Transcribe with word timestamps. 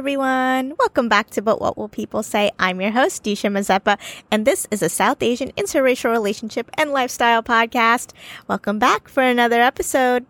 everyone. 0.00 0.72
Welcome 0.78 1.10
back 1.10 1.28
to 1.28 1.42
But 1.42 1.60
What 1.60 1.76
Will 1.76 1.86
People 1.86 2.22
Say? 2.22 2.52
I'm 2.58 2.80
your 2.80 2.90
host, 2.90 3.22
Disha 3.22 3.52
Mazeppa, 3.52 3.98
and 4.30 4.46
this 4.46 4.66
is 4.70 4.80
a 4.80 4.88
South 4.88 5.22
Asian 5.22 5.52
interracial 5.58 6.10
relationship 6.10 6.70
and 6.78 6.90
lifestyle 6.90 7.42
podcast. 7.42 8.14
Welcome 8.48 8.78
back 8.78 9.10
for 9.10 9.22
another 9.22 9.60
episode. 9.60 10.24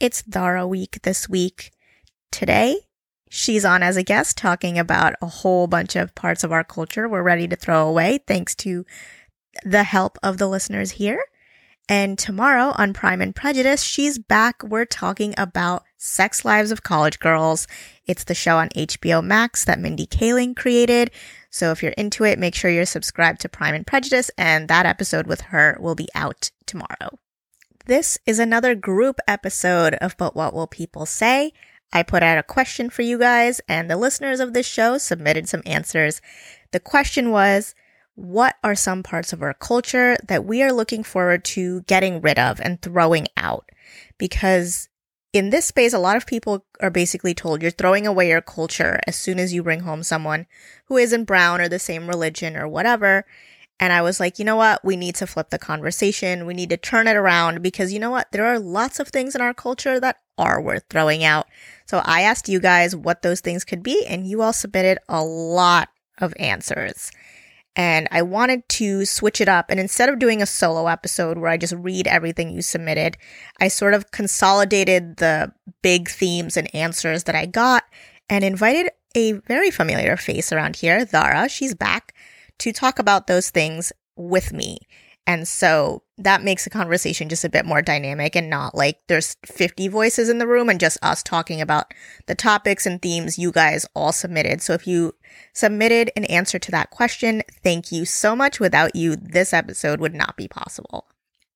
It's 0.00 0.24
Dara 0.24 0.66
week 0.66 0.98
this 1.04 1.28
week. 1.28 1.70
Today, 2.32 2.80
she's 3.30 3.64
on 3.64 3.84
as 3.84 3.96
a 3.96 4.02
guest 4.02 4.36
talking 4.36 4.80
about 4.80 5.14
a 5.22 5.28
whole 5.28 5.68
bunch 5.68 5.94
of 5.94 6.12
parts 6.16 6.42
of 6.42 6.50
our 6.50 6.64
culture 6.64 7.08
we're 7.08 7.22
ready 7.22 7.46
to 7.46 7.54
throw 7.54 7.88
away 7.88 8.18
thanks 8.26 8.52
to 8.56 8.84
the 9.62 9.84
help 9.84 10.18
of 10.24 10.38
the 10.38 10.48
listeners 10.48 10.90
here. 10.90 11.22
And 11.88 12.18
tomorrow 12.18 12.74
on 12.76 12.94
Prime 12.94 13.20
and 13.20 13.32
Prejudice, 13.32 13.84
she's 13.84 14.18
back. 14.18 14.64
We're 14.64 14.86
talking 14.86 15.34
about 15.38 15.84
Sex 16.04 16.44
Lives 16.44 16.72
of 16.72 16.82
College 16.82 17.20
Girls. 17.20 17.68
It's 18.06 18.24
the 18.24 18.34
show 18.34 18.56
on 18.56 18.70
HBO 18.70 19.24
Max 19.24 19.64
that 19.66 19.78
Mindy 19.78 20.04
Kaling 20.04 20.56
created. 20.56 21.12
So 21.48 21.70
if 21.70 21.80
you're 21.80 21.92
into 21.92 22.24
it, 22.24 22.40
make 22.40 22.56
sure 22.56 22.72
you're 22.72 22.86
subscribed 22.86 23.40
to 23.42 23.48
Prime 23.48 23.76
and 23.76 23.86
Prejudice, 23.86 24.28
and 24.36 24.66
that 24.66 24.84
episode 24.84 25.28
with 25.28 25.42
her 25.42 25.78
will 25.80 25.94
be 25.94 26.08
out 26.12 26.50
tomorrow. 26.66 27.20
This 27.86 28.18
is 28.26 28.40
another 28.40 28.74
group 28.74 29.20
episode 29.28 29.94
of 29.94 30.16
But 30.16 30.34
What 30.34 30.52
Will 30.52 30.66
People 30.66 31.06
Say? 31.06 31.52
I 31.92 32.02
put 32.02 32.24
out 32.24 32.36
a 32.36 32.42
question 32.42 32.90
for 32.90 33.02
you 33.02 33.16
guys, 33.16 33.60
and 33.68 33.88
the 33.88 33.96
listeners 33.96 34.40
of 34.40 34.54
this 34.54 34.66
show 34.66 34.98
submitted 34.98 35.48
some 35.48 35.62
answers. 35.64 36.20
The 36.72 36.80
question 36.80 37.30
was, 37.30 37.76
what 38.16 38.56
are 38.64 38.74
some 38.74 39.04
parts 39.04 39.32
of 39.32 39.40
our 39.40 39.54
culture 39.54 40.16
that 40.26 40.44
we 40.44 40.64
are 40.64 40.72
looking 40.72 41.04
forward 41.04 41.44
to 41.44 41.82
getting 41.82 42.20
rid 42.20 42.40
of 42.40 42.60
and 42.60 42.82
throwing 42.82 43.28
out? 43.36 43.68
Because 44.18 44.88
in 45.32 45.50
this 45.50 45.66
space, 45.66 45.92
a 45.92 45.98
lot 45.98 46.16
of 46.16 46.26
people 46.26 46.64
are 46.80 46.90
basically 46.90 47.34
told 47.34 47.62
you're 47.62 47.70
throwing 47.70 48.06
away 48.06 48.28
your 48.28 48.42
culture 48.42 49.00
as 49.06 49.16
soon 49.16 49.38
as 49.38 49.54
you 49.54 49.62
bring 49.62 49.80
home 49.80 50.02
someone 50.02 50.46
who 50.86 50.98
isn't 50.98 51.24
brown 51.24 51.60
or 51.60 51.68
the 51.68 51.78
same 51.78 52.06
religion 52.06 52.56
or 52.56 52.68
whatever. 52.68 53.24
And 53.80 53.92
I 53.92 54.02
was 54.02 54.20
like, 54.20 54.38
you 54.38 54.44
know 54.44 54.56
what? 54.56 54.84
We 54.84 54.96
need 54.96 55.14
to 55.16 55.26
flip 55.26 55.50
the 55.50 55.58
conversation. 55.58 56.46
We 56.46 56.54
need 56.54 56.70
to 56.70 56.76
turn 56.76 57.08
it 57.08 57.16
around 57.16 57.62
because 57.62 57.92
you 57.92 57.98
know 57.98 58.10
what? 58.10 58.30
There 58.30 58.46
are 58.46 58.58
lots 58.58 59.00
of 59.00 59.08
things 59.08 59.34
in 59.34 59.40
our 59.40 59.54
culture 59.54 59.98
that 59.98 60.18
are 60.36 60.60
worth 60.60 60.84
throwing 60.90 61.24
out. 61.24 61.46
So 61.86 62.02
I 62.04 62.22
asked 62.22 62.48
you 62.48 62.60
guys 62.60 62.94
what 62.94 63.22
those 63.22 63.40
things 63.40 63.64
could 63.64 63.82
be, 63.82 64.04
and 64.06 64.26
you 64.26 64.42
all 64.42 64.52
submitted 64.52 64.98
a 65.08 65.24
lot 65.24 65.88
of 66.18 66.34
answers 66.38 67.10
and 67.74 68.06
I 68.10 68.22
wanted 68.22 68.68
to 68.70 69.04
switch 69.04 69.40
it 69.40 69.48
up. 69.48 69.70
And 69.70 69.80
instead 69.80 70.08
of 70.08 70.18
doing 70.18 70.42
a 70.42 70.46
solo 70.46 70.88
episode 70.88 71.38
where 71.38 71.50
I 71.50 71.56
just 71.56 71.74
read 71.74 72.06
everything 72.06 72.50
you 72.50 72.62
submitted, 72.62 73.16
I 73.60 73.68
sort 73.68 73.94
of 73.94 74.10
consolidated 74.10 75.16
the 75.16 75.52
big 75.82 76.08
themes 76.08 76.56
and 76.56 76.74
answers 76.74 77.24
that 77.24 77.34
I 77.34 77.46
got 77.46 77.84
and 78.28 78.44
invited 78.44 78.90
a 79.14 79.32
very 79.32 79.70
familiar 79.70 80.16
face 80.16 80.52
around 80.52 80.76
here, 80.76 81.06
Zara. 81.06 81.48
She's 81.48 81.74
back 81.74 82.14
to 82.58 82.72
talk 82.72 82.98
about 82.98 83.26
those 83.26 83.50
things 83.50 83.92
with 84.16 84.52
me. 84.52 84.78
And 85.26 85.46
so 85.46 86.02
that 86.24 86.42
makes 86.42 86.64
the 86.64 86.70
conversation 86.70 87.28
just 87.28 87.44
a 87.44 87.48
bit 87.48 87.66
more 87.66 87.82
dynamic 87.82 88.36
and 88.36 88.48
not 88.48 88.74
like 88.74 88.98
there's 89.08 89.36
50 89.46 89.88
voices 89.88 90.28
in 90.28 90.38
the 90.38 90.46
room 90.46 90.68
and 90.68 90.78
just 90.80 90.98
us 91.02 91.22
talking 91.22 91.60
about 91.60 91.92
the 92.26 92.34
topics 92.34 92.86
and 92.86 93.00
themes 93.00 93.38
you 93.38 93.50
guys 93.50 93.86
all 93.94 94.12
submitted. 94.12 94.62
So 94.62 94.72
if 94.72 94.86
you 94.86 95.14
submitted 95.52 96.10
an 96.16 96.24
answer 96.26 96.58
to 96.58 96.70
that 96.70 96.90
question, 96.90 97.42
thank 97.62 97.90
you 97.90 98.04
so 98.04 98.36
much. 98.36 98.60
Without 98.60 98.94
you, 98.94 99.16
this 99.16 99.52
episode 99.52 100.00
would 100.00 100.14
not 100.14 100.36
be 100.36 100.48
possible. 100.48 101.06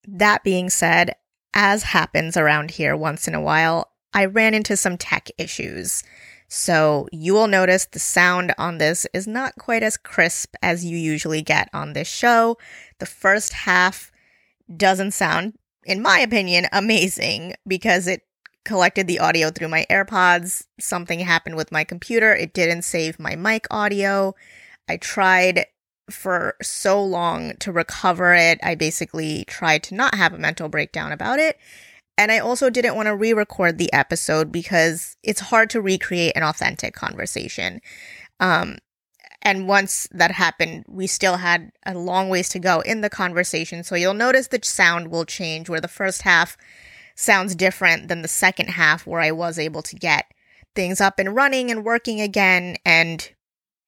That 0.06 0.42
being 0.44 0.70
said, 0.70 1.14
as 1.54 1.84
happens 1.84 2.36
around 2.36 2.72
here 2.72 2.96
once 2.96 3.28
in 3.28 3.34
a 3.34 3.40
while, 3.40 3.92
I 4.12 4.24
ran 4.24 4.54
into 4.54 4.76
some 4.76 4.98
tech 4.98 5.28
issues. 5.38 6.02
So 6.48 7.08
you 7.12 7.34
will 7.34 7.48
notice 7.48 7.86
the 7.86 7.98
sound 7.98 8.54
on 8.56 8.78
this 8.78 9.06
is 9.12 9.26
not 9.26 9.56
quite 9.58 9.82
as 9.82 9.96
crisp 9.96 10.54
as 10.62 10.84
you 10.84 10.96
usually 10.96 11.42
get 11.42 11.68
on 11.72 11.92
this 11.92 12.08
show. 12.08 12.56
The 12.98 13.06
first 13.06 13.52
half 13.52 14.12
doesn't 14.74 15.12
sound, 15.12 15.54
in 15.84 16.02
my 16.02 16.18
opinion, 16.18 16.66
amazing 16.72 17.54
because 17.66 18.06
it 18.06 18.22
collected 18.64 19.06
the 19.06 19.20
audio 19.20 19.50
through 19.50 19.68
my 19.68 19.86
AirPods. 19.90 20.64
Something 20.80 21.20
happened 21.20 21.56
with 21.56 21.72
my 21.72 21.84
computer. 21.84 22.34
It 22.34 22.52
didn't 22.52 22.82
save 22.82 23.18
my 23.18 23.36
mic 23.36 23.66
audio. 23.70 24.34
I 24.88 24.96
tried 24.96 25.66
for 26.10 26.56
so 26.62 27.02
long 27.02 27.56
to 27.56 27.72
recover 27.72 28.34
it. 28.34 28.58
I 28.62 28.74
basically 28.74 29.44
tried 29.46 29.82
to 29.84 29.94
not 29.94 30.14
have 30.14 30.32
a 30.32 30.38
mental 30.38 30.68
breakdown 30.68 31.12
about 31.12 31.38
it. 31.38 31.58
And 32.18 32.32
I 32.32 32.38
also 32.38 32.70
didn't 32.70 32.96
want 32.96 33.06
to 33.06 33.16
re 33.16 33.32
record 33.32 33.78
the 33.78 33.92
episode 33.92 34.50
because 34.50 35.16
it's 35.22 35.40
hard 35.40 35.70
to 35.70 35.80
recreate 35.80 36.32
an 36.34 36.42
authentic 36.42 36.94
conversation. 36.94 37.80
Um, 38.40 38.78
and 39.42 39.68
once 39.68 40.08
that 40.10 40.32
happened, 40.32 40.84
we 40.88 41.06
still 41.06 41.36
had 41.36 41.70
a 41.84 41.94
long 41.94 42.28
ways 42.28 42.48
to 42.50 42.58
go 42.58 42.80
in 42.80 43.00
the 43.00 43.10
conversation. 43.10 43.84
So 43.84 43.94
you'll 43.94 44.14
notice 44.14 44.48
the 44.48 44.60
sound 44.62 45.08
will 45.08 45.24
change 45.24 45.68
where 45.68 45.80
the 45.80 45.88
first 45.88 46.22
half 46.22 46.56
sounds 47.14 47.54
different 47.54 48.08
than 48.08 48.22
the 48.22 48.28
second 48.28 48.70
half, 48.70 49.06
where 49.06 49.20
I 49.20 49.32
was 49.32 49.58
able 49.58 49.82
to 49.82 49.96
get 49.96 50.26
things 50.74 51.00
up 51.00 51.18
and 51.18 51.34
running 51.34 51.70
and 51.70 51.84
working 51.84 52.20
again 52.20 52.76
and 52.84 53.30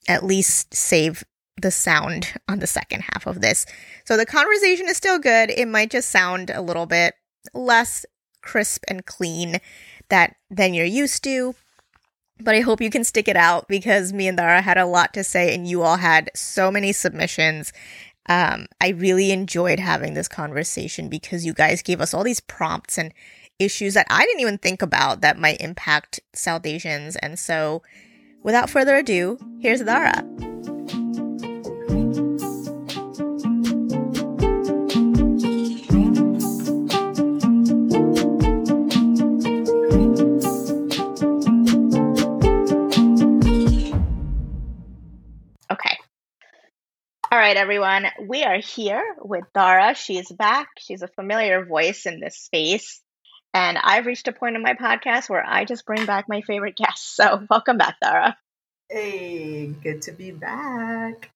at 0.09 0.25
least 0.25 0.75
save 0.75 1.25
the 1.61 1.71
sound 1.71 2.33
on 2.49 2.59
the 2.59 2.67
second 2.67 3.05
half 3.13 3.27
of 3.27 3.41
this. 3.41 3.67
So 4.05 4.17
the 4.17 4.27
conversation 4.27 4.89
is 4.89 4.97
still 4.97 5.19
good. 5.19 5.51
It 5.51 5.69
might 5.69 5.91
just 5.91 6.11
sound 6.11 6.51
a 6.51 6.63
little 6.63 6.87
bit 6.87 7.15
less 7.55 8.05
crisp 8.43 8.85
and 8.89 9.05
clean 9.05 9.59
that 10.09 10.37
than 10.51 10.75
you're 10.75 10.87
used 10.87 11.23
to. 11.25 11.55
But 12.41 12.55
I 12.55 12.61
hope 12.61 12.81
you 12.81 12.91
can 12.91 13.05
stick 13.05 13.29
it 13.29 13.37
out 13.37 13.69
because 13.69 14.13
me 14.13 14.29
and 14.29 14.37
Dara 14.37 14.61
had 14.61 14.79
a 14.79 14.87
lot 14.87 15.13
to 15.15 15.25
say 15.25 15.55
and 15.55 15.67
you 15.67 15.83
all 15.83 15.97
had 15.97 16.31
so 16.35 16.71
many 16.71 16.93
submissions. 16.93 17.73
Um, 18.29 18.67
I 18.81 18.91
really 18.91 19.33
enjoyed 19.33 19.81
having 19.81 20.15
this 20.15 20.29
conversation 20.29 21.09
because 21.09 21.45
you 21.45 21.53
guys 21.53 21.83
gave 21.83 22.01
us 22.01 22.15
all 22.15 22.25
these 22.25 22.41
prompts 22.41 22.99
and 22.99 23.13
issues 23.59 23.95
that 23.95 24.07
I 24.11 24.25
didn't 24.25 24.41
even 24.41 24.59
think 24.59 24.83
about 24.83 25.21
that 25.23 25.39
might 25.39 25.61
impact 25.61 26.21
South 26.35 26.65
Asians. 26.65 27.17
And 27.17 27.39
so, 27.39 27.83
without 28.43 28.71
further 28.71 28.97
ado, 28.97 29.39
here's 29.61 29.83
Dara. 29.83 30.25
All 47.31 47.39
right, 47.39 47.59
everyone. 47.59 48.07
We 48.27 48.43
are 48.45 48.57
here 48.57 49.05
with 49.21 49.45
Dara. 49.55 49.95
She's 49.95 50.33
back. 50.33 50.69
She's 50.79 51.03
a 51.03 51.09
familiar 51.09 51.63
voice 51.63 52.07
in 52.07 52.21
this 52.21 52.39
space. 52.39 53.03
And 53.53 53.77
I've 53.77 54.07
reached 54.07 54.29
a 54.29 54.33
point 54.33 54.57
in 54.57 54.63
my 54.63 54.73
podcast 54.73 55.29
where 55.29 55.45
I 55.47 55.67
just 55.67 55.85
bring 55.85 56.07
back 56.07 56.25
my 56.27 56.41
favorite 56.41 56.75
guests. 56.75 57.15
So, 57.15 57.45
welcome 57.51 57.77
back, 57.77 57.97
Dara. 58.01 58.35
Hey, 58.89 59.67
good 59.67 60.01
to 60.03 60.13
be 60.13 60.31
back. 60.31 61.31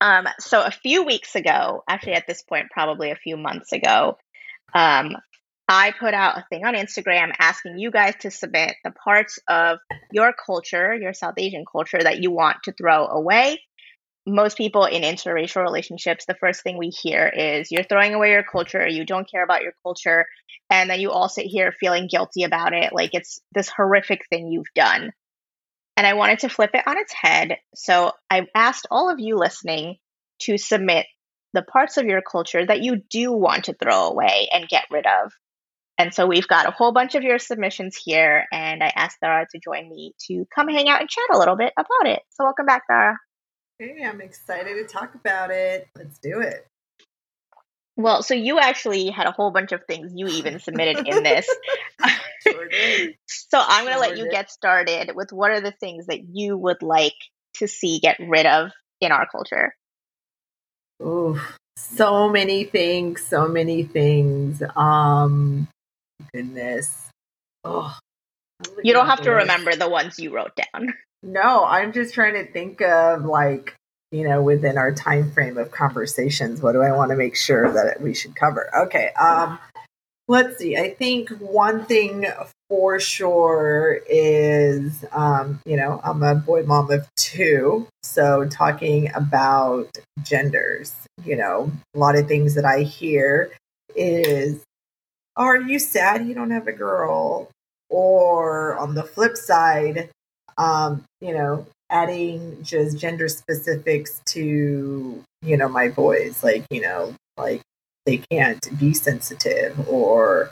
Um, 0.00 0.26
so, 0.40 0.62
a 0.62 0.72
few 0.72 1.04
weeks 1.04 1.36
ago, 1.36 1.84
actually, 1.88 2.14
at 2.14 2.26
this 2.26 2.42
point, 2.42 2.72
probably 2.72 3.12
a 3.12 3.16
few 3.16 3.36
months 3.36 3.72
ago, 3.72 4.18
um, 4.74 5.14
I 5.68 5.92
put 5.92 6.12
out 6.12 6.38
a 6.38 6.46
thing 6.50 6.64
on 6.64 6.74
Instagram 6.74 7.30
asking 7.38 7.78
you 7.78 7.92
guys 7.92 8.14
to 8.22 8.32
submit 8.32 8.74
the 8.82 8.90
parts 8.90 9.38
of 9.46 9.78
your 10.10 10.32
culture, 10.32 10.92
your 10.92 11.14
South 11.14 11.34
Asian 11.36 11.64
culture, 11.70 12.00
that 12.02 12.20
you 12.20 12.32
want 12.32 12.64
to 12.64 12.72
throw 12.72 13.06
away 13.06 13.60
most 14.28 14.56
people 14.56 14.84
in 14.84 15.02
interracial 15.02 15.62
relationships, 15.62 16.24
the 16.26 16.34
first 16.34 16.62
thing 16.62 16.78
we 16.78 16.88
hear 16.88 17.26
is 17.26 17.70
you're 17.70 17.84
throwing 17.84 18.14
away 18.14 18.30
your 18.30 18.44
culture, 18.44 18.86
you 18.86 19.04
don't 19.04 19.30
care 19.30 19.42
about 19.42 19.62
your 19.62 19.72
culture, 19.82 20.26
and 20.70 20.88
then 20.88 21.00
you 21.00 21.10
all 21.10 21.28
sit 21.28 21.46
here 21.46 21.72
feeling 21.72 22.06
guilty 22.06 22.44
about 22.44 22.72
it, 22.72 22.92
like 22.92 23.10
it's 23.12 23.40
this 23.54 23.68
horrific 23.68 24.22
thing 24.30 24.48
you've 24.48 24.72
done. 24.74 25.10
And 25.96 26.06
I 26.06 26.14
wanted 26.14 26.40
to 26.40 26.48
flip 26.48 26.70
it 26.74 26.86
on 26.86 26.98
its 26.98 27.12
head. 27.12 27.56
So 27.74 28.12
I 28.30 28.46
asked 28.54 28.86
all 28.90 29.10
of 29.10 29.18
you 29.18 29.36
listening 29.36 29.96
to 30.42 30.56
submit 30.56 31.06
the 31.54 31.62
parts 31.62 31.96
of 31.96 32.06
your 32.06 32.22
culture 32.22 32.64
that 32.64 32.82
you 32.82 33.02
do 33.10 33.32
want 33.32 33.64
to 33.64 33.74
throw 33.74 34.08
away 34.08 34.48
and 34.52 34.68
get 34.68 34.84
rid 34.92 35.06
of. 35.06 35.32
And 35.98 36.14
so 36.14 36.26
we've 36.26 36.46
got 36.46 36.68
a 36.68 36.70
whole 36.70 36.92
bunch 36.92 37.16
of 37.16 37.24
your 37.24 37.40
submissions 37.40 38.00
here, 38.04 38.44
and 38.52 38.84
I 38.84 38.92
asked 38.94 39.18
Dara 39.20 39.46
to 39.50 39.58
join 39.58 39.88
me 39.88 40.14
to 40.28 40.44
come 40.54 40.68
hang 40.68 40.88
out 40.88 41.00
and 41.00 41.10
chat 41.10 41.24
a 41.32 41.38
little 41.38 41.56
bit 41.56 41.72
about 41.76 42.12
it. 42.12 42.22
So 42.30 42.44
welcome 42.44 42.66
back, 42.66 42.82
Dara. 42.88 43.16
Hey, 43.78 44.02
I'm 44.04 44.20
excited 44.20 44.74
to 44.74 44.92
talk 44.92 45.14
about 45.14 45.50
it. 45.50 45.86
Let's 45.96 46.18
do 46.18 46.40
it. 46.40 46.66
Well, 47.96 48.22
so 48.22 48.34
you 48.34 48.58
actually 48.58 49.10
had 49.10 49.26
a 49.26 49.32
whole 49.32 49.52
bunch 49.52 49.70
of 49.72 49.82
things 49.86 50.12
you 50.14 50.26
even 50.26 50.58
submitted 50.58 51.06
in 51.06 51.22
this. 51.22 51.48
sure 52.42 52.68
so 53.26 53.62
I'm 53.64 53.84
going 53.84 53.94
to 53.96 54.00
Sure 54.00 54.08
let 54.08 54.16
you 54.16 54.24
did. 54.24 54.32
get 54.32 54.50
started 54.50 55.12
with 55.14 55.32
what 55.32 55.50
are 55.50 55.60
the 55.60 55.72
things 55.72 56.06
that 56.06 56.20
you 56.32 56.56
would 56.56 56.82
like 56.82 57.14
to 57.54 57.68
see 57.68 57.98
get 58.00 58.16
rid 58.20 58.46
of 58.46 58.70
in 59.00 59.12
our 59.12 59.28
culture? 59.30 59.74
Ooh, 61.02 61.40
so 61.76 62.28
many 62.28 62.64
things, 62.64 63.22
so 63.22 63.46
many 63.46 63.84
things. 63.84 64.62
Um, 64.76 65.68
goodness. 66.32 67.08
Oh, 67.64 67.96
You 68.82 68.92
don't 68.92 69.06
have 69.06 69.22
to 69.22 69.30
remember 69.30 69.74
the 69.76 69.88
ones 69.88 70.18
you 70.18 70.34
wrote 70.34 70.52
down. 70.72 70.94
No, 71.22 71.64
I'm 71.64 71.92
just 71.92 72.14
trying 72.14 72.34
to 72.34 72.50
think 72.50 72.80
of 72.80 73.24
like 73.24 73.74
you 74.10 74.26
know 74.26 74.42
within 74.42 74.78
our 74.78 74.92
time 74.92 75.30
frame 75.32 75.58
of 75.58 75.70
conversations 75.70 76.62
what 76.62 76.72
do 76.72 76.80
i 76.80 76.90
want 76.90 77.10
to 77.10 77.16
make 77.16 77.36
sure 77.36 77.70
that 77.70 78.00
we 78.00 78.14
should 78.14 78.34
cover? 78.34 78.70
Okay 78.74 79.10
um 79.20 79.58
let's 80.28 80.56
see 80.56 80.78
i 80.78 80.88
think 80.94 81.28
one 81.40 81.84
thing 81.84 82.24
for 82.70 82.98
sure 82.98 84.00
is 84.08 85.04
um 85.12 85.60
you 85.66 85.76
know 85.76 86.00
i'm 86.02 86.22
a 86.22 86.34
boy 86.34 86.62
mom 86.62 86.90
of 86.90 87.06
two 87.16 87.86
so 88.02 88.46
talking 88.46 89.12
about 89.14 89.90
genders 90.22 90.94
you 91.22 91.36
know 91.36 91.70
a 91.94 91.98
lot 91.98 92.16
of 92.16 92.26
things 92.26 92.54
that 92.54 92.64
i 92.64 92.80
hear 92.80 93.50
is 93.94 94.64
are 95.38 95.56
you 95.56 95.78
sad 95.78 96.26
you 96.26 96.34
don't 96.34 96.50
have 96.50 96.66
a 96.66 96.72
girl? 96.72 97.48
Or 97.90 98.76
on 98.76 98.94
the 98.94 99.04
flip 99.04 99.36
side 99.36 100.10
um, 100.58 101.04
you 101.20 101.32
know, 101.32 101.66
adding 101.90 102.62
just 102.62 102.98
gender 102.98 103.28
specifics 103.28 104.20
to 104.26 105.22
you 105.42 105.56
know 105.56 105.68
my 105.68 105.88
boys 105.88 106.42
like 106.42 106.66
you 106.70 106.80
know 106.80 107.14
like 107.36 107.62
they 108.04 108.18
can't 108.30 108.78
be 108.78 108.92
sensitive 108.92 109.88
or 109.88 110.50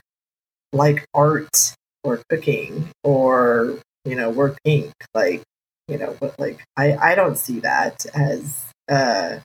like 0.73 1.05
art 1.13 1.75
or 2.05 2.23
cooking 2.31 2.89
or 3.05 3.79
you 4.05 4.15
know 4.15 4.31
we're 4.31 4.55
pink 4.65 4.93
like 5.15 5.43
you 5.89 5.99
know 5.99 6.17
but 6.21 6.39
like 6.39 6.63
i 6.77 6.97
i 6.97 7.15
don't 7.15 7.39
see 7.39 7.61
that 7.61 8.07
as 8.15 8.71
uh 8.89 9.39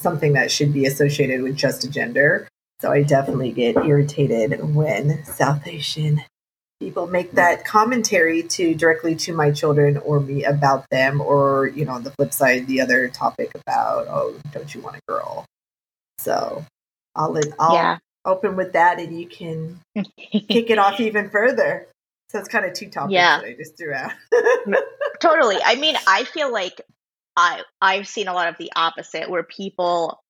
something 0.00 0.34
that 0.34 0.50
should 0.50 0.72
be 0.72 0.86
associated 0.86 1.42
with 1.42 1.56
just 1.56 1.84
a 1.84 1.90
gender. 1.90 2.46
So 2.80 2.92
i 2.92 3.02
definitely 3.02 3.52
get 3.52 3.76
irritated 3.76 4.74
when 4.74 5.24
south 5.24 5.66
asian 5.66 6.22
people 6.80 7.06
make 7.06 7.32
that 7.32 7.64
commentary 7.64 8.42
to 8.42 8.74
directly 8.74 9.16
to 9.16 9.34
my 9.34 9.50
children 9.50 9.96
or 9.98 10.20
me 10.20 10.44
about 10.44 10.88
them 10.90 11.20
or 11.20 11.68
you 11.68 11.84
know 11.84 11.92
on 11.92 12.04
the 12.04 12.10
flip 12.12 12.32
side 12.32 12.66
the 12.66 12.80
other 12.80 13.08
topic 13.08 13.50
about 13.54 14.06
oh 14.08 14.34
don't 14.52 14.74
you 14.74 14.80
want 14.80 14.96
a 14.96 15.00
girl? 15.08 15.44
So 16.18 16.64
i'll 17.14 17.38
i'll 17.58 17.74
yeah. 17.74 17.98
open 18.24 18.56
with 18.56 18.72
that 18.72 19.00
and 19.00 19.18
you 19.18 19.26
can 19.26 19.80
kick 19.96 20.70
it 20.70 20.78
off 20.78 21.00
even 21.00 21.30
further. 21.30 21.88
So 22.30 22.38
it's 22.38 22.48
kind 22.48 22.66
of 22.66 22.74
two 22.74 22.90
topics 22.90 23.12
yeah. 23.12 23.40
that 23.40 23.46
i 23.46 23.54
just 23.54 23.76
threw 23.78 23.94
out. 23.94 24.12
Totally. 25.20 25.56
I 25.64 25.76
mean 25.76 25.96
i 26.06 26.24
feel 26.24 26.52
like 26.52 26.80
i 27.36 27.62
i've 27.80 28.06
seen 28.06 28.28
a 28.28 28.34
lot 28.34 28.48
of 28.48 28.58
the 28.58 28.72
opposite 28.76 29.28
where 29.30 29.42
people 29.42 30.20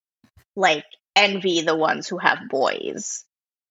like 0.57 0.85
envy 1.15 1.63
the 1.63 1.77
ones 1.77 2.09
who 2.09 2.19
have 2.19 2.49
boys 2.49 3.25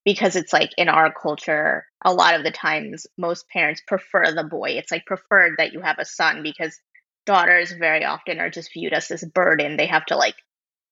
because 0.07 0.38
it's 0.38 0.54
like 0.54 0.71
in 0.77 0.88
our 0.88 1.12
culture 1.12 1.86
a 2.06 2.13
lot 2.13 2.33
of 2.33 2.44
the 2.45 2.51
times 2.51 3.07
most 3.18 3.50
parents 3.50 3.81
prefer 3.86 4.31
the 4.31 4.45
boy. 4.45 4.69
It's 4.69 4.89
like 4.89 5.06
preferred 5.06 5.56
that 5.57 5.74
you 5.74 5.81
have 5.81 6.00
a 6.00 6.06
son 6.06 6.44
because 6.44 6.80
daughters 7.25 7.74
very 7.74 8.06
often 8.06 8.39
are 8.39 8.50
just 8.50 8.71
viewed 8.71 8.94
as 8.94 9.09
this 9.09 9.25
burden 9.25 9.75
they 9.75 9.88
have 9.88 10.06
to 10.06 10.15
like 10.15 10.36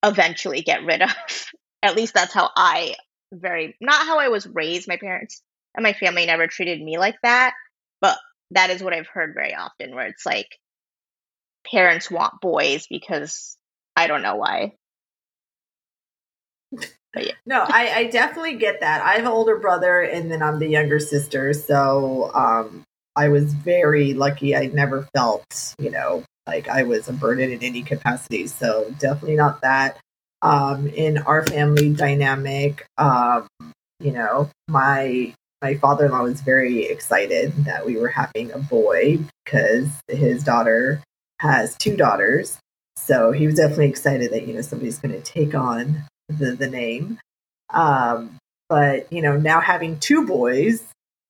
eventually 0.03 0.63
get 0.63 0.83
rid 0.83 1.01
of. 1.01 1.15
At 1.81 1.95
least 1.95 2.13
that's 2.13 2.33
how 2.33 2.49
i 2.57 2.95
very 3.31 3.77
not 3.79 4.05
how 4.05 4.19
i 4.19 4.27
was 4.27 4.45
raised. 4.45 4.89
My 4.89 4.97
parents 4.97 5.41
and 5.75 5.83
my 5.83 5.93
family 5.93 6.25
never 6.25 6.47
treated 6.47 6.81
me 6.81 6.97
like 6.97 7.15
that 7.23 7.53
but 8.01 8.17
that 8.51 8.69
is 8.69 8.83
what 8.83 8.93
i've 8.93 9.07
heard 9.07 9.33
very 9.33 9.55
often 9.55 9.95
where 9.95 10.07
it's 10.07 10.25
like 10.25 10.47
parents 11.69 12.11
want 12.11 12.41
boys 12.41 12.87
because 12.89 13.57
i 13.95 14.07
don't 14.07 14.21
know 14.21 14.35
why 14.35 14.73
yeah. 17.19 17.33
No, 17.45 17.65
I, 17.67 17.93
I 17.95 18.03
definitely 18.05 18.55
get 18.55 18.81
that. 18.81 19.01
I 19.01 19.13
have 19.13 19.25
an 19.25 19.27
older 19.27 19.57
brother 19.57 20.01
and 20.01 20.31
then 20.31 20.41
I'm 20.41 20.59
the 20.59 20.67
younger 20.67 20.99
sister. 20.99 21.53
So 21.53 22.31
um, 22.33 22.83
I 23.15 23.29
was 23.29 23.53
very 23.53 24.13
lucky. 24.13 24.55
I 24.55 24.67
never 24.67 25.07
felt, 25.15 25.75
you 25.79 25.91
know, 25.91 26.23
like 26.47 26.67
I 26.67 26.83
was 26.83 27.07
a 27.07 27.13
burden 27.13 27.51
in 27.51 27.63
any 27.63 27.81
capacity. 27.81 28.47
So 28.47 28.93
definitely 28.99 29.35
not 29.35 29.61
that. 29.61 29.97
Um, 30.41 30.87
in 30.87 31.17
our 31.19 31.45
family 31.47 31.93
dynamic, 31.93 32.85
um, 32.97 33.47
you 33.99 34.11
know, 34.11 34.49
my 34.67 35.33
my 35.61 35.75
father-in-law 35.75 36.21
was 36.21 36.41
very 36.41 36.83
excited 36.83 37.53
that 37.65 37.85
we 37.85 37.97
were 37.97 38.09
having 38.09 38.51
a 38.51 38.59
boy 38.59 39.17
because 39.43 39.89
his 40.07 40.43
daughter 40.43 41.01
has 41.39 41.75
two 41.77 41.95
daughters. 41.95 42.59
So 42.97 43.31
he 43.31 43.47
was 43.47 43.55
definitely 43.55 43.87
excited 43.87 44.31
that 44.31 44.47
you 44.47 44.53
know 44.53 44.61
somebody's 44.61 44.99
going 44.99 45.13
to 45.13 45.21
take 45.21 45.55
on 45.55 46.03
the, 46.29 46.51
the 46.51 46.67
name. 46.67 47.19
Um, 47.73 48.37
but, 48.69 49.11
you 49.11 49.21
know, 49.21 49.37
now 49.37 49.59
having 49.59 49.99
two 49.99 50.25
boys, 50.25 50.83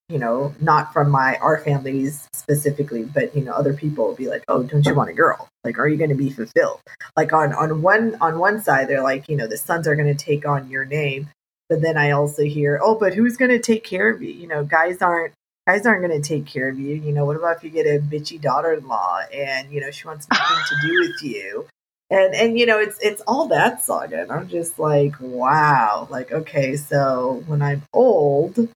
you 0.10 0.20
know, 0.20 0.54
not 0.62 0.94
from 0.94 1.10
my 1.10 1.36
our 1.38 1.58
families 1.58 2.28
specifically, 2.34 3.04
but 3.04 3.36
you 3.36 3.44
know, 3.44 3.54
other 3.54 3.74
people 3.74 4.06
will 4.06 4.16
be 4.16 4.28
like, 4.28 4.44
"Oh, 4.48 4.62
don't 4.62 4.86
you 4.86 4.94
want 4.94 5.10
a 5.10 5.14
girl? 5.14 5.48
Like, 5.64 5.80
are 5.80 5.88
you 5.88 5.98
going 5.98 6.12
to 6.12 6.16
be 6.16 6.30
fulfilled?" 6.30 6.80
Like 7.18 7.34
on 7.34 7.54
on 7.54 7.82
one 7.82 8.16
on 8.22 8.38
one 8.38 8.62
side, 8.62 8.88
they're 8.88 9.02
like, 9.02 9.28
you 9.28 9.36
know, 9.36 9.48
the 9.48 9.58
sons 9.58 9.88
are 9.88 9.96
going 9.96 10.16
to 10.16 10.26
take 10.26 10.48
on 10.48 10.70
your 10.70 10.86
name, 10.86 11.30
but 11.70 11.82
then 11.82 11.98
I 11.98 12.12
also 12.12 12.44
hear, 12.44 12.80
"Oh, 12.84 12.96
but 12.96 13.16
who's 13.16 13.36
going 13.36 13.50
to 13.50 13.60
take 13.60 13.84
care 13.84 14.12
of 14.12 14.22
you?" 14.22 14.32
You 14.32 14.48
know, 14.48 14.64
guys 14.64 15.02
aren't 15.02 15.34
guys 15.68 15.88
aren't 15.88 16.08
going 16.08 16.22
to 16.22 16.28
take 16.28 16.46
care 16.46 16.70
of 16.70 16.78
you. 16.78 16.96
You 16.96 17.12
know, 17.12 17.26
what 17.26 17.36
about 17.36 17.58
if 17.58 17.64
you 17.64 17.72
get 17.72 17.88
a 17.88 18.00
bitchy 18.00 18.40
daughter-in-law 18.40 19.22
and 19.34 19.72
you 19.72 19.82
know 19.82 19.90
she 19.90 20.08
wants 20.08 20.28
nothing 20.30 20.58
to 20.70 20.88
do 20.88 21.00
with 21.00 21.24
you? 21.24 21.68
And 22.10 22.36
and 22.36 22.60
you 22.60 22.66
know 22.66 22.80
it's 22.80 23.00
it's 23.02 23.22
all 23.28 23.48
that 23.48 23.81
saga 23.81 24.22
and 24.22 24.31
i'm 24.31 24.48
just 24.48 24.78
like 24.78 25.13
wow 25.19 26.07
like 26.10 26.31
okay 26.31 26.75
so 26.75 27.44
when 27.48 27.62
i'm 27.62 27.84
old 27.94 28.69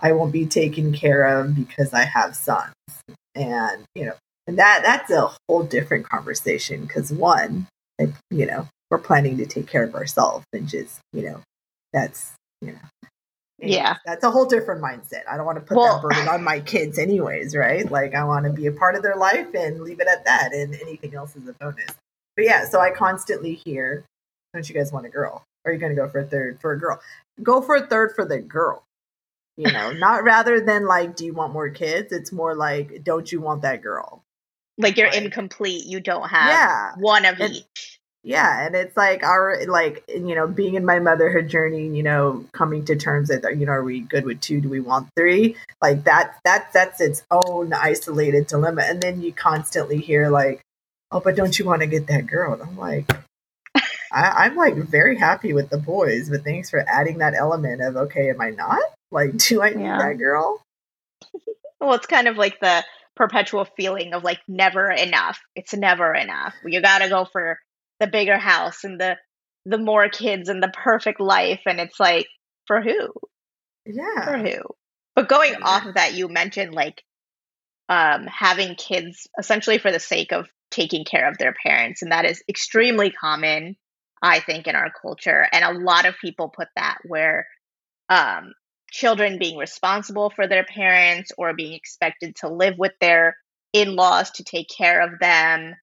i 0.00 0.12
won't 0.12 0.32
be 0.32 0.46
taken 0.46 0.92
care 0.92 1.24
of 1.24 1.54
because 1.54 1.92
i 1.92 2.04
have 2.04 2.34
sons. 2.34 2.72
And 3.36 3.84
you 3.94 4.06
know 4.06 4.14
and 4.46 4.58
that 4.58 4.82
that's 4.84 5.10
a 5.10 5.32
whole 5.48 5.64
different 5.64 6.08
conversation 6.08 6.82
because 6.82 7.12
one 7.12 7.66
you 8.30 8.46
know 8.46 8.68
we're 8.90 8.98
planning 8.98 9.38
to 9.38 9.46
take 9.46 9.66
care 9.66 9.82
of 9.82 9.94
ourselves 9.94 10.44
and 10.52 10.68
just 10.68 11.00
you 11.12 11.22
know 11.22 11.40
that's 11.92 12.32
you 12.60 12.72
know 12.72 13.08
yeah. 13.58 13.96
that's 14.04 14.24
a 14.24 14.30
whole 14.30 14.44
different 14.44 14.82
mindset. 14.82 15.22
I 15.30 15.36
don't 15.36 15.46
want 15.46 15.58
to 15.58 15.64
put 15.64 15.76
well, 15.76 15.94
that 15.94 16.02
burden 16.02 16.28
on 16.28 16.44
my 16.44 16.60
kids 16.60 16.98
anyways 16.98 17.56
right? 17.56 17.90
Like 17.90 18.14
i 18.14 18.22
want 18.24 18.44
to 18.44 18.52
be 18.52 18.66
a 18.66 18.72
part 18.72 18.94
of 18.94 19.02
their 19.02 19.16
life 19.16 19.52
and 19.54 19.80
leave 19.80 20.00
it 20.00 20.06
at 20.06 20.24
that 20.26 20.52
and 20.52 20.74
anything 20.74 21.14
else 21.14 21.34
is 21.34 21.48
a 21.48 21.54
bonus 21.54 21.96
but 22.36 22.44
yeah, 22.44 22.64
so 22.66 22.80
I 22.80 22.90
constantly 22.90 23.54
hear, 23.54 24.04
"Don't 24.52 24.68
you 24.68 24.74
guys 24.74 24.92
want 24.92 25.06
a 25.06 25.10
girl? 25.10 25.44
Or 25.64 25.70
are 25.70 25.74
you 25.74 25.80
going 25.80 25.94
to 25.94 26.00
go 26.00 26.08
for 26.08 26.20
a 26.20 26.24
third 26.24 26.60
for 26.60 26.72
a 26.72 26.78
girl? 26.78 27.00
Go 27.42 27.62
for 27.62 27.76
a 27.76 27.86
third 27.86 28.14
for 28.14 28.24
the 28.24 28.38
girl." 28.38 28.84
You 29.56 29.72
know, 29.72 29.92
not 29.98 30.24
rather 30.24 30.60
than 30.60 30.86
like, 30.86 31.16
"Do 31.16 31.24
you 31.24 31.32
want 31.32 31.52
more 31.52 31.70
kids?" 31.70 32.12
It's 32.12 32.32
more 32.32 32.54
like, 32.54 33.04
"Don't 33.04 33.30
you 33.30 33.40
want 33.40 33.62
that 33.62 33.82
girl?" 33.82 34.22
Like 34.76 34.96
you're 34.96 35.08
like, 35.08 35.22
incomplete. 35.22 35.86
You 35.86 36.00
don't 36.00 36.28
have 36.28 36.48
yeah, 36.48 36.92
one 36.96 37.24
of 37.24 37.38
and, 37.40 37.54
each. 37.54 38.00
Yeah, 38.24 38.66
and 38.66 38.74
it's 38.74 38.96
like 38.96 39.22
our 39.22 39.66
like 39.66 40.02
you 40.08 40.34
know 40.34 40.48
being 40.48 40.74
in 40.74 40.84
my 40.84 40.98
motherhood 40.98 41.48
journey, 41.48 41.94
you 41.94 42.02
know, 42.02 42.44
coming 42.52 42.82
to 42.86 42.96
terms 42.96 43.28
that 43.28 43.44
you 43.58 43.66
know 43.66 43.72
are 43.72 43.84
we 43.84 44.00
good 44.00 44.24
with 44.24 44.40
two? 44.40 44.62
Do 44.62 44.70
we 44.70 44.80
want 44.80 45.10
three? 45.14 45.56
Like 45.82 46.04
that 46.04 46.38
that 46.44 46.72
that's 46.72 47.02
its 47.02 47.22
own 47.30 47.74
isolated 47.74 48.46
dilemma, 48.46 48.82
and 48.82 49.02
then 49.02 49.20
you 49.20 49.32
constantly 49.32 49.98
hear 49.98 50.30
like 50.30 50.63
oh, 51.14 51.20
but 51.20 51.36
don't 51.36 51.56
you 51.58 51.64
want 51.64 51.80
to 51.80 51.86
get 51.86 52.08
that 52.08 52.26
girl? 52.26 52.54
And 52.54 52.62
I'm 52.62 52.76
like, 52.76 53.10
I, 54.12 54.46
am 54.46 54.56
like 54.56 54.74
very 54.74 55.16
happy 55.16 55.52
with 55.52 55.70
the 55.70 55.78
boys, 55.78 56.28
but 56.28 56.42
thanks 56.42 56.70
for 56.70 56.84
adding 56.86 57.18
that 57.18 57.34
element 57.34 57.82
of, 57.82 57.96
okay, 57.96 58.30
am 58.30 58.40
I 58.40 58.50
not? 58.50 58.82
Like, 59.10 59.36
do 59.36 59.62
I 59.62 59.70
need 59.70 59.84
yeah. 59.84 59.98
that 59.98 60.18
girl? 60.18 60.60
well, 61.80 61.94
it's 61.94 62.06
kind 62.06 62.28
of 62.28 62.36
like 62.36 62.58
the 62.60 62.84
perpetual 63.16 63.64
feeling 63.76 64.12
of 64.12 64.24
like 64.24 64.40
never 64.48 64.90
enough. 64.90 65.38
It's 65.54 65.72
never 65.72 66.12
enough. 66.12 66.54
You 66.64 66.82
got 66.82 66.98
to 66.98 67.08
go 67.08 67.24
for 67.24 67.58
the 68.00 68.08
bigger 68.08 68.38
house 68.38 68.82
and 68.84 69.00
the 69.00 69.16
the 69.66 69.78
more 69.78 70.10
kids 70.10 70.50
and 70.50 70.62
the 70.62 70.68
perfect 70.68 71.20
life 71.20 71.62
and 71.64 71.80
it's 71.80 71.98
like 71.98 72.26
for 72.66 72.82
who? 72.82 73.14
Yeah. 73.86 74.24
For 74.24 74.36
who? 74.36 74.58
But 75.14 75.28
going 75.28 75.52
yeah. 75.52 75.64
off 75.64 75.86
of 75.86 75.94
that 75.94 76.14
you 76.14 76.28
mentioned 76.28 76.74
like 76.74 77.02
um 77.88 78.26
having 78.26 78.74
kids 78.74 79.28
essentially 79.38 79.78
for 79.78 79.92
the 79.92 80.00
sake 80.00 80.32
of 80.32 80.48
taking 80.74 81.04
care 81.04 81.28
of 81.28 81.38
their 81.38 81.54
parents. 81.64 82.02
And 82.02 82.12
that 82.12 82.24
is 82.24 82.42
extremely 82.48 83.10
common, 83.10 83.76
I 84.22 84.40
think, 84.40 84.66
in 84.66 84.74
our 84.74 84.90
culture. 85.02 85.46
And 85.52 85.64
a 85.64 85.80
lot 85.80 86.06
of 86.06 86.14
people 86.20 86.52
put 86.54 86.68
that 86.76 86.98
where 87.04 87.46
um, 88.08 88.52
children 88.90 89.38
being 89.38 89.56
responsible 89.56 90.30
for 90.30 90.46
their 90.46 90.64
parents 90.64 91.32
or 91.38 91.54
being 91.54 91.72
expected 91.72 92.36
to 92.36 92.48
live 92.48 92.74
with 92.78 92.92
their 93.00 93.36
in 93.72 93.96
laws 93.96 94.30
to 94.32 94.44
take 94.44 94.68
care 94.68 95.02
of 95.02 95.18
them. 95.20 95.74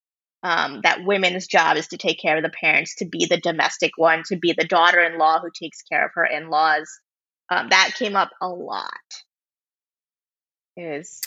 Um, 0.43 0.81
that 0.83 1.05
women's 1.05 1.45
job 1.45 1.77
is 1.77 1.89
to 1.89 1.98
take 1.98 2.19
care 2.19 2.38
of 2.38 2.43
the 2.43 2.50
parents, 2.50 2.95
to 2.95 3.05
be 3.05 3.27
the 3.27 3.39
domestic 3.39 3.91
one, 3.95 4.24
to 4.29 4.38
be 4.38 4.55
the 4.57 4.65
daughter 4.65 5.00
in 5.00 5.19
law 5.19 5.39
who 5.39 5.50
takes 5.53 5.83
care 5.83 6.05
of 6.05 6.12
her 6.15 6.25
in 6.25 6.50
laws. 6.50 6.89
Um, 7.51 7.69
that 7.69 7.91
came 7.95 8.15
up 8.15 8.31
a 8.41 8.48
lot. 8.48 8.89
Is 10.75 11.21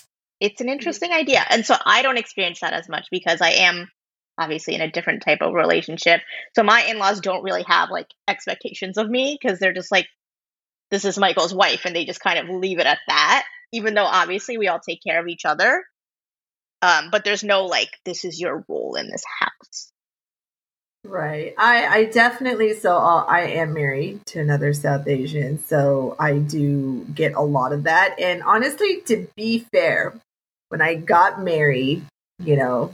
it's 0.45 0.61
an 0.61 0.69
interesting 0.69 1.11
idea. 1.11 1.43
And 1.49 1.65
so 1.65 1.75
I 1.87 2.03
don't 2.03 2.19
experience 2.19 2.61
that 2.61 2.75
as 2.75 2.87
much 2.87 3.07
because 3.11 3.41
I 3.41 3.51
am 3.51 3.89
obviously 4.37 4.75
in 4.75 4.83
a 4.83 4.91
different 4.91 5.23
type 5.23 5.39
of 5.41 5.55
relationship. 5.55 6.21
So 6.55 6.63
my 6.63 6.83
in-laws 6.83 7.21
don't 7.21 7.43
really 7.43 7.65
have 7.67 7.89
like 7.91 8.09
expectations 8.29 8.99
of 8.99 9.09
me 9.09 9.39
because 9.41 9.59
they're 9.59 9.73
just 9.73 9.91
like 9.91 10.07
this 10.91 11.07
is 11.07 11.17
Michael's 11.17 11.55
wife 11.55 11.87
and 11.87 11.97
they 11.97 12.05
just 12.05 12.21
kind 12.21 12.39
of 12.39 12.55
leave 12.55 12.79
it 12.79 12.87
at 12.87 12.99
that. 13.09 13.45
even 13.75 13.95
though 13.95 14.05
obviously 14.05 14.57
we 14.57 14.69
all 14.69 14.79
take 14.79 15.03
care 15.03 15.21
of 15.21 15.27
each 15.27 15.45
other. 15.45 15.85
Um, 16.81 17.09
but 17.11 17.25
there's 17.25 17.43
no 17.43 17.65
like, 17.65 17.91
this 18.05 18.25
is 18.25 18.41
your 18.41 18.65
role 18.69 18.95
in 18.95 19.09
this 19.09 19.25
house. 19.41 19.91
Right. 21.03 21.55
I, 21.59 21.87
I 21.87 22.05
definitely, 22.05 22.75
so 22.75 22.97
I'll, 22.97 23.27
I 23.29 23.41
am 23.43 23.75
married 23.75 24.25
to 24.27 24.41
another 24.41 24.73
South 24.73 25.09
Asian. 25.09 25.63
So 25.65 26.15
I 26.21 26.39
do 26.39 27.05
get 27.15 27.35
a 27.35 27.43
lot 27.43 27.73
of 27.73 27.83
that. 27.85 28.15
And 28.21 28.43
honestly, 28.43 29.01
to 29.07 29.27
be 29.37 29.59
fair, 29.59 30.15
when 30.75 30.83
I 30.83 30.97
got 30.97 31.41
married, 31.41 32.05
you 32.43 32.57
know, 32.57 32.93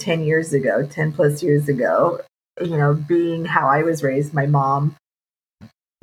10 0.00 0.22
years 0.22 0.52
ago, 0.52 0.84
10 0.84 1.12
plus 1.12 1.42
years 1.42 1.66
ago, 1.66 2.20
you 2.60 2.76
know, 2.76 2.92
being 2.92 3.46
how 3.46 3.68
I 3.68 3.82
was 3.84 4.02
raised, 4.02 4.34
my 4.34 4.44
mom, 4.44 4.96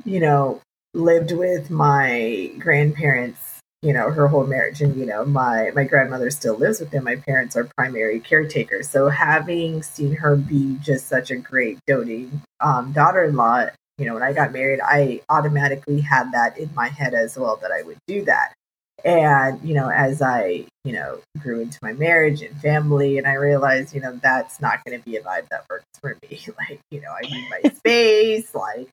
you 0.04 0.18
know, 0.18 0.60
lived 0.92 1.30
with 1.30 1.70
my 1.70 2.50
grandparents, 2.58 3.60
you 3.80 3.92
know, 3.92 4.10
her 4.10 4.26
whole 4.26 4.44
marriage. 4.44 4.80
And, 4.80 4.96
you 4.96 5.06
know, 5.06 5.24
my, 5.24 5.70
my 5.72 5.84
grandmother 5.84 6.32
still 6.32 6.56
lives 6.56 6.80
with 6.80 6.90
them. 6.90 7.04
My 7.04 7.14
parents 7.14 7.56
are 7.56 7.70
primary 7.76 8.18
caretakers. 8.18 8.90
So 8.90 9.08
having 9.08 9.84
seen 9.84 10.16
her 10.16 10.34
be 10.34 10.78
just 10.82 11.06
such 11.06 11.30
a 11.30 11.36
great 11.36 11.78
doting 11.86 12.42
um, 12.58 12.90
daughter 12.90 13.22
in 13.22 13.36
law, 13.36 13.66
you 13.98 14.06
know, 14.06 14.14
when 14.14 14.24
I 14.24 14.32
got 14.32 14.52
married, 14.52 14.80
I 14.82 15.20
automatically 15.28 16.00
had 16.00 16.32
that 16.32 16.58
in 16.58 16.74
my 16.74 16.88
head 16.88 17.14
as 17.14 17.38
well 17.38 17.56
that 17.62 17.70
I 17.70 17.82
would 17.82 17.98
do 18.08 18.24
that. 18.24 18.54
And, 19.04 19.60
you 19.62 19.74
know, 19.74 19.88
as 19.88 20.22
I, 20.22 20.66
you 20.84 20.92
know, 20.92 21.20
grew 21.38 21.60
into 21.60 21.78
my 21.82 21.92
marriage 21.92 22.42
and 22.42 22.56
family, 22.60 23.18
and 23.18 23.26
I 23.26 23.34
realized, 23.34 23.94
you 23.94 24.00
know, 24.00 24.18
that's 24.22 24.60
not 24.60 24.84
going 24.84 24.98
to 24.98 25.04
be 25.04 25.16
a 25.16 25.22
vibe 25.22 25.48
that 25.50 25.64
works 25.68 25.84
for 26.00 26.16
me. 26.22 26.40
Like, 26.68 26.80
you 26.90 27.00
know, 27.00 27.12
I 27.12 27.26
need 27.28 27.48
my 27.50 27.70
space. 27.74 28.54
Like, 28.54 28.88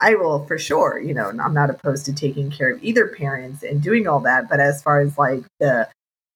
I 0.00 0.14
will 0.16 0.44
for 0.46 0.58
sure, 0.58 0.98
you 0.98 1.14
know, 1.14 1.28
I'm 1.28 1.54
not 1.54 1.70
opposed 1.70 2.06
to 2.06 2.12
taking 2.12 2.50
care 2.50 2.72
of 2.72 2.82
either 2.82 3.06
parents 3.06 3.62
and 3.62 3.82
doing 3.82 4.08
all 4.08 4.20
that. 4.20 4.48
But 4.48 4.60
as 4.60 4.82
far 4.82 5.00
as 5.00 5.16
like 5.16 5.44
the, 5.60 5.88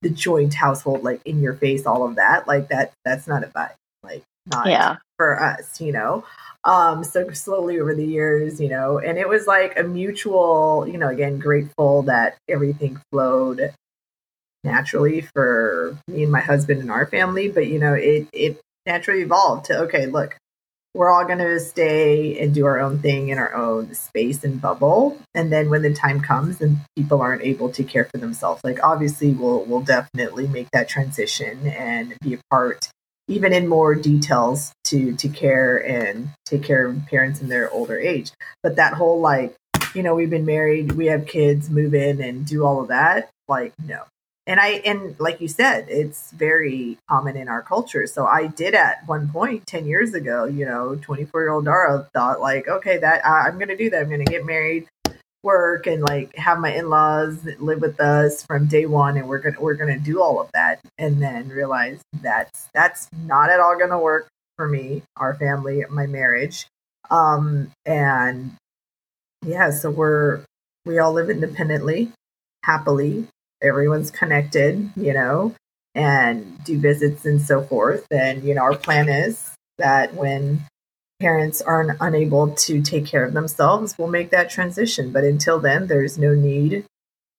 the 0.03 0.11
joint 0.11 0.55
household, 0.55 1.03
like 1.03 1.21
in 1.25 1.41
your 1.41 1.55
face, 1.55 1.87
all 1.87 2.07
of 2.07 2.17
that, 2.17 2.47
like 2.47 2.69
that, 2.69 2.93
that's 3.05 3.27
not 3.27 3.43
a 3.43 3.49
vibe. 3.49 3.75
Like, 4.03 4.23
not 4.47 4.69
yeah. 4.69 4.97
for 5.17 5.43
us, 5.43 5.81
you 5.81 5.93
know? 5.93 6.25
Um, 6.67 7.05
so 7.05 7.31
slowly 7.31 7.79
over 7.79 7.95
the 7.95 8.05
years, 8.05 8.61
you 8.61 8.69
know, 8.69 8.99
and 8.99 9.19
it 9.19 9.29
was 9.29 9.47
like 9.47 9.79
a 9.79 9.85
mutual, 9.85 10.85
you 10.91 10.99
know, 10.99 11.09
again, 11.09 11.39
grateful 11.39 12.03
that 12.03 12.37
everything 12.49 13.01
flowed 13.13 13.73
naturally 14.65 15.21
for 15.21 15.97
me 16.09 16.25
and 16.25 16.33
my 16.33 16.41
husband 16.41 16.81
and 16.81 16.91
our 16.91 17.07
family. 17.07 17.49
But, 17.49 17.69
you 17.69 17.79
know, 17.79 17.95
it, 17.95 18.27
it 18.33 18.61
naturally 18.85 19.23
evolved 19.23 19.67
to, 19.67 19.79
okay, 19.83 20.07
look, 20.07 20.37
we're 20.93 21.13
all 21.13 21.25
going 21.25 21.39
to 21.39 21.61
stay 21.61 22.37
and 22.41 22.53
do 22.53 22.67
our 22.67 22.81
own 22.81 22.99
thing 22.99 23.29
in 23.29 23.39
our 23.39 23.55
own 23.55 23.95
space 23.95 24.43
and 24.43 24.61
bubble. 24.61 25.21
And 25.35 25.53
then 25.53 25.71
when 25.71 25.83
the 25.83 25.95
time 25.95 26.21
comes 26.21 26.61
and 26.61 26.79
people 26.97 27.21
aren't 27.23 27.43
able 27.43 27.71
to 27.73 27.85
care 27.85 28.07
for 28.07 28.19
themselves, 28.19 28.65
like 28.65 28.83
obviously 28.83 29.31
we'll, 29.31 29.63
we'll 29.67 29.83
definitely 29.83 30.49
make 30.49 30.73
that 30.73 30.89
transition 30.89 31.69
and 31.69 32.17
be 32.23 32.35
a 32.35 32.41
part 32.51 32.89
even 33.29 33.53
in 33.53 33.69
more 33.69 33.95
details 33.95 34.73
to 34.85 35.15
to 35.17 35.29
care 35.29 35.77
and 35.77 36.31
take 36.45 36.63
care 36.63 36.87
of 36.87 37.07
parents 37.07 37.41
in 37.41 37.49
their 37.49 37.71
older 37.71 37.99
age. 37.99 38.33
But 38.63 38.77
that 38.77 38.95
whole 38.95 39.21
like 39.21 39.55
you 39.95 40.03
know 40.03 40.15
we've 40.15 40.31
been 40.31 40.47
married 40.47 40.93
we 40.93 41.07
have 41.07 41.27
kids 41.27 41.71
move 41.71 41.95
in 41.95 42.21
and 42.21 42.47
do 42.47 42.65
all 42.65 42.81
of 42.81 42.89
that 42.89 43.31
like 43.49 43.73
no. 43.85 44.03
And 44.49 44.61
i 44.61 44.81
and 44.85 45.19
like 45.19 45.41
you 45.41 45.49
said 45.49 45.87
it's 45.89 46.31
very 46.31 46.99
common 47.09 47.37
in 47.37 47.49
our 47.49 47.63
culture. 47.63 48.07
So 48.07 48.27
i 48.27 48.47
did 48.47 48.75
at 48.75 49.07
one 49.07 49.29
point 49.29 49.67
10 49.67 49.87
years 49.87 50.15
ago 50.15 50.45
you 50.45 50.65
know 50.65 50.97
24 50.97 51.41
year 51.41 51.51
old 51.51 51.65
dara 51.65 52.09
thought 52.15 52.41
like 52.41 52.69
okay 52.69 52.99
that 52.99 53.27
i'm 53.27 53.59
gonna 53.59 53.77
do 53.77 53.91
that. 53.91 54.03
I'm 54.03 54.11
gonna 54.11 54.25
get 54.25 54.45
married 54.45 54.87
work 55.47 55.87
and 55.87 56.03
like 56.03 56.35
have 56.37 56.59
my 56.59 56.75
in-laws 56.75 57.47
live 57.61 57.81
with 57.81 58.01
us 58.01 58.45
from 58.45 58.67
day 58.67 58.85
one 58.85 59.17
and 59.17 59.29
we're 59.29 59.39
gonna 59.39 59.61
we're 59.61 59.75
gonna 59.77 59.99
do 59.99 60.21
all 60.21 60.41
of 60.41 60.51
that 60.53 60.81
and 60.99 61.23
then 61.23 61.49
realize 61.49 62.03
that's 62.21 62.69
that's 62.75 63.09
not 63.17 63.49
at 63.49 63.61
all 63.61 63.79
gonna 63.79 63.99
work 63.99 64.27
for 64.57 64.69
me 64.69 65.03
our 65.17 65.35
family 65.37 65.85
my 65.89 66.07
marriage. 66.07 66.67
Um 67.11 67.71
and 67.87 68.57
yeah 69.45 69.71
so 69.71 69.89
we're 69.89 70.43
we 70.85 70.99
all 70.99 71.13
live 71.13 71.31
independently 71.31 72.11
happily 72.65 73.29
everyone's 73.63 74.11
connected 74.11 74.91
you 74.97 75.13
know 75.13 75.55
and 75.95 76.63
do 76.65 76.77
visits 76.77 77.25
and 77.25 77.41
so 77.41 77.63
forth 77.63 78.05
and 78.11 78.43
you 78.43 78.53
know 78.53 78.63
our 78.63 78.77
plan 78.77 79.09
is 79.09 79.55
that 79.79 80.13
when 80.15 80.65
parents 81.21 81.63
aren't 81.63 81.97
unable 82.01 82.51
to 82.51 82.83
take 82.83 83.07
care 83.07 83.25
of 83.25 83.33
themselves, 83.33 83.97
we'll 83.99 84.09
make 84.09 84.31
that 84.31 84.51
transition. 84.51 85.13
But 85.13 85.25
until 85.25 85.59
then, 85.59 85.87
there's 85.87 86.19
no 86.19 86.35
need 86.35 86.85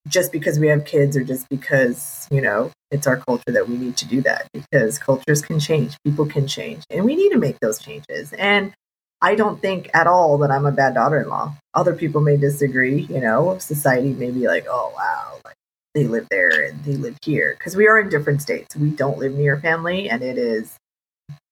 just 0.07 0.31
because 0.31 0.59
we 0.59 0.67
have 0.67 0.85
kids 0.85 1.17
or 1.17 1.23
just 1.23 1.47
because, 1.49 2.27
you 2.31 2.41
know, 2.41 2.71
it's 2.91 3.07
our 3.07 3.17
culture 3.17 3.51
that 3.51 3.67
we 3.67 3.77
need 3.77 3.97
to 3.97 4.07
do 4.07 4.21
that 4.21 4.47
because 4.53 4.97
cultures 4.97 5.41
can 5.41 5.59
change, 5.59 5.97
people 6.05 6.25
can 6.25 6.47
change, 6.47 6.83
and 6.89 7.05
we 7.05 7.15
need 7.15 7.31
to 7.31 7.37
make 7.37 7.59
those 7.59 7.79
changes. 7.79 8.33
And 8.33 8.73
I 9.21 9.35
don't 9.35 9.61
think 9.61 9.89
at 9.93 10.07
all 10.07 10.37
that 10.39 10.51
I'm 10.51 10.65
a 10.65 10.71
bad 10.71 10.93
daughter 10.93 11.19
in 11.19 11.27
law. 11.27 11.55
Other 11.73 11.93
people 11.93 12.21
may 12.21 12.37
disagree, 12.37 13.01
you 13.01 13.19
know, 13.19 13.57
society 13.57 14.13
may 14.13 14.31
be 14.31 14.47
like, 14.47 14.65
oh, 14.69 14.93
wow, 14.95 15.39
like 15.43 15.55
they 15.93 16.05
live 16.05 16.27
there 16.29 16.65
and 16.65 16.83
they 16.83 16.95
live 16.95 17.17
here 17.25 17.55
because 17.57 17.75
we 17.75 17.87
are 17.87 17.99
in 17.99 18.09
different 18.09 18.41
states. 18.41 18.75
We 18.75 18.91
don't 18.91 19.17
live 19.17 19.33
near 19.33 19.59
family, 19.59 20.09
and 20.09 20.23
it 20.23 20.37
is 20.37 20.77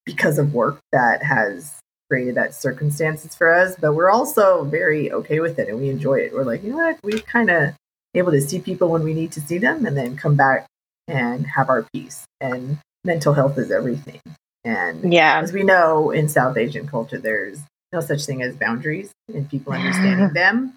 because 0.05 0.38
of 0.38 0.53
work 0.53 0.79
that 0.91 1.24
has 1.24 1.75
created 2.10 2.36
that 2.36 2.54
circumstances 2.54 3.36
for 3.36 3.54
us, 3.54 3.76
but 3.80 3.94
we're 3.94 4.12
also 4.12 4.64
very 4.64 5.12
okay 5.12 5.40
with 5.40 5.60
it 5.60 5.70
and 5.70 5.80
we 5.80 5.90
enjoy 5.90 6.20
it. 6.20 6.34
We're 6.34 6.44
like, 6.44 6.64
you 6.64 6.72
know 6.72 6.78
what, 6.78 7.00
we 7.04 7.20
kind 7.20 7.50
of 7.50 7.74
able 8.14 8.32
to 8.32 8.42
see 8.42 8.60
people 8.60 8.90
when 8.90 9.04
we 9.04 9.14
need 9.14 9.32
to 9.34 9.42
see 9.42 9.58
them 9.58 9.86
and 9.86 9.98
then 9.98 10.16
come 10.16 10.36
back 10.36 10.68
and 11.08 11.46
have 11.46 11.70
our 11.70 11.86
peace. 11.94 12.26
And 12.40 12.80
mental 13.04 13.34
health 13.34 13.58
is 13.58 13.72
everything. 13.72 14.22
And 14.64 15.14
yeah, 15.14 15.40
as 15.42 15.54
we 15.54 15.64
know 15.64 16.12
in 16.12 16.28
South 16.28 16.58
Asian 16.58 16.88
culture, 16.88 17.20
there's 17.20 17.60
no 17.94 18.02
such 18.02 18.26
thing 18.26 18.42
as 18.42 18.56
boundaries 18.56 19.12
and 19.34 19.50
people 19.50 19.74
understanding 19.74 20.34
them. 20.34 20.74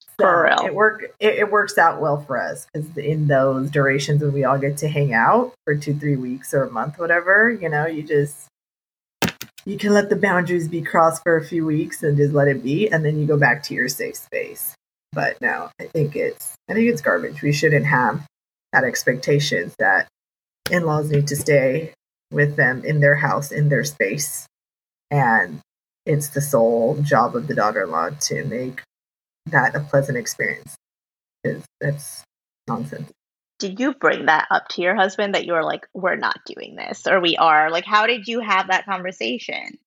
So 0.00 0.26
for 0.26 0.44
real. 0.44 0.66
It 0.66 0.74
work 0.74 1.02
it, 1.18 1.34
it 1.34 1.50
works 1.50 1.78
out 1.78 2.00
well 2.00 2.20
for 2.20 2.40
us 2.40 2.66
because 2.72 2.96
in 2.96 3.26
those 3.26 3.70
durations 3.70 4.22
when 4.22 4.32
we 4.32 4.44
all 4.44 4.58
get 4.58 4.76
to 4.78 4.88
hang 4.88 5.12
out 5.12 5.54
for 5.64 5.74
two, 5.74 5.94
three 5.94 6.16
weeks 6.16 6.54
or 6.54 6.64
a 6.64 6.70
month, 6.70 6.98
whatever, 6.98 7.50
you 7.50 7.68
know, 7.68 7.86
you 7.86 8.02
just 8.02 8.46
you 9.64 9.78
can 9.78 9.92
let 9.92 10.10
the 10.10 10.16
boundaries 10.16 10.68
be 10.68 10.82
crossed 10.82 11.22
for 11.22 11.36
a 11.36 11.44
few 11.44 11.64
weeks 11.64 12.02
and 12.02 12.16
just 12.16 12.34
let 12.34 12.48
it 12.48 12.62
be 12.62 12.90
and 12.90 13.04
then 13.04 13.18
you 13.18 13.26
go 13.26 13.36
back 13.36 13.62
to 13.64 13.74
your 13.74 13.88
safe 13.88 14.16
space. 14.16 14.74
But 15.12 15.40
no 15.40 15.70
i 15.80 15.84
think 15.84 16.16
it's 16.16 16.54
i 16.68 16.74
think 16.74 16.88
it's 16.88 17.02
garbage. 17.02 17.42
We 17.42 17.52
shouldn't 17.52 17.86
have 17.86 18.26
that 18.72 18.84
expectations 18.84 19.74
that 19.78 20.08
in-laws 20.70 21.10
need 21.10 21.26
to 21.28 21.36
stay 21.36 21.92
with 22.32 22.56
them 22.56 22.82
in 22.84 23.00
their 23.00 23.16
house 23.16 23.52
in 23.52 23.68
their 23.68 23.84
space. 23.84 24.46
And 25.10 25.60
it's 26.06 26.28
the 26.28 26.40
sole 26.40 26.96
job 27.02 27.36
of 27.36 27.46
the 27.46 27.54
daughter-in-law 27.54 28.10
to 28.20 28.44
make 28.44 28.82
that 29.46 29.74
a 29.74 29.80
pleasant 29.80 30.16
experience 30.16 30.74
because 31.42 31.64
that's 31.80 32.24
nonsense 32.66 33.10
did 33.62 33.78
you 33.78 33.94
bring 33.94 34.26
that 34.26 34.48
up 34.50 34.66
to 34.70 34.82
your 34.82 34.96
husband 34.96 35.36
that 35.36 35.46
you 35.46 35.52
were 35.52 35.62
like, 35.62 35.86
we're 35.94 36.16
not 36.16 36.44
doing 36.44 36.74
this 36.74 37.06
or 37.06 37.20
we 37.20 37.36
are? 37.36 37.70
Like, 37.70 37.84
how 37.84 38.08
did 38.08 38.26
you 38.26 38.40
have 38.40 38.66
that 38.66 38.84
conversation? 38.86 39.78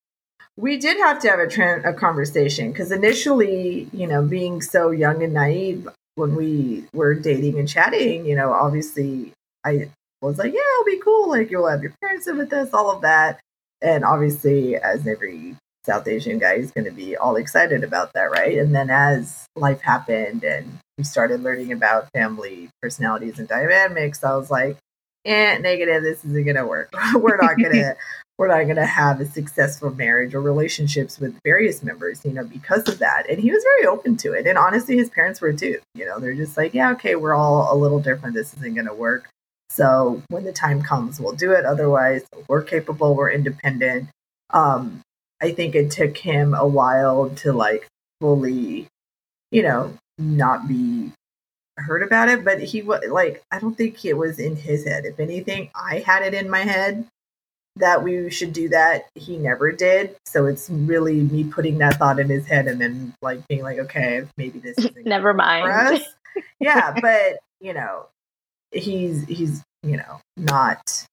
We 0.55 0.77
did 0.77 0.96
have 0.96 1.20
to 1.20 1.29
have 1.29 1.39
a, 1.39 1.89
a 1.89 1.94
conversation 1.94 2.72
because 2.72 2.94
initially, 2.94 3.89
you 3.91 4.08
know, 4.08 4.24
being 4.24 4.62
so 4.62 4.91
young 4.91 5.22
and 5.22 5.34
naive 5.34 5.89
when 6.15 6.36
we 6.36 6.86
were 6.94 7.15
dating 7.15 7.60
and 7.60 7.67
chatting, 7.67 8.25
you 8.25 8.38
know, 8.38 8.53
obviously 8.53 9.34
I 9.65 9.91
was 10.22 10.38
like, 10.38 10.53
yeah, 10.53 10.62
it'll 10.79 10.86
be 10.86 11.01
cool. 11.03 11.29
Like, 11.29 11.51
you'll 11.51 11.67
have 11.67 11.82
your 11.82 11.94
parents 12.00 12.27
live 12.27 12.38
with 12.38 12.53
us, 12.53 12.74
all 12.74 12.89
of 12.89 13.01
that. 13.01 13.41
And 13.82 14.05
obviously, 14.05 14.77
as 14.77 15.05
every 15.05 15.58
South 15.86 16.08
Asian 16.08 16.39
guy 16.39 16.56
is 16.56 16.72
going 16.72 16.86
to 16.86 16.92
be 16.92 17.15
all 17.15 17.36
excited 17.36 17.84
about 17.84 18.13
that, 18.13 18.32
right? 18.32 18.58
And 18.58 18.74
then 18.74 18.89
as 18.89 19.46
life 19.56 19.82
happened 19.82 20.44
and 20.44 20.80
we 20.98 21.04
started 21.04 21.44
learning 21.44 21.72
about 21.72 22.10
family 22.13 22.70
personalities 22.82 23.38
and 23.38 23.48
dynamics, 23.48 24.24
I 24.24 24.36
was 24.36 24.50
like, 24.50 24.77
eh, 25.25 25.58
negative, 25.60 26.04
this 26.04 26.25
isn't 26.25 26.44
going 26.44 26.56
to 26.56 26.65
work. 26.65 26.89
we're 27.15 27.38
not 27.38 27.58
going 27.58 27.74
to. 27.74 27.96
We're 28.38 28.48
not 28.50 28.63
going 28.63 28.75
to 28.75 28.86
have 28.86 29.22
a 29.22 29.25
successful 29.25 29.92
marriage 29.92 30.36
or 30.36 30.42
relationships 30.42 31.20
with 31.20 31.39
various 31.46 31.82
members, 31.82 32.25
you 32.25 32.34
know, 32.34 32.44
because 32.44 32.89
of 32.89 33.00
that. 33.00 33.30
And 33.30 33.39
he 33.39 33.50
was 33.50 33.63
very 33.63 33.88
open 33.88 34.18
to 34.18 34.34
it. 34.34 34.46
And 34.46 34.58
honestly, 34.58 34.98
his 34.98 35.10
parents 35.10 35.39
were 35.39 35.54
too. 35.54 35.80
You 35.94 36.06
know, 36.06 36.20
they're 36.20 36.36
just 36.36 36.58
like, 36.58 36.74
yeah, 36.74 36.92
okay, 36.94 37.15
we're 37.15 37.34
all 37.34 37.74
a 37.74 37.77
little 37.77 38.01
different. 38.01 38.36
This 38.36 38.54
isn't 38.56 38.74
going 38.74 38.88
to 38.88 38.94
work. 38.94 39.30
So 39.70 40.22
when 40.30 40.44
the 40.44 40.51
time 40.51 40.82
comes, 40.82 41.20
we'll 41.20 41.36
do 41.36 41.54
it. 41.54 41.63
Otherwise, 41.63 42.25
we're 42.50 42.62
capable, 42.62 43.15
we're 43.15 43.32
independent. 43.32 44.10
Um, 44.50 45.01
I 45.46 45.54
think 45.54 45.75
it 45.75 45.92
took 45.92 46.18
him 46.18 46.56
a 46.56 46.66
while 46.66 47.30
to 47.30 47.54
like 47.54 47.88
fully, 48.20 48.88
you 49.52 49.62
know, 49.62 49.96
not 50.18 50.68
be 50.68 51.12
heard 51.78 52.02
about 52.02 52.30
it, 52.30 52.44
but 52.44 52.62
he 52.62 52.82
was 52.82 53.02
like, 53.12 53.44
I 53.52 53.60
don't 53.60 53.78
think 53.78 54.04
it 54.04 54.14
was 54.14 54.40
in 54.40 54.56
his 54.56 54.86
head. 54.86 55.06
If 55.06 55.20
anything, 55.20 55.70
I 55.75 56.00
had 56.00 56.24
it 56.24 56.34
in 56.34 56.50
my 56.50 56.62
head 56.62 57.06
that 57.75 58.02
we 58.02 58.32
should 58.32 58.54
do 58.54 58.70
that. 58.70 59.08
He 59.14 59.38
never 59.38 59.72
did. 59.72 60.16
So 60.25 60.48
it's 60.48 60.68
really 60.68 61.22
me 61.22 61.44
putting 61.44 61.78
that 61.78 62.00
thought 62.00 62.20
in 62.20 62.30
his 62.30 62.48
head 62.48 62.66
and 62.68 62.82
then 62.82 63.14
like 63.22 63.48
being 63.48 63.62
like, 63.62 63.78
okay, 63.78 64.24
maybe 64.38 64.58
this 64.58 64.80
is 64.80 64.90
never 65.06 65.32
mind. 65.34 66.02
yeah, 66.60 66.98
but 67.00 67.38
you 67.62 67.74
know, 67.74 68.08
he's 68.72 69.25
he's 69.25 69.64
you 69.84 69.98
know 69.98 70.20
not 70.38 71.06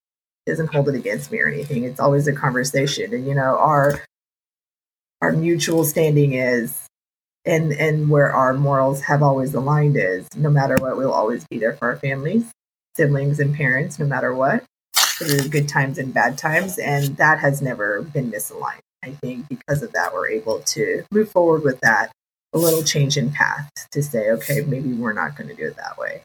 doesn't 0.47 0.73
hold 0.73 0.89
it 0.89 0.95
against 0.95 1.31
me 1.31 1.41
or 1.41 1.49
anything. 1.49 1.85
It's 1.85 2.01
always 2.01 2.27
a 2.27 2.33
conversation, 2.33 3.13
and 3.13 3.27
you 3.27 3.35
know 3.35 3.59
our 3.59 4.01
our 5.23 5.33
mutual 5.33 5.85
standing 5.85 6.35
is 6.35 6.87
and 7.45 7.73
and 7.73 8.11
where 8.11 8.33
our 8.33 8.53
morals 8.53 9.01
have 9.03 9.23
always 9.23 9.55
aligned 9.55 9.97
is 9.97 10.29
no 10.37 10.51
matter 10.51 10.77
what 10.77 10.97
we'll 10.97 11.13
always 11.13 11.47
be 11.47 11.59
there 11.59 11.75
for 11.75 11.89
our 11.89 11.97
families 11.97 12.51
siblings 12.97 13.41
and 13.41 13.55
parents 13.55 13.99
no 13.99 14.05
matter 14.05 14.35
what 14.35 14.65
through 15.19 15.49
good 15.49 15.69
times 15.69 15.97
and 15.97 16.13
bad 16.13 16.37
times 16.37 16.79
and 16.79 17.17
that 17.17 17.39
has 17.39 17.63
never 17.63 18.03
been 18.03 18.31
misaligned. 18.31 18.81
I 19.05 19.11
think 19.11 19.49
because 19.49 19.83
of 19.83 19.93
that 19.93 20.13
we're 20.13 20.29
able 20.29 20.61
to 20.61 21.05
move 21.11 21.31
forward 21.31 21.63
with 21.63 21.81
that 21.81 22.13
a 22.53 22.59
little 22.59 22.83
change 22.83 23.17
in 23.17 23.33
path 23.33 23.71
to 23.93 24.03
say 24.03 24.31
okay 24.31 24.61
maybe 24.63 24.93
we're 24.93 25.13
not 25.13 25.37
going 25.37 25.49
to 25.49 25.55
do 25.55 25.67
it 25.67 25.77
that 25.77 25.97
way 25.97 26.23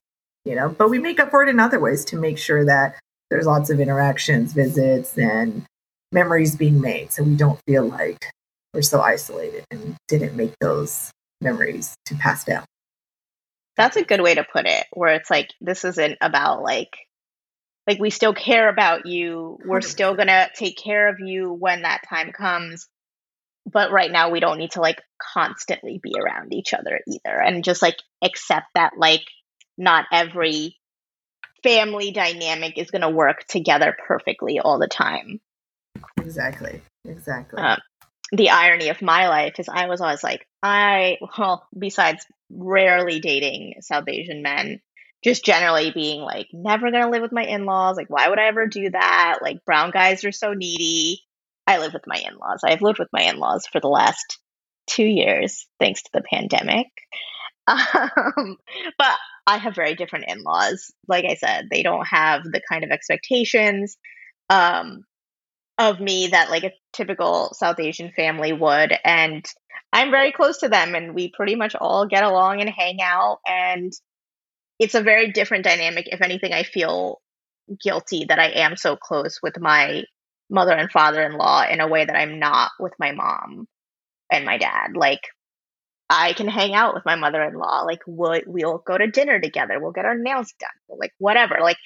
you 0.48 0.56
know? 0.56 0.70
But 0.70 0.89
we 0.89 0.98
make 0.98 1.20
up 1.20 1.30
for 1.30 1.44
it 1.44 1.50
in 1.50 1.60
other 1.60 1.80
ways 1.80 2.06
to 2.06 2.16
make 2.16 2.38
sure 2.38 2.66
that 2.66 2.96
there's 3.30 3.46
lots 3.46 3.70
of 3.70 3.80
interactions 3.80 4.54
visits 4.54 5.18
and 5.18 5.66
memories 6.13 6.56
being 6.56 6.80
made 6.80 7.12
so 7.12 7.22
we 7.22 7.36
don't 7.36 7.60
feel 7.68 7.86
like 7.86 8.32
we're 8.77 8.84
so 8.84 9.01
isolated 9.01 9.65
and 9.72 9.96
didn't 10.07 10.36
make 10.36 10.53
those 10.62 11.10
memories 11.41 11.96
to 12.05 12.13
pass 12.13 12.43
down. 12.43 12.63
That's 13.75 13.98
a 13.98 14.03
good 14.03 14.22
way 14.22 14.36
to 14.36 14.46
put 14.53 14.67
it, 14.67 14.86
where 14.93 15.15
it's 15.15 15.31
like, 15.31 15.50
this 15.60 15.84
isn't 15.84 16.19
about 16.22 16.62
like, 16.62 16.96
like 17.88 17.98
we 18.00 18.12
still 18.12 18.36
care 18.36 18.69
about 18.69 19.07
you. 19.07 19.57
We're 19.65 19.81
still 19.81 20.13
going 20.13 20.27
to 20.27 20.50
take 20.55 20.77
care 20.77 21.10
of 21.10 21.15
you 21.19 21.51
when 21.51 21.81
that 21.81 22.01
time 22.07 22.31
comes. 22.31 22.88
But 23.65 23.91
right 23.91 24.12
now, 24.12 24.29
we 24.29 24.39
don't 24.39 24.60
need 24.60 24.72
to 24.74 24.81
like 24.81 25.01
constantly 25.34 26.00
be 26.01 26.13
around 26.15 26.53
each 26.53 26.75
other 26.75 27.00
either. 27.07 27.41
And 27.41 27.63
just 27.63 27.81
like 27.81 27.98
accept 28.24 28.67
that, 28.75 28.93
like, 28.96 29.24
not 29.75 30.05
every 30.12 30.77
family 31.63 32.12
dynamic 32.12 32.77
is 32.77 32.91
going 32.91 33.01
to 33.01 33.10
work 33.10 33.43
together 33.48 33.98
perfectly 34.07 34.60
all 34.60 34.77
the 34.77 34.88
time. 34.88 35.39
Exactly. 36.17 36.81
Exactly. 37.05 37.60
Um, 37.60 37.79
the 38.31 38.50
irony 38.50 38.89
of 38.89 39.01
my 39.01 39.29
life 39.29 39.60
is 39.60 39.69
I 39.69 39.88
was 39.88 40.01
always 40.01 40.24
like, 40.24 40.46
I, 40.62 41.17
well, 41.38 41.67
besides 41.77 42.25
rarely 42.50 43.19
dating 43.19 43.75
South 43.81 44.05
Asian 44.07 44.41
men, 44.41 44.81
just 45.24 45.46
generally 45.46 45.91
being 45.91 46.22
like, 46.22 46.48
never 46.53 46.91
gonna 46.91 47.10
live 47.10 47.22
with 47.22 47.31
my 47.31 47.43
in 47.43 47.65
laws. 47.65 47.98
Like, 47.98 48.10
why 48.10 48.27
would 48.29 48.39
I 48.39 48.48
ever 48.48 48.67
do 48.67 48.89
that? 48.89 49.39
Like, 49.41 49.65
brown 49.65 49.91
guys 49.91 50.24
are 50.25 50.31
so 50.31 50.53
needy. 50.53 51.22
I 51.65 51.79
live 51.79 51.93
with 51.93 52.07
my 52.07 52.17
in 52.17 52.38
laws. 52.38 52.62
I've 52.63 52.81
lived 52.81 53.00
with 53.00 53.10
my 53.12 53.24
in 53.24 53.38
laws 53.38 53.67
for 53.72 53.79
the 53.79 53.89
last 53.89 54.39
two 54.88 55.05
years, 55.05 55.67
thanks 55.79 56.03
to 56.03 56.10
the 56.13 56.24
pandemic. 56.24 56.88
Um, 57.69 58.55
but 58.98 59.17
I 59.46 59.57
have 59.57 59.75
very 59.75 59.96
different 59.96 60.25
in 60.29 60.41
laws. 60.41 60.89
Like 61.10 61.25
I 61.25 61.36
said, 61.36 61.67
they 61.69 61.84
don't 61.84 62.07
have 62.07 62.43
the 62.43 62.62
kind 62.72 62.86
of 62.86 62.91
expectations. 62.91 63.98
Um, 64.50 65.01
of 65.77 66.00
me 66.00 66.27
that 66.27 66.50
like 66.50 66.63
a 66.63 66.74
typical 66.93 67.53
South 67.53 67.79
Asian 67.79 68.12
family 68.12 68.53
would. 68.53 68.93
And 69.03 69.46
I'm 69.93 70.12
very 70.12 70.31
close 70.31 70.60
to 70.60 70.69
them 70.69 70.96
and 70.96 71.13
we 71.13 71.31
pretty 71.31 71.55
much 71.55 71.75
all 71.75 72.07
get 72.07 72.24
along 72.24 72.62
and 72.62 72.69
hang 72.69 73.01
out. 73.01 73.39
And 73.48 73.93
it's 74.79 74.96
a 74.96 75.01
very 75.01 75.31
different 75.31 75.63
dynamic. 75.63 76.07
If 76.12 76.22
anything, 76.22 76.53
I 76.53 76.63
feel 76.63 77.22
guilty 77.81 78.25
that 78.29 78.39
I 78.39 78.50
am 78.50 78.75
so 78.75 78.96
close 78.96 79.39
with 79.41 79.60
my 79.60 80.03
mother 80.50 80.74
and 80.74 80.91
father 80.91 81.22
in 81.24 81.34
law 81.34 81.63
in 81.67 81.81
a 81.81 81.88
way 81.88 82.05
that 82.05 82.15
I'm 82.15 82.39
not 82.39 82.72
with 82.79 82.93
my 83.00 83.12
mom 83.12 83.67
and 84.31 84.46
my 84.46 84.57
dad. 84.57 84.96
Like, 84.96 85.22
I 86.10 86.34
can 86.34 86.48
hang 86.48 86.74
out 86.74 86.93
with 86.93 87.05
my 87.05 87.15
mother 87.15 87.43
in 87.43 87.55
law. 87.55 87.81
Like, 87.81 88.00
we'll, 88.07 88.39
we'll 88.46 88.77
go 88.77 88.98
to 88.98 89.07
dinner 89.07 89.41
together. 89.41 89.79
We'll 89.79 89.91
get 89.91 90.05
our 90.05 90.17
nails 90.17 90.53
done. 90.60 90.98
Like, 90.98 91.11
whatever. 91.18 91.57
Like, 91.61 91.77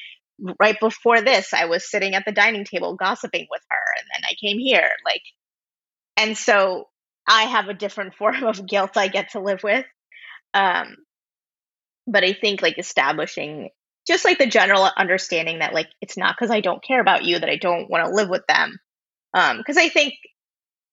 right 0.60 0.80
before 0.80 1.22
this, 1.22 1.54
I 1.54 1.66
was 1.66 1.90
sitting 1.90 2.16
at 2.16 2.26
the 2.26 2.32
dining 2.32 2.66
table 2.66 2.96
gossiping 2.96 3.48
with 3.50 3.62
her, 3.70 3.78
and 4.00 4.08
then 4.14 4.30
I 4.30 4.34
came 4.36 4.60
here. 4.60 4.90
Like, 5.06 5.22
and 6.18 6.38
so 6.38 6.88
I 7.28 7.44
have 7.44 7.68
a 7.68 7.74
different 7.74 8.16
form 8.20 8.44
of 8.44 8.66
guilt 8.66 8.98
I 8.98 9.08
get 9.08 9.32
to 9.32 9.40
live 9.40 9.64
with. 9.64 9.86
Um, 10.54 10.98
but 12.08 12.24
I 12.24 12.34
think 12.34 12.62
like 12.62 12.78
establishing 12.78 13.70
just 14.08 14.26
like 14.26 14.40
the 14.40 14.48
general 14.48 14.90
understanding 14.98 15.60
that 15.60 15.74
like 15.74 15.88
it's 16.02 16.18
not 16.18 16.36
because 16.36 16.52
I 16.52 16.60
don't 16.60 16.84
care 16.84 17.00
about 17.00 17.24
you 17.24 17.40
that 17.40 17.50
I 17.50 17.56
don't 17.56 17.90
want 17.90 18.06
to 18.06 18.12
live 18.12 18.30
with 18.30 18.46
them. 18.48 18.80
Um, 19.34 19.58
because 19.58 19.78
I 19.78 19.90
think 19.90 20.16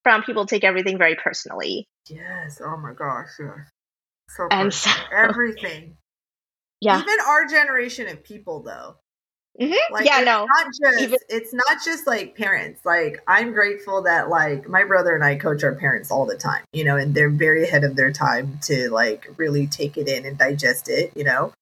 brown 0.04 0.22
people 0.22 0.46
take 0.46 0.62
everything 0.64 0.98
very 0.98 1.16
personally. 1.16 1.88
Yes. 2.08 2.60
Oh 2.64 2.76
my 2.76 2.92
gosh. 2.92 3.28
Yes. 3.40 3.68
So 4.28 4.48
and 4.50 4.72
so, 4.72 4.90
everything. 5.12 5.96
Yeah. 6.80 7.00
Even 7.00 7.16
our 7.26 7.44
generation 7.46 8.06
of 8.06 8.22
people, 8.22 8.62
though, 8.62 8.98
Mm-hmm. 9.60 9.92
Like, 9.92 10.06
yeah, 10.06 10.20
no. 10.20 10.46
Not 10.46 10.66
just, 10.82 11.00
Even- 11.00 11.18
it's 11.28 11.52
not 11.52 11.78
just 11.84 12.06
like 12.06 12.36
parents. 12.36 12.84
Like, 12.84 13.20
I'm 13.26 13.52
grateful 13.52 14.02
that 14.02 14.28
like 14.28 14.68
my 14.68 14.84
brother 14.84 15.14
and 15.14 15.24
I 15.24 15.36
coach 15.36 15.64
our 15.64 15.74
parents 15.74 16.10
all 16.10 16.26
the 16.26 16.36
time, 16.36 16.62
you 16.72 16.84
know, 16.84 16.96
and 16.96 17.14
they're 17.14 17.30
very 17.30 17.64
ahead 17.64 17.82
of 17.84 17.96
their 17.96 18.12
time 18.12 18.58
to 18.62 18.88
like 18.90 19.28
really 19.36 19.66
take 19.66 19.96
it 19.96 20.08
in 20.08 20.24
and 20.24 20.38
digest 20.38 20.88
it, 20.88 21.12
you 21.16 21.24
know. 21.24 21.52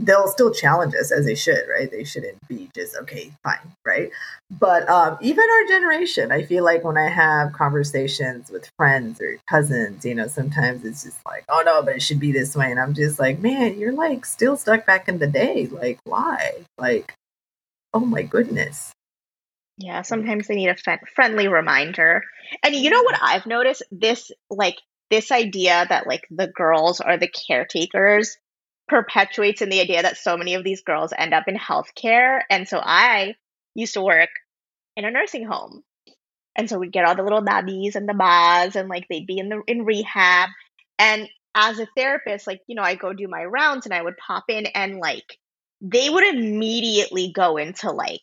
They'll 0.00 0.26
still 0.26 0.52
challenge 0.52 0.94
us 0.96 1.12
as 1.12 1.24
they 1.24 1.36
should, 1.36 1.66
right? 1.68 1.88
They 1.88 2.02
shouldn't 2.02 2.46
be 2.48 2.68
just 2.74 2.96
okay, 2.96 3.32
fine, 3.44 3.72
right? 3.86 4.10
But 4.50 4.88
um, 4.88 5.16
even 5.20 5.44
our 5.48 5.68
generation, 5.68 6.32
I 6.32 6.42
feel 6.42 6.64
like 6.64 6.82
when 6.82 6.98
I 6.98 7.08
have 7.08 7.52
conversations 7.52 8.50
with 8.50 8.68
friends 8.76 9.20
or 9.20 9.38
cousins, 9.48 10.04
you 10.04 10.16
know, 10.16 10.26
sometimes 10.26 10.84
it's 10.84 11.04
just 11.04 11.18
like, 11.26 11.44
oh 11.48 11.62
no, 11.64 11.80
but 11.82 11.94
it 11.96 12.02
should 12.02 12.18
be 12.18 12.32
this 12.32 12.56
way, 12.56 12.72
and 12.72 12.80
I'm 12.80 12.92
just 12.94 13.20
like, 13.20 13.38
man, 13.38 13.78
you're 13.78 13.92
like 13.92 14.26
still 14.26 14.56
stuck 14.56 14.84
back 14.84 15.08
in 15.08 15.18
the 15.20 15.28
day. 15.28 15.68
Like, 15.68 16.00
why? 16.04 16.64
Like, 16.76 17.14
oh 17.94 18.04
my 18.04 18.22
goodness. 18.22 18.92
Yeah, 19.78 20.02
sometimes 20.02 20.46
they 20.46 20.54
need 20.54 20.68
a 20.68 20.98
friendly 21.14 21.48
reminder. 21.48 22.22
And 22.62 22.74
you 22.74 22.90
know 22.90 23.02
what 23.02 23.18
I've 23.20 23.46
noticed? 23.46 23.82
This, 23.90 24.30
like, 24.50 24.76
this 25.10 25.32
idea 25.32 25.86
that, 25.88 26.06
like, 26.06 26.26
the 26.30 26.46
girls 26.46 27.00
are 27.00 27.16
the 27.16 27.28
caretakers 27.28 28.36
perpetuates 28.86 29.62
in 29.62 29.70
the 29.70 29.80
idea 29.80 30.02
that 30.02 30.18
so 30.18 30.36
many 30.36 30.54
of 30.54 30.64
these 30.64 30.82
girls 30.82 31.12
end 31.16 31.32
up 31.32 31.44
in 31.48 31.56
healthcare. 31.56 32.40
And 32.50 32.68
so 32.68 32.78
I 32.78 33.34
used 33.74 33.94
to 33.94 34.02
work 34.02 34.28
in 34.96 35.04
a 35.04 35.10
nursing 35.10 35.46
home. 35.46 35.82
And 36.56 36.68
so 36.68 36.78
we'd 36.78 36.92
get 36.92 37.04
all 37.04 37.16
the 37.16 37.22
little 37.22 37.42
nabbies 37.42 37.96
and 37.96 38.08
the 38.08 38.14
bas, 38.14 38.76
and 38.76 38.88
like 38.88 39.06
they'd 39.08 39.26
be 39.26 39.38
in 39.38 39.48
the 39.48 39.62
in 39.66 39.84
rehab. 39.84 40.50
And 40.98 41.28
as 41.54 41.80
a 41.80 41.88
therapist, 41.96 42.46
like, 42.46 42.60
you 42.68 42.76
know, 42.76 42.82
I 42.82 42.94
go 42.94 43.12
do 43.12 43.26
my 43.26 43.44
rounds 43.44 43.86
and 43.86 43.94
I 43.94 44.02
would 44.02 44.16
pop 44.16 44.44
in 44.48 44.66
and 44.66 44.98
like 44.98 45.38
they 45.86 46.08
would 46.08 46.24
immediately 46.24 47.30
go 47.30 47.58
into 47.58 47.90
like, 47.90 48.22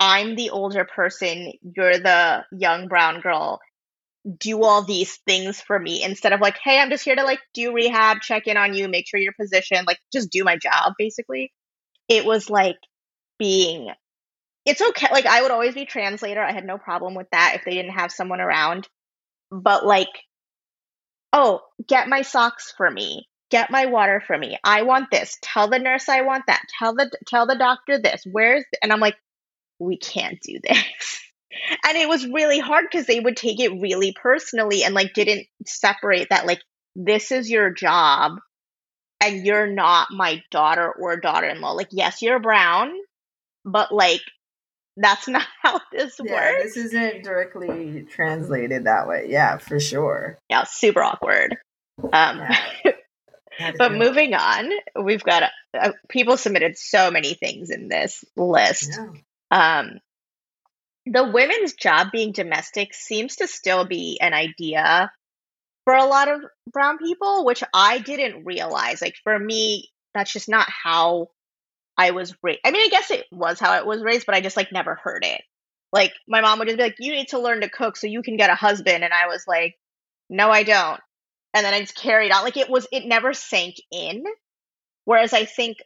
I'm 0.00 0.34
the 0.34 0.48
older 0.48 0.86
person, 0.86 1.52
you're 1.76 1.98
the 1.98 2.46
young 2.50 2.88
brown 2.88 3.20
girl. 3.20 3.60
Do 4.38 4.62
all 4.62 4.82
these 4.82 5.18
things 5.26 5.60
for 5.60 5.78
me 5.78 6.02
instead 6.02 6.32
of 6.32 6.40
like, 6.40 6.58
hey, 6.62 6.78
I'm 6.78 6.88
just 6.88 7.04
here 7.04 7.16
to 7.16 7.22
like 7.22 7.40
do 7.52 7.72
rehab, 7.74 8.22
check 8.22 8.46
in 8.46 8.56
on 8.56 8.72
you, 8.72 8.88
make 8.88 9.06
sure 9.06 9.20
you're 9.20 9.34
positioned, 9.38 9.86
like 9.86 9.98
just 10.10 10.30
do 10.30 10.42
my 10.42 10.56
job, 10.56 10.94
basically. 10.98 11.52
It 12.08 12.24
was 12.24 12.48
like 12.48 12.78
being, 13.38 13.90
it's 14.64 14.80
okay. 14.80 15.08
Like, 15.12 15.26
I 15.26 15.42
would 15.42 15.50
always 15.50 15.74
be 15.74 15.84
translator. 15.84 16.42
I 16.42 16.52
had 16.52 16.66
no 16.66 16.78
problem 16.78 17.14
with 17.14 17.28
that 17.32 17.56
if 17.56 17.64
they 17.64 17.72
didn't 17.72 17.92
have 17.92 18.10
someone 18.10 18.40
around. 18.40 18.88
But 19.50 19.84
like, 19.84 20.08
oh, 21.32 21.60
get 21.86 22.08
my 22.08 22.22
socks 22.22 22.72
for 22.74 22.90
me 22.90 23.26
get 23.50 23.70
my 23.70 23.86
water 23.86 24.22
for 24.26 24.36
me. 24.36 24.58
I 24.64 24.82
want 24.82 25.10
this. 25.10 25.36
Tell 25.42 25.68
the 25.68 25.78
nurse 25.78 26.08
I 26.08 26.22
want 26.22 26.44
that. 26.46 26.62
Tell 26.78 26.94
the 26.94 27.10
tell 27.26 27.46
the 27.46 27.56
doctor 27.56 27.98
this. 28.00 28.22
Where's 28.30 28.64
and 28.82 28.92
I'm 28.92 29.00
like, 29.00 29.16
we 29.78 29.98
can't 29.98 30.40
do 30.40 30.58
this. 30.62 30.78
and 31.86 31.96
it 31.96 32.08
was 32.08 32.26
really 32.26 32.58
hard 32.58 32.86
because 32.90 33.06
they 33.06 33.20
would 33.20 33.36
take 33.36 33.60
it 33.60 33.80
really 33.80 34.12
personally 34.12 34.84
and 34.84 34.94
like 34.94 35.14
didn't 35.14 35.46
separate 35.66 36.28
that 36.30 36.46
like 36.46 36.60
this 36.94 37.32
is 37.32 37.50
your 37.50 37.70
job 37.70 38.38
and 39.20 39.44
you're 39.44 39.66
not 39.66 40.08
my 40.10 40.42
daughter 40.50 40.90
or 40.90 41.18
daughter-in-law. 41.18 41.72
Like 41.72 41.88
yes, 41.90 42.22
you're 42.22 42.40
brown, 42.40 42.92
but 43.64 43.92
like 43.92 44.22
that's 44.96 45.28
not 45.28 45.46
how 45.62 45.80
this 45.92 46.16
yeah, 46.22 46.32
works. 46.32 46.74
This 46.74 46.86
isn't 46.86 47.24
directly 47.24 48.06
translated 48.10 48.84
that 48.84 49.08
way. 49.08 49.26
Yeah, 49.28 49.58
for 49.58 49.80
sure. 49.80 50.38
Yeah, 50.48 50.64
super 50.64 51.02
awkward. 51.02 51.56
Um 52.12 52.38
yeah. 52.38 52.58
but 53.78 53.92
moving 53.92 54.34
on, 54.34 54.70
we've 55.02 55.22
got 55.22 55.50
uh, 55.78 55.92
people 56.08 56.36
submitted 56.36 56.76
so 56.76 57.10
many 57.10 57.34
things 57.34 57.70
in 57.70 57.88
this 57.88 58.24
list. 58.36 58.98
Yeah. 59.50 59.80
Um, 59.80 60.00
the 61.06 61.24
women's 61.24 61.74
job 61.74 62.08
being 62.12 62.32
domestic 62.32 62.94
seems 62.94 63.36
to 63.36 63.46
still 63.46 63.84
be 63.84 64.18
an 64.20 64.34
idea 64.34 65.10
for 65.84 65.94
a 65.94 66.04
lot 66.04 66.28
of 66.28 66.42
brown 66.72 66.98
people, 66.98 67.44
which 67.44 67.64
I 67.74 67.98
didn't 67.98 68.44
realize. 68.44 69.00
Like 69.00 69.16
for 69.24 69.38
me, 69.38 69.88
that's 70.14 70.32
just 70.32 70.48
not 70.48 70.68
how 70.68 71.28
I 71.96 72.12
was 72.12 72.34
raised. 72.42 72.60
I 72.64 72.70
mean, 72.70 72.82
I 72.82 72.88
guess 72.88 73.10
it 73.10 73.26
was 73.32 73.58
how 73.58 73.76
it 73.76 73.86
was 73.86 74.02
raised, 74.02 74.26
but 74.26 74.34
I 74.34 74.40
just 74.40 74.56
like 74.56 74.72
never 74.72 74.94
heard 74.94 75.24
it. 75.24 75.42
Like 75.92 76.12
my 76.28 76.40
mom 76.40 76.58
would 76.58 76.68
just 76.68 76.76
be 76.78 76.84
like, 76.84 76.96
"You 76.98 77.12
need 77.12 77.28
to 77.28 77.40
learn 77.40 77.62
to 77.62 77.68
cook 77.68 77.96
so 77.96 78.06
you 78.06 78.22
can 78.22 78.36
get 78.36 78.50
a 78.50 78.54
husband," 78.54 79.02
and 79.02 79.12
I 79.12 79.26
was 79.26 79.44
like, 79.46 79.76
"No, 80.28 80.50
I 80.50 80.62
don't." 80.62 81.00
And 81.54 81.64
then 81.64 81.74
I 81.74 81.80
just 81.80 81.94
carried 81.94 82.32
on. 82.32 82.44
Like 82.44 82.56
it 82.56 82.70
was, 82.70 82.86
it 82.92 83.06
never 83.06 83.32
sank 83.32 83.76
in. 83.90 84.24
Whereas 85.04 85.32
I 85.32 85.44
think 85.44 85.78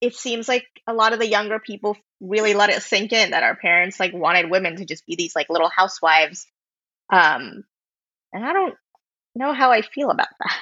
it 0.00 0.14
seems 0.14 0.48
like 0.48 0.66
a 0.86 0.92
lot 0.92 1.12
of 1.12 1.18
the 1.18 1.28
younger 1.28 1.58
people 1.58 1.96
really 2.20 2.54
let 2.54 2.70
it 2.70 2.82
sink 2.82 3.12
in 3.12 3.30
that 3.30 3.42
our 3.42 3.56
parents 3.56 3.98
like 4.00 4.12
wanted 4.12 4.50
women 4.50 4.76
to 4.76 4.84
just 4.84 5.06
be 5.06 5.16
these 5.16 5.34
like 5.34 5.48
little 5.48 5.70
housewives. 5.74 6.46
Um, 7.12 7.64
and 8.32 8.44
I 8.44 8.52
don't 8.52 8.74
know 9.34 9.52
how 9.52 9.70
I 9.72 9.82
feel 9.82 10.10
about 10.10 10.28
that. 10.40 10.56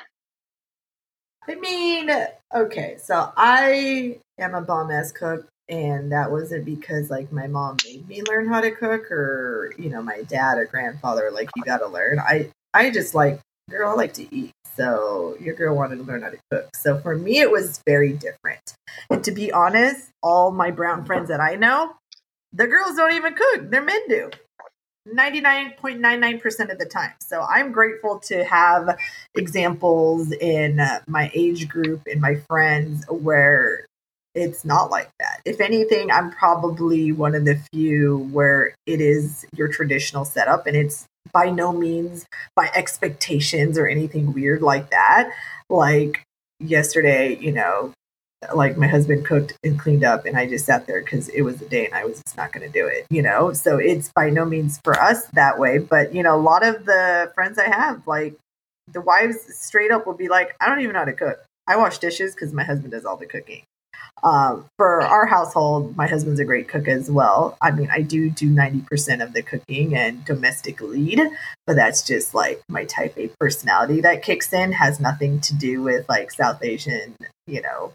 I 1.48 1.55
mean, 1.57 2.11
okay, 2.55 2.96
so 3.03 3.33
I 3.37 4.18
am 4.38 4.55
a 4.55 4.62
bomb 4.62 4.90
ass 4.90 5.12
cook, 5.12 5.46
and 5.68 6.12
that 6.12 6.31
wasn't 6.31 6.64
because 6.64 7.11
like 7.11 7.33
my 7.33 7.46
mom 7.46 7.77
made 7.85 8.09
me 8.09 8.22
learn 8.22 8.48
how 8.48 8.61
to 8.61 8.70
cook, 8.70 9.11
or 9.11 9.74
you 9.79 9.90
know, 9.90 10.03
my 10.03 10.22
dad 10.22 10.57
or 10.57 10.64
grandfather 10.64 11.31
like 11.31 11.50
you 11.55 11.62
got 11.62 11.79
to 11.79 11.87
learn. 11.87 12.18
I 12.18 12.50
I 12.72 12.90
just 12.90 13.14
like 13.14 13.40
girl, 13.68 13.90
I 13.90 13.94
like 13.94 14.14
to 14.14 14.35
eat, 14.35 14.53
so 14.77 15.37
your 15.40 15.55
girl 15.55 15.77
wanted 15.77 15.96
to 15.96 16.03
learn 16.03 16.22
how 16.22 16.31
to 16.31 16.38
cook. 16.50 16.74
So 16.77 16.98
for 16.98 17.16
me, 17.16 17.38
it 17.38 17.50
was 17.50 17.81
very 17.87 18.12
different. 18.12 18.74
And 19.11 19.24
to 19.24 19.33
be 19.33 19.53
honest, 19.53 20.11
all 20.22 20.50
my 20.50 20.70
brown 20.70 21.05
friends 21.05 21.29
that 21.29 21.40
I 21.40 21.57
know, 21.57 21.94
the 22.53 22.66
girls 22.66 22.96
don't 22.96 23.14
even 23.14 23.35
cook; 23.35 23.70
their 23.70 23.83
men 23.83 24.09
do. 24.09 24.31
99.99% 25.09 26.72
of 26.72 26.79
the 26.79 26.87
time. 26.87 27.12
So 27.20 27.42
I'm 27.42 27.72
grateful 27.72 28.20
to 28.20 28.42
have 28.44 28.98
examples 29.35 30.33
in 30.33 30.81
uh, 30.81 31.00
my 31.07 31.31
age 31.35 31.68
group, 31.68 32.07
in 32.07 32.20
my 32.20 32.37
friends, 32.48 33.05
where 33.11 33.87
it's 34.35 34.64
not 34.64 34.90
like 34.90 35.11
that. 35.20 35.40
If 35.44 35.61
anything, 35.61 36.11
I'm 36.11 36.31
probably 36.31 37.12
one 37.12 37.35
of 37.35 37.44
the 37.44 37.61
few 37.72 38.31
where 38.33 38.74
it 38.87 39.00
is 39.00 39.44
your 39.55 39.68
traditional 39.68 40.24
setup 40.24 40.66
and 40.66 40.77
it's 40.77 41.07
by 41.35 41.51
no 41.51 41.73
means 41.73 42.25
by 42.57 42.70
expectations 42.75 43.77
or 43.77 43.87
anything 43.87 44.33
weird 44.33 44.62
like 44.62 44.90
that. 44.90 45.31
Like 45.68 46.23
yesterday, 46.61 47.37
you 47.37 47.53
know, 47.53 47.92
like 48.55 48.77
my 48.77 48.87
husband 48.87 49.25
cooked 49.25 49.57
and 49.64 49.79
cleaned 49.79 50.05
up 50.05 50.25
and 50.25 50.37
I 50.37 50.47
just 50.47 50.66
sat 50.66 50.87
there 50.87 51.03
because 51.03 51.29
it 51.29 51.42
was 51.42 51.61
a 51.61 51.68
day 51.68 51.87
and 51.87 51.94
I 51.94 52.05
was 52.05 52.23
just 52.23 52.37
not 52.37 52.53
going 52.53 52.66
to 52.66 52.73
do 52.73 52.87
it, 52.87 53.07
you 53.11 53.23
know? 53.23 53.53
So 53.53 53.79
it's 53.79 54.11
by 54.14 54.31
no 54.31 54.44
means 54.44 54.81
for 54.85 54.99
us 54.99 55.27
that 55.35 55.59
way. 55.59 55.79
But, 55.79 56.14
you 56.14 56.23
know, 56.23 56.37
a 56.37 56.40
lot 56.40 56.64
of 56.64 56.87
the 56.87 57.33
friends 57.35 57.59
I 57.59 57.68
have, 57.68 58.07
like 58.07 58.37
the 58.92 59.01
wives 59.01 59.38
straight 59.55 59.90
up 59.90 60.07
will 60.07 60.14
be 60.14 60.29
like, 60.29 60.55
I 60.61 60.68
don't 60.68 60.81
even 60.81 60.92
know 60.92 61.01
how 61.01 61.05
to 61.07 61.12
cook. 61.12 61.42
I 61.66 61.77
wash 61.77 61.99
dishes 61.99 62.35
because 62.35 62.53
my 62.53 62.64
husband 62.64 62.92
does 62.92 63.05
all 63.05 63.16
the 63.16 63.27
cooking. 63.27 63.64
Um, 64.23 64.64
for 64.79 65.03
our 65.03 65.27
household, 65.27 65.97
my 65.97 66.07
husband's 66.07 66.40
a 66.40 66.45
great 66.45 66.67
cook 66.67 66.88
as 66.88 67.11
well. 67.11 67.59
I 67.61 67.71
mean, 67.73 67.88
I 67.93 68.01
do 68.01 68.31
do 68.31 68.51
90% 68.51 69.23
of 69.23 69.35
the 69.35 69.43
cooking 69.43 69.95
and 69.95 70.25
domestic 70.25 70.81
lead, 70.81 71.21
but 71.67 71.77
that's 71.77 72.07
just 72.07 72.35
like 72.35 72.62
my 72.69 72.87
type 72.87 73.19
A 73.19 73.29
personality 73.38 74.01
that 74.01 74.23
kicks 74.23 74.53
in, 74.53 74.73
has 74.73 74.99
nothing 74.99 75.40
to 75.40 75.55
do 75.55 75.83
with 75.83 76.09
like 76.09 76.31
South 76.31 76.64
Asian, 76.64 77.14
you 77.47 77.61
know, 77.61 77.93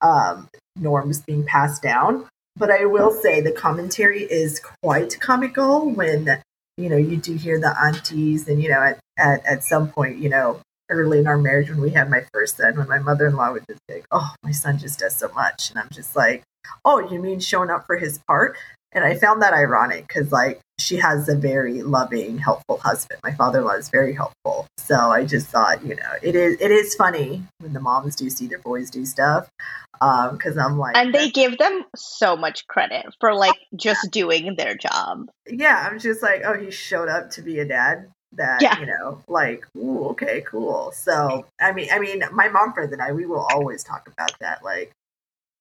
um, 0.00 0.48
norms 0.76 1.20
being 1.20 1.44
passed 1.44 1.82
down. 1.82 2.26
But 2.56 2.70
I 2.70 2.86
will 2.86 3.10
say 3.10 3.40
the 3.40 3.52
commentary 3.52 4.22
is 4.22 4.60
quite 4.82 5.20
comical 5.20 5.90
when 5.90 6.42
you 6.76 6.88
know 6.88 6.96
you 6.96 7.16
do 7.16 7.34
hear 7.34 7.60
the 7.60 7.74
aunties 7.78 8.48
and 8.48 8.62
you 8.62 8.70
know 8.70 8.80
at, 8.80 8.98
at, 9.18 9.44
at 9.44 9.64
some 9.64 9.90
point 9.90 10.18
you 10.18 10.28
know 10.28 10.60
early 10.90 11.18
in 11.18 11.26
our 11.26 11.38
marriage 11.38 11.70
when 11.70 11.80
we 11.80 11.90
had 11.90 12.10
my 12.10 12.22
first 12.32 12.56
son 12.56 12.76
when 12.76 12.88
my 12.88 12.98
mother-in-law 12.98 13.52
would 13.52 13.64
just 13.68 13.80
say 13.88 14.02
oh 14.10 14.34
my 14.42 14.52
son 14.52 14.78
just 14.78 14.98
does 14.98 15.16
so 15.16 15.28
much 15.34 15.70
and 15.70 15.78
i'm 15.78 15.88
just 15.92 16.14
like 16.14 16.42
oh 16.84 16.98
you 17.10 17.20
mean 17.20 17.40
showing 17.40 17.70
up 17.70 17.86
for 17.86 17.96
his 17.96 18.18
part 18.26 18.56
and 18.92 19.04
I 19.04 19.14
found 19.14 19.42
that 19.42 19.52
ironic 19.52 20.08
because, 20.08 20.32
like, 20.32 20.60
she 20.78 20.96
has 20.96 21.28
a 21.28 21.36
very 21.36 21.82
loving, 21.82 22.38
helpful 22.38 22.78
husband. 22.78 23.20
My 23.22 23.32
father-in-law 23.32 23.74
is 23.74 23.88
very 23.88 24.12
helpful, 24.12 24.66
so 24.78 24.96
I 24.96 25.24
just 25.24 25.46
thought, 25.46 25.84
you 25.84 25.94
know, 25.94 26.12
it 26.22 26.34
is 26.34 26.60
it 26.60 26.70
is 26.70 26.94
funny 26.94 27.44
when 27.58 27.72
the 27.72 27.80
moms 27.80 28.16
do 28.16 28.28
see 28.30 28.48
their 28.48 28.58
boys 28.58 28.90
do 28.90 29.04
stuff 29.06 29.48
because 29.92 30.56
um, 30.56 30.64
I'm 30.64 30.78
like, 30.78 30.96
and 30.96 31.14
they 31.14 31.30
give 31.30 31.58
them 31.58 31.84
so 31.94 32.34
much 32.34 32.66
credit 32.66 33.06
for 33.20 33.34
like 33.34 33.54
just 33.76 34.10
doing 34.10 34.56
their 34.56 34.74
job. 34.74 35.30
Yeah, 35.48 35.88
I'm 35.88 35.98
just 36.00 36.22
like, 36.22 36.42
oh, 36.44 36.58
he 36.58 36.70
showed 36.70 37.08
up 37.08 37.30
to 37.32 37.42
be 37.42 37.60
a 37.60 37.64
dad. 37.64 38.10
That 38.34 38.62
yeah. 38.62 38.78
you 38.78 38.86
know, 38.86 39.22
like, 39.26 39.66
ooh, 39.76 40.10
okay, 40.10 40.42
cool. 40.46 40.92
So, 40.92 41.46
I 41.60 41.72
mean, 41.72 41.88
I 41.92 41.98
mean, 41.98 42.22
my 42.32 42.48
mom 42.48 42.72
friends 42.72 42.92
and 42.92 43.02
I, 43.02 43.12
we 43.12 43.26
will 43.26 43.46
always 43.52 43.82
talk 43.82 44.08
about 44.08 44.38
that. 44.40 44.62
Like, 44.62 44.92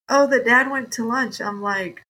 oh, 0.08 0.28
the 0.28 0.40
dad 0.40 0.70
went 0.70 0.92
to 0.94 1.08
lunch. 1.08 1.42
I'm 1.42 1.62
like, 1.62 2.04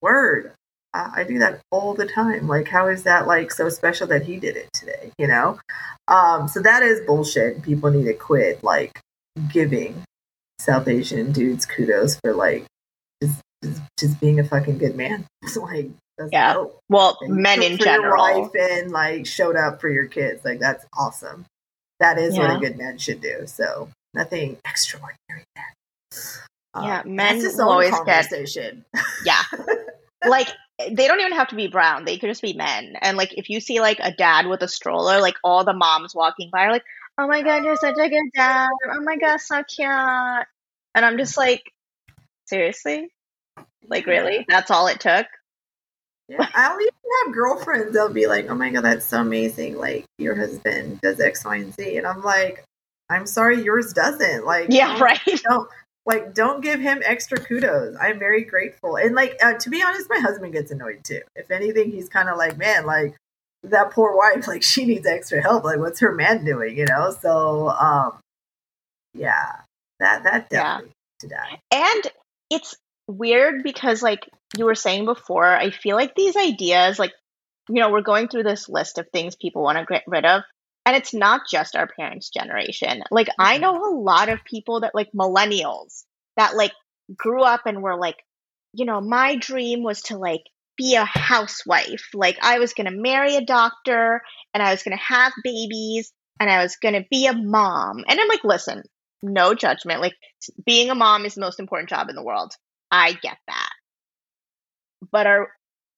word. 0.00 0.52
I, 0.94 1.12
I 1.16 1.24
do 1.24 1.38
that 1.40 1.60
all 1.70 1.94
the 1.94 2.06
time. 2.06 2.48
Like, 2.48 2.68
how 2.68 2.88
is 2.88 3.02
that 3.04 3.26
like 3.26 3.50
so 3.50 3.68
special 3.68 4.06
that 4.08 4.24
he 4.24 4.38
did 4.38 4.56
it 4.56 4.70
today? 4.72 5.12
You 5.18 5.26
know? 5.26 5.58
Um, 6.08 6.48
so 6.48 6.60
that 6.62 6.82
is 6.82 7.06
bullshit. 7.06 7.62
People 7.62 7.90
need 7.90 8.04
to 8.04 8.14
quit 8.14 8.64
like 8.64 9.00
giving 9.52 10.02
South 10.58 10.88
Asian 10.88 11.32
dudes 11.32 11.66
kudos 11.66 12.18
for 12.20 12.34
like 12.34 12.66
just 13.22 13.40
just, 13.62 13.82
just 13.98 14.20
being 14.20 14.40
a 14.40 14.44
fucking 14.44 14.78
good 14.78 14.96
man. 14.96 15.26
It's 15.42 15.56
like 16.20 16.32
yeah. 16.32 16.54
Dope. 16.54 16.80
Well, 16.88 17.18
and 17.20 17.36
men 17.36 17.62
in 17.62 17.78
general, 17.78 18.42
wife 18.42 18.50
and 18.58 18.90
like 18.90 19.26
showed 19.26 19.56
up 19.56 19.80
for 19.80 19.88
your 19.88 20.06
kids. 20.06 20.44
Like 20.44 20.60
that's 20.60 20.84
awesome. 20.98 21.46
That 21.98 22.18
is 22.18 22.36
yeah. 22.36 22.48
what 22.48 22.56
a 22.56 22.60
good 22.60 22.78
man 22.78 22.98
should 22.98 23.20
do. 23.20 23.46
So 23.46 23.88
nothing 24.14 24.58
extraordinary 24.64 25.44
there. 25.54 25.74
Um, 26.74 26.84
yeah, 26.84 27.02
men 27.04 27.42
always 27.60 27.90
conversation. 27.90 28.84
get. 28.94 29.04
Yeah, 29.24 29.42
like 30.28 30.48
they 30.78 31.06
don't 31.06 31.20
even 31.20 31.32
have 31.32 31.48
to 31.48 31.56
be 31.56 31.68
brown. 31.68 32.04
They 32.04 32.18
could 32.18 32.28
just 32.28 32.42
be 32.42 32.52
men. 32.52 32.94
And 33.00 33.16
like 33.16 33.36
if 33.36 33.50
you 33.50 33.60
see 33.60 33.80
like 33.80 33.98
a 34.00 34.12
dad 34.12 34.46
with 34.46 34.62
a 34.62 34.68
stroller, 34.68 35.20
like 35.20 35.36
all 35.42 35.64
the 35.64 35.72
moms 35.72 36.14
walking 36.14 36.50
by 36.52 36.66
are 36.66 36.72
like, 36.72 36.84
"Oh 37.18 37.26
my 37.26 37.42
god, 37.42 37.64
you're 37.64 37.76
such 37.76 37.98
a 37.98 38.08
good 38.08 38.30
dad! 38.34 38.68
Oh 38.90 39.00
my 39.00 39.16
god, 39.16 39.40
so 39.40 39.62
cute!" 39.64 39.88
And 40.94 41.04
I'm 41.04 41.18
just 41.18 41.36
like, 41.36 41.62
seriously, 42.46 43.08
like 43.86 44.06
really? 44.06 44.44
That's 44.48 44.70
all 44.70 44.86
it 44.86 45.00
took. 45.00 45.26
Yeah, 46.30 46.48
I'll 46.54 46.80
even 46.80 46.94
have 47.24 47.34
girlfriends. 47.34 47.92
They'll 47.92 48.12
be 48.12 48.28
like, 48.28 48.48
"Oh 48.48 48.54
my 48.54 48.70
god, 48.70 48.84
that's 48.84 49.04
so 49.04 49.20
amazing! 49.20 49.78
Like 49.78 50.04
your 50.18 50.36
husband 50.36 51.00
does 51.00 51.20
X, 51.20 51.44
Y, 51.44 51.56
and 51.56 51.74
Z," 51.74 51.96
and 51.96 52.06
I'm 52.06 52.22
like, 52.22 52.64
"I'm 53.08 53.26
sorry, 53.26 53.62
yours 53.62 53.92
doesn't." 53.92 54.46
Like, 54.46 54.68
yeah, 54.70 54.98
right. 55.00 55.20
Don't 55.42 55.68
like 56.06 56.34
don't 56.34 56.62
give 56.62 56.80
him 56.80 57.02
extra 57.04 57.38
kudos 57.38 57.94
i'm 58.00 58.18
very 58.18 58.42
grateful 58.42 58.96
and 58.96 59.14
like 59.14 59.36
uh, 59.42 59.54
to 59.54 59.68
be 59.68 59.82
honest 59.82 60.08
my 60.08 60.18
husband 60.18 60.52
gets 60.52 60.70
annoyed 60.70 61.00
too 61.04 61.20
if 61.36 61.50
anything 61.50 61.90
he's 61.90 62.08
kind 62.08 62.28
of 62.28 62.38
like 62.38 62.56
man 62.56 62.86
like 62.86 63.14
that 63.62 63.90
poor 63.90 64.16
wife 64.16 64.48
like 64.48 64.62
she 64.62 64.84
needs 64.84 65.06
extra 65.06 65.42
help 65.42 65.62
like 65.64 65.78
what's 65.78 66.00
her 66.00 66.14
man 66.14 66.44
doing 66.44 66.76
you 66.76 66.86
know 66.86 67.14
so 67.20 67.68
um 67.68 68.18
yeah 69.14 69.56
that 69.98 70.24
that 70.24 70.48
definitely 70.48 70.88
yeah. 70.88 71.18
to 71.20 71.28
die 71.28 71.60
and 71.70 72.12
it's 72.50 72.76
weird 73.10 73.62
because 73.62 74.02
like 74.02 74.28
you 74.56 74.64
were 74.64 74.74
saying 74.74 75.04
before 75.04 75.46
i 75.46 75.70
feel 75.70 75.96
like 75.96 76.14
these 76.14 76.36
ideas 76.36 76.98
like 76.98 77.12
you 77.68 77.76
know 77.76 77.90
we're 77.90 78.02
going 78.02 78.28
through 78.28 78.42
this 78.42 78.68
list 78.68 78.98
of 78.98 79.06
things 79.12 79.36
people 79.36 79.62
want 79.62 79.78
to 79.78 79.84
get 79.84 80.04
rid 80.06 80.24
of 80.24 80.42
and 80.86 80.96
it's 80.96 81.14
not 81.14 81.42
just 81.48 81.76
our 81.76 81.86
parents' 81.86 82.30
generation. 82.30 83.02
Like 83.10 83.28
I 83.38 83.54
mm-hmm. 83.54 83.62
know 83.62 83.76
a 83.76 83.94
lot 84.00 84.28
of 84.28 84.44
people 84.44 84.80
that 84.80 84.94
like 84.94 85.12
millennials 85.12 86.04
that 86.36 86.56
like 86.56 86.72
grew 87.16 87.42
up 87.42 87.62
and 87.66 87.82
were 87.82 87.96
like, 87.96 88.16
you 88.72 88.84
know, 88.84 89.00
my 89.00 89.36
dream 89.36 89.82
was 89.82 90.02
to 90.02 90.16
like 90.16 90.42
be 90.76 90.94
a 90.94 91.04
housewife. 91.04 92.08
Like 92.14 92.38
I 92.42 92.58
was 92.58 92.72
going 92.72 92.90
to 92.90 92.96
marry 92.96 93.36
a 93.36 93.44
doctor 93.44 94.22
and 94.54 94.62
I 94.62 94.70
was 94.70 94.82
going 94.82 94.96
to 94.96 95.04
have 95.04 95.32
babies 95.44 96.12
and 96.38 96.48
I 96.48 96.62
was 96.62 96.76
going 96.76 96.94
to 96.94 97.06
be 97.10 97.26
a 97.26 97.34
mom. 97.34 98.04
And 98.08 98.18
I'm 98.18 98.28
like, 98.28 98.44
listen, 98.44 98.82
no 99.22 99.54
judgment. 99.54 100.00
Like 100.00 100.14
being 100.64 100.90
a 100.90 100.94
mom 100.94 101.26
is 101.26 101.34
the 101.34 101.42
most 101.42 101.60
important 101.60 101.90
job 101.90 102.08
in 102.08 102.16
the 102.16 102.24
world. 102.24 102.52
I 102.90 103.12
get 103.12 103.38
that. 103.46 103.70
But 105.10 105.26
are 105.26 105.48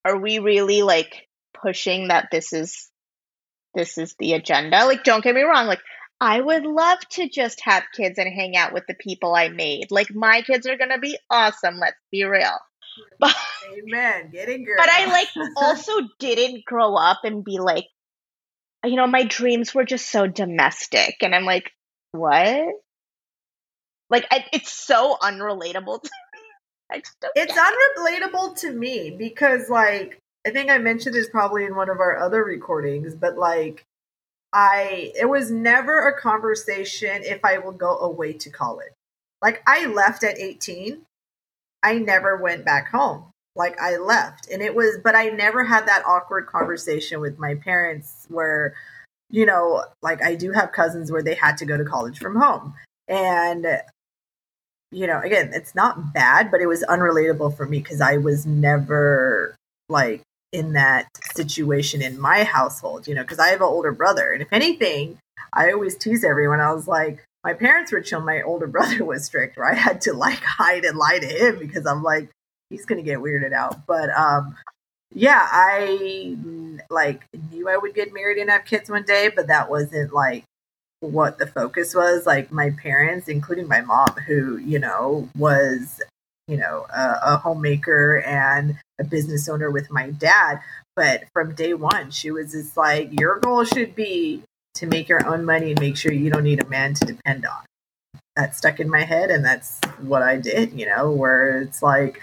are 0.05 0.19
we 0.19 0.39
really 0.39 0.83
like 0.83 1.29
pushing 1.55 2.09
that 2.09 2.29
this 2.31 2.53
is 2.53 2.91
this 3.75 3.99
is 3.99 4.15
the 4.19 4.35
agenda. 4.35 4.85
Like, 4.85 5.05
don't 5.05 5.25
get 5.25 5.35
me 5.35 5.43
wrong. 5.43 5.67
Like, 5.67 5.83
I 6.21 6.41
would 6.41 6.65
love 6.65 6.99
to 7.13 7.29
just 7.29 7.61
have 7.63 7.85
kids 7.97 8.19
and 8.19 8.33
hang 8.33 8.57
out 8.57 8.73
with 8.73 8.85
the 8.87 8.95
people 8.95 9.35
I 9.35 9.49
made. 9.49 9.91
Like, 9.91 10.15
my 10.15 10.43
kids 10.43 10.67
are 10.67 10.77
going 10.77 10.91
to 10.91 10.99
be 10.99 11.19
awesome. 11.31 11.79
Let's 11.79 11.97
be 12.11 12.25
real. 12.25 12.51
But, 13.19 13.35
Amen. 13.73 14.29
Getting 14.31 14.65
girl. 14.65 14.75
But 14.77 14.91
I 14.91 15.07
like 15.07 15.29
also 15.57 15.93
didn't 16.19 16.67
grow 16.67 16.95
up 16.95 17.21
and 17.25 17.43
be 17.43 17.59
like, 17.59 17.87
you 18.85 18.97
know, 18.97 19.07
my 19.07 19.23
dreams 19.25 19.75
were 19.75 19.85
just 19.85 20.11
so 20.11 20.27
domestic. 20.27 21.17
And 21.23 21.35
I'm 21.35 21.47
like, 21.47 21.71
what? 22.11 22.67
Like, 24.11 24.27
I, 24.31 24.45
it's 24.53 24.71
so 24.71 25.17
unrelatable 25.23 26.03
to. 26.03 26.11
It's 27.35 27.55
unrelatable 27.55 28.57
to 28.61 28.73
me 28.73 29.11
because, 29.11 29.69
like, 29.69 30.19
I 30.47 30.51
think 30.51 30.71
I 30.71 30.79
mentioned 30.79 31.15
this 31.15 31.29
probably 31.29 31.65
in 31.65 31.77
one 31.77 31.89
of 31.89 32.01
our 32.01 32.19
other 32.19 32.45
recordings, 32.45 33.15
but 33.15 33.39
like 33.39 33.85
I 34.53 35.13
it 35.19 35.29
was 35.29 35.51
never 35.51 36.09
a 36.09 36.19
conversation 36.19 37.23
if 37.23 37.45
I 37.45 37.59
will 37.59 37.73
go 37.73 37.99
away 37.99 38.33
to 38.35 38.51
college. 38.51 38.93
Like 39.41 39.63
I 39.67 39.87
left 39.87 40.25
at 40.25 40.39
18. 40.39 41.03
I 41.83 41.99
never 41.99 42.37
went 42.37 42.65
back 42.65 42.91
home. 42.91 43.27
Like 43.55 43.81
I 43.81 43.97
left. 43.97 44.49
And 44.51 44.63
it 44.63 44.75
was 44.75 44.99
but 45.03 45.15
I 45.15 45.29
never 45.29 45.65
had 45.65 45.87
that 45.87 46.05
awkward 46.07 46.47
conversation 46.47 47.21
with 47.21 47.39
my 47.39 47.55
parents 47.55 48.27
where 48.29 48.75
you 49.31 49.47
know, 49.47 49.85
like 50.03 50.23
I 50.23 50.35
do 50.35 50.53
have 50.53 50.73
cousins 50.73 51.11
where 51.11 51.23
they 51.23 51.35
had 51.35 51.57
to 51.59 51.65
go 51.67 51.77
to 51.79 51.85
college 51.85 52.19
from 52.19 52.37
home. 52.37 52.75
And 53.09 53.67
you 54.93 55.07
know, 55.07 55.21
again, 55.21 55.51
it's 55.55 55.75
not 55.75 56.13
bad, 56.13 56.51
but 56.51 56.61
it 56.61 56.67
was 56.67 56.85
unrelatable 56.89 57.57
for 57.57 57.67
me 57.67 57.81
because 57.81 58.01
I 58.01 58.19
was 58.19 58.47
never 58.47 59.57
like 59.89 60.23
in 60.53 60.75
that 60.75 61.09
situation 61.35 62.03
in 62.03 62.21
my 62.21 62.45
household, 62.45 63.09
you 63.09 63.15
know, 63.15 63.23
because 63.23 63.39
I 63.39 63.49
have 63.49 63.61
an 63.61 63.67
older 63.67 63.93
brother. 63.93 64.31
And 64.31 64.43
if 64.43 64.53
anything, 64.53 65.19
I 65.53 65.73
always 65.73 65.97
tease 65.97 66.25
everyone. 66.25 66.61
I 66.61 66.73
was 66.73 66.87
like, 66.87 67.25
my 67.43 67.55
parents 67.55 67.91
were 67.91 68.03
chill. 68.03 68.21
My 68.21 68.43
older 68.43 68.67
brother 68.69 69.05
was 69.05 69.25
strict, 69.25 69.57
where 69.57 69.71
I 69.71 69.75
had 69.75 70.03
to 70.03 70.13
like 70.13 70.43
hide 70.43 70.85
and 70.85 70.99
lie 70.99 71.19
to 71.19 71.27
him 71.27 71.59
because 71.59 71.87
I'm 71.87 72.03
like, 72.03 72.29
he's 72.71 72.85
gonna 72.85 73.03
get 73.03 73.19
weirded 73.19 73.53
out. 73.53 73.87
But 73.87 74.11
um, 74.11 74.57
yeah, 75.15 75.47
I 75.51 76.37
like 76.91 77.23
knew 77.51 77.69
I 77.69 77.79
would 77.79 77.95
get 77.95 78.13
married 78.13 78.39
and 78.39 78.51
have 78.51 78.67
kids 78.67 78.91
one 78.91 79.05
day, 79.05 79.31
but 79.35 79.49
that 79.49 79.71
wasn't 79.71 80.13
like 80.13 80.45
what 81.03 81.39
the 81.39 81.47
focus 81.47 81.95
was. 81.95 82.27
Like 82.27 82.51
my 82.51 82.71
parents, 82.71 83.29
including 83.29 83.69
my 83.69 83.81
mom, 83.81 84.15
who 84.27 84.57
you 84.57 84.79
know 84.79 85.29
was 85.37 86.01
you 86.49 86.57
know 86.57 86.87
a, 86.95 87.19
a 87.35 87.37
homemaker 87.37 88.23
and 88.27 88.79
a 89.01 89.05
business 89.05 89.49
owner 89.49 89.71
with 89.71 89.91
my 89.91 90.11
dad. 90.11 90.61
But 90.95 91.25
from 91.33 91.55
day 91.55 91.75
one, 91.75 92.11
she 92.11 92.31
was 92.31 92.53
just 92.53 92.77
like, 92.77 93.19
your 93.19 93.39
goal 93.41 93.65
should 93.65 93.95
be 93.95 94.43
to 94.75 94.87
make 94.87 95.09
your 95.09 95.27
own 95.27 95.45
money 95.45 95.71
and 95.71 95.81
make 95.81 95.97
sure 95.97 96.13
you 96.13 96.31
don't 96.31 96.45
need 96.45 96.63
a 96.63 96.69
man 96.69 96.95
to 96.95 97.05
depend 97.05 97.47
on. 97.47 97.65
That 98.37 98.55
stuck 98.55 98.81
in 98.81 98.89
my 98.89 99.05
head, 99.05 99.31
and 99.31 99.45
that's 99.45 99.79
what 100.01 100.23
I 100.23 100.37
did, 100.37 100.79
you 100.79 100.87
know, 100.87 101.11
where 101.11 101.61
it's 101.61 101.83
like 101.83 102.23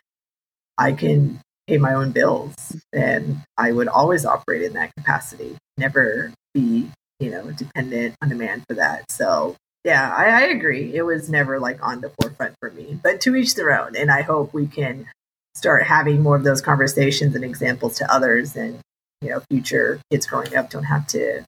I 0.78 0.94
can 0.94 1.39
pay 1.68 1.78
my 1.78 1.94
own 1.94 2.12
bills, 2.12 2.56
and 2.94 3.44
I 3.58 3.72
would 3.72 3.88
always 3.88 4.26
operate 4.26 4.63
in 4.63 4.74
that 4.74 4.92
capacity, 4.98 5.56
never 5.78 6.34
be, 6.54 6.89
you 7.19 7.29
know, 7.29 7.51
dependent 7.51 8.15
on 8.21 8.32
a 8.32 8.36
man 8.36 8.63
for 8.67 8.75
that. 8.75 9.12
So, 9.12 9.55
yeah, 9.84 10.13
I, 10.13 10.25
I 10.25 10.41
agree. 10.47 10.93
It 10.93 11.03
was 11.03 11.29
never 11.29 11.60
like 11.60 11.86
on 11.86 12.01
the 12.01 12.12
forefront 12.21 12.55
for 12.60 12.71
me, 12.71 12.99
but 13.01 13.21
to 13.21 13.36
each 13.36 13.55
their 13.55 13.79
own. 13.79 13.95
And 13.95 14.12
I 14.12 14.21
hope 14.21 14.53
we 14.53 14.67
can 14.67 15.08
start 15.55 15.84
having 15.84 16.21
more 16.21 16.36
of 16.36 16.43
those 16.43 16.62
conversations 16.62 17.36
and 17.36 17.43
examples 17.43 17.97
to 17.97 18.13
others 18.13 18.55
and 18.55 18.79
you 19.21 19.29
know 19.29 19.41
future 19.49 19.99
kids 20.10 20.25
growing 20.25 20.55
up 20.55 20.69
don't 20.69 20.84
have 20.84 21.05
to 21.08 21.43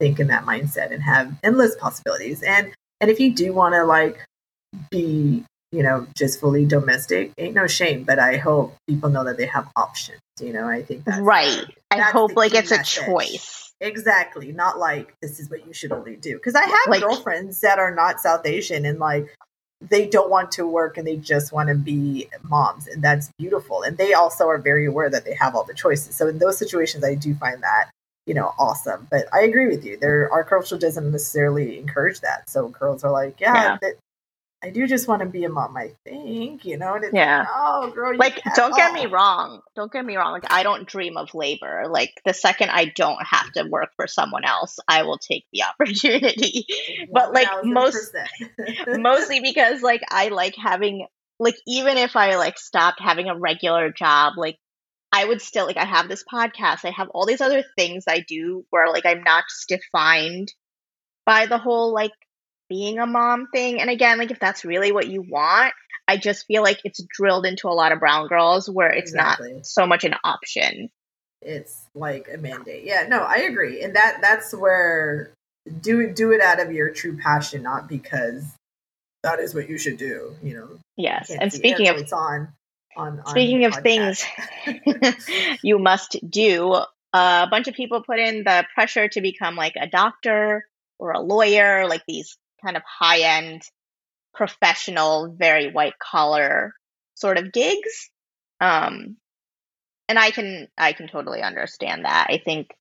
think 0.00 0.18
in 0.18 0.26
that 0.28 0.44
mindset 0.44 0.90
and 0.90 1.02
have 1.02 1.32
endless 1.44 1.76
possibilities. 1.76 2.42
And 2.42 2.72
and 3.00 3.10
if 3.10 3.20
you 3.20 3.32
do 3.34 3.52
want 3.52 3.74
to 3.74 3.84
like 3.84 4.18
be, 4.90 5.44
you 5.70 5.82
know, 5.82 6.06
just 6.16 6.40
fully 6.40 6.66
domestic, 6.66 7.32
ain't 7.38 7.54
no 7.54 7.66
shame. 7.66 8.04
But 8.04 8.18
I 8.18 8.36
hope 8.36 8.76
people 8.88 9.10
know 9.10 9.24
that 9.24 9.36
they 9.36 9.46
have 9.46 9.68
options. 9.76 10.20
You 10.40 10.52
know, 10.52 10.68
I 10.68 10.82
think 10.82 11.04
that's 11.04 11.20
right. 11.20 11.64
I 11.90 11.98
that's 11.98 12.12
hope 12.12 12.34
like 12.34 12.54
it's 12.54 12.70
message. 12.70 13.02
a 13.02 13.06
choice. 13.06 13.61
Exactly. 13.82 14.52
Not 14.52 14.78
like 14.78 15.14
this 15.20 15.38
is 15.40 15.50
what 15.50 15.66
you 15.66 15.72
should 15.74 15.92
only 15.92 16.16
do. 16.16 16.34
Because 16.36 16.54
I 16.54 16.62
have 16.64 16.86
Like- 16.88 17.02
girlfriends 17.02 17.60
that 17.60 17.78
are 17.78 17.94
not 17.94 18.20
South 18.20 18.46
Asian 18.46 18.86
and 18.86 18.98
like 18.98 19.34
they 19.80 20.06
don't 20.06 20.30
want 20.30 20.52
to 20.52 20.64
work 20.66 20.96
and 20.96 21.04
they 21.06 21.16
just 21.16 21.52
want 21.52 21.68
to 21.68 21.74
be 21.74 22.28
moms. 22.44 22.86
And 22.86 23.02
that's 23.02 23.30
beautiful. 23.36 23.82
And 23.82 23.98
they 23.98 24.12
also 24.14 24.46
are 24.48 24.58
very 24.58 24.86
aware 24.86 25.10
that 25.10 25.24
they 25.24 25.34
have 25.34 25.56
all 25.56 25.64
the 25.64 25.74
choices. 25.74 26.14
So 26.14 26.28
in 26.28 26.38
those 26.38 26.56
situations, 26.56 27.02
I 27.02 27.16
do 27.16 27.34
find 27.34 27.60
that, 27.64 27.90
you 28.24 28.34
know, 28.34 28.54
awesome. 28.60 29.08
But 29.10 29.26
I 29.34 29.40
agree 29.42 29.66
with 29.66 29.84
you. 29.84 29.96
There 29.96 30.30
our 30.32 30.44
culture 30.44 30.78
doesn't 30.78 31.10
necessarily 31.10 31.78
encourage 31.80 32.20
that. 32.20 32.48
So 32.48 32.68
girls 32.68 33.02
are 33.02 33.10
like, 33.10 33.40
yeah, 33.40 33.54
Yeah. 33.54 33.78
that- 33.82 33.96
I 34.64 34.70
do 34.70 34.86
just 34.86 35.08
want 35.08 35.20
to 35.22 35.26
be 35.26 35.44
a 35.44 35.48
mom, 35.48 35.76
I 35.76 35.90
think, 36.04 36.64
you 36.64 36.76
know, 36.78 36.94
and 36.94 37.04
it's 37.04 37.12
Yeah. 37.14 37.40
like, 37.40 37.48
oh 37.54 37.90
girl, 37.90 38.16
Like, 38.16 38.40
don't 38.54 38.74
get 38.76 38.92
me 38.92 39.06
wrong. 39.06 39.60
Don't 39.74 39.90
get 39.92 40.04
me 40.04 40.16
wrong. 40.16 40.32
Like, 40.32 40.52
I 40.52 40.62
don't 40.62 40.86
dream 40.86 41.16
of 41.16 41.34
labor. 41.34 41.86
Like, 41.90 42.20
the 42.24 42.32
second 42.32 42.70
I 42.70 42.84
don't 42.86 43.18
have 43.26 43.50
to 43.54 43.64
work 43.64 43.90
for 43.96 44.06
someone 44.06 44.44
else, 44.44 44.78
I 44.86 45.02
will 45.02 45.18
take 45.18 45.44
the 45.52 45.62
opportunity. 45.68 46.66
But, 47.12 47.32
like, 47.32 47.48
most- 47.64 48.14
mostly 48.86 49.40
because 49.40 49.82
like 49.82 50.02
I 50.10 50.28
like 50.28 50.54
having 50.56 51.06
like 51.38 51.56
even 51.66 51.96
if 51.98 52.14
I 52.14 52.36
like 52.36 52.58
stopped 52.58 53.00
having 53.00 53.28
a 53.28 53.36
regular 53.36 53.90
job, 53.90 54.34
like 54.36 54.58
I 55.12 55.24
would 55.24 55.42
still 55.42 55.66
like 55.66 55.76
I 55.76 55.84
have 55.84 56.08
this 56.08 56.24
podcast, 56.32 56.84
I 56.84 56.90
have 56.90 57.08
all 57.10 57.26
these 57.26 57.40
other 57.40 57.64
things 57.76 58.04
I 58.08 58.20
do 58.26 58.64
where 58.70 58.88
like 58.88 59.06
I'm 59.06 59.22
not 59.24 59.44
just 59.50 59.68
defined 59.68 60.52
by 61.26 61.46
the 61.46 61.58
whole 61.58 61.92
like 61.92 62.12
being 62.72 62.98
a 62.98 63.06
mom 63.06 63.48
thing. 63.52 63.80
And 63.82 63.90
again, 63.90 64.16
like 64.16 64.30
if 64.30 64.38
that's 64.40 64.64
really 64.64 64.92
what 64.92 65.08
you 65.08 65.20
want, 65.20 65.74
I 66.08 66.16
just 66.16 66.46
feel 66.46 66.62
like 66.62 66.80
it's 66.84 67.04
drilled 67.16 67.44
into 67.44 67.68
a 67.68 67.76
lot 67.76 67.92
of 67.92 68.00
brown 68.00 68.28
girls 68.28 68.68
where 68.68 68.88
it's 68.90 69.12
Exactly. 69.12 69.52
not 69.52 69.66
so 69.66 69.86
much 69.86 70.04
an 70.04 70.14
option. 70.24 70.88
it's 71.42 71.84
like 71.94 72.28
a 72.32 72.38
mandate. 72.38 72.84
Yeah, 72.84 73.04
no, 73.08 73.18
I 73.18 73.36
agree. 73.50 73.82
And 73.82 73.94
that 73.96 74.18
that's 74.22 74.54
where 74.54 75.32
do 75.82 76.12
do 76.12 76.32
it 76.32 76.40
out 76.40 76.60
of 76.60 76.72
your 76.72 76.90
true 76.90 77.18
passion, 77.18 77.62
not 77.62 77.88
because 77.88 78.44
that 79.22 79.38
is 79.38 79.54
what 79.54 79.68
you 79.68 79.76
should 79.76 79.98
do. 79.98 80.34
You 80.42 80.54
know. 80.54 80.68
Yes. 80.96 81.28
Can't 81.28 81.42
And 81.42 81.52
speaking 81.52 81.88
of 81.88 81.96
quotes 81.96 82.12
on 82.12 82.48
on, 82.96 83.20
on 83.20 83.26
Speaking 83.26 83.64
of 83.66 83.72
podcast. 83.72 84.24
you 85.62 85.78
must 85.78 86.16
do. 86.28 86.74
A 87.14 87.46
bunch 87.50 87.68
of 87.68 87.74
people 87.74 88.02
put 88.02 88.18
in 88.18 88.44
the 88.44 88.64
pressure 88.74 89.08
to 89.08 89.20
become 89.20 89.54
like 89.56 89.74
a 89.80 89.86
doctor 89.86 90.66
or 90.98 91.12
a 91.12 91.20
lawyer, 91.20 91.86
like 91.88 92.02
these 92.08 92.36
kind 92.64 92.76
of 92.76 92.82
high 92.84 93.38
end, 93.38 93.62
professional, 94.34 95.34
very 95.36 95.70
white 95.70 95.98
collar 95.98 96.74
sort 97.14 97.38
of 97.38 97.52
gigs. 97.52 98.10
Um, 98.60 99.16
and 100.08 100.18
I 100.18 100.30
can 100.30 100.68
I 100.76 100.92
can 100.92 101.08
totally 101.08 101.42
understand 101.42 102.04
that. 102.04 102.26
I 102.30 102.38
think 102.38 102.74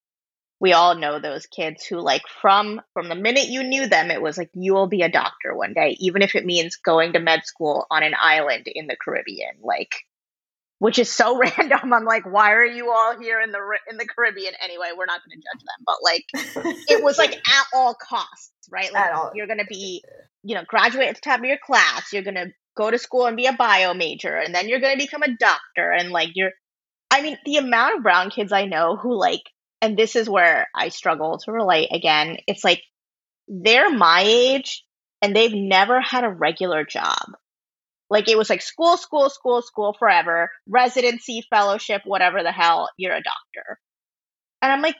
we 0.60 0.74
all 0.74 0.96
know 0.96 1.20
those 1.20 1.48
kids 1.48 1.84
who 1.86 2.00
like 2.00 2.24
from 2.41 2.82
from 2.94 3.10
the 3.10 3.15
minute 3.15 3.48
you 3.48 3.63
knew 3.63 3.88
them, 3.88 4.12
it 4.12 4.22
was 4.22 4.38
like 4.38 4.52
you 4.54 4.74
will 4.74 4.88
be 4.88 5.02
a 5.02 5.10
doctor 5.10 5.56
one 5.56 5.74
day, 5.74 5.98
even 6.00 6.22
if 6.22 6.36
it 6.36 6.46
means 6.46 6.76
going 6.76 7.13
to 7.13 7.20
med 7.20 7.46
school 7.46 7.88
on 7.89 8.04
an 8.04 8.13
island 8.20 8.67
in 8.67 8.88
the 8.88 8.96
Caribbean. 8.96 9.56
Like 9.62 9.96
which 10.82 10.98
is 10.98 11.12
so 11.12 11.38
random. 11.58 11.94
I'm 11.94 12.06
like, 12.06 12.26
why 12.26 12.54
are 12.54 12.65
you 12.65 12.91
all 12.91 13.15
here 13.20 13.39
in 13.39 13.52
the 13.52 13.60
in 13.88 13.98
the 13.98 14.06
Caribbean 14.08 14.54
anyway? 14.63 14.88
We're 14.98 15.06
not 15.06 15.22
going 15.24 15.39
to 15.39 15.44
judge 15.44 15.63
them, 15.63 15.86
but 15.86 15.98
like, 16.02 16.86
it 16.89 17.04
was 17.04 17.20
like 17.20 17.34
at 17.36 17.65
all 17.72 17.94
costs, 17.94 18.52
right? 18.72 18.91
Like, 18.91 19.06
At 19.06 19.13
all. 19.13 19.32
you're 19.36 19.46
going 19.46 19.60
to 19.60 19.67
be, 19.70 20.04
you 20.41 20.56
know, 20.56 20.63
graduate 20.67 21.08
at 21.08 21.15
the 21.15 21.22
top 21.22 21.39
of 21.39 21.46
your 21.46 21.60
class. 21.63 22.12
You're 22.12 22.24
going 22.24 22.34
to 22.34 22.48
go 22.76 22.89
to 22.89 22.98
school 22.98 23.28
and 23.28 23.38
be 23.38 23.46
a 23.46 23.54
bio 23.54 23.94
major, 23.94 24.36
and 24.36 24.56
then 24.56 24.67
you're 24.67 24.80
going 24.80 24.98
to 24.98 25.06
become 25.06 25.22
a 25.22 25.38
doctor, 25.38 25.91
and 25.91 26.10
like, 26.10 26.32
you're. 26.34 26.52
I 27.12 27.22
mean, 27.22 27.38
the 27.46 27.58
amount 27.58 27.98
of 27.98 28.04
brown 28.04 28.32
kids 28.32 28.52
I 28.52 28.65
know 28.65 28.96
who 28.96 29.13
like, 29.13 29.44
and 29.84 29.96
this 29.96 30.15
is 30.15 30.28
where 30.28 30.67
I 30.74 30.89
struggle 30.89 31.38
to 31.39 31.52
relate. 31.52 31.89
Again, 31.91 32.38
it's 32.48 32.63
like 32.63 32.82
they're 33.48 33.91
my 33.91 34.24
age, 34.26 34.84
and 35.22 35.36
they've 35.36 35.54
never 35.54 36.02
had 36.02 36.24
a 36.24 36.30
regular 36.30 36.86
job. 36.86 37.36
Like 38.12 38.28
it 38.28 38.38
was 38.38 38.50
like 38.50 38.62
school, 38.62 38.97
school, 38.97 39.30
school, 39.30 39.62
school 39.62 39.95
forever, 39.97 40.52
residency, 40.67 41.43
fellowship, 41.50 42.02
whatever 42.04 42.43
the 42.43 42.52
hell, 42.52 42.89
you're 42.97 43.13
a 43.13 43.24
doctor. 43.24 43.80
And 44.62 44.69
I'm 44.69 44.82
like, 44.82 44.97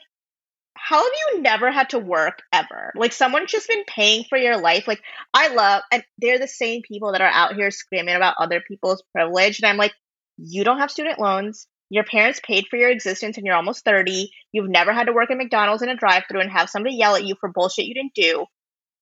how 0.74 0.96
have 0.96 1.12
you 1.34 1.42
never 1.42 1.70
had 1.70 1.90
to 1.90 1.98
work 1.98 2.38
ever? 2.54 2.90
Like 2.96 3.12
someone's 3.12 3.52
just 3.52 3.68
been 3.68 3.84
paying 3.86 4.24
for 4.30 4.38
your 4.38 4.56
life. 4.56 4.88
Like 4.88 5.02
I 5.34 5.48
love, 5.48 5.82
and 5.92 6.02
they're 6.16 6.38
the 6.38 6.48
same 6.48 6.80
people 6.80 7.12
that 7.12 7.20
are 7.20 7.30
out 7.30 7.54
here 7.54 7.70
screaming 7.70 8.16
about 8.16 8.36
other 8.38 8.62
people's 8.66 9.02
privilege. 9.14 9.60
And 9.60 9.68
I'm 9.68 9.76
like, 9.76 9.92
you 10.38 10.64
don't 10.64 10.78
have 10.78 10.90
student 10.90 11.18
loans. 11.18 11.66
Your 11.90 12.04
parents 12.04 12.40
paid 12.42 12.64
for 12.70 12.78
your 12.78 12.88
existence 12.88 13.36
and 13.36 13.44
you're 13.44 13.54
almost 13.54 13.84
30. 13.84 14.30
You've 14.52 14.70
never 14.70 14.94
had 14.94 15.08
to 15.08 15.12
work 15.12 15.30
at 15.30 15.36
McDonald's 15.36 15.82
in 15.82 15.90
a 15.90 15.96
drive 15.96 16.22
through 16.30 16.40
and 16.40 16.50
have 16.50 16.70
somebody 16.70 16.96
yell 16.96 17.14
at 17.14 17.24
you 17.24 17.34
for 17.38 17.50
bullshit 17.50 17.84
you 17.84 17.92
didn't 17.92 18.14
do. 18.14 18.46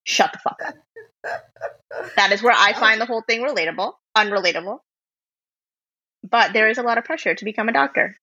Shut 0.04 0.32
the 0.32 0.38
fuck 0.38 0.60
up. 0.66 0.74
That 2.16 2.32
is 2.32 2.42
where 2.42 2.54
I 2.56 2.72
find 2.72 3.00
the 3.00 3.06
whole 3.06 3.22
thing 3.22 3.42
relatable, 3.42 3.92
unrelatable. 4.16 4.78
But 6.28 6.52
there 6.52 6.68
is 6.68 6.78
a 6.78 6.82
lot 6.82 6.98
of 6.98 7.04
pressure 7.04 7.34
to 7.34 7.44
become 7.44 7.68
a 7.68 7.72
doctor. 7.72 8.16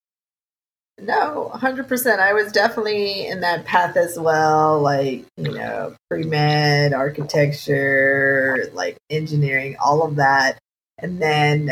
No, 0.99 1.51
100%. 1.53 2.19
I 2.19 2.33
was 2.33 2.51
definitely 2.51 3.27
in 3.27 3.41
that 3.41 3.65
path 3.65 3.95
as 3.97 4.17
well. 4.17 4.81
Like, 4.81 5.25
you 5.37 5.51
know, 5.51 5.95
pre 6.09 6.23
med, 6.23 6.93
architecture, 6.93 8.69
like 8.73 8.97
engineering, 9.09 9.75
all 9.79 10.01
of 10.01 10.15
that. 10.15 10.57
And 10.97 11.21
then, 11.21 11.69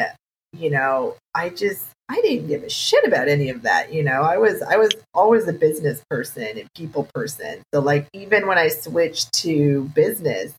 you 0.54 0.70
know, 0.70 1.16
I 1.34 1.50
just, 1.50 1.84
I 2.08 2.22
didn't 2.22 2.48
give 2.48 2.64
a 2.64 2.70
shit 2.70 3.04
about 3.06 3.28
any 3.28 3.50
of 3.50 3.64
that. 3.64 3.92
You 3.92 4.04
know, 4.04 4.22
I 4.22 4.38
was, 4.38 4.62
I 4.62 4.78
was 4.78 4.92
always 5.14 5.48
a 5.48 5.54
business 5.54 6.04
person 6.10 6.58
and 6.58 6.68
people 6.76 7.10
person. 7.14 7.62
So, 7.74 7.82
like, 7.82 8.08
even 8.14 8.48
when 8.48 8.58
I 8.58 8.68
switched 8.68 9.34
to 9.42 9.90
business, 9.96 10.54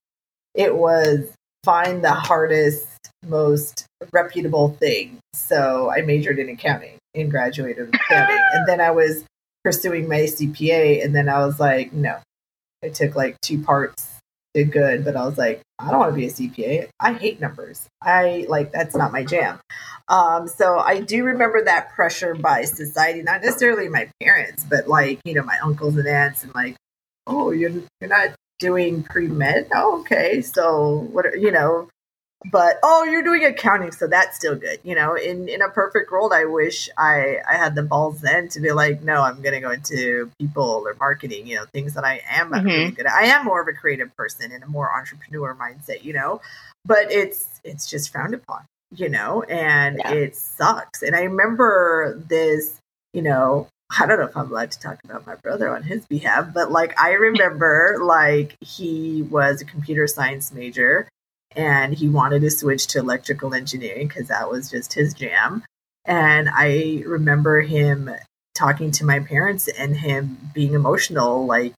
it 0.55 0.75
was 0.75 1.33
find 1.67 2.03
the 2.03 2.15
hardest, 2.15 2.87
most 3.27 3.87
reputable 4.13 4.71
thing. 4.81 5.19
So 5.35 5.91
I 5.91 6.03
majored 6.03 6.39
in 6.39 6.49
accounting 6.49 6.97
and 7.15 7.31
graduated 7.31 7.89
in 7.89 7.95
accounting. 7.95 8.39
and 8.55 8.69
then 8.69 8.81
I 8.81 8.93
was 8.93 9.25
pursuing 9.65 10.09
my 10.09 10.21
CPA. 10.21 11.05
And 11.05 11.15
then 11.15 11.29
I 11.29 11.45
was 11.45 11.59
like, 11.59 11.93
no, 11.93 12.19
I 12.85 12.89
took 12.89 13.17
like 13.17 13.41
two 13.41 13.61
parts, 13.63 14.16
did 14.57 14.73
good, 14.73 15.05
but 15.05 15.17
I 15.17 15.27
was 15.27 15.37
like, 15.37 15.61
I 15.79 15.91
don't 15.91 16.01
want 16.01 16.13
to 16.13 16.17
be 16.17 16.27
a 16.27 16.31
CPA. 16.31 16.89
I 16.99 17.13
hate 17.13 17.41
numbers. 17.41 17.87
I 18.03 18.47
like, 18.49 18.73
that's 18.73 18.97
not 18.97 19.13
my 19.13 19.23
jam. 19.23 19.61
Um, 20.09 20.49
so 20.49 20.79
I 20.79 21.01
do 21.01 21.25
remember 21.25 21.63
that 21.65 21.91
pressure 21.91 22.35
by 22.35 22.63
society, 22.65 23.23
not 23.23 23.43
necessarily 23.43 23.89
my 23.89 24.11
parents, 24.23 24.65
but 24.65 24.89
like, 24.89 25.21
you 25.27 25.35
know, 25.35 25.43
my 25.43 25.59
uncles 25.63 25.97
and 25.97 26.09
aunts 26.09 26.43
and 26.43 26.55
like, 26.55 26.77
oh, 27.27 27.51
you're, 27.51 27.73
you're 28.01 28.09
not 28.09 28.31
doing 28.59 29.03
pre 29.03 29.29
med. 29.29 29.69
Oh, 29.75 30.01
okay. 30.01 30.41
So 30.41 31.07
what, 31.13 31.27
are, 31.27 31.37
you 31.37 31.53
know, 31.53 31.89
but 32.51 32.79
oh 32.83 33.05
you're 33.05 33.23
doing 33.23 33.45
accounting 33.45 33.91
so 33.91 34.07
that's 34.07 34.37
still 34.37 34.55
good 34.55 34.79
you 34.83 34.95
know? 34.95 35.15
In 35.15 35.49
in 35.49 35.63
a 35.63 35.69
perfect 35.69 36.11
world 36.11 36.33
i 36.33 36.45
wish 36.45 36.89
i 36.99 37.39
i 37.49 37.55
had 37.55 37.75
the 37.75 37.83
balls 37.83 38.21
then 38.21 38.49
to 38.49 38.61
be 38.61 38.73
like 38.73 39.03
no 39.03 39.23
i'm 39.23 39.41
gonna 39.41 39.61
go 39.61 39.71
into 39.71 40.31
people 40.39 40.85
or 40.87 40.95
marketing 41.01 41.47
you 41.47 41.57
know 41.57 41.65
things 41.73 41.95
that 41.95 42.05
i 42.05 42.21
am 42.29 42.51
mm-hmm. 42.51 42.67
really 42.67 42.91
good 42.91 43.07
at. 43.07 43.13
I 43.13 43.27
am 43.27 43.45
more 43.45 43.61
of 43.61 43.69
a 43.69 43.73
creative 43.73 44.15
person 44.17 44.53
and 44.53 44.63
a 44.63 44.67
more 44.67 44.95
entrepreneur 44.97 45.55
mindset 45.55 46.05
you 46.05 46.13
know? 46.13 46.41
But 46.85 47.11
it's 47.11 47.61
it's 47.65 47.89
just 47.89 48.11
frowned 48.11 48.35
upon 48.35 48.65
you 48.95 49.09
know? 49.09 49.43
And 49.43 49.99
yeah. 49.99 50.13
it 50.13 50.37
sucks. 50.37 51.03
And 51.03 51.17
i 51.17 51.23
remember 51.23 52.23
this 52.29 52.79
you 53.13 53.23
know 53.23 53.69
I 53.99 54.07
don't 54.07 54.19
know 54.19 54.27
if 54.27 54.37
I'm 54.37 54.51
allowed 54.51 54.73
to 54.73 54.81
talk 54.81 54.99
about 55.05 55.27
my 55.27 55.37
brother 55.37 55.69
on 55.69 55.85
his 55.85 56.05
behalf, 56.07 56.53
but 56.53 56.73
like 56.73 56.99
I 56.99 57.13
remember 57.29 57.99
like 58.03 58.57
he 58.61 59.23
was 59.23 59.61
a 59.61 59.65
computer 59.65 60.07
science 60.07 60.53
major 60.53 61.09
and 61.57 61.95
he 61.95 62.09
wanted 62.09 62.41
to 62.43 62.51
switch 62.51 62.87
to 62.89 62.99
electrical 62.99 63.55
engineering 63.55 64.09
because 64.09 64.29
that 64.29 64.51
was 64.51 64.71
just 64.71 64.93
his 64.93 65.15
jam. 65.15 65.65
And 66.05 66.49
I 66.53 67.03
remember 67.07 67.63
him 67.63 68.11
talking 68.55 68.91
to 68.93 69.05
my 69.05 69.21
parents 69.21 69.67
and 69.67 69.97
him 69.97 70.39
being 70.55 70.75
emotional, 70.75 71.47
like 71.47 71.75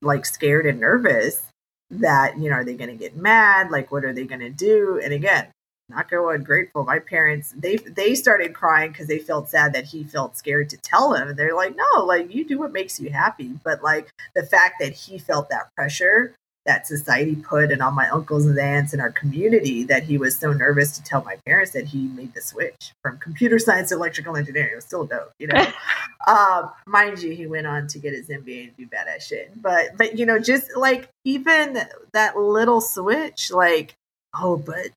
like 0.00 0.24
scared 0.24 0.64
and 0.64 0.80
nervous 0.80 1.42
that 1.90 2.38
you 2.38 2.48
know 2.48 2.56
are 2.56 2.64
they 2.64 2.76
going 2.76 2.90
to 2.90 2.96
get 2.96 3.16
mad? 3.16 3.70
Like 3.70 3.90
what 3.92 4.04
are 4.04 4.12
they 4.12 4.24
going 4.24 4.40
to 4.40 4.50
do? 4.50 5.00
And 5.02 5.12
again, 5.12 5.48
not 5.90 6.10
going 6.10 6.44
grateful. 6.44 6.84
My 6.84 7.00
parents 7.00 7.52
they 7.56 7.76
they 7.76 8.14
started 8.14 8.54
crying 8.54 8.92
because 8.92 9.08
they 9.08 9.18
felt 9.18 9.48
sad 9.48 9.72
that 9.74 9.86
he 9.86 10.04
felt 10.04 10.38
scared 10.38 10.70
to 10.70 10.78
tell 10.78 11.12
them. 11.12 11.28
And 11.28 11.36
they're 11.36 11.56
like, 11.56 11.74
no, 11.76 12.04
like 12.04 12.34
you 12.34 12.44
do 12.44 12.58
what 12.58 12.72
makes 12.72 13.00
you 13.00 13.10
happy. 13.10 13.52
But 13.64 13.82
like 13.82 14.08
the 14.34 14.44
fact 14.44 14.76
that 14.80 14.92
he 14.92 15.18
felt 15.18 15.50
that 15.50 15.74
pressure 15.74 16.34
that 16.68 16.86
society 16.86 17.34
put 17.34 17.72
and 17.72 17.80
all 17.80 17.90
my 17.90 18.08
uncles 18.10 18.44
and 18.44 18.58
aunts 18.58 18.92
in 18.92 19.00
our 19.00 19.10
community 19.10 19.84
that 19.84 20.02
he 20.02 20.18
was 20.18 20.36
so 20.36 20.52
nervous 20.52 20.94
to 20.96 21.02
tell 21.02 21.24
my 21.24 21.34
parents 21.46 21.72
that 21.72 21.86
he 21.86 22.08
made 22.08 22.34
the 22.34 22.42
switch 22.42 22.92
from 23.02 23.16
computer 23.16 23.58
science 23.58 23.88
to 23.88 23.94
electrical 23.94 24.36
engineering. 24.36 24.72
It 24.72 24.76
was 24.76 24.84
still 24.84 25.06
dope, 25.06 25.32
you 25.38 25.46
know. 25.46 25.66
um, 26.26 26.70
mind 26.86 27.22
you, 27.22 27.32
he 27.32 27.46
went 27.46 27.66
on 27.66 27.88
to 27.88 27.98
get 27.98 28.12
his 28.12 28.28
MBA 28.28 28.64
and 28.64 28.76
do 28.76 28.86
badass 28.86 29.22
shit. 29.22 29.50
But 29.60 29.96
but 29.96 30.18
you 30.18 30.26
know, 30.26 30.38
just 30.38 30.76
like 30.76 31.08
even 31.24 31.80
that 32.12 32.36
little 32.36 32.82
switch, 32.82 33.50
like, 33.50 33.94
oh, 34.38 34.58
but 34.58 34.88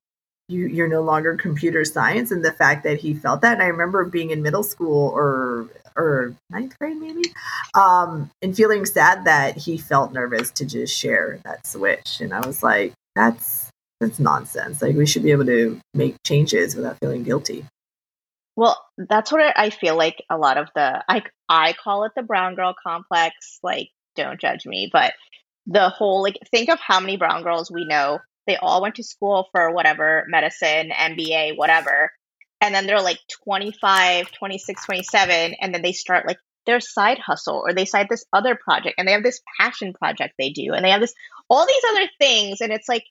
you 0.48 0.66
you're 0.66 0.88
no 0.88 1.00
longer 1.00 1.36
computer 1.36 1.86
science 1.86 2.30
and 2.30 2.44
the 2.44 2.52
fact 2.52 2.84
that 2.84 2.98
he 2.98 3.14
felt 3.14 3.40
that 3.40 3.54
and 3.54 3.62
i 3.62 3.66
remember 3.66 4.04
being 4.04 4.30
in 4.30 4.42
middle 4.42 4.64
school 4.64 5.08
or 5.14 5.68
or 5.96 6.34
ninth 6.50 6.78
grade 6.78 6.96
maybe? 6.96 7.22
Um 7.74 8.30
and 8.40 8.56
feeling 8.56 8.84
sad 8.86 9.24
that 9.24 9.56
he 9.56 9.78
felt 9.78 10.12
nervous 10.12 10.50
to 10.52 10.64
just 10.64 10.96
share 10.96 11.38
that 11.44 11.66
switch. 11.66 12.20
And 12.20 12.32
i 12.32 12.44
was 12.46 12.62
like 12.62 12.92
that's 13.14 13.70
that's 14.00 14.18
nonsense. 14.18 14.82
Like 14.82 14.96
we 14.96 15.06
should 15.06 15.22
be 15.22 15.30
able 15.30 15.46
to 15.46 15.78
make 15.94 16.16
changes 16.24 16.74
without 16.74 16.98
feeling 16.98 17.22
guilty. 17.22 17.64
Well 18.56 18.84
that's 18.98 19.32
what 19.32 19.58
i 19.58 19.70
feel 19.70 19.96
like 19.96 20.22
a 20.28 20.36
lot 20.36 20.58
of 20.58 20.68
the 20.74 21.02
i 21.08 21.22
i 21.48 21.72
call 21.72 22.04
it 22.04 22.12
the 22.14 22.22
brown 22.22 22.54
girl 22.54 22.74
complex. 22.86 23.58
Like 23.62 23.88
don't 24.16 24.40
judge 24.40 24.66
me. 24.66 24.90
But 24.92 25.14
the 25.66 25.88
whole 25.88 26.22
like 26.22 26.38
think 26.50 26.68
of 26.68 26.80
how 26.80 27.00
many 27.00 27.16
brown 27.16 27.42
girls 27.42 27.70
we 27.70 27.84
know. 27.84 28.18
They 28.46 28.56
all 28.56 28.82
went 28.82 28.96
to 28.96 29.04
school 29.04 29.48
for 29.52 29.72
whatever 29.72 30.24
medicine 30.28 30.90
mba 30.90 31.56
whatever 31.56 32.10
and 32.62 32.74
then 32.74 32.86
they're 32.86 33.02
like 33.02 33.18
25 33.44 34.30
26 34.30 34.84
27 34.84 35.54
and 35.60 35.74
then 35.74 35.82
they 35.82 35.92
start 35.92 36.26
like 36.26 36.38
their 36.64 36.80
side 36.80 37.18
hustle 37.18 37.62
or 37.66 37.74
they 37.74 37.84
start 37.84 38.06
this 38.08 38.24
other 38.32 38.54
project 38.54 38.94
and 38.96 39.06
they 39.06 39.12
have 39.12 39.24
this 39.24 39.40
passion 39.60 39.92
project 39.92 40.34
they 40.38 40.50
do 40.50 40.72
and 40.72 40.84
they 40.84 40.90
have 40.90 41.00
this 41.00 41.14
all 41.50 41.66
these 41.66 41.82
other 41.90 42.08
things 42.20 42.60
and 42.60 42.72
it's 42.72 42.88
like 42.88 43.04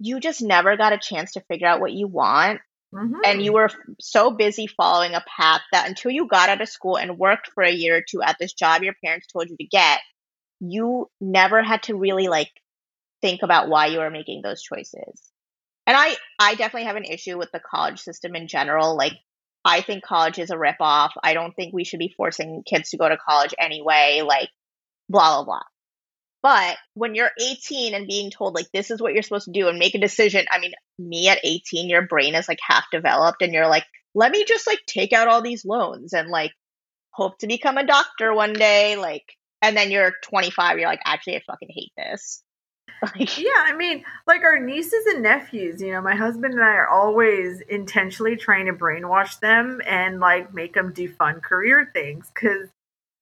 you 0.00 0.18
just 0.18 0.42
never 0.42 0.76
got 0.76 0.94
a 0.94 0.98
chance 0.98 1.32
to 1.32 1.42
figure 1.42 1.68
out 1.68 1.80
what 1.80 1.92
you 1.92 2.08
want 2.08 2.60
mm-hmm. 2.94 3.20
and 3.24 3.42
you 3.42 3.52
were 3.52 3.68
so 4.00 4.30
busy 4.30 4.66
following 4.66 5.14
a 5.14 5.24
path 5.36 5.60
that 5.70 5.86
until 5.86 6.10
you 6.10 6.26
got 6.26 6.48
out 6.48 6.62
of 6.62 6.68
school 6.68 6.96
and 6.96 7.18
worked 7.18 7.50
for 7.54 7.62
a 7.62 7.70
year 7.70 7.98
or 7.98 8.02
two 8.08 8.22
at 8.22 8.36
this 8.40 8.54
job 8.54 8.82
your 8.82 8.94
parents 9.04 9.26
told 9.26 9.48
you 9.50 9.56
to 9.56 9.66
get 9.66 10.00
you 10.60 11.10
never 11.20 11.62
had 11.62 11.82
to 11.82 11.94
really 11.94 12.28
like 12.28 12.50
think 13.20 13.42
about 13.42 13.68
why 13.68 13.86
you 13.86 13.98
were 13.98 14.10
making 14.10 14.40
those 14.42 14.62
choices 14.62 15.33
and 15.86 15.96
I 15.96 16.16
I 16.38 16.54
definitely 16.54 16.86
have 16.86 16.96
an 16.96 17.04
issue 17.04 17.38
with 17.38 17.50
the 17.52 17.60
college 17.60 18.00
system 18.00 18.34
in 18.34 18.48
general. 18.48 18.96
Like 18.96 19.12
I 19.64 19.80
think 19.80 20.04
college 20.04 20.38
is 20.38 20.50
a 20.50 20.56
ripoff. 20.56 21.10
I 21.22 21.34
don't 21.34 21.54
think 21.54 21.72
we 21.72 21.84
should 21.84 21.98
be 21.98 22.14
forcing 22.16 22.62
kids 22.66 22.90
to 22.90 22.98
go 22.98 23.08
to 23.08 23.16
college 23.16 23.54
anyway. 23.58 24.22
Like 24.24 24.48
blah 25.08 25.36
blah 25.36 25.44
blah. 25.44 25.62
But 26.42 26.76
when 26.92 27.14
you're 27.14 27.30
18 27.40 27.94
and 27.94 28.06
being 28.06 28.30
told 28.30 28.54
like 28.54 28.70
this 28.70 28.90
is 28.90 29.00
what 29.00 29.14
you're 29.14 29.22
supposed 29.22 29.46
to 29.46 29.52
do 29.52 29.68
and 29.68 29.78
make 29.78 29.94
a 29.94 29.98
decision, 29.98 30.44
I 30.50 30.58
mean, 30.58 30.72
me 30.98 31.28
at 31.28 31.38
18, 31.42 31.88
your 31.88 32.06
brain 32.06 32.34
is 32.34 32.48
like 32.48 32.58
half 32.60 32.84
developed 32.92 33.40
and 33.40 33.54
you're 33.54 33.66
like, 33.66 33.84
let 34.14 34.30
me 34.30 34.44
just 34.44 34.66
like 34.66 34.80
take 34.86 35.14
out 35.14 35.26
all 35.26 35.40
these 35.40 35.64
loans 35.64 36.12
and 36.12 36.28
like 36.28 36.52
hope 37.12 37.38
to 37.38 37.46
become 37.46 37.78
a 37.78 37.86
doctor 37.86 38.34
one 38.34 38.52
day. 38.52 38.96
Like, 38.96 39.24
and 39.62 39.74
then 39.74 39.90
you're 39.90 40.12
25, 40.24 40.78
you're 40.78 40.86
like, 40.86 41.00
actually, 41.06 41.36
I 41.36 41.42
fucking 41.46 41.70
hate 41.70 41.92
this. 41.96 42.43
Like, 43.02 43.38
yeah, 43.38 43.50
I 43.56 43.76
mean, 43.76 44.04
like 44.26 44.42
our 44.42 44.58
nieces 44.58 45.04
and 45.06 45.22
nephews, 45.22 45.82
you 45.82 45.92
know, 45.92 46.00
my 46.00 46.14
husband 46.14 46.54
and 46.54 46.62
I 46.62 46.74
are 46.74 46.88
always 46.88 47.60
intentionally 47.60 48.36
trying 48.36 48.66
to 48.66 48.72
brainwash 48.72 49.38
them 49.40 49.82
and 49.86 50.20
like 50.20 50.54
make 50.54 50.72
them 50.72 50.92
do 50.92 51.12
fun 51.12 51.40
career 51.40 51.90
things. 51.92 52.30
Cause 52.34 52.68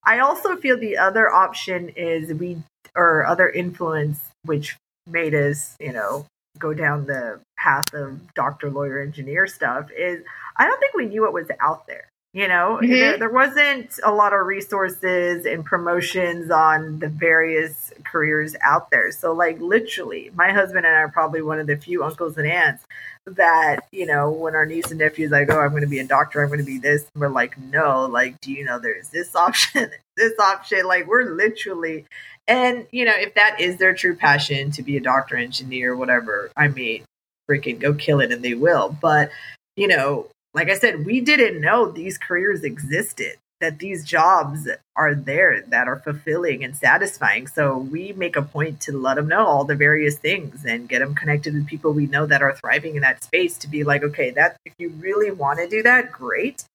I 0.05 0.19
also 0.19 0.55
feel 0.55 0.77
the 0.77 0.97
other 0.97 1.31
option 1.31 1.89
is 1.89 2.33
we, 2.33 2.61
or 2.95 3.25
other 3.25 3.49
influence, 3.49 4.19
which 4.45 4.77
made 5.07 5.33
us, 5.33 5.75
you 5.79 5.93
know, 5.93 6.25
go 6.59 6.73
down 6.73 7.05
the 7.05 7.39
path 7.57 7.93
of 7.93 8.33
doctor, 8.33 8.69
lawyer, 8.69 9.01
engineer 9.01 9.47
stuff, 9.47 9.89
is 9.91 10.23
I 10.57 10.65
don't 10.65 10.79
think 10.79 10.93
we 10.93 11.05
knew 11.07 11.21
what 11.21 11.33
was 11.33 11.47
out 11.59 11.87
there. 11.87 12.07
You 12.33 12.47
know, 12.47 12.79
mm-hmm. 12.81 12.91
there, 12.91 13.17
there, 13.19 13.29
wasn't 13.29 13.99
a 14.03 14.11
lot 14.11 14.33
of 14.33 14.47
resources 14.47 15.45
and 15.45 15.63
promotions 15.63 16.49
on 16.49 16.97
the 16.97 17.07
various 17.07 17.93
careers 18.03 18.55
out 18.61 18.89
there. 18.89 19.11
So, 19.11 19.33
like, 19.33 19.59
literally, 19.61 20.31
my 20.33 20.51
husband 20.51 20.87
and 20.87 20.95
I 20.95 21.01
are 21.01 21.09
probably 21.09 21.43
one 21.43 21.59
of 21.59 21.67
the 21.67 21.77
few 21.77 22.03
uncles 22.03 22.35
and 22.39 22.47
aunts 22.47 22.85
that, 23.27 23.85
you 23.91 24.07
know, 24.07 24.31
when 24.31 24.55
our 24.55 24.65
niece 24.65 24.89
and 24.89 24.99
nephews 24.99 25.29
like, 25.29 25.51
oh, 25.51 25.59
I'm 25.59 25.69
going 25.69 25.83
to 25.83 25.87
be 25.87 25.99
a 25.99 26.07
doctor, 26.07 26.41
I'm 26.41 26.47
going 26.47 26.59
to 26.59 26.65
be 26.65 26.79
this, 26.79 27.05
we're 27.15 27.29
like, 27.29 27.55
no, 27.59 28.07
like, 28.07 28.41
do 28.41 28.51
you 28.51 28.65
know 28.65 28.79
there's 28.79 29.09
this 29.09 29.35
option, 29.35 29.91
this 30.17 30.39
option? 30.39 30.87
Like, 30.87 31.05
we're 31.05 31.35
literally, 31.35 32.05
and, 32.47 32.87
you 32.89 33.05
know, 33.05 33.13
if 33.15 33.35
that 33.35 33.61
is 33.61 33.77
their 33.77 33.93
true 33.93 34.15
passion 34.15 34.71
to 34.71 34.81
be 34.81 34.97
a 34.97 35.01
doctor, 35.01 35.37
engineer, 35.37 35.95
whatever, 35.95 36.49
I 36.57 36.67
mean, 36.67 37.03
freaking 37.47 37.79
go 37.79 37.93
kill 37.93 38.21
it 38.21 38.31
and 38.31 38.43
they 38.43 38.55
will. 38.55 38.97
But, 38.99 39.29
you 39.75 39.87
know, 39.87 40.27
like 40.53 40.69
I 40.69 40.77
said, 40.77 41.05
we 41.05 41.21
didn't 41.21 41.61
know 41.61 41.89
these 41.89 42.17
careers 42.17 42.63
existed, 42.63 43.37
that 43.59 43.79
these 43.79 44.03
jobs 44.03 44.67
are 44.95 45.15
there 45.15 45.61
that 45.61 45.87
are 45.87 45.99
fulfilling 45.99 46.63
and 46.63 46.75
satisfying. 46.75 47.47
So 47.47 47.77
we 47.77 48.13
make 48.13 48.35
a 48.35 48.41
point 48.41 48.81
to 48.81 48.91
let 48.91 49.15
them 49.15 49.27
know 49.27 49.45
all 49.45 49.63
the 49.63 49.75
various 49.75 50.17
things 50.17 50.65
and 50.65 50.87
get 50.87 50.99
them 50.99 51.15
connected 51.15 51.53
with 51.53 51.65
people 51.65 51.93
we 51.93 52.05
know 52.05 52.25
that 52.25 52.41
are 52.41 52.55
thriving 52.55 52.95
in 52.95 53.01
that 53.01 53.23
space 53.23 53.57
to 53.59 53.67
be 53.67 53.83
like, 53.83 54.03
okay, 54.03 54.31
that 54.31 54.57
if 54.65 54.73
you 54.77 54.89
really 54.89 55.31
want 55.31 55.59
to 55.59 55.67
do 55.67 55.81
that, 55.81 56.11
great. 56.11 56.65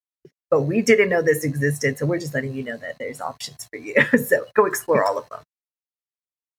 But 0.50 0.62
we 0.62 0.80
didn't 0.80 1.10
know 1.10 1.20
this 1.20 1.44
existed, 1.44 1.98
so 1.98 2.06
we're 2.06 2.18
just 2.18 2.32
letting 2.32 2.54
you 2.54 2.64
know 2.64 2.78
that 2.78 2.96
there's 2.98 3.20
options 3.20 3.66
for 3.70 3.76
you. 3.76 3.94
so 4.26 4.46
go 4.54 4.64
explore 4.64 5.04
all 5.04 5.18
of 5.18 5.28
them. 5.28 5.40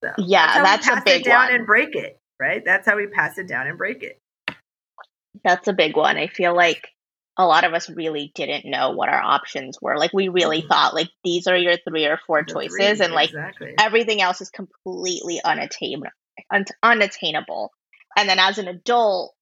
So 0.04 0.14
yeah, 0.20 0.64
that's, 0.64 0.86
that's 0.86 1.02
a 1.02 1.04
big 1.04 1.24
down 1.24 1.48
one. 1.48 1.56
and 1.56 1.66
break 1.66 1.96
it, 1.96 2.18
right? 2.40 2.64
That's 2.64 2.88
how 2.88 2.96
we 2.96 3.08
pass 3.08 3.40
it 3.40 3.48
down 3.48 3.66
and 3.66 3.78
break 3.78 4.04
it. 4.04 4.20
That's 5.44 5.68
a 5.68 5.74
big 5.74 5.98
one. 5.98 6.18
I 6.18 6.28
feel 6.28 6.56
like 6.56 6.90
a 7.40 7.48
lot 7.48 7.64
of 7.64 7.74
us 7.74 7.90
really 7.90 8.32
didn't 8.36 8.70
know 8.70 8.92
what 8.92 9.10
our 9.10 9.22
options 9.22 9.80
were. 9.82 9.98
Like 9.98 10.14
we 10.14 10.28
really 10.28 10.60
mm-hmm. 10.60 10.68
thought 10.68 10.94
like 10.94 11.10
these 11.24 11.48
are 11.48 11.58
your 11.58 11.78
three 11.78 12.06
or 12.06 12.20
four 12.28 12.44
the 12.44 12.54
choices 12.54 12.98
three, 12.98 13.06
and 13.06 13.14
like 13.14 13.30
exactly. 13.30 13.74
everything 13.80 14.22
else 14.22 14.42
is 14.42 14.50
completely 14.50 15.42
unattainable 15.44 16.12
un- 16.52 16.66
unattainable. 16.84 17.72
And 18.18 18.28
then 18.28 18.40
as 18.40 18.58
an 18.58 18.68
adult, 18.68 19.34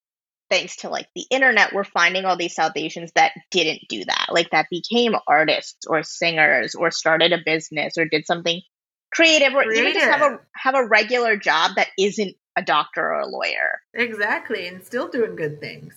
thanks 0.50 0.76
to 0.76 0.88
like 0.88 1.08
the 1.14 1.24
internet, 1.30 1.72
we're 1.72 1.84
finding 1.84 2.24
all 2.24 2.36
these 2.36 2.54
South 2.54 2.72
Asians 2.76 3.12
that 3.14 3.32
didn't 3.50 3.82
do 3.88 4.04
that. 4.04 4.26
Like 4.30 4.50
that 4.50 4.66
became 4.70 5.14
artists 5.26 5.86
or 5.86 6.02
singers 6.02 6.74
or 6.74 6.90
started 6.90 7.32
a 7.32 7.38
business 7.44 7.98
or 7.98 8.04
did 8.04 8.26
something 8.26 8.60
creative 9.12 9.54
or 9.54 9.64
creative. 9.64 9.88
even 9.88 10.00
just 10.00 10.10
have 10.10 10.32
a 10.32 10.38
have 10.54 10.74
a 10.74 10.86
regular 10.86 11.36
job 11.36 11.72
that 11.76 11.88
isn't 11.98 12.34
a 12.56 12.62
doctor 12.62 13.02
or 13.02 13.20
a 13.20 13.26
lawyer. 13.26 13.80
Exactly. 13.94 14.66
And 14.66 14.84
still 14.84 15.08
doing 15.08 15.36
good 15.36 15.60
things. 15.60 15.94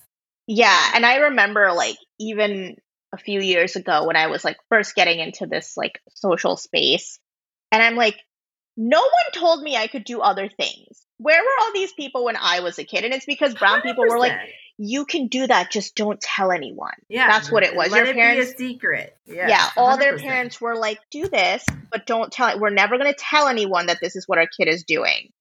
Yeah, 0.54 0.92
and 0.96 1.06
I 1.06 1.16
remember 1.16 1.72
like 1.72 1.96
even 2.20 2.76
a 3.14 3.18
few 3.18 3.40
years 3.40 3.78
ago 3.78 4.06
when 4.06 4.18
I 4.18 4.28
was 4.28 4.44
like 4.44 4.58
first 4.68 4.96
getting 4.96 5.20
into 5.20 5.46
this 5.46 5.78
like 5.78 6.02
social 6.14 6.58
space, 6.58 7.20
and 7.72 7.82
I'm 7.82 7.96
like, 7.96 8.18
no 8.76 9.00
one 9.00 9.32
told 9.34 9.64
me 9.64 9.78
I 9.78 9.88
could 9.88 10.04
do 10.04 10.20
other 10.20 10.50
things. 10.50 11.06
Where 11.20 11.42
were 11.42 11.64
all 11.64 11.72
these 11.72 11.94
people 11.94 12.26
when 12.26 12.36
I 12.36 12.60
was 12.60 12.80
a 12.80 12.84
kid? 12.84 13.06
And 13.06 13.14
it's 13.14 13.26
because 13.26 13.54
brown 13.54 13.80
100%. 13.80 13.84
people 13.84 14.04
were 14.10 14.20
like, 14.20 14.34
you 14.78 15.06
can 15.06 15.28
do 15.28 15.48
that, 15.48 15.72
just 15.72 15.96
don't 15.96 16.20
tell 16.20 16.52
anyone. 16.52 16.96
Yeah, 17.08 17.30
that's 17.30 17.50
what 17.50 17.64
it 17.64 17.74
was. 17.74 17.92
Let 17.92 18.00
Your 18.00 18.08
it 18.08 18.16
parents, 18.16 18.54
be 18.56 18.66
a 18.66 18.70
secret. 18.72 19.16
Yeah, 19.26 19.48
yeah 19.48 19.70
all 19.78 19.96
100%. 19.96 20.00
their 20.00 20.18
parents 20.18 20.60
were 20.60 20.76
like, 20.76 21.00
do 21.12 21.30
this, 21.30 21.66
but 21.90 22.06
don't 22.06 22.30
tell. 22.30 22.50
it 22.50 22.60
We're 22.60 22.72
never 22.72 22.98
going 22.98 23.14
to 23.14 23.18
tell 23.18 23.48
anyone 23.48 23.86
that 23.86 24.00
this 24.02 24.18
is 24.18 24.28
what 24.28 24.38
our 24.38 24.48
kid 24.48 24.68
is 24.68 24.84
doing. 24.84 25.32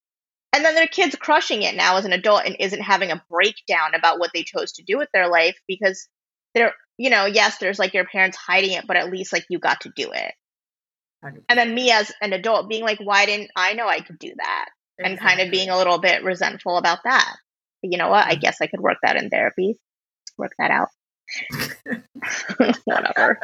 And 0.52 0.64
then 0.64 0.74
their 0.74 0.86
kids 0.86 1.16
crushing 1.16 1.62
it 1.62 1.76
now 1.76 1.96
as 1.96 2.04
an 2.04 2.12
adult 2.12 2.42
and 2.44 2.56
isn't 2.58 2.82
having 2.82 3.10
a 3.10 3.22
breakdown 3.30 3.94
about 3.94 4.18
what 4.18 4.30
they 4.34 4.42
chose 4.42 4.72
to 4.72 4.82
do 4.82 4.98
with 4.98 5.08
their 5.12 5.28
life 5.28 5.56
because 5.68 6.08
they're 6.54 6.74
you 6.98 7.10
know 7.10 7.26
yes 7.26 7.58
there's 7.58 7.78
like 7.78 7.94
your 7.94 8.06
parents 8.06 8.36
hiding 8.36 8.72
it 8.72 8.86
but 8.86 8.96
at 8.96 9.10
least 9.10 9.32
like 9.32 9.46
you 9.48 9.58
got 9.58 9.80
to 9.82 9.92
do 9.94 10.10
it. 10.12 10.32
100%. 11.24 11.42
and 11.50 11.58
then 11.58 11.74
me 11.74 11.90
as 11.90 12.10
an 12.22 12.32
adult 12.32 12.68
being 12.68 12.82
like 12.82 12.98
why 12.98 13.26
didn't 13.26 13.50
i 13.54 13.74
know 13.74 13.86
i 13.86 14.00
could 14.00 14.18
do 14.18 14.32
that? 14.36 14.68
and 15.04 15.18
kind 15.18 15.40
of 15.40 15.50
being 15.50 15.70
a 15.70 15.76
little 15.76 15.98
bit 15.98 16.22
resentful 16.24 16.76
about 16.76 16.98
that. 17.04 17.36
But 17.82 17.92
you 17.92 17.98
know 17.98 18.08
what? 18.08 18.26
I 18.26 18.34
guess 18.34 18.58
i 18.60 18.66
could 18.66 18.80
work 18.80 18.98
that 19.02 19.16
in 19.16 19.30
therapy. 19.30 19.78
Work 20.36 20.52
that 20.58 20.70
out. 20.70 20.88
Whatever. 22.84 23.38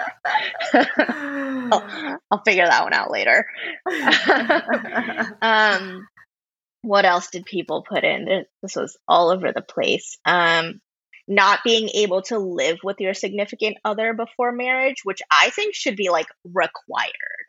I'll, 0.75 2.19
I'll 2.31 2.43
figure 2.45 2.67
that 2.67 2.85
one 2.85 2.93
out 2.93 3.11
later. 3.11 3.47
Um 5.43 6.07
what 6.87 7.05
else 7.05 7.31
did 7.31 7.45
people 7.45 7.83
put 7.89 8.05
in? 8.05 8.25
This- 8.63 8.77
was 8.77 8.97
all 9.09 9.31
over 9.31 9.53
the 9.53 9.63
place. 9.63 10.19
Um 10.25 10.81
not 11.29 11.61
being 11.65 11.89
able 11.95 12.23
to 12.23 12.39
live 12.39 12.79
with 12.85 13.01
your 13.01 13.15
significant 13.15 13.77
other 13.85 14.15
before 14.15 14.53
marriage 14.53 15.01
which 15.05 15.21
i 15.31 15.51
think 15.51 15.75
should 15.75 15.97
be 15.97 16.09
like 16.09 16.29
required. 16.45 17.45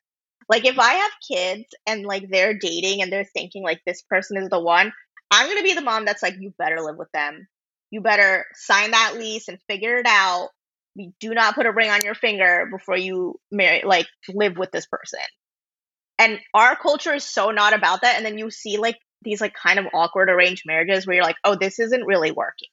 Like 0.50 0.66
if 0.66 0.80
i 0.80 0.94
have 0.94 1.12
kids 1.28 1.66
and 1.86 2.06
like 2.06 2.26
they're 2.30 2.58
dating 2.58 3.02
and 3.02 3.12
they're 3.12 3.26
thinking 3.26 3.64
like 3.64 3.82
this 3.86 4.02
person 4.04 4.38
is 4.38 4.50
the 4.50 4.60
one 4.60 4.92
i'm 5.32 5.46
going 5.48 5.58
to 5.58 5.64
be 5.64 5.74
the 5.74 5.82
mom 5.82 6.06
that's 6.06 6.24
like 6.24 6.36
you 6.40 6.54
better 6.58 6.82
live 6.82 6.98
with 6.98 7.12
them. 7.14 7.48
You 7.92 8.02
better 8.02 8.46
sign 8.56 8.92
that 8.92 9.16
lease 9.18 9.48
and 9.48 9.60
figure 9.70 9.98
it 9.98 10.06
out. 10.08 10.50
You 10.96 11.14
do 11.20 11.34
not 11.34 11.56
put 11.56 11.66
a 11.66 11.72
ring 11.72 11.90
on 11.90 12.04
your 12.04 12.16
finger 12.16 12.68
before 12.72 12.98
you 12.98 13.40
marry 13.52 13.84
like 13.86 14.08
live 14.30 14.58
with 14.58 14.72
this 14.72 14.86
person. 14.88 15.20
And 16.20 16.40
our 16.54 16.76
culture 16.76 17.14
is 17.14 17.24
so 17.24 17.52
not 17.52 17.74
about 17.74 18.02
that 18.02 18.16
and 18.18 18.26
then 18.26 18.38
you 18.38 18.50
see 18.50 18.78
like 18.78 18.98
these 19.24 19.42
like 19.42 19.54
kind 19.54 19.80
of 19.80 19.86
awkward 19.94 20.30
arranged 20.30 20.64
marriages 20.66 21.06
where 21.06 21.16
you're 21.16 21.26
like 21.26 21.38
oh 21.44 21.56
this 21.56 21.80
isn't 21.80 22.06
really 22.06 22.32
working 22.32 22.70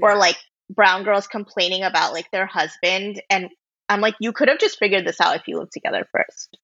or 0.00 0.16
like 0.16 0.36
brown 0.70 1.02
girls 1.02 1.26
complaining 1.26 1.82
about 1.82 2.12
like 2.12 2.30
their 2.30 2.46
husband 2.46 3.22
and 3.30 3.48
i'm 3.88 4.00
like 4.00 4.14
you 4.20 4.32
could 4.32 4.48
have 4.48 4.58
just 4.58 4.78
figured 4.78 5.06
this 5.06 5.20
out 5.20 5.36
if 5.36 5.48
you 5.48 5.58
lived 5.58 5.72
together 5.72 6.06
first 6.12 6.58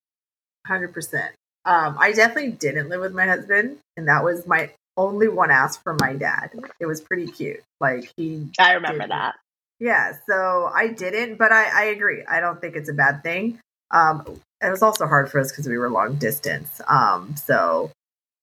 Hundred 0.65 0.93
percent. 0.93 1.31
Um, 1.65 1.95
I 1.99 2.11
definitely 2.11 2.51
didn't 2.51 2.89
live 2.89 3.01
with 3.01 3.13
my 3.13 3.25
husband, 3.25 3.77
and 3.97 4.07
that 4.07 4.23
was 4.23 4.47
my 4.47 4.71
only 4.97 5.27
one 5.27 5.51
ask 5.51 5.83
from 5.83 5.97
my 5.99 6.13
dad. 6.13 6.51
It 6.79 6.87
was 6.87 7.01
pretty 7.01 7.27
cute. 7.27 7.61
Like 7.79 8.11
he, 8.17 8.47
i 8.57 8.73
remember 8.73 8.99
Didn't. 8.99 9.09
that 9.09 9.35
yeah. 9.79 10.13
So 10.27 10.71
I 10.73 10.87
didn't, 10.87 11.35
but 11.35 11.51
I, 11.51 11.81
I 11.81 11.83
agree. 11.85 12.23
I 12.27 12.39
don't 12.39 12.59
think 12.59 12.75
it's 12.75 12.89
a 12.89 12.93
bad 12.93 13.21
thing. 13.23 13.59
Um, 13.91 14.39
it 14.61 14.69
was 14.69 14.81
also 14.81 15.05
hard 15.05 15.29
for 15.29 15.39
us 15.39 15.51
because 15.51 15.67
we 15.67 15.77
were 15.77 15.89
long 15.89 16.15
distance. 16.15 16.81
Um, 16.87 17.35
so 17.35 17.91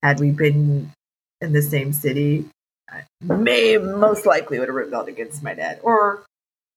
had 0.03 0.21
we 0.21 0.31
been 0.31 0.91
in 1.41 1.53
the 1.53 1.63
same 1.63 1.93
city, 1.93 2.47
I 2.91 3.05
may 3.25 3.79
most 3.79 4.27
likely 4.27 4.59
would 4.59 4.69
have 4.69 4.75
rebelled 4.75 5.09
against 5.09 5.43
my 5.43 5.55
dad, 5.55 5.81
or 5.83 6.25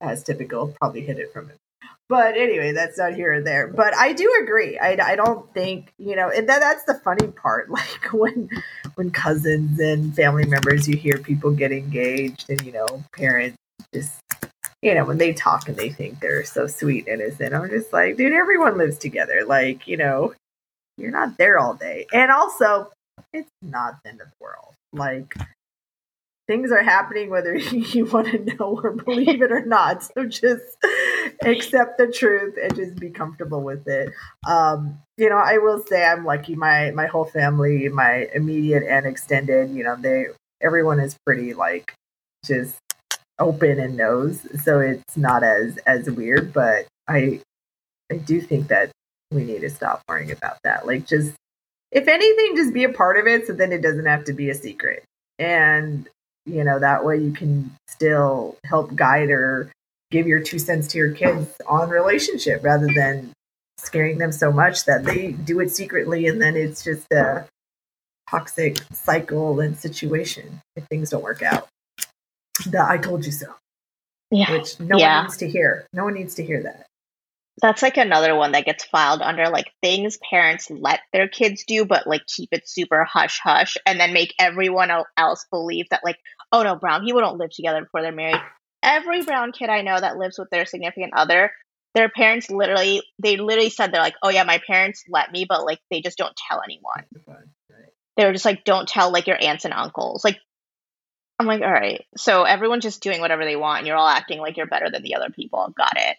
as 0.01 0.23
typical, 0.23 0.73
probably 0.79 1.01
hid 1.01 1.19
it 1.19 1.33
from 1.33 1.49
him. 1.49 1.57
But 2.07 2.37
anyway, 2.37 2.71
that's 2.71 2.99
not 2.99 3.15
here 3.15 3.33
or 3.33 3.41
there. 3.41 3.67
But 3.67 3.95
I 3.95 4.13
do 4.13 4.31
agree. 4.43 4.77
I, 4.77 4.97
I 5.01 5.15
don't 5.15 5.51
think 5.53 5.91
you 5.97 6.15
know, 6.15 6.29
and 6.29 6.47
that, 6.49 6.59
that's 6.59 6.83
the 6.85 6.95
funny 7.03 7.27
part. 7.27 7.69
Like 7.75 8.13
when 8.13 8.49
when 8.95 9.11
cousins 9.11 9.79
and 9.79 10.15
family 10.15 10.45
members, 10.45 10.87
you 10.87 10.95
hear 10.95 11.17
people 11.17 11.51
get 11.51 11.71
engaged, 11.71 12.49
and 12.49 12.61
you 12.63 12.71
know, 12.71 13.03
parents 13.11 13.57
just 13.93 14.13
you 14.81 14.93
know 14.93 15.03
when 15.03 15.17
they 15.17 15.33
talk 15.33 15.67
and 15.67 15.75
they 15.75 15.89
think 15.89 16.19
they're 16.19 16.45
so 16.45 16.67
sweet 16.67 17.07
and 17.07 17.21
innocent. 17.21 17.53
I'm 17.53 17.69
just 17.69 17.91
like, 17.91 18.17
dude, 18.17 18.33
everyone 18.33 18.77
lives 18.77 18.97
together. 18.97 19.43
Like 19.45 19.87
you 19.87 19.97
know, 19.97 20.33
you're 20.97 21.11
not 21.11 21.37
there 21.37 21.57
all 21.57 21.73
day, 21.73 22.05
and 22.13 22.31
also 22.31 22.91
it's 23.35 23.51
not 23.61 23.99
the 24.03 24.09
end 24.09 24.21
of 24.21 24.27
the 24.27 24.43
world. 24.43 24.73
Like 24.93 25.35
things 26.47 26.71
are 26.71 26.83
happening 26.83 27.29
whether 27.29 27.55
you 27.57 28.05
want 28.05 28.27
to 28.27 28.55
know 28.55 28.79
or 28.83 28.91
believe 28.91 29.41
it 29.41 29.51
or 29.51 29.65
not. 29.65 30.03
So 30.03 30.25
just 30.25 30.77
accept 31.41 31.97
the 31.97 32.07
truth 32.07 32.55
and 32.61 32.75
just 32.75 32.95
be 32.95 33.09
comfortable 33.09 33.61
with 33.61 33.87
it. 33.87 34.13
Um, 34.47 34.99
you 35.17 35.29
know, 35.29 35.37
I 35.37 35.57
will 35.57 35.83
say 35.85 36.03
I'm 36.03 36.25
lucky. 36.25 36.55
My 36.55 36.91
my 36.91 37.07
whole 37.07 37.25
family, 37.25 37.87
my 37.89 38.27
immediate 38.33 38.83
and 38.83 39.05
extended, 39.05 39.71
you 39.71 39.83
know, 39.83 39.95
they 39.95 40.27
everyone 40.61 40.99
is 40.99 41.17
pretty 41.25 41.53
like 41.53 41.93
just 42.45 42.77
open 43.39 43.79
and 43.79 43.97
knows. 43.97 44.45
So 44.63 44.79
it's 44.79 45.17
not 45.17 45.43
as 45.43 45.77
as 45.85 46.09
weird, 46.09 46.53
but 46.53 46.85
I 47.07 47.41
I 48.11 48.17
do 48.17 48.39
think 48.39 48.67
that 48.67 48.91
we 49.31 49.43
need 49.43 49.61
to 49.61 49.69
stop 49.69 50.01
worrying 50.07 50.31
about 50.31 50.57
that. 50.63 50.85
Like 50.85 51.07
just 51.07 51.35
if 51.95 52.09
anything, 52.09 52.57
just 52.57 52.73
be 52.73 52.83
a 52.83 52.91
part 52.91 53.17
of 53.17 53.25
it 53.25 53.47
so 53.47 53.53
then 53.53 53.71
it 53.71 53.81
doesn't 53.81 54.05
have 54.05 54.25
to 54.25 54.33
be 54.33 54.49
a 54.49 54.53
secret. 54.53 55.03
And 55.39 56.07
you 56.45 56.63
know 56.63 56.77
that 56.77 57.03
way 57.03 57.17
you 57.17 57.31
can 57.31 57.71
still 57.87 58.57
help 58.65 58.93
guide 58.93 59.31
or 59.31 59.71
give 60.11 60.27
your 60.27 60.41
two 60.41 60.59
cents 60.59 60.87
to 60.89 60.97
your 60.97 61.11
kids 61.11 61.49
on 61.67 61.89
relationship 61.89 62.63
rather 62.63 62.87
than 62.93 63.31
scaring 63.79 64.17
them 64.17 64.31
so 64.31 64.51
much 64.51 64.85
that 64.85 65.03
they 65.03 65.31
do 65.31 65.59
it 65.59 65.71
secretly 65.71 66.27
and 66.27 66.41
then 66.41 66.55
it's 66.55 66.83
just 66.83 67.11
a 67.11 67.45
toxic 68.29 68.77
cycle 68.93 69.59
and 69.59 69.77
situation 69.77 70.61
if 70.75 70.85
things 70.87 71.09
don't 71.09 71.23
work 71.23 71.41
out. 71.41 71.67
The 72.67 72.85
i 72.87 72.97
told 72.97 73.25
you 73.25 73.31
so. 73.31 73.47
Yeah. 74.31 74.51
Which 74.51 74.79
no 74.79 74.97
Yeah. 74.97 75.17
one 75.19 75.25
needs 75.25 75.37
to 75.37 75.47
hear. 75.47 75.87
No 75.93 76.03
one 76.03 76.13
needs 76.13 76.35
to 76.35 76.43
hear 76.43 76.61
that 76.63 76.85
That's 77.61 77.81
like 77.81 77.97
another 77.97 78.35
one 78.35 78.51
that 78.51 78.65
gets 78.65 78.83
filed 78.83 79.21
under 79.21 79.47
like 79.49 79.71
things 79.81 80.17
parents 80.29 80.69
let 80.69 80.99
their 81.13 81.29
kids 81.29 81.63
do, 81.65 81.85
but 81.85 82.05
like 82.05 82.25
keep 82.27 82.49
it 82.51 82.67
super 82.67 83.05
hush 83.05 83.39
hush 83.41 83.77
and 83.85 83.99
then 83.99 84.13
make 84.13 84.33
everyone 84.39 84.91
else 85.15 85.45
believe 85.49 85.85
that, 85.89 86.03
like, 86.03 86.17
oh 86.51 86.63
no, 86.63 86.75
brown 86.75 87.05
people 87.05 87.21
don't 87.21 87.37
live 87.37 87.51
together 87.51 87.81
before 87.81 88.01
they're 88.01 88.11
married. 88.11 88.41
Every 88.83 89.23
brown 89.23 89.51
kid 89.53 89.69
I 89.69 89.81
know 89.81 89.99
that 89.99 90.17
lives 90.17 90.37
with 90.37 90.49
their 90.49 90.65
significant 90.65 91.13
other, 91.15 91.51
their 91.95 92.09
parents 92.09 92.49
literally, 92.49 93.01
they 93.23 93.37
literally 93.37 93.69
said, 93.69 93.91
they're 93.93 94.01
like, 94.01 94.15
oh 94.21 94.29
yeah, 94.29 94.43
my 94.43 94.61
parents 94.67 95.05
let 95.09 95.31
me, 95.31 95.45
but 95.47 95.65
like 95.65 95.79
they 95.89 96.01
just 96.01 96.17
don't 96.17 96.35
tell 96.49 96.61
anyone. 96.61 97.05
They 98.17 98.25
were 98.25 98.33
just 98.33 98.45
like, 98.45 98.65
don't 98.65 98.87
tell 98.87 99.11
like 99.11 99.27
your 99.27 99.41
aunts 99.41 99.63
and 99.63 99.73
uncles. 99.73 100.25
Like, 100.25 100.37
I'm 101.39 101.47
like, 101.47 101.61
all 101.61 101.71
right. 101.71 102.03
So 102.17 102.43
everyone's 102.43 102.83
just 102.83 103.01
doing 103.01 103.21
whatever 103.21 103.45
they 103.45 103.55
want 103.55 103.79
and 103.79 103.87
you're 103.87 103.97
all 103.97 104.07
acting 104.07 104.39
like 104.39 104.57
you're 104.57 104.67
better 104.67 104.89
than 104.91 105.03
the 105.03 105.15
other 105.15 105.29
people. 105.29 105.73
Got 105.75 105.93
it. 105.95 106.17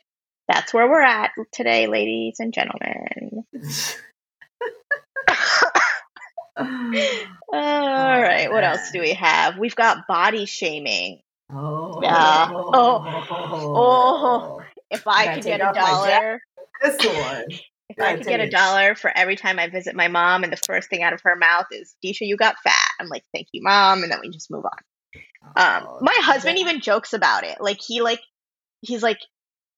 That's 0.48 0.72
where 0.72 0.88
we're 0.88 1.02
at 1.02 1.32
today, 1.52 1.86
ladies 1.86 2.36
and 2.38 2.52
gentlemen. 2.52 3.44
All 6.58 6.64
right, 7.52 8.50
what 8.50 8.64
else 8.64 8.90
do 8.90 9.00
we 9.00 9.12
have? 9.14 9.58
We've 9.58 9.76
got 9.76 10.06
body 10.06 10.46
shaming. 10.46 11.20
oh 11.50 12.00
Yeah. 12.02 12.48
Oh. 12.50 13.26
Oh. 13.76 14.62
If 14.90 15.06
I 15.06 15.34
could 15.34 15.44
get 15.44 15.60
a 15.60 15.66
off 15.66 15.74
my 15.74 15.82
jacket. 15.82 16.20
dollar, 16.20 16.40
this 16.82 17.06
one 17.06 17.44
if 17.88 18.00
I 18.00 18.16
could 18.16 18.26
get 18.26 18.40
a 18.40 18.48
dollar 18.48 18.94
for 18.94 19.12
every 19.14 19.36
time 19.36 19.58
I 19.58 19.68
visit 19.68 19.94
my 19.94 20.08
mom, 20.08 20.42
and 20.44 20.52
the 20.52 20.60
first 20.66 20.90
thing 20.90 21.02
out 21.02 21.12
of 21.12 21.20
her 21.22 21.36
mouth 21.36 21.66
is, 21.70 21.94
"Disha, 22.04 22.26
you 22.26 22.36
got 22.36 22.58
fat." 22.62 22.90
I'm 22.98 23.08
like, 23.08 23.24
"Thank 23.32 23.48
you, 23.52 23.62
mom," 23.62 24.02
and 24.02 24.10
then 24.10 24.20
we 24.20 24.30
just 24.30 24.50
move 24.50 24.64
on. 24.64 25.22
Um, 25.56 25.86
Oh, 25.88 25.98
my 26.00 26.16
husband 26.20 26.58
yeah. 26.58 26.62
even 26.62 26.80
jokes 26.80 27.12
about 27.12 27.44
it. 27.44 27.60
Like 27.60 27.80
he 27.80 28.02
like 28.02 28.20
he's 28.80 29.02
like 29.02 29.20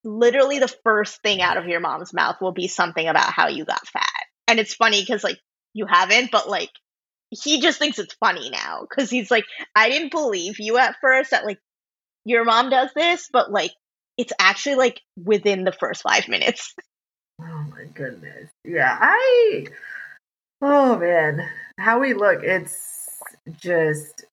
literally 0.04 0.58
the 0.58 0.74
first 0.84 1.22
thing 1.22 1.42
out 1.42 1.56
of 1.56 1.66
your 1.66 1.80
mom's 1.80 2.14
mouth 2.14 2.36
will 2.40 2.52
be 2.52 2.68
something 2.68 3.06
about 3.06 3.32
how 3.32 3.48
you 3.48 3.64
got 3.64 3.86
fat. 3.88 4.24
And 4.46 4.58
it's 4.58 4.74
funny 4.74 5.04
cuz 5.04 5.24
like 5.24 5.38
you 5.74 5.86
haven't, 5.86 6.30
but 6.30 6.48
like 6.48 6.70
he 7.30 7.60
just 7.60 7.78
thinks 7.78 7.98
it's 7.98 8.14
funny 8.14 8.50
now 8.50 8.86
cuz 8.90 9.10
he's 9.10 9.30
like 9.30 9.44
I 9.74 9.88
didn't 9.90 10.10
believe 10.10 10.58
you 10.58 10.78
at 10.78 10.96
first 11.00 11.30
that 11.32 11.44
like 11.44 11.58
your 12.24 12.44
mom 12.44 12.70
does 12.70 12.90
this, 12.94 13.28
but 13.32 13.50
like 13.50 13.72
it's 14.16 14.32
actually 14.38 14.76
like 14.76 15.00
within 15.16 15.64
the 15.64 15.72
first 15.72 16.02
5 16.02 16.28
minutes. 16.28 16.74
Oh 17.40 17.64
my 17.70 17.84
goodness. 17.94 18.50
Yeah, 18.64 18.98
I. 19.00 19.66
Oh 20.60 20.98
man, 20.98 21.48
how 21.78 22.00
we 22.00 22.14
look, 22.14 22.42
it's 22.42 23.08
just. 23.60 24.24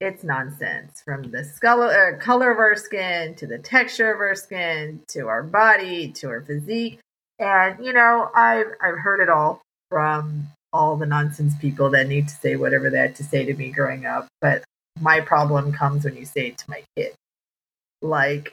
It's 0.00 0.22
nonsense 0.22 1.02
from 1.04 1.30
the 1.32 1.42
skull, 1.42 1.82
uh, 1.82 2.16
color 2.18 2.52
of 2.52 2.58
our 2.58 2.76
skin 2.76 3.34
to 3.34 3.48
the 3.48 3.58
texture 3.58 4.12
of 4.12 4.20
our 4.20 4.36
skin 4.36 5.00
to 5.08 5.26
our 5.26 5.42
body 5.42 6.12
to 6.12 6.28
our 6.28 6.40
physique. 6.40 7.00
And, 7.40 7.84
you 7.84 7.92
know, 7.92 8.30
I've, 8.34 8.68
I've 8.80 8.98
heard 8.98 9.20
it 9.20 9.28
all 9.28 9.60
from 9.90 10.48
all 10.72 10.96
the 10.96 11.06
nonsense 11.06 11.54
people 11.60 11.90
that 11.90 12.06
need 12.06 12.28
to 12.28 12.34
say 12.34 12.54
whatever 12.54 12.90
they 12.90 12.98
had 12.98 13.16
to 13.16 13.24
say 13.24 13.44
to 13.44 13.54
me 13.54 13.70
growing 13.70 14.06
up. 14.06 14.28
But 14.40 14.62
my 15.00 15.20
problem 15.20 15.72
comes 15.72 16.04
when 16.04 16.16
you 16.16 16.26
say 16.26 16.48
it 16.48 16.58
to 16.58 16.70
my 16.70 16.84
kids. 16.96 17.16
Like, 18.00 18.52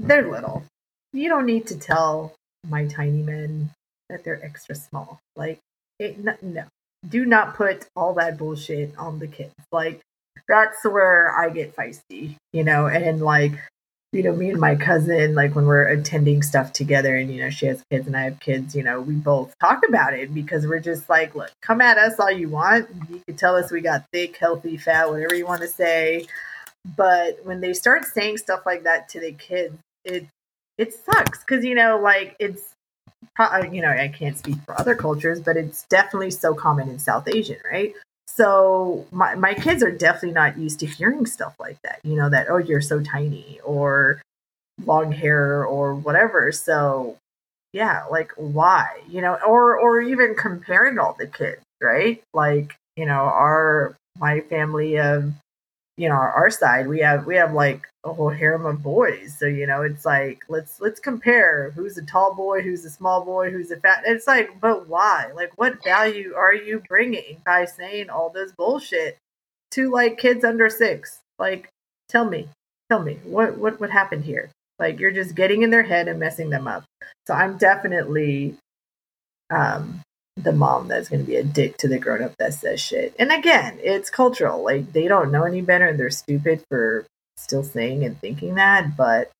they're 0.00 0.28
little. 0.28 0.64
You 1.12 1.28
don't 1.28 1.46
need 1.46 1.68
to 1.68 1.78
tell 1.78 2.34
my 2.68 2.86
tiny 2.86 3.22
men 3.22 3.70
that 4.08 4.24
they're 4.24 4.44
extra 4.44 4.74
small. 4.74 5.20
Like, 5.36 5.60
it, 6.00 6.18
no, 6.18 6.64
do 7.08 7.24
not 7.26 7.54
put 7.54 7.86
all 7.94 8.14
that 8.14 8.38
bullshit 8.38 8.96
on 8.98 9.20
the 9.20 9.28
kids. 9.28 9.54
Like, 9.70 10.00
that's 10.48 10.84
where 10.84 11.34
I 11.38 11.48
get 11.50 11.76
feisty, 11.76 12.36
you 12.52 12.64
know, 12.64 12.86
and 12.86 13.20
like, 13.20 13.52
you 14.12 14.24
know, 14.24 14.32
me 14.32 14.50
and 14.50 14.60
my 14.60 14.74
cousin, 14.74 15.36
like 15.36 15.54
when 15.54 15.66
we're 15.66 15.86
attending 15.86 16.42
stuff 16.42 16.72
together 16.72 17.16
and, 17.16 17.32
you 17.32 17.40
know, 17.40 17.50
she 17.50 17.66
has 17.66 17.82
kids 17.90 18.08
and 18.08 18.16
I 18.16 18.22
have 18.22 18.40
kids, 18.40 18.74
you 18.74 18.82
know, 18.82 19.00
we 19.00 19.14
both 19.14 19.54
talk 19.60 19.82
about 19.86 20.14
it 20.14 20.34
because 20.34 20.66
we're 20.66 20.80
just 20.80 21.08
like, 21.08 21.36
look, 21.36 21.50
come 21.62 21.80
at 21.80 21.96
us 21.96 22.18
all 22.18 22.30
you 22.30 22.48
want. 22.48 22.88
You 23.08 23.22
can 23.26 23.36
tell 23.36 23.54
us 23.54 23.70
we 23.70 23.80
got 23.80 24.06
thick, 24.12 24.36
healthy, 24.36 24.76
fat, 24.76 25.08
whatever 25.08 25.34
you 25.34 25.46
want 25.46 25.62
to 25.62 25.68
say. 25.68 26.26
But 26.96 27.38
when 27.44 27.60
they 27.60 27.72
start 27.72 28.04
saying 28.04 28.38
stuff 28.38 28.62
like 28.66 28.82
that 28.82 29.08
to 29.10 29.20
the 29.20 29.32
kids, 29.32 29.76
it 30.04 30.26
it 30.78 30.94
sucks 30.94 31.40
because 31.40 31.64
you 31.64 31.74
know, 31.74 31.98
like 31.98 32.34
it's 32.40 32.70
you 33.70 33.82
know, 33.82 33.90
I 33.90 34.08
can't 34.08 34.36
speak 34.36 34.56
for 34.64 34.78
other 34.80 34.94
cultures, 34.94 35.40
but 35.40 35.56
it's 35.56 35.84
definitely 35.84 36.30
so 36.30 36.54
common 36.54 36.88
in 36.88 36.98
South 36.98 37.28
Asian, 37.28 37.58
right? 37.70 37.94
So 38.36 39.06
my 39.10 39.34
my 39.34 39.54
kids 39.54 39.82
are 39.82 39.90
definitely 39.90 40.32
not 40.32 40.58
used 40.58 40.80
to 40.80 40.86
hearing 40.86 41.26
stuff 41.26 41.54
like 41.58 41.80
that. 41.82 42.00
You 42.04 42.16
know, 42.16 42.30
that 42.30 42.48
oh 42.48 42.58
you're 42.58 42.80
so 42.80 43.00
tiny 43.00 43.60
or 43.64 44.22
long 44.84 45.12
hair 45.12 45.64
or 45.64 45.94
whatever. 45.94 46.52
So 46.52 47.16
yeah, 47.72 48.04
like 48.10 48.32
why? 48.36 49.00
You 49.08 49.20
know, 49.20 49.38
or 49.46 49.78
or 49.78 50.00
even 50.00 50.34
comparing 50.34 50.98
all 50.98 51.16
the 51.18 51.26
kids, 51.26 51.62
right? 51.80 52.22
Like, 52.34 52.76
you 52.96 53.06
know, 53.06 53.12
our 53.12 53.96
my 54.18 54.40
family 54.40 54.98
of 54.98 55.32
you 56.00 56.08
know 56.08 56.14
our, 56.14 56.32
our 56.32 56.50
side 56.50 56.88
we 56.88 57.00
have 57.00 57.26
we 57.26 57.36
have 57.36 57.52
like 57.52 57.82
a 58.04 58.12
whole 58.12 58.30
harem 58.30 58.64
of 58.64 58.82
boys. 58.82 59.36
So 59.38 59.44
you 59.44 59.66
know 59.66 59.82
it's 59.82 60.06
like 60.06 60.42
let's 60.48 60.80
let's 60.80 60.98
compare 60.98 61.72
who's 61.72 61.98
a 61.98 62.02
tall 62.02 62.34
boy 62.34 62.62
who's 62.62 62.84
a 62.86 62.90
small 62.90 63.22
boy 63.22 63.50
who's 63.50 63.70
a 63.70 63.76
fat 63.76 64.04
it's 64.06 64.26
like 64.26 64.58
but 64.60 64.88
why? 64.88 65.30
Like 65.34 65.52
what 65.56 65.84
value 65.84 66.34
are 66.34 66.54
you 66.54 66.82
bringing 66.88 67.42
by 67.44 67.66
saying 67.66 68.08
all 68.08 68.30
this 68.30 68.52
bullshit 68.52 69.18
to 69.72 69.90
like 69.90 70.16
kids 70.16 70.42
under 70.42 70.70
six? 70.70 71.20
Like 71.38 71.68
tell 72.08 72.24
me 72.24 72.48
tell 72.88 73.02
me 73.02 73.18
what 73.24 73.58
what 73.58 73.78
what 73.78 73.90
happened 73.90 74.24
here? 74.24 74.50
Like 74.78 74.98
you're 74.98 75.10
just 75.10 75.34
getting 75.34 75.60
in 75.60 75.68
their 75.68 75.82
head 75.82 76.08
and 76.08 76.18
messing 76.18 76.48
them 76.48 76.66
up. 76.66 76.84
So 77.26 77.34
i'm 77.34 77.58
definitely 77.58 78.56
um 79.50 80.00
the 80.42 80.52
mom 80.52 80.88
that's 80.88 81.08
going 81.08 81.20
to 81.20 81.26
be 81.26 81.36
a 81.36 81.44
dick 81.44 81.76
to 81.78 81.88
the 81.88 81.98
grown 81.98 82.22
up 82.22 82.36
that 82.38 82.54
says 82.54 82.80
shit. 82.80 83.14
And 83.18 83.32
again, 83.32 83.78
it's 83.82 84.10
cultural. 84.10 84.62
Like 84.62 84.92
they 84.92 85.08
don't 85.08 85.32
know 85.32 85.44
any 85.44 85.62
better 85.62 85.86
and 85.86 85.98
they're 85.98 86.10
stupid 86.10 86.64
for 86.68 87.06
still 87.36 87.64
saying 87.64 88.04
and 88.04 88.20
thinking 88.20 88.56
that, 88.56 88.96
but 88.96 89.30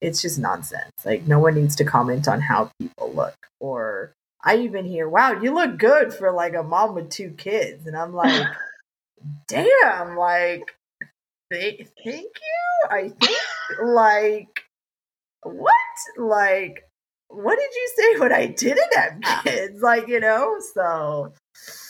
it's 0.00 0.20
just 0.20 0.38
nonsense. 0.38 0.90
Like 1.04 1.26
no 1.26 1.38
one 1.38 1.54
needs 1.54 1.76
to 1.76 1.84
comment 1.84 2.28
on 2.28 2.40
how 2.40 2.70
people 2.78 3.12
look 3.14 3.34
or 3.60 4.12
I 4.44 4.56
even 4.56 4.84
hear, 4.84 5.08
"Wow, 5.08 5.40
you 5.40 5.54
look 5.54 5.78
good 5.78 6.12
for 6.12 6.32
like 6.32 6.54
a 6.54 6.62
mom 6.62 6.94
with 6.94 7.10
two 7.10 7.30
kids." 7.30 7.86
And 7.86 7.96
I'm 7.96 8.12
like, 8.12 8.48
"Damn, 9.48 10.16
like 10.16 10.74
thank 11.50 11.78
you." 12.04 12.88
I 12.90 13.10
think 13.10 13.38
like 13.80 14.64
what? 15.44 15.72
Like 16.18 16.88
what 17.32 17.58
did 17.58 17.70
you 17.74 17.90
say 17.96 18.20
when 18.20 18.32
I 18.32 18.46
didn't 18.46 18.94
have 18.94 19.44
kids? 19.44 19.80
Like, 19.80 20.08
you 20.08 20.20
know, 20.20 20.58
so 20.74 21.32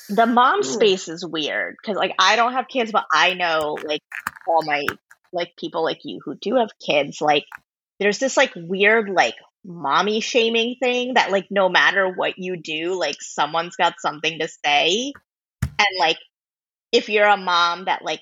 the 0.08 0.26
mom 0.26 0.62
space 0.62 1.08
is 1.08 1.24
weird 1.26 1.76
because 1.80 1.96
like 1.96 2.14
I 2.18 2.36
don't 2.36 2.52
have 2.52 2.68
kids, 2.68 2.92
but 2.92 3.04
I 3.12 3.34
know 3.34 3.76
like 3.84 4.02
all 4.46 4.62
my 4.64 4.84
like 5.32 5.52
people 5.56 5.82
like 5.82 6.00
you 6.04 6.20
who 6.24 6.36
do 6.36 6.56
have 6.56 6.70
kids, 6.78 7.20
like 7.20 7.44
there's 7.98 8.18
this 8.18 8.36
like 8.36 8.52
weird 8.56 9.08
like 9.08 9.34
mommy 9.64 10.20
shaming 10.20 10.76
thing 10.80 11.14
that 11.14 11.30
like 11.30 11.46
no 11.50 11.68
matter 11.68 12.08
what 12.08 12.38
you 12.38 12.56
do, 12.56 12.98
like 12.98 13.16
someone's 13.20 13.76
got 13.76 13.94
something 13.98 14.38
to 14.38 14.48
say. 14.64 15.12
And 15.62 15.98
like 15.98 16.18
if 16.92 17.08
you're 17.08 17.26
a 17.26 17.36
mom 17.36 17.86
that 17.86 18.04
like 18.04 18.20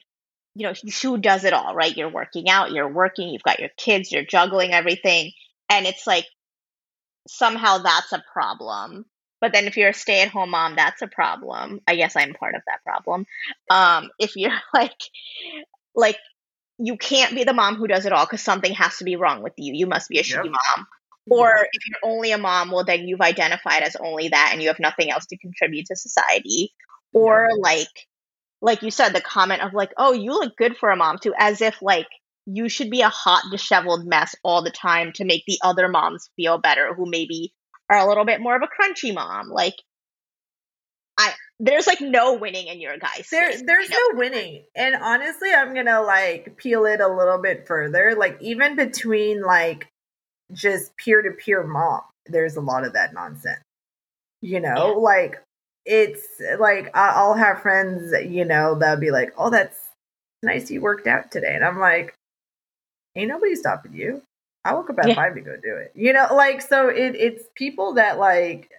you 0.57 0.67
know, 0.67 0.75
who 1.03 1.19
does 1.19 1.45
it 1.45 1.53
all, 1.53 1.75
right? 1.75 1.97
You're 1.97 2.11
working 2.11 2.49
out, 2.49 2.73
you're 2.73 2.93
working, 2.93 3.29
you've 3.29 3.43
got 3.43 3.61
your 3.61 3.71
kids, 3.77 4.11
you're 4.11 4.25
juggling 4.25 4.73
everything. 4.73 5.31
And 5.71 5.87
it's 5.87 6.07
like 6.07 6.27
somehow 7.29 7.79
that's 7.79 8.13
a 8.13 8.23
problem. 8.33 9.07
But 9.41 9.53
then 9.53 9.67
if 9.67 9.77
you're 9.77 9.91
a 9.91 9.95
stay 9.95 10.23
at 10.23 10.29
home 10.29 10.51
mom, 10.51 10.77
that's 10.77 11.03
a 11.03 11.07
problem. 11.07 11.81
I 11.87 11.97
guess 11.97 12.15
I'm 12.15 12.35
part 12.35 12.55
of 12.55 12.63
that 12.67 12.83
problem. 12.85 13.25
Um, 13.71 14.11
if 14.19 14.37
you're 14.37 14.53
like, 14.75 15.01
like, 15.95 16.19
you 16.79 16.97
can't 16.97 17.35
be 17.35 17.45
the 17.45 17.53
mom 17.53 17.77
who 17.77 17.87
does 17.87 18.07
it 18.07 18.13
all 18.13 18.25
because 18.25 18.43
something 18.43 18.73
has 18.73 18.97
to 18.99 19.05
be 19.05 19.17
wrong 19.17 19.43
with 19.43 19.53
you. 19.59 19.75
You 19.75 19.87
must 19.87 20.09
be 20.09 20.19
a 20.19 20.23
shitty 20.23 20.45
yep. 20.45 20.53
mom. 20.77 20.87
Or 21.29 21.67
if 21.73 21.87
you're 21.87 22.11
only 22.11 22.33
a 22.33 22.39
mom, 22.39 22.71
well, 22.71 22.85
then 22.85 23.07
you've 23.07 23.21
identified 23.21 23.83
as 23.83 23.97
only 23.97 24.29
that 24.29 24.51
and 24.53 24.63
you 24.63 24.69
have 24.69 24.81
nothing 24.81 25.11
else 25.11 25.27
to 25.27 25.37
contribute 25.37 25.87
to 25.87 25.97
society. 25.97 26.73
Or 27.13 27.49
yep. 27.51 27.59
like, 27.61 28.07
like 28.63 28.83
you 28.83 28.91
said, 28.91 29.11
the 29.11 29.21
comment 29.21 29.63
of 29.63 29.75
like, 29.75 29.93
oh, 29.97 30.13
you 30.13 30.33
look 30.33 30.57
good 30.57 30.77
for 30.77 30.91
a 30.91 30.97
mom 30.97 31.19
too, 31.19 31.35
as 31.39 31.61
if 31.61 31.81
like 31.83 32.09
you 32.53 32.69
should 32.69 32.91
be 32.91 33.03
a 33.03 33.09
hot, 33.09 33.43
disheveled 33.51 34.07
mess 34.07 34.35
all 34.43 34.63
the 34.63 34.71
time 34.71 35.13
to 35.15 35.25
make 35.25 35.45
the 35.47 35.59
other 35.63 35.89
moms 35.89 36.31
feel 36.37 36.59
better 36.59 36.95
who 36.95 37.07
maybe 37.07 37.53
are 37.89 37.99
a 37.99 38.09
little 38.09 38.25
bit 38.25 38.41
more 38.41 38.57
of 38.57 38.63
a 38.63 38.67
crunchy 38.67 39.15
mom. 39.15 39.49
Like, 39.49 39.75
I 41.19 41.33
there's 41.59 41.87
like 41.87 42.01
no 42.01 42.35
winning 42.35 42.67
in 42.69 42.81
your 42.81 42.97
guys. 42.99 43.29
There, 43.31 43.53
there's 43.65 43.91
no 43.91 44.09
winning. 44.15 44.65
And 44.75 44.95
honestly, 44.95 45.53
I'm 45.53 45.75
gonna 45.75 46.01
like 46.03 46.57
peel 46.57 46.87
it 46.87 47.01
a 47.01 47.09
little 47.09 47.39
bit 47.39 47.67
further. 47.67 48.15
Like 48.17 48.39
even 48.41 48.77
between 48.77 49.43
like 49.43 49.89
just 50.53 50.97
peer 50.97 51.23
to 51.23 51.31
peer 51.33 51.63
mom, 51.63 52.01
there's 52.27 52.57
a 52.57 52.61
lot 52.61 52.85
of 52.85 52.95
that 52.95 53.13
nonsense. 53.13 53.61
You 54.41 54.61
know, 54.61 54.95
yeah. 54.95 55.01
like 55.01 55.43
it's 55.85 56.27
like 56.59 56.91
I'll 56.95 57.35
have 57.35 57.61
friends, 57.61 58.15
you 58.27 58.45
know, 58.45 58.77
that'll 58.77 59.01
be 59.01 59.11
like, 59.11 59.33
"Oh, 59.37 59.51
that's 59.51 59.77
nice 60.43 60.71
you 60.71 60.81
worked 60.81 61.07
out 61.07 61.31
today," 61.31 61.55
and 61.55 61.65
I'm 61.65 61.79
like, 61.79 62.15
ain't 63.17 63.29
nobody 63.29 63.55
stopping 63.55 63.95
you. 63.95 64.23
I 64.65 64.75
woke 64.75 64.91
up 64.91 64.99
at 64.99 65.09
yeah. 65.09 65.15
five 65.15 65.35
to 65.35 65.41
go 65.41 65.57
do 65.57 65.77
it. 65.77 65.93
You 65.95 66.13
know, 66.13 66.29
like 66.35 66.61
so 66.61 66.89
it 66.89 67.15
it's 67.17 67.45
people 67.55 67.95
that 67.95 68.19
like 68.19 68.71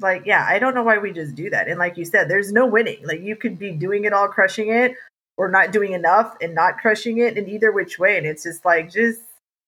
like 0.00 0.26
yeah, 0.26 0.44
I 0.48 0.58
don't 0.58 0.74
know 0.74 0.82
why 0.82 0.98
we 0.98 1.12
just 1.12 1.34
do 1.34 1.50
that. 1.50 1.68
And 1.68 1.78
like 1.78 1.96
you 1.96 2.04
said, 2.04 2.28
there's 2.28 2.52
no 2.52 2.66
winning. 2.66 3.04
Like 3.04 3.20
you 3.20 3.36
could 3.36 3.58
be 3.58 3.72
doing 3.72 4.04
it 4.04 4.12
all, 4.12 4.28
crushing 4.28 4.70
it, 4.70 4.94
or 5.36 5.48
not 5.50 5.72
doing 5.72 5.92
enough 5.92 6.36
and 6.40 6.54
not 6.54 6.78
crushing 6.78 7.18
it 7.18 7.38
in 7.38 7.48
either 7.48 7.72
which 7.72 7.98
way. 7.98 8.18
And 8.18 8.26
it's 8.26 8.42
just 8.42 8.64
like 8.64 8.90
just 8.90 9.22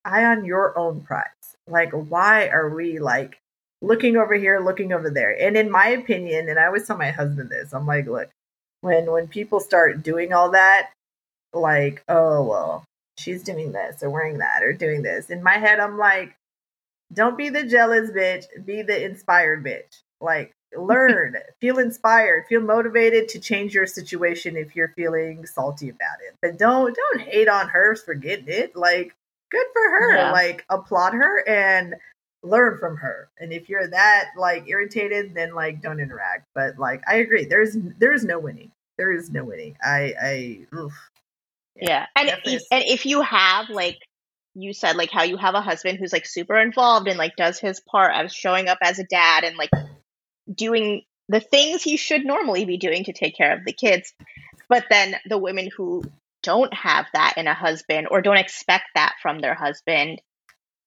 eye 0.05 0.25
on 0.25 0.45
your 0.45 0.77
own 0.79 1.01
prize. 1.01 1.27
Like 1.67 1.93
why 1.93 2.49
are 2.49 2.69
we 2.69 2.99
like 2.99 3.39
looking 3.81 4.17
over 4.17 4.35
here, 4.35 4.61
looking 4.61 4.93
over 4.93 5.11
there? 5.11 5.37
And 5.41 5.57
in 5.57 5.71
my 5.71 5.89
opinion, 5.89 6.49
and 6.49 6.59
I 6.59 6.67
always 6.67 6.87
tell 6.87 6.99
my 6.99 7.11
husband 7.11 7.51
this, 7.51 7.73
I'm 7.73 7.87
like, 7.87 8.07
look, 8.07 8.29
when 8.83 9.11
when 9.11 9.29
people 9.29 9.61
start 9.61 10.03
doing 10.03 10.35
all 10.35 10.51
that, 10.51 10.91
like, 11.55 12.03
oh 12.09 12.43
well, 12.43 12.85
she's 13.19 13.43
doing 13.43 13.73
this 13.73 14.03
or 14.03 14.11
wearing 14.11 14.39
that 14.39 14.63
or 14.63 14.73
doing 14.73 15.03
this. 15.03 15.31
In 15.31 15.43
my 15.43 15.59
head, 15.59 15.81
I'm 15.81 15.99
like, 15.99 16.37
don't 17.13 17.39
be 17.39 17.49
the 17.49 17.65
jealous 17.65 18.11
bitch, 18.11 18.45
be 18.65 18.83
the 18.83 19.05
inspired 19.05 19.65
bitch. 19.65 20.03
Like, 20.21 20.53
learn, 20.77 21.37
feel 21.61 21.79
inspired, 21.79 22.47
feel 22.49 22.61
motivated 22.61 23.29
to 23.29 23.39
change 23.39 23.75
your 23.75 23.87
situation 23.87 24.57
if 24.57 24.75
you're 24.75 24.93
feeling 24.97 25.47
salty 25.47 25.89
about 25.89 26.19
it. 26.27 26.35
But 26.43 26.59
don't 26.59 26.95
don't 26.95 27.21
hate 27.21 27.49
on 27.49 27.69
her 27.69 27.95
for 27.97 28.15
getting 28.15 28.49
it. 28.49 28.75
Like, 28.75 29.15
good 29.51 29.67
for 29.73 29.83
her. 29.83 30.17
Yeah. 30.17 30.33
Like, 30.33 30.65
applaud 30.69 31.15
her 31.15 31.49
and 31.49 31.95
learn 32.45 32.79
from 32.79 32.97
her. 32.97 33.29
And 33.39 33.53
if 33.53 33.69
you're 33.69 33.89
that 33.89 34.31
like 34.37 34.69
irritated, 34.69 35.35
then 35.35 35.55
like 35.55 35.83
don't 35.83 36.01
interact. 36.01 36.47
But 36.55 36.79
like 36.79 37.03
I 37.09 37.17
agree, 37.17 37.45
there's 37.45 37.77
there's 37.99 38.25
no 38.25 38.39
winning. 38.39 38.71
There 38.99 39.13
is 39.13 39.31
no 39.31 39.45
winning. 39.45 39.77
I 39.83 40.15
I 40.21 40.67
oof, 40.77 40.93
yeah, 41.77 42.07
and 42.17 42.29
if, 42.45 42.63
and 42.71 42.85
if 42.85 43.07
you 43.07 43.21
have 43.21 43.69
like 43.71 43.99
you 44.55 44.73
said 44.73 44.97
like 44.97 45.11
how 45.11 45.25
you 45.25 45.37
have 45.37 45.55
a 45.55 45.61
husband 45.61 45.99
who's 45.99 46.13
like 46.13 46.27
super 46.27 46.57
involved 46.57 47.09
and 47.09 47.19
like 47.19 47.37
does 47.37 47.59
his 47.59 47.81
part 47.81 48.15
of 48.15 48.31
showing 48.31 48.69
up 48.69 48.79
as 48.83 48.99
a 48.99 49.05
dad 49.05 49.45
and 49.45 49.57
like 49.57 49.71
doing 50.53 51.03
the 51.29 51.41
things 51.41 51.83
he 51.83 51.97
should 51.97 52.25
normally 52.25 52.65
be 52.65 52.77
doing 52.77 53.05
to 53.05 53.13
take 53.13 53.37
care 53.37 53.57
of 53.57 53.65
the 53.65 53.73
kids 53.73 54.13
but 54.69 54.85
then 54.91 55.17
the 55.29 55.39
women 55.39 55.69
who 55.77 56.03
don't 56.43 56.73
have 56.75 57.07
that 57.15 57.35
in 57.37 57.47
a 57.47 57.55
husband 57.55 58.07
or 58.11 58.21
don't 58.21 58.37
expect 58.37 58.85
that 58.95 59.15
from 59.21 59.41
their 59.41 59.55
husband 59.55 60.21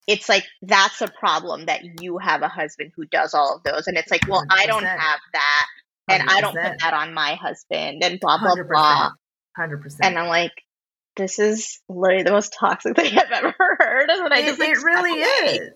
it's 0.08 0.30
like 0.30 0.46
that's 0.62 1.02
a 1.02 1.08
problem 1.08 1.66
that 1.66 1.82
you 2.02 2.18
have 2.18 2.44
a 2.44 2.48
husband 2.48 2.92
who 2.96 3.06
does 3.06 3.34
all 3.34 3.56
of 3.56 3.64
those 3.64 3.88
and 3.88 3.98
it's 3.98 4.12
like 4.12 4.26
well 4.30 4.44
100%. 4.44 4.46
i 4.52 4.66
don't 4.68 4.84
have 4.84 5.20
that 5.34 5.66
and 6.10 6.24
100%. 6.24 6.32
i 6.32 6.42
don't 6.42 6.56
put 6.56 6.80
that 6.80 6.94
on 6.94 7.14
my 7.14 7.36
husband 7.36 8.02
and 8.04 8.20
blah 8.20 8.38
blah 8.38 8.56
100%. 8.56 8.68
blah 8.70 9.10
100% 9.60 9.98
and 10.04 10.18
i'm 10.18 10.28
like 10.28 10.54
this 11.18 11.40
is 11.40 11.80
literally 11.90 12.24
the 12.24 12.32
most 12.32 12.54
toxic 12.54 12.96
thing 12.96 13.18
I've 13.18 13.32
ever 13.32 13.54
heard. 13.58 14.10
And 14.10 14.34
I 14.34 14.40
it, 14.40 14.46
just, 14.46 14.60
like, 14.60 14.70
it 14.70 14.84
really 14.84 15.20
is. 15.22 15.70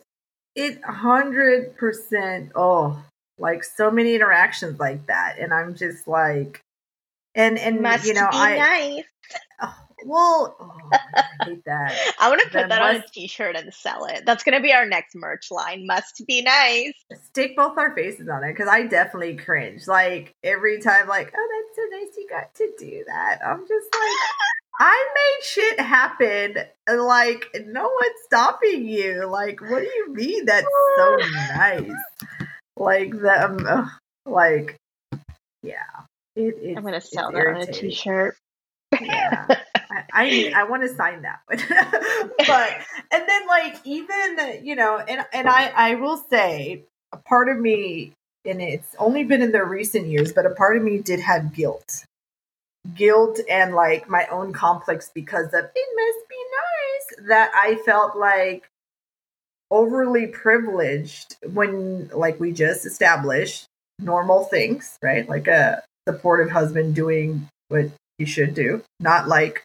It 0.56 0.84
hundred 0.84 1.78
percent. 1.78 2.52
Oh, 2.56 3.04
like 3.38 3.64
so 3.64 3.92
many 3.92 4.16
interactions 4.16 4.80
like 4.80 5.08
that, 5.08 5.38
and 5.40 5.54
I'm 5.54 5.76
just 5.76 6.08
like, 6.08 6.62
and 7.36 7.58
and 7.58 7.82
Must 7.82 8.06
you 8.06 8.14
know, 8.14 8.28
I 8.32 8.58
nice. 8.58 9.04
Oh, 9.62 9.76
well, 10.06 10.56
oh, 10.60 10.90
I 11.16 11.46
hate 11.46 11.66
that. 11.66 12.14
I 12.20 12.30
want 12.30 12.42
to 12.42 12.48
put 12.48 12.70
that 12.70 12.82
must, 12.82 12.96
on 12.96 12.96
a 12.96 13.08
T-shirt 13.14 13.56
and 13.56 13.74
sell 13.74 14.06
it. 14.06 14.24
That's 14.26 14.44
going 14.44 14.56
to 14.56 14.62
be 14.62 14.74
our 14.74 14.86
next 14.86 15.16
merch 15.16 15.52
line. 15.52 15.86
Must 15.86 16.24
be 16.28 16.42
nice. 16.42 16.94
Stick 17.26 17.56
both 17.56 17.78
our 17.78 17.96
faces 17.96 18.28
on 18.28 18.44
it 18.44 18.54
because 18.54 18.68
I 18.70 18.84
definitely 18.88 19.38
cringe. 19.38 19.88
Like 19.88 20.34
every 20.44 20.82
time, 20.82 21.08
like, 21.08 21.34
oh, 21.36 21.64
that's 21.66 21.76
so 21.76 21.98
nice 21.98 22.18
you 22.18 22.28
got 22.30 22.54
to 22.56 22.72
do 22.80 23.04
that. 23.08 23.40
I'm 23.46 23.62
just 23.68 23.88
like, 23.94 24.18
I 24.80 25.10
made 25.14 25.46
shit 25.46 25.80
happen. 25.80 26.56
Like, 26.90 27.46
no 27.68 27.84
one's 27.84 28.22
stopping 28.26 28.88
you. 28.88 29.28
Like, 29.30 29.62
what 29.62 29.82
do 29.82 29.88
you 29.88 30.14
mean? 30.14 30.46
That's 30.46 30.68
so 30.98 31.18
nice. 31.56 31.92
Like, 32.76 33.12
the, 33.12 33.46
um, 33.46 33.92
like, 34.26 34.78
yeah. 35.62 35.78
It, 36.36 36.78
I'm 36.78 36.84
gonna 36.84 37.02
sell 37.02 37.32
that 37.32 37.48
on 37.48 37.58
a 37.58 37.66
t-shirt. 37.66 38.38
Yeah, 39.00 39.46
I 39.50 40.04
I, 40.14 40.54
I 40.56 40.64
want 40.66 40.84
to 40.84 40.90
sign 40.90 41.22
that 41.24 41.40
one. 41.46 41.60
but 42.48 42.70
and 43.12 43.28
then 43.28 43.48
like 43.48 43.78
even 43.86 44.64
you 44.64 44.76
know, 44.76 44.98
and 44.98 45.26
and 45.34 45.48
I 45.48 45.72
I 45.76 45.96
will 45.96 46.18
say 46.18 46.84
a 47.12 47.18
part 47.18 47.50
of 47.50 47.60
me, 47.60 48.14
and 48.46 48.62
it's 48.62 48.96
only 49.00 49.24
been 49.24 49.42
in 49.42 49.52
the 49.52 49.64
recent 49.64 50.08
years, 50.08 50.34
but 50.34 50.46
a 50.46 50.52
part 50.52 50.78
of 50.78 50.84
me 50.84 50.98
did 51.00 51.20
have 51.20 51.54
guilt, 51.54 52.06
guilt, 52.96 53.40
and 53.50 53.76
like 53.76 54.10
my 54.10 54.28
own 54.28 54.54
complex 54.54 55.12
because 55.14 55.48
of 55.48 55.66
it 55.76 55.90
must 55.96 56.30
be 56.30 56.36
nice 56.36 57.28
that 57.30 57.52
I 57.56 57.76
felt 57.86 58.18
like 58.18 58.68
overly 59.70 60.28
privileged 60.28 61.38
when 61.54 62.10
like 62.10 62.40
we 62.40 62.52
just 62.52 62.86
established 62.86 63.66
normal 64.00 64.44
things, 64.44 64.98
right? 65.02 65.28
Like 65.28 65.48
a 65.48 65.82
supportive 66.08 66.52
husband 66.52 66.96
doing 66.96 67.48
what 67.70 67.90
should 68.26 68.54
do, 68.54 68.84
not 69.00 69.28
like, 69.28 69.64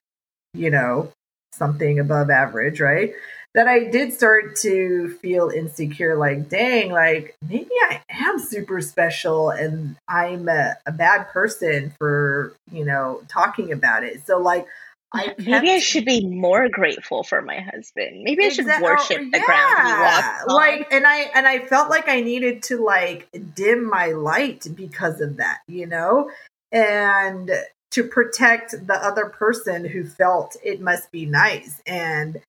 you 0.55 0.71
know, 0.71 1.13
something 1.53 1.99
above 1.99 2.31
average, 2.31 2.81
right? 2.81 3.13
That 3.55 3.69
I 3.69 3.85
did 3.85 4.13
start 4.13 4.57
to 4.57 5.17
feel 5.23 5.49
insecure 5.49 6.15
like, 6.17 6.51
dang, 6.51 6.93
like 6.93 7.35
maybe 7.41 7.71
I 7.89 8.03
am 8.11 8.39
super 8.39 8.83
special 8.83 9.49
and 9.51 9.97
I'm 10.07 10.49
a, 10.49 10.77
a 10.85 10.93
bad 10.93 11.29
person 11.29 11.95
for, 11.99 12.53
you 12.71 12.85
know, 12.85 13.23
talking 13.29 13.73
about 13.73 14.05
it. 14.05 14.27
So, 14.27 14.39
like, 14.39 14.67
I 15.15 15.29
kept... 15.29 15.47
maybe 15.47 15.71
I 15.71 15.79
should 15.79 16.05
be 16.05 16.27
more 16.27 16.69
grateful 16.69 17.23
for 17.23 17.41
my 17.41 17.61
husband. 17.61 18.25
Maybe 18.25 18.45
I 18.45 18.49
should 18.51 18.69
oh, 18.69 18.83
worship 18.83 19.19
oh, 19.21 19.31
the 19.33 19.39
yeah. 19.39 19.47
ground 19.47 19.87
he 19.87 19.93
walks 20.03 20.43
on. 20.49 20.55
Like, 20.55 20.93
and 20.93 21.07
I 21.07 21.17
and 21.35 21.47
I 21.47 21.61
felt 21.61 21.89
like 21.89 22.09
I 22.09 22.21
needed 22.21 22.63
to 22.65 22.85
like 22.85 23.29
dim 23.55 23.89
my 23.89 24.09
light 24.09 24.67
because 24.75 25.21
of 25.21 25.39
that, 25.39 25.61
you 25.67 25.87
know, 25.87 26.31
and 26.73 27.51
to 27.93 28.05
protect 28.05 28.87
the 28.87 28.95
other 28.95 29.27
person 29.27 29.85
who 29.85 30.05
felt 30.05 30.57
it 30.65 30.81
must 30.81 31.11
be 31.11 31.27
nice. 31.27 31.81
And 31.87 32.43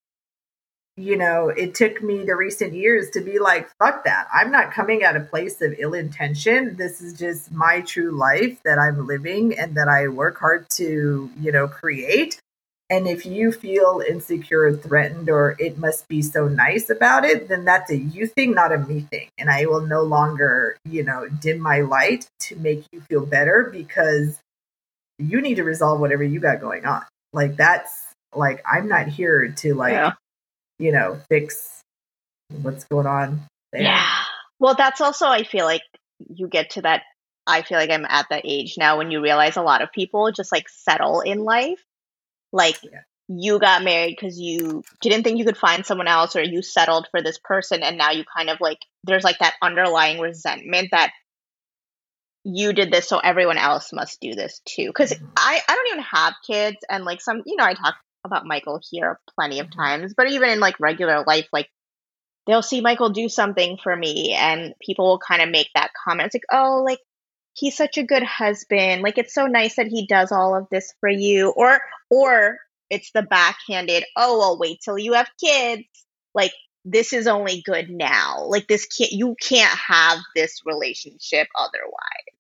you 0.98 1.16
know, 1.16 1.50
it 1.50 1.76
took 1.76 2.02
me 2.02 2.26
the 2.26 2.36
recent 2.36 2.74
years 2.74 3.12
to 3.12 3.22
be 3.22 3.38
like, 3.38 3.70
fuck 3.78 4.04
that. 4.06 4.28
I'm 4.34 4.52
not 4.52 4.74
coming 4.74 5.04
at 5.04 5.16
a 5.16 5.20
place 5.20 5.62
of 5.62 5.76
ill 5.78 5.94
intention. 5.94 6.76
This 6.76 7.02
is 7.02 7.14
just 7.14 7.52
my 7.52 7.82
true 7.82 8.10
life 8.10 8.60
that 8.66 8.80
I'm 8.80 9.06
living 9.06 9.58
and 9.58 9.78
that 9.78 9.88
I 9.88 10.08
work 10.08 10.40
hard 10.40 10.68
to, 10.72 11.30
you 11.40 11.52
know, 11.52 11.68
create. 11.68 12.42
And 12.90 13.08
if 13.08 13.26
you 13.28 13.52
feel 13.52 14.02
insecure, 14.08 14.76
threatened, 14.76 15.30
or 15.30 15.56
it 15.60 15.78
must 15.78 16.08
be 16.08 16.24
so 16.24 16.48
nice 16.48 16.90
about 16.90 17.26
it, 17.26 17.48
then 17.48 17.64
that's 17.64 17.92
a 17.92 17.98
you 17.98 18.26
thing, 18.26 18.54
not 18.54 18.74
a 18.74 18.80
me 18.80 19.02
thing. 19.02 19.28
And 19.38 19.52
I 19.52 19.68
will 19.68 19.82
no 19.82 20.02
longer, 20.02 20.78
you 20.84 21.04
know, 21.04 21.28
dim 21.28 21.60
my 21.60 21.82
light 21.82 22.28
to 22.42 22.56
make 22.56 22.86
you 22.92 23.02
feel 23.02 23.26
better 23.26 23.70
because 23.72 24.40
you 25.20 25.42
need 25.42 25.56
to 25.56 25.64
resolve 25.64 26.00
whatever 26.00 26.24
you 26.24 26.40
got 26.40 26.62
going 26.62 26.86
on. 26.86 27.04
Like 27.34 27.58
that's 27.58 27.92
like 28.34 28.64
I'm 28.66 28.88
not 28.88 29.08
here 29.08 29.54
to 29.58 29.74
like, 29.74 29.94
yeah. 29.94 30.14
you 30.80 30.92
know, 30.92 31.20
fix 31.30 31.82
what's 32.62 32.84
going 32.86 33.08
on. 33.08 33.42
There. 33.72 33.84
Yeah. 33.84 34.08
Well, 34.60 34.76
that's 34.76 35.02
also 35.02 35.28
I 35.28 35.44
feel 35.44 35.66
like 35.66 35.82
you 36.30 36.48
get 36.48 36.72
to 36.72 36.82
that 36.82 37.04
I 37.46 37.62
feel 37.62 37.78
like 37.78 37.90
I'm 37.90 38.06
at 38.06 38.28
that 38.30 38.42
age 38.46 38.76
now 38.78 38.98
when 38.98 39.12
you 39.12 39.22
realize 39.22 39.56
a 39.58 39.62
lot 39.62 39.82
of 39.82 39.92
people 39.92 40.32
just 40.32 40.52
like 40.52 40.68
settle 40.68 41.22
in 41.22 41.40
life 41.40 41.82
like 42.52 42.78
yeah. 42.84 43.02
you 43.28 43.60
got 43.60 43.84
married 43.84 44.18
because 44.20 44.40
you 44.40 44.84
didn't 45.02 45.24
think 45.24 45.38
you 45.38 45.46
could 45.46 45.58
find 45.58 45.86
someone 45.86 46.08
else 46.08 46.36
or 46.36 46.44
you 46.44 46.62
settled 46.62 47.08
for 47.12 47.22
this 47.22 47.40
person 47.44 47.84
and 47.84 47.98
now 47.98 48.12
you 48.12 48.24
kind 48.36 48.50
of 48.50 48.60
like 48.60 48.80
there's 49.04 49.24
like 49.24 49.40
that 49.40 49.56
underlying 49.62 50.20
resentment 50.20 50.90
that 50.92 51.12
you 52.48 52.74
did 52.74 52.92
this 52.92 53.08
so 53.08 53.20
everyone 53.20 53.58
else 53.58 53.92
must 53.94 54.20
do 54.22 54.34
this 54.34 54.62
too 54.66 54.88
because 54.88 55.12
mm-hmm. 55.12 55.26
i 55.36 55.60
i 55.68 55.76
don't 55.76 55.88
even 55.88 56.04
have 56.04 56.34
kids 56.46 56.78
and 56.90 57.06
like 57.06 57.22
some 57.22 57.42
you 57.46 57.56
know 57.56 57.66
i 57.66 57.74
talk 57.74 57.96
about 58.24 58.46
michael 58.46 58.80
here 58.90 59.20
plenty 59.36 59.60
of 59.60 59.68
mm-hmm. 59.68 59.80
times 59.80 60.14
but 60.16 60.30
even 60.32 60.50
in 60.50 60.60
like 60.60 60.80
regular 60.80 61.24
life 61.26 61.48
like 61.52 61.70
they'll 62.46 62.62
see 62.62 62.82
michael 62.82 63.10
do 63.10 63.28
something 63.30 63.78
for 63.82 63.96
me 63.96 64.34
and 64.34 64.74
people 64.82 65.06
will 65.06 65.20
kind 65.20 65.42
of 65.42 65.50
make 65.50 65.70
that 65.76 65.92
comment 66.06 66.28
it's 66.28 66.36
like 66.36 66.44
oh 66.52 66.84
like 66.86 67.00
he's 67.58 67.76
such 67.76 67.98
a 67.98 68.04
good 68.04 68.24
husband. 68.24 69.02
Like 69.02 69.18
it's 69.18 69.34
so 69.34 69.48
nice 69.48 69.76
that 69.76 69.88
he 69.88 70.06
does 70.06 70.32
all 70.32 70.56
of 70.56 70.68
this 70.72 70.94
for 71.00 71.10
you. 71.10 71.50
Or 71.50 71.80
or 72.10 72.60
it's 72.90 73.12
the 73.12 73.24
backhanded, 73.24 74.06
oh 74.16 74.38
well 74.38 74.60
wait 74.60 74.80
till 74.84 74.98
you 74.98 75.14
have 75.14 75.30
kids. 75.40 75.84
Like 76.34 76.54
this 76.86 77.12
is 77.14 77.28
only 77.28 77.62
good 77.66 77.90
now. 77.90 78.46
Like 78.48 78.68
this 78.68 78.86
can't 78.86 79.12
you 79.12 79.36
can't 79.42 79.78
have 79.78 80.20
this 80.36 80.62
relationship 80.66 81.48
otherwise. 81.58 82.37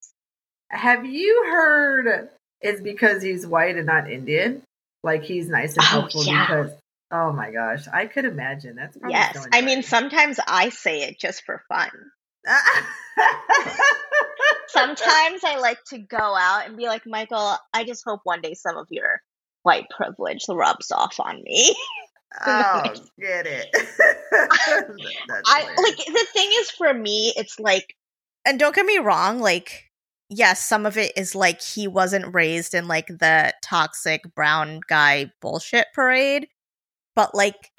Have 0.70 1.05
you 1.05 1.45
heard 1.49 2.30
it's 2.61 2.82
because 2.82 3.22
he's 3.22 3.45
white 3.45 3.78
and 3.78 3.86
not 3.86 4.09
Indian? 4.09 4.63
Like 5.03 5.24
he's 5.24 5.47
nice 5.47 5.74
and 5.74 5.84
oh, 5.84 5.88
helpful 5.88 6.22
oh, 6.22 6.26
yeah. 6.26 6.45
because 6.45 6.72
oh 7.11 7.32
my 7.32 7.51
gosh, 7.51 7.88
I 7.88 8.07
could 8.07 8.26
imagine 8.26 8.76
that's 8.76 8.97
yes. 9.07 9.47
I 9.53 9.61
mean, 9.61 9.84
sometimes 9.84 10.39
I 10.45 10.70
say 10.70 11.03
it 11.03 11.20
just 11.20 11.43
for 11.45 11.61
fun. 11.70 11.89
Sometimes 14.68 15.43
I 15.43 15.57
like 15.59 15.84
to 15.89 15.97
go 15.97 16.18
out 16.18 16.68
and 16.68 16.78
be 16.78 16.88
like, 16.88 17.03
Michael, 17.05 17.55
I 17.74 17.84
just 17.84 18.03
hope 18.05 18.22
one 18.24 18.41
day 18.41 18.53
some 18.53 18.78
of 18.78 18.88
your 18.89 19.22
white 19.63 19.86
privilege 19.89 20.45
rubs 20.49 20.91
off 20.91 21.20
on 21.20 21.41
me. 21.43 21.76
oh, 22.45 22.84
get 23.20 23.47
it. 23.47 23.68
I 25.45 25.63
like 25.78 25.97
the 25.97 26.28
thing 26.34 26.49
is 26.53 26.72
for 26.72 26.93
me, 26.93 27.34
it's 27.36 27.59
like, 27.59 27.95
and 28.45 28.59
don't 28.59 28.76
get 28.76 28.86
me 28.86 28.97
wrong, 28.97 29.39
like, 29.39 29.86
yes, 30.30 30.63
some 30.63 30.86
of 30.86 30.97
it 30.97 31.13
is 31.17 31.36
like 31.36 31.61
he 31.61 31.88
wasn't 31.88 32.34
raised 32.34 32.73
in 32.73 32.88
like 32.88 33.07
the 33.07 33.53
toxic 33.63 34.23
brown 34.36 34.82
guy 34.88 35.32
bullshit 35.41 35.88
parade, 35.93 36.47
but 37.15 37.34
like 37.36 37.71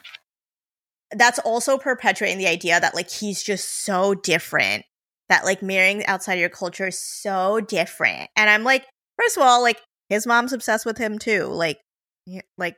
that's 1.12 1.38
also 1.38 1.78
perpetuating 1.78 2.38
the 2.38 2.46
idea 2.46 2.78
that 2.78 2.94
like 2.94 3.10
he's 3.10 3.42
just 3.42 3.84
so 3.84 4.14
different 4.14 4.84
that 5.28 5.44
like 5.44 5.62
marrying 5.62 6.04
outside 6.06 6.38
your 6.38 6.48
culture 6.48 6.88
is 6.88 6.98
so 6.98 7.60
different 7.60 8.28
and 8.36 8.50
i'm 8.50 8.64
like 8.64 8.84
first 9.18 9.36
of 9.36 9.42
all 9.42 9.62
like 9.62 9.80
his 10.08 10.26
mom's 10.26 10.52
obsessed 10.52 10.84
with 10.84 10.98
him 10.98 11.18
too 11.18 11.44
like 11.46 11.78
like 12.58 12.76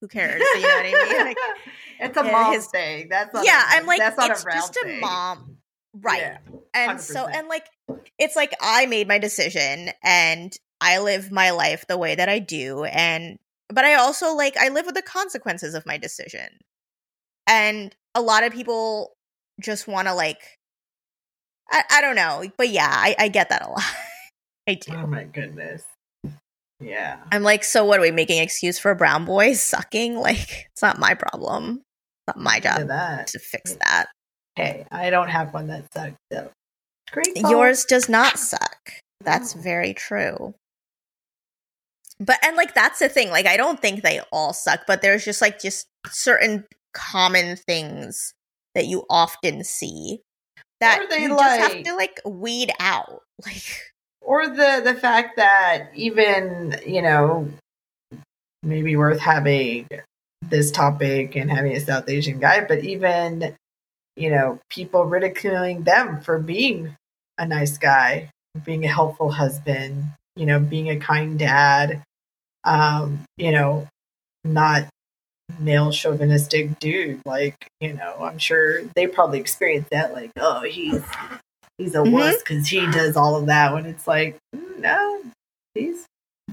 who 0.00 0.08
cares 0.08 0.42
you 0.54 0.62
know 0.62 0.68
what 0.68 0.86
i 0.86 1.12
mean 1.12 1.26
like, 1.26 1.36
it's 2.00 2.16
a 2.16 2.24
eh, 2.24 2.32
mom 2.32 2.52
his, 2.52 2.66
thing 2.66 3.08
that's 3.08 3.32
yeah 3.44 3.62
i 3.68 3.78
i'm 3.78 3.86
like 3.86 4.00
that's 4.00 4.16
it's 4.18 4.44
a 4.44 4.50
just 4.50 4.74
thing. 4.74 4.98
a 4.98 5.00
mom 5.00 5.58
right. 6.00 6.20
Yeah, 6.20 6.38
and 6.74 7.00
so 7.00 7.26
and 7.26 7.48
like 7.48 7.66
it's 8.18 8.36
like 8.36 8.54
i 8.60 8.86
made 8.86 9.06
my 9.08 9.18
decision 9.18 9.90
and 10.02 10.56
i 10.80 10.98
live 10.98 11.30
my 11.30 11.50
life 11.50 11.84
the 11.88 11.98
way 11.98 12.14
that 12.14 12.28
i 12.28 12.38
do 12.38 12.84
and 12.84 13.38
but 13.68 13.84
i 13.84 13.94
also 13.94 14.34
like 14.34 14.56
i 14.56 14.68
live 14.68 14.86
with 14.86 14.94
the 14.94 15.02
consequences 15.02 15.74
of 15.74 15.86
my 15.86 15.98
decision. 15.98 16.48
And 17.48 17.94
a 18.14 18.22
lot 18.22 18.44
of 18.44 18.52
people 18.52 19.16
just 19.60 19.88
want 19.88 20.06
to 20.08 20.14
like 20.14 20.40
I, 21.70 21.82
I 21.90 22.00
don't 22.00 22.16
know 22.16 22.44
but 22.56 22.68
yeah 22.68 22.90
I, 22.90 23.14
I 23.18 23.28
get 23.28 23.48
that 23.50 23.66
a 23.66 23.70
lot. 23.70 23.82
I 24.68 24.74
do. 24.74 24.92
Oh 24.94 25.06
my 25.06 25.24
goodness. 25.24 25.84
Yeah. 26.80 27.18
I'm 27.32 27.42
like 27.42 27.64
so 27.64 27.84
what 27.84 27.98
are 27.98 28.02
we 28.02 28.12
making 28.12 28.40
excuse 28.40 28.78
for 28.78 28.90
a 28.90 28.96
brown 28.96 29.24
boys 29.24 29.60
sucking? 29.60 30.14
Like 30.20 30.68
it's 30.72 30.82
not 30.82 30.98
my 30.98 31.14
problem. 31.14 31.82
It's 32.28 32.36
not 32.36 32.38
my 32.38 32.60
job 32.60 32.88
to 33.26 33.38
fix 33.38 33.76
that 33.84 34.06
hey 34.56 34.86
i 34.90 35.10
don't 35.10 35.28
have 35.28 35.52
one 35.54 35.66
that 35.66 35.92
sucks 35.92 36.16
so. 36.32 36.50
Great 37.12 37.36
yours 37.36 37.84
does 37.84 38.08
not 38.08 38.38
suck. 38.38 38.92
That's 39.20 39.54
oh. 39.54 39.60
very 39.60 39.92
true. 39.94 40.54
But 42.18 42.38
and 42.42 42.56
like 42.56 42.74
that's 42.74 43.00
the 43.00 43.08
thing 43.08 43.30
like 43.30 43.46
i 43.46 43.56
don't 43.56 43.80
think 43.80 44.02
they 44.02 44.20
all 44.30 44.52
suck 44.52 44.82
but 44.86 45.02
there's 45.02 45.24
just 45.24 45.42
like 45.42 45.60
just 45.60 45.88
certain 46.06 46.64
common 46.94 47.56
things 47.56 48.32
that 48.76 48.86
you 48.86 49.04
often 49.10 49.64
see 49.64 50.20
that 50.80 51.00
you 51.18 51.34
like, 51.34 51.60
just 51.60 51.72
have 51.72 51.82
to 51.84 51.96
like 51.96 52.20
weed 52.24 52.70
out 52.78 53.22
like 53.44 53.92
or 54.20 54.46
the 54.46 54.82
the 54.84 54.94
fact 54.94 55.36
that 55.36 55.88
even 55.96 56.76
you 56.86 57.02
know 57.02 57.48
maybe 58.62 58.94
worth 58.94 59.18
having 59.18 59.88
this 60.42 60.70
topic 60.70 61.34
and 61.34 61.50
having 61.50 61.72
a 61.72 61.80
south 61.80 62.08
asian 62.08 62.38
guy 62.38 62.64
but 62.64 62.84
even 62.84 63.56
you 64.16 64.30
know 64.30 64.58
people 64.70 65.04
ridiculing 65.04 65.82
them 65.82 66.20
for 66.20 66.38
being 66.38 66.96
a 67.38 67.46
nice 67.46 67.78
guy 67.78 68.28
being 68.64 68.84
a 68.84 68.88
helpful 68.88 69.30
husband 69.30 70.04
you 70.36 70.46
know 70.46 70.60
being 70.60 70.90
a 70.90 70.98
kind 70.98 71.38
dad 71.38 72.02
um 72.64 73.20
you 73.36 73.50
know 73.50 73.86
not 74.44 74.86
male 75.60 75.90
chauvinistic 75.92 76.78
dude. 76.78 77.20
Like, 77.24 77.68
you 77.80 77.94
know, 77.94 78.16
I'm 78.20 78.38
sure 78.38 78.82
they 78.94 79.06
probably 79.06 79.40
experienced 79.40 79.90
that. 79.90 80.12
Like, 80.12 80.30
oh, 80.38 80.62
he's 80.62 81.02
he's 81.78 81.94
a 81.94 81.98
mm-hmm. 81.98 82.12
wuss 82.12 82.38
because 82.38 82.66
he 82.66 82.80
does 82.90 83.16
all 83.16 83.36
of 83.36 83.46
that. 83.46 83.72
When 83.72 83.86
it's 83.86 84.06
like, 84.06 84.36
mm, 84.54 84.78
no, 84.78 85.22
he's 85.74 86.06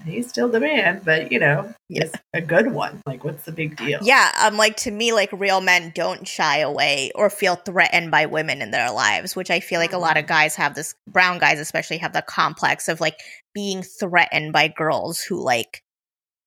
he's 0.05 0.27
still 0.27 0.49
the 0.49 0.59
man, 0.59 1.01
but 1.03 1.31
you 1.31 1.39
know, 1.39 1.73
it's 1.89 2.13
a 2.33 2.41
good 2.41 2.71
one. 2.71 3.01
Like, 3.05 3.23
what's 3.23 3.45
the 3.45 3.51
big 3.51 3.75
deal? 3.75 3.99
Yeah, 4.01 4.31
I'm 4.35 4.53
um, 4.53 4.57
like 4.57 4.75
to 4.77 4.91
me, 4.91 5.13
like 5.13 5.31
real 5.31 5.61
men 5.61 5.91
don't 5.95 6.27
shy 6.27 6.59
away 6.59 7.11
or 7.15 7.29
feel 7.29 7.55
threatened 7.55 8.11
by 8.11 8.25
women 8.25 8.61
in 8.61 8.71
their 8.71 8.91
lives, 8.91 9.35
which 9.35 9.49
I 9.51 9.59
feel 9.59 9.79
like 9.79 9.93
a 9.93 9.97
lot 9.97 10.17
of 10.17 10.27
guys 10.27 10.55
have 10.55 10.75
this. 10.75 10.95
Brown 11.07 11.39
guys, 11.39 11.59
especially, 11.59 11.97
have 11.97 12.13
the 12.13 12.21
complex 12.21 12.87
of 12.87 13.01
like 13.01 13.17
being 13.53 13.83
threatened 13.83 14.53
by 14.53 14.67
girls 14.67 15.21
who 15.21 15.43
like 15.43 15.83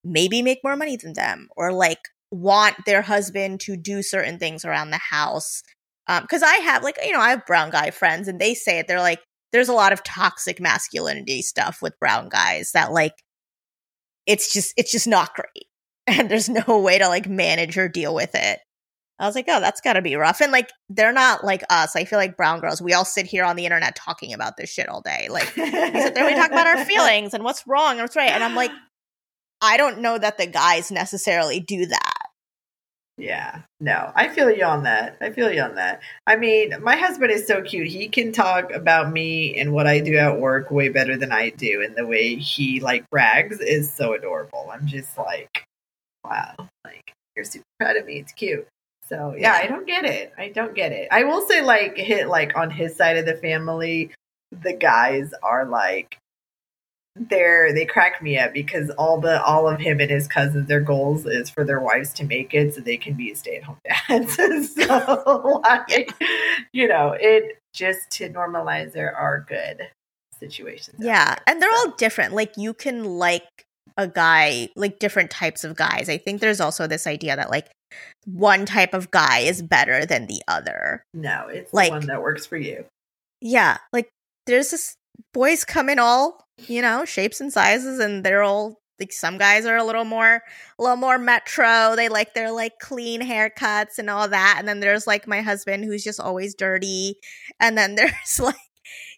maybe 0.05 0.43
make 0.43 0.59
more 0.65 0.77
money 0.77 0.97
than 0.97 1.13
them 1.13 1.49
or 1.57 1.73
like 1.73 2.09
want 2.31 2.77
their 2.87 3.03
husband 3.03 3.61
to 3.61 3.77
do 3.77 4.03
certain 4.03 4.39
things 4.39 4.65
around 4.65 4.91
the 4.91 4.99
house. 4.99 5.63
Um, 6.09 6.23
because 6.23 6.43
I 6.43 6.57
have 6.57 6.83
like 6.83 6.99
you 7.05 7.13
know 7.13 7.21
I 7.21 7.31
have 7.31 7.47
brown 7.47 7.71
guy 7.71 7.91
friends 7.91 8.29
and 8.29 8.41
they 8.41 8.55
say 8.55 8.79
it. 8.79 8.89
They're 8.89 9.01
like, 9.01 9.21
there's 9.53 9.69
a 9.69 9.75
lot 9.75 9.93
of 9.93 10.03
toxic 10.03 10.61
masculinity 10.61 11.43
stuff 11.43 11.81
with 11.83 11.99
brown 12.01 12.29
guys 12.29 12.73
that 12.73 12.93
like 12.93 13.15
it's 14.27 14.53
just 14.53 14.75
it's 14.77 14.93
just 14.93 15.07
not 15.07 15.35
great. 15.35 15.49
And 16.09 16.29
there's 16.29 16.49
no 16.49 16.81
way 16.81 16.99
to 16.99 17.07
like 17.07 17.29
manage 17.29 17.79
or 17.79 17.89
deal 17.89 18.13
with 18.13 18.35
it. 18.35 18.59
I 19.21 19.27
was 19.27 19.37
like 19.37 19.45
oh 19.49 19.61
that's 19.61 19.81
gotta 19.81 20.03
be 20.03 20.17
rough. 20.17 20.41
And 20.41 20.51
like 20.51 20.71
they're 20.89 21.13
not 21.13 21.45
like 21.45 21.63
us. 21.71 21.95
I 21.95 22.05
feel 22.05 22.19
like 22.19 22.37
brown 22.37 22.59
girls 22.61 22.83
we 22.83 22.93
all 22.93 23.05
sit 23.05 23.25
here 23.25 23.45
on 23.45 23.55
the 23.55 23.65
internet 23.65 23.95
talking 23.95 24.33
about 24.35 24.57
this 24.57 24.69
shit 24.69 24.89
all 24.89 25.01
day. 25.01 25.29
Like 25.31 25.55
we 25.57 25.71
sit 25.71 26.15
there 26.15 26.27
we 26.27 26.35
talk 26.35 26.51
about 26.51 26.67
our 26.67 26.85
feelings 26.85 27.35
and 27.35 27.45
what's 27.45 27.65
wrong 27.69 27.93
and 27.93 28.01
what's 28.01 28.17
right. 28.17 28.31
And 28.31 28.43
i'm 28.43 28.57
like 28.57 28.73
i 29.63 29.77
don't 29.77 30.01
know 30.01 30.19
that 30.19 30.39
the 30.39 30.47
guys 30.49 30.91
necessarily 30.91 31.61
do 31.61 31.87
that 31.87 32.12
Yeah, 33.23 33.61
no, 33.79 34.11
I 34.17 34.27
feel 34.27 34.51
you 34.51 34.65
on 34.65 34.83
that. 34.83 35.17
I 35.21 35.31
feel 35.31 35.53
you 35.53 35.63
on 35.63 35.77
that. 35.77 36.01
I 36.27 36.35
mean, 36.35 36.75
my 36.83 36.97
husband 36.97 37.31
is 37.31 37.47
so 37.47 37.63
cute. 37.63 37.87
He 37.87 38.09
can 38.09 38.33
talk 38.33 38.73
about 38.73 39.13
me 39.13 39.57
and 39.61 39.73
what 39.73 39.87
I 39.87 40.01
do 40.01 40.17
at 40.17 40.41
work 40.41 40.73
way 40.73 40.89
better 40.89 41.17
than 41.17 41.31
I 41.31 41.51
do, 41.51 41.83
and 41.83 41.95
the 41.95 42.05
way 42.05 42.35
he 42.35 42.81
like 42.81 43.09
brags 43.11 43.61
is 43.61 43.89
so 43.89 44.15
adorable. 44.15 44.69
I'm 44.73 44.89
just 44.89 45.17
like, 45.17 45.65
wow, 46.25 46.69
like 46.85 47.13
you're 47.37 47.45
super 47.45 47.65
proud 47.79 47.97
of 47.97 48.07
me. 48.07 48.19
It's 48.19 48.33
cute. 48.33 48.67
So 49.07 49.37
yeah, 49.39 49.53
I 49.53 49.69
don't 49.69 49.87
get 49.87 50.05
it. 50.05 50.33
I 50.37 50.49
don't 50.49 50.75
get 50.75 50.91
it. 50.91 51.07
I 51.13 51.23
will 51.23 51.47
say, 51.47 51.63
like, 51.63 51.97
hit 51.97 52.27
like 52.27 52.57
on 52.57 52.71
his 52.71 52.97
side 52.97 53.19
of 53.19 53.27
the 53.27 53.37
family, 53.37 54.11
the 54.51 54.73
guys 54.73 55.33
are 55.45 55.65
like 55.65 56.19
they're 57.17 57.75
they 57.75 57.85
crack 57.85 58.23
me 58.23 58.39
up 58.39 58.53
because 58.55 58.89
all 58.91 59.21
the 59.21 59.43
all 59.45 59.69
of 59.69 59.79
him 59.79 60.01
and 60.01 60.11
his 60.11 60.27
cousins 60.27 60.67
their 60.67 60.81
goals 60.81 61.27
is 61.27 61.51
for 61.51 61.63
their 61.65 61.79
wives 61.81 62.11
to 62.15 62.25
make 62.25 62.55
it 62.55 62.75
so 62.75 62.81
they 62.81 62.97
can 62.97 63.13
be 63.15 63.35
stay-at-home 63.35 63.77
dads 64.09 64.75
so 64.75 65.61
like 65.63 66.11
you 66.73 66.89
know 66.89 67.15
it 67.21 67.59
just 67.75 68.11
to 68.11 68.29
normalize 68.31 68.93
there 68.93 69.15
are 69.15 69.45
good 69.49 69.89
situations 70.41 70.97
Yeah, 71.01 71.37
and 71.47 71.61
they're 71.63 71.71
So, 71.77 71.91
all 71.91 71.97
different. 71.97 72.35
Like 72.35 72.57
you 72.57 72.75
can 72.75 73.05
like 73.05 73.45
a 73.97 74.09
guy, 74.09 74.69
like 74.75 74.99
different 74.99 75.31
types 75.31 75.65
of 75.65 75.77
guys. 75.77 76.09
I 76.09 76.17
think 76.19 76.41
there's 76.41 76.61
also 76.61 76.87
this 76.87 77.07
idea 77.07 77.37
that 77.37 77.51
like 77.51 77.69
one 78.27 78.65
type 78.67 78.95
of 78.95 79.11
guy 79.11 79.41
is 79.41 79.61
better 79.63 80.05
than 80.07 80.27
the 80.27 80.41
other. 80.49 81.03
no 81.15 81.47
it's 81.49 81.73
like- 81.75 81.91
one 81.93 82.07
that 82.07 82.23
works 82.23 82.47
for 82.47 82.57
you 82.57 82.85
Yeah, 83.41 83.77
like 83.93 84.09
there's 84.47 84.71
this 84.71 84.95
boys 85.35 85.65
come 85.65 85.89
in 85.89 85.99
all, 85.99 86.43
you 86.69 86.83
know, 86.83 87.05
shapes 87.05 87.41
and 87.41 87.53
sizes 87.53 87.99
and 87.99 88.25
they're 88.25 88.43
all 88.43 88.79
like 89.01 89.13
some 89.13 89.37
guys 89.39 89.67
are 89.67 89.77
a 89.77 89.85
little 89.85 90.05
more 90.05 90.43
a 90.79 90.83
little 90.83 90.97
more 90.97 91.19
metro. 91.19 91.95
They 91.97 92.09
like 92.09 92.35
their 92.35 92.51
like 92.53 92.79
clean 92.81 93.21
haircuts 93.21 93.99
and 93.99 94.09
all 94.11 94.29
that. 94.29 94.57
And 94.59 94.69
then 94.69 94.81
there's 94.81 95.07
like 95.07 95.27
my 95.27 95.41
husband 95.41 95.85
who's 95.85 96.05
just 96.05 96.21
always 96.21 96.55
dirty. 96.55 97.17
And 97.59 97.77
then 97.77 97.95
there's 97.97 98.39
like 98.41 98.55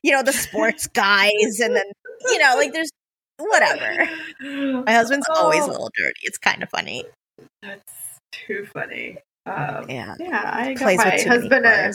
you 0.03 0.13
know 0.13 0.23
the 0.23 0.33
sports 0.33 0.87
guys 0.95 1.61
and 1.61 1.75
then 1.77 1.85
you 2.31 2.39
know 2.39 2.55
like 2.57 2.73
there's 2.73 2.91
whatever. 3.39 4.09
My 4.41 4.93
husband's 4.93 5.27
always 5.35 5.61
a 5.61 5.65
Oh, 5.65 5.71
little 5.71 5.91
dirty. 5.97 6.21
It's 6.23 6.39
kind 6.39 6.63
of 6.63 6.71
funny. 6.71 7.05
that's 7.63 7.93
too 8.33 8.67
funny 8.73 9.19
um, 9.47 9.85
Yeah. 9.89 10.15
yeah 10.19 10.51
i 10.55 10.75
got 10.75 10.97
my 10.97 11.23
husband 11.29 11.67
a. 11.67 11.93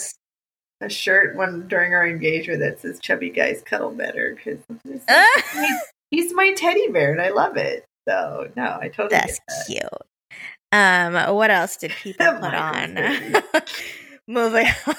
a 0.81 0.89
shirt 0.89 1.35
when 1.35 1.67
during 1.67 1.93
our 1.93 2.07
engagement 2.07 2.59
that 2.61 2.79
says 2.79 2.99
chubby 2.99 3.29
guys 3.29 3.61
cuddle 3.61 3.91
better 3.91 4.35
because 4.35 4.59
he's, 4.83 5.03
he's 6.11 6.33
my 6.33 6.53
teddy 6.53 6.87
bear 6.89 7.11
and 7.11 7.21
I 7.21 7.29
love 7.29 7.57
it. 7.57 7.85
So 8.07 8.49
no, 8.55 8.77
I 8.81 8.87
totally 8.89 9.09
that's 9.19 9.39
that. 9.47 9.65
cute. 9.67 9.83
Um, 10.71 11.35
what 11.35 11.51
else 11.51 11.77
did 11.77 11.91
people 12.01 12.25
put 12.33 12.53
on? 12.53 12.95
Moving 14.27 14.67
on. 14.87 14.95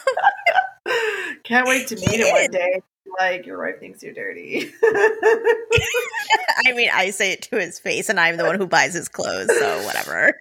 Can't 1.44 1.66
wait 1.66 1.88
to 1.88 1.96
meet 1.96 2.20
him 2.20 2.32
one 2.32 2.50
day. 2.50 2.82
Like 3.18 3.46
your 3.46 3.58
wife 3.58 3.80
thinks 3.80 4.02
you're 4.02 4.14
dirty. 4.14 4.72
I 4.82 6.72
mean, 6.74 6.90
I 6.92 7.10
say 7.10 7.32
it 7.32 7.42
to 7.42 7.58
his 7.58 7.78
face, 7.78 8.08
and 8.08 8.20
I'm 8.20 8.36
the 8.36 8.44
one 8.44 8.56
who 8.56 8.66
buys 8.66 8.94
his 8.94 9.08
clothes, 9.08 9.50
so 9.58 9.82
whatever. 9.84 10.32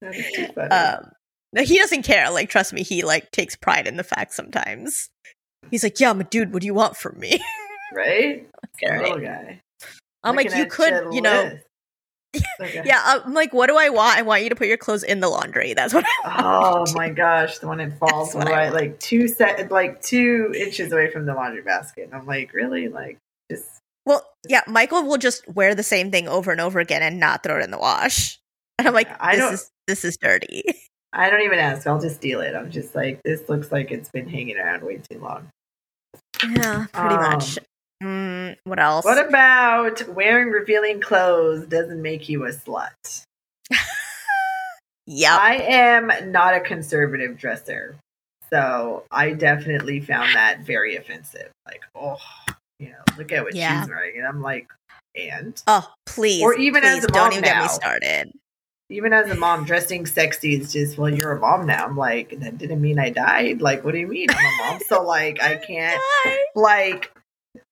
that 0.00 0.14
is 0.14 0.30
too 0.32 0.46
funny. 0.54 0.70
Um, 0.70 1.10
he 1.58 1.78
doesn't 1.78 2.02
care. 2.02 2.30
Like, 2.30 2.48
trust 2.48 2.72
me, 2.72 2.82
he 2.82 3.02
like 3.04 3.30
takes 3.32 3.56
pride 3.56 3.86
in 3.86 3.96
the 3.96 4.04
fact. 4.04 4.32
Sometimes 4.34 5.10
he's 5.70 5.82
like, 5.82 5.98
"Yeah, 6.00 6.10
I'm 6.10 6.20
a 6.20 6.24
dude. 6.24 6.52
What 6.52 6.62
do 6.62 6.66
you 6.66 6.74
want 6.74 6.96
from 6.96 7.18
me?" 7.18 7.40
right? 7.92 8.46
Okay. 8.82 8.98
Little 8.98 9.18
guy. 9.20 9.60
I'm 10.22 10.36
like, 10.36 10.54
"You 10.54 10.66
could, 10.66 11.12
you 11.12 11.20
know." 11.22 11.40
Okay. 11.40 11.62
Yeah, 12.84 13.02
I'm 13.04 13.34
like, 13.34 13.52
what 13.52 13.66
do 13.66 13.76
I 13.76 13.88
want? 13.88 14.16
I 14.16 14.22
want 14.22 14.44
you 14.44 14.50
to 14.50 14.54
put 14.54 14.68
your 14.68 14.76
clothes 14.76 15.02
in 15.02 15.18
the 15.18 15.28
laundry. 15.28 15.74
That's 15.74 15.92
what. 15.92 16.04
I 16.24 16.40
oh 16.44 16.74
want. 16.78 16.90
Oh 16.90 16.94
my 16.94 17.08
gosh, 17.10 17.58
the 17.58 17.66
one 17.66 17.78
that 17.78 17.98
falls 17.98 18.36
right 18.36 18.72
like 18.72 19.00
two 19.00 19.26
set 19.26 19.68
like 19.72 20.00
two 20.00 20.54
inches 20.56 20.92
away 20.92 21.10
from 21.10 21.26
the 21.26 21.34
laundry 21.34 21.62
basket. 21.62 22.04
And 22.04 22.14
I'm 22.14 22.26
like, 22.26 22.52
really? 22.52 22.86
Like 22.88 23.18
just 23.50 23.64
Well, 24.06 24.24
yeah, 24.48 24.60
Michael 24.68 25.02
will 25.02 25.18
just 25.18 25.48
wear 25.48 25.74
the 25.74 25.82
same 25.82 26.12
thing 26.12 26.28
over 26.28 26.52
and 26.52 26.60
over 26.60 26.78
again 26.78 27.02
and 27.02 27.18
not 27.18 27.42
throw 27.42 27.58
it 27.58 27.64
in 27.64 27.72
the 27.72 27.78
wash. 27.78 28.38
And 28.78 28.86
I'm 28.86 28.94
like, 28.94 29.08
I 29.20 29.34
this 29.34 29.40
don't- 29.44 29.54
is 29.54 29.70
this 29.88 30.04
is 30.04 30.16
dirty. 30.16 30.62
I 31.12 31.28
don't 31.30 31.42
even 31.42 31.58
ask. 31.58 31.86
I'll 31.86 32.00
just 32.00 32.16
steal 32.16 32.40
it. 32.40 32.54
I'm 32.54 32.70
just 32.70 32.94
like, 32.94 33.20
this 33.24 33.48
looks 33.48 33.72
like 33.72 33.90
it's 33.90 34.08
been 34.10 34.28
hanging 34.28 34.56
around 34.56 34.82
way 34.82 35.00
too 35.10 35.18
long. 35.18 35.48
Yeah, 36.42 36.86
pretty 36.92 37.14
Um, 37.16 37.20
much. 37.32 37.58
Mm, 38.02 38.56
what 38.64 38.78
else? 38.78 39.04
What 39.04 39.26
about 39.26 40.08
wearing 40.08 40.48
revealing 40.50 41.00
clothes 41.00 41.66
doesn't 41.66 42.00
make 42.00 42.28
you 42.28 42.44
a 42.46 42.50
slut? 42.50 43.24
yeah. 45.06 45.36
I 45.38 45.54
am 45.56 46.10
not 46.32 46.54
a 46.54 46.60
conservative 46.60 47.36
dresser. 47.36 47.96
So 48.50 49.04
I 49.10 49.32
definitely 49.32 50.00
found 50.00 50.34
that 50.34 50.60
very 50.60 50.96
offensive. 50.96 51.50
Like, 51.66 51.82
oh, 51.94 52.16
you 52.78 52.88
know, 52.90 53.02
look 53.18 53.32
at 53.32 53.44
what 53.44 53.54
Yeah. 53.54 53.80
she's 53.82 53.88
wearing. 53.90 54.16
And 54.18 54.26
I'm 54.26 54.40
like, 54.42 54.68
and 55.14 55.60
oh, 55.66 55.88
please. 56.06 56.42
Or 56.42 56.54
even 56.54 56.82
as 56.84 57.00
please, 57.00 57.04
a 57.04 57.08
don't 57.08 57.22
mom 57.24 57.32
even 57.32 57.44
get 57.44 57.56
me 57.56 57.62
now. 57.62 57.68
started. 57.68 58.32
Even 58.90 59.12
as 59.12 59.30
a 59.30 59.34
mom, 59.36 59.64
dressing 59.64 60.04
sexy 60.04 60.54
is 60.60 60.72
just, 60.72 60.98
well, 60.98 61.08
you're 61.12 61.32
a 61.32 61.40
mom 61.40 61.64
now. 61.66 61.84
I'm 61.86 61.96
like, 61.96 62.38
that 62.40 62.58
didn't 62.58 62.80
mean 62.82 62.98
I 62.98 63.10
died. 63.10 63.62
Like, 63.62 63.84
what 63.84 63.92
do 63.92 63.98
you 64.00 64.08
mean 64.08 64.28
I'm 64.30 64.44
a 64.44 64.72
mom? 64.72 64.80
so, 64.88 65.02
like, 65.02 65.42
I 65.42 65.56
can't, 65.56 66.00
like, 66.54 67.12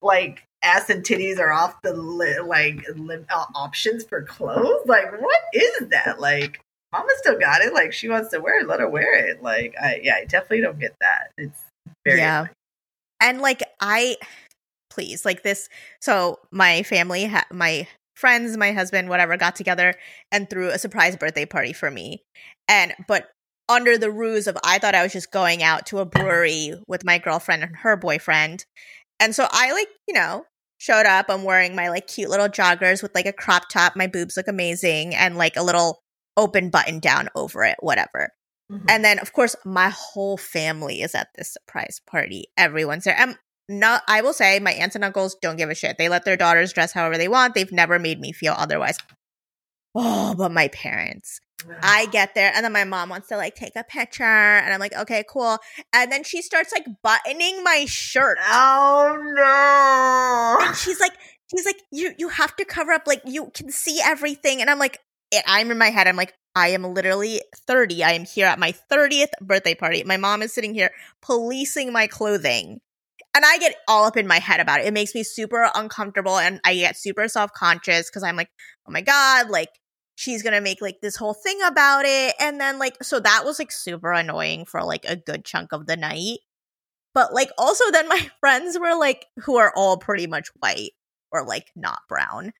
like, 0.01 0.43
ass 0.63 0.89
and 0.89 1.03
titties 1.03 1.37
are 1.39 1.51
off 1.51 1.81
the, 1.81 1.93
li- 1.93 2.39
like, 2.39 2.83
li- 2.95 3.25
uh, 3.29 3.45
options 3.55 4.03
for 4.05 4.23
clothes. 4.23 4.85
Like, 4.87 5.11
what 5.21 5.39
is 5.53 5.89
that? 5.89 6.19
Like, 6.19 6.61
mama 6.91 7.09
still 7.17 7.37
got 7.37 7.61
it. 7.61 7.73
Like, 7.73 7.91
she 7.93 8.09
wants 8.09 8.29
to 8.31 8.39
wear 8.39 8.61
it, 8.61 8.67
let 8.67 8.79
her 8.79 8.89
wear 8.89 9.13
it. 9.29 9.43
Like, 9.43 9.75
I, 9.81 9.99
yeah, 10.01 10.15
I 10.15 10.25
definitely 10.25 10.61
don't 10.61 10.79
get 10.79 10.95
that. 11.01 11.31
It's 11.37 11.59
very, 12.05 12.19
Yeah. 12.19 12.39
annoying. 12.39 12.49
and 13.21 13.41
like 13.41 13.61
I, 13.81 14.15
please, 14.89 15.25
like 15.25 15.43
this. 15.43 15.67
So 16.01 16.39
my 16.51 16.83
family, 16.83 17.25
ha- 17.25 17.45
my 17.51 17.87
friends, 18.19 18.57
my 18.57 18.73
husband, 18.73 19.09
whatever, 19.09 19.37
got 19.37 19.55
together 19.55 19.95
and 20.31 20.49
threw 20.49 20.69
a 20.69 20.77
surprise 20.77 21.15
birthday 21.15 21.45
party 21.45 21.73
for 21.73 21.89
me. 21.89 22.23
And 22.67 22.93
but 23.07 23.29
under 23.69 23.97
the 23.97 24.11
ruse 24.11 24.47
of 24.47 24.57
I 24.63 24.79
thought 24.79 24.95
I 24.95 25.03
was 25.03 25.13
just 25.13 25.31
going 25.31 25.63
out 25.63 25.85
to 25.87 25.99
a 25.99 26.05
brewery 26.05 26.73
with 26.87 27.05
my 27.05 27.17
girlfriend 27.17 27.63
and 27.63 27.75
her 27.77 27.95
boyfriend. 27.95 28.65
And 29.19 29.33
so 29.33 29.47
I 29.49 29.71
like, 29.71 29.87
you 30.07 30.13
know, 30.13 30.43
showed 30.77 31.05
up. 31.05 31.27
I'm 31.29 31.43
wearing 31.43 31.75
my 31.75 31.89
like 31.89 32.07
cute 32.07 32.29
little 32.29 32.49
joggers 32.49 33.01
with 33.01 33.13
like 33.15 33.25
a 33.25 33.33
crop 33.33 33.69
top. 33.69 33.95
My 33.95 34.07
boobs 34.07 34.35
look 34.35 34.47
amazing 34.47 35.15
and 35.15 35.37
like 35.37 35.55
a 35.55 35.63
little 35.63 36.01
open 36.35 36.69
button 36.69 36.99
down 36.99 37.29
over 37.35 37.63
it, 37.63 37.77
whatever. 37.79 38.29
Mhm. 38.71 38.85
And 38.87 39.03
then, 39.05 39.19
of 39.19 39.33
course, 39.33 39.55
my 39.65 39.89
whole 39.89 40.37
family 40.37 41.01
is 41.01 41.15
at 41.15 41.29
this 41.35 41.53
surprise 41.53 42.01
party. 42.07 42.45
Everyone's 42.57 43.03
there. 43.03 43.19
And 43.19 43.37
not, 43.69 44.03
I 44.07 44.21
will 44.21 44.33
say, 44.33 44.59
my 44.59 44.71
aunts 44.71 44.95
and 44.95 45.05
uncles 45.05 45.35
don't 45.41 45.57
give 45.57 45.69
a 45.69 45.75
shit. 45.75 45.97
They 45.97 46.09
let 46.09 46.25
their 46.25 46.37
daughters 46.37 46.73
dress 46.73 46.91
however 46.91 47.17
they 47.17 47.27
want. 47.27 47.53
They've 47.53 47.71
never 47.71 47.99
made 47.99 48.19
me 48.19 48.31
feel 48.31 48.55
otherwise. 48.57 48.97
Oh, 49.95 50.35
but 50.37 50.51
my 50.51 50.67
parents. 50.69 51.39
I 51.81 52.05
get 52.11 52.35
there, 52.35 52.51
and 52.53 52.65
then 52.65 52.73
my 52.73 52.83
mom 52.83 53.09
wants 53.09 53.27
to 53.29 53.37
like 53.37 53.55
take 53.55 53.75
a 53.75 53.83
picture, 53.83 54.23
and 54.23 54.73
I'm 54.73 54.79
like, 54.79 54.95
okay, 54.95 55.23
cool. 55.29 55.57
And 55.93 56.11
then 56.11 56.23
she 56.23 56.41
starts 56.41 56.71
like 56.73 56.85
buttoning 57.03 57.63
my 57.63 57.85
shirt. 57.87 58.37
oh, 58.41 59.17
no. 60.59 60.67
and 60.67 60.75
she's 60.75 60.99
like 60.99 61.13
she's 61.49 61.65
like 61.65 61.81
you 61.91 62.13
you 62.17 62.29
have 62.29 62.55
to 62.55 62.65
cover 62.65 62.91
up 62.91 63.03
like 63.07 63.21
you 63.25 63.49
can 63.53 63.71
see 63.71 63.99
everything 64.03 64.61
and 64.61 64.69
i'm 64.69 64.79
like 64.79 64.99
i'm 65.47 65.71
in 65.71 65.77
my 65.77 65.89
head 65.89 66.07
i'm 66.07 66.15
like 66.15 66.33
i 66.55 66.69
am 66.69 66.83
literally 66.83 67.41
30 67.67 68.03
i 68.03 68.11
am 68.11 68.25
here 68.25 68.45
at 68.45 68.59
my 68.59 68.73
30th 68.91 69.31
birthday 69.41 69.73
party 69.73 70.03
my 70.03 70.17
mom 70.17 70.41
is 70.41 70.53
sitting 70.53 70.73
here 70.73 70.91
policing 71.21 71.91
my 71.91 72.07
clothing 72.07 72.79
and 73.35 73.45
I 73.45 73.57
get 73.57 73.75
all 73.87 74.05
up 74.05 74.17
in 74.17 74.27
my 74.27 74.39
head 74.39 74.59
about 74.59 74.81
it. 74.81 74.87
It 74.87 74.93
makes 74.93 75.13
me 75.13 75.23
super 75.23 75.69
uncomfortable 75.75 76.37
and 76.37 76.59
I 76.63 76.75
get 76.75 76.97
super 76.97 77.27
self 77.27 77.51
conscious 77.53 78.09
because 78.09 78.23
I'm 78.23 78.35
like, 78.35 78.49
oh 78.87 78.91
my 78.91 79.01
God, 79.01 79.49
like 79.49 79.69
she's 80.15 80.43
gonna 80.43 80.61
make 80.61 80.81
like 80.81 80.99
this 81.01 81.15
whole 81.15 81.33
thing 81.33 81.61
about 81.63 82.05
it. 82.05 82.35
And 82.39 82.59
then 82.59 82.79
like, 82.79 83.03
so 83.03 83.19
that 83.19 83.43
was 83.45 83.59
like 83.59 83.71
super 83.71 84.11
annoying 84.11 84.65
for 84.65 84.83
like 84.83 85.05
a 85.05 85.15
good 85.15 85.45
chunk 85.45 85.71
of 85.73 85.85
the 85.85 85.95
night. 85.95 86.39
But 87.13 87.33
like, 87.33 87.51
also 87.57 87.83
then 87.91 88.07
my 88.07 88.29
friends 88.39 88.77
were 88.79 88.95
like, 88.97 89.25
who 89.43 89.57
are 89.57 89.73
all 89.75 89.97
pretty 89.97 90.27
much 90.27 90.49
white 90.59 90.91
or 91.31 91.45
like 91.45 91.67
not 91.75 92.01
brown. 92.09 92.51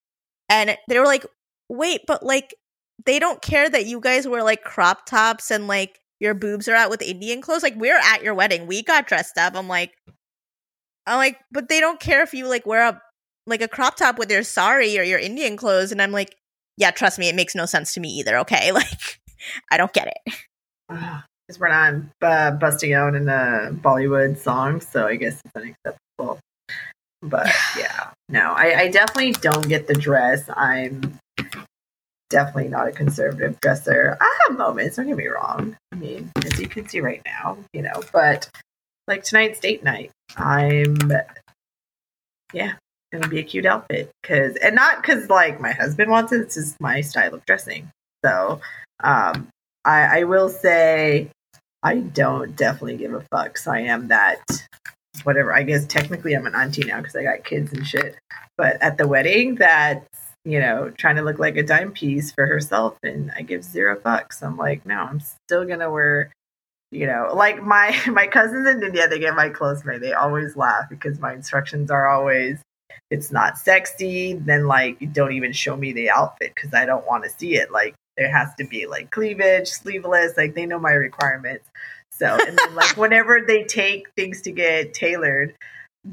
And 0.50 0.78
they 0.88 1.00
were 1.00 1.06
like, 1.06 1.26
wait, 1.68 2.02
but 2.08 2.24
like, 2.24 2.56
they 3.06 3.20
don't 3.20 3.42
care 3.42 3.70
that 3.70 3.86
you 3.86 4.00
guys 4.02 4.28
wear 4.28 4.44
like 4.44 4.64
crop 4.64 5.06
tops 5.06 5.52
and 5.52 5.68
like 5.68 6.00
your 6.20 6.34
boobs 6.34 6.68
are 6.68 6.76
out 6.76 6.90
with 6.90 7.02
Indian 7.02 7.42
clothes. 7.42 7.64
Like, 7.64 7.76
we're 7.76 7.98
at 7.98 8.24
your 8.24 8.34
wedding. 8.34 8.68
We 8.68 8.84
got 8.84 9.08
dressed 9.08 9.38
up. 9.38 9.56
I'm 9.56 9.70
like, 9.70 9.94
I'm 11.10 11.18
like, 11.18 11.40
but 11.52 11.70
they 11.70 11.80
don't 11.80 12.00
care 12.00 12.22
if 12.22 12.34
you 12.34 12.48
like 12.48 12.66
wear 12.66 12.88
a 12.88 13.02
like 13.48 13.62
a 13.62 13.68
crop 13.68 13.98
top 13.98 14.20
with 14.20 14.30
your 14.30 14.44
sari 14.44 14.98
or 15.00 15.04
your 15.04 15.20
Indian 15.20 15.58
clothes. 15.58 15.92
And 15.92 16.02
I'm 16.02 16.12
like, 16.12 16.36
yeah, 16.78 16.92
trust 16.92 17.18
me, 17.18 17.28
it 17.28 17.36
makes 17.36 17.56
no 17.56 17.66
sense 17.66 17.94
to 17.96 18.00
me 18.00 18.10
either. 18.10 18.38
Okay, 18.38 18.72
like 18.72 19.20
I 19.72 19.78
don't 19.78 19.92
get 19.94 20.08
it. 20.08 20.34
Because 20.88 21.60
we're 21.60 21.70
not 21.70 21.96
uh, 22.22 22.52
busting 22.52 22.94
out 22.94 23.16
in 23.16 23.28
a 23.28 23.72
Bollywood 23.72 24.38
song, 24.38 24.82
so 24.82 25.08
I 25.08 25.16
guess 25.16 25.42
it's 25.44 25.56
unacceptable. 25.56 26.40
But 27.22 27.52
yeah, 27.78 28.12
no, 28.30 28.54
I, 28.56 28.82
I 28.82 28.88
definitely 28.90 29.32
don't 29.34 29.68
get 29.68 29.88
the 29.88 29.96
dress. 29.96 30.48
I'm 30.56 31.20
definitely 32.30 32.70
not 32.70 32.88
a 32.88 32.92
conservative 32.92 33.60
dresser. 33.62 34.16
I 34.22 34.38
have 34.48 34.58
moments, 34.58 34.96
don't 34.96 35.08
get 35.08 35.18
me 35.18 35.28
wrong. 35.28 35.76
I 35.92 35.96
mean, 35.96 36.32
as 36.46 36.60
you 36.60 36.68
can 36.68 36.88
see 36.88 37.02
right 37.02 37.22
now, 37.26 37.58
you 37.74 37.82
know, 37.82 38.04
but 38.14 38.50
like 39.10 39.24
tonight's 39.24 39.60
date 39.60 39.84
night. 39.84 40.12
I'm, 40.38 40.98
yeah, 42.54 42.74
gonna 43.12 43.28
be 43.28 43.40
a 43.40 43.44
cute 43.44 43.66
outfit 43.66 44.12
because, 44.22 44.56
and 44.56 44.76
not 44.76 45.02
because 45.02 45.30
like 45.30 45.60
my 45.60 45.74
husband 45.74 46.10
wants 46.10 46.32
it. 46.32 46.42
It's 46.42 46.56
just 46.56 46.80
my 46.80 47.02
style 47.02 47.34
of 47.34 47.46
dressing. 47.46 47.92
So, 48.24 48.62
um, 49.04 49.50
I, 49.84 50.20
I 50.20 50.24
will 50.24 50.50
say 50.50 51.30
I 51.84 51.98
don't 52.00 52.56
definitely 52.56 52.98
give 52.98 53.14
a 53.14 53.22
fuck. 53.32 53.58
So 53.58 53.72
I 53.72 53.80
am 53.82 54.10
that 54.10 54.42
whatever. 55.24 55.54
I 55.54 55.64
guess 55.64 55.86
technically 55.86 56.34
I'm 56.34 56.46
an 56.46 56.56
auntie 56.56 56.86
now 56.86 56.98
because 56.98 57.16
I 57.16 57.24
got 57.24 57.44
kids 57.44 57.74
and 57.74 57.86
shit. 57.86 58.16
But 58.58 58.82
at 58.82 58.98
the 58.98 59.08
wedding, 59.08 59.56
that 59.56 60.06
you 60.46 60.60
know 60.60 60.92
trying 60.98 61.16
to 61.16 61.22
look 61.22 61.40
like 61.40 61.58
a 61.58 61.64
dime 61.64 61.92
piece 61.92 62.32
for 62.32 62.46
herself, 62.46 62.98
and 63.04 63.32
I 63.36 63.42
give 63.42 63.64
zero 63.64 63.96
fucks. 63.98 64.44
I'm 64.44 64.58
like, 64.58 64.86
no, 64.86 64.96
I'm 64.96 65.22
still 65.22 65.66
gonna 65.66 65.90
wear 65.90 66.32
you 66.92 67.06
know 67.06 67.32
like 67.34 67.62
my 67.62 67.98
my 68.08 68.28
cousins 68.28 68.68
in 68.68 68.84
india 68.84 69.08
they 69.08 69.20
get 69.20 69.36
my 69.36 69.50
clothes 69.50 69.86
made. 69.86 70.02
They 70.02 70.14
always 70.14 70.56
laugh 70.56 70.90
because 70.90 71.20
my 71.20 71.34
instructions 71.34 71.92
are 71.92 72.08
always 72.08 72.60
it's 73.12 73.32
not 73.32 73.58
sexy. 73.58 74.34
Then 74.34 74.68
like 74.68 75.14
don't 75.14 75.34
even 75.34 75.52
show 75.52 75.76
me 75.76 75.94
the 75.94 76.10
outfit 76.10 76.54
because 76.56 76.74
i 76.74 76.86
don't 76.86 77.08
want 77.08 77.24
to 77.24 77.30
see 77.30 77.56
it. 77.56 77.72
Like 77.72 77.96
there 78.18 78.32
has 78.32 78.50
to 78.56 78.66
be 78.66 78.86
like 78.86 79.12
cleavage 79.12 79.70
sleeveless 79.70 80.36
like 80.38 80.56
they 80.56 80.66
know 80.66 80.80
my 80.80 80.92
requirements. 80.92 81.70
So 82.12 82.26
and 82.26 82.58
then 82.58 82.76
like 82.76 82.98
whenever 82.98 83.42
they 83.42 83.64
take 83.64 84.10
things 84.16 84.42
to 84.42 84.52
get 84.52 84.94
tailored 84.94 85.56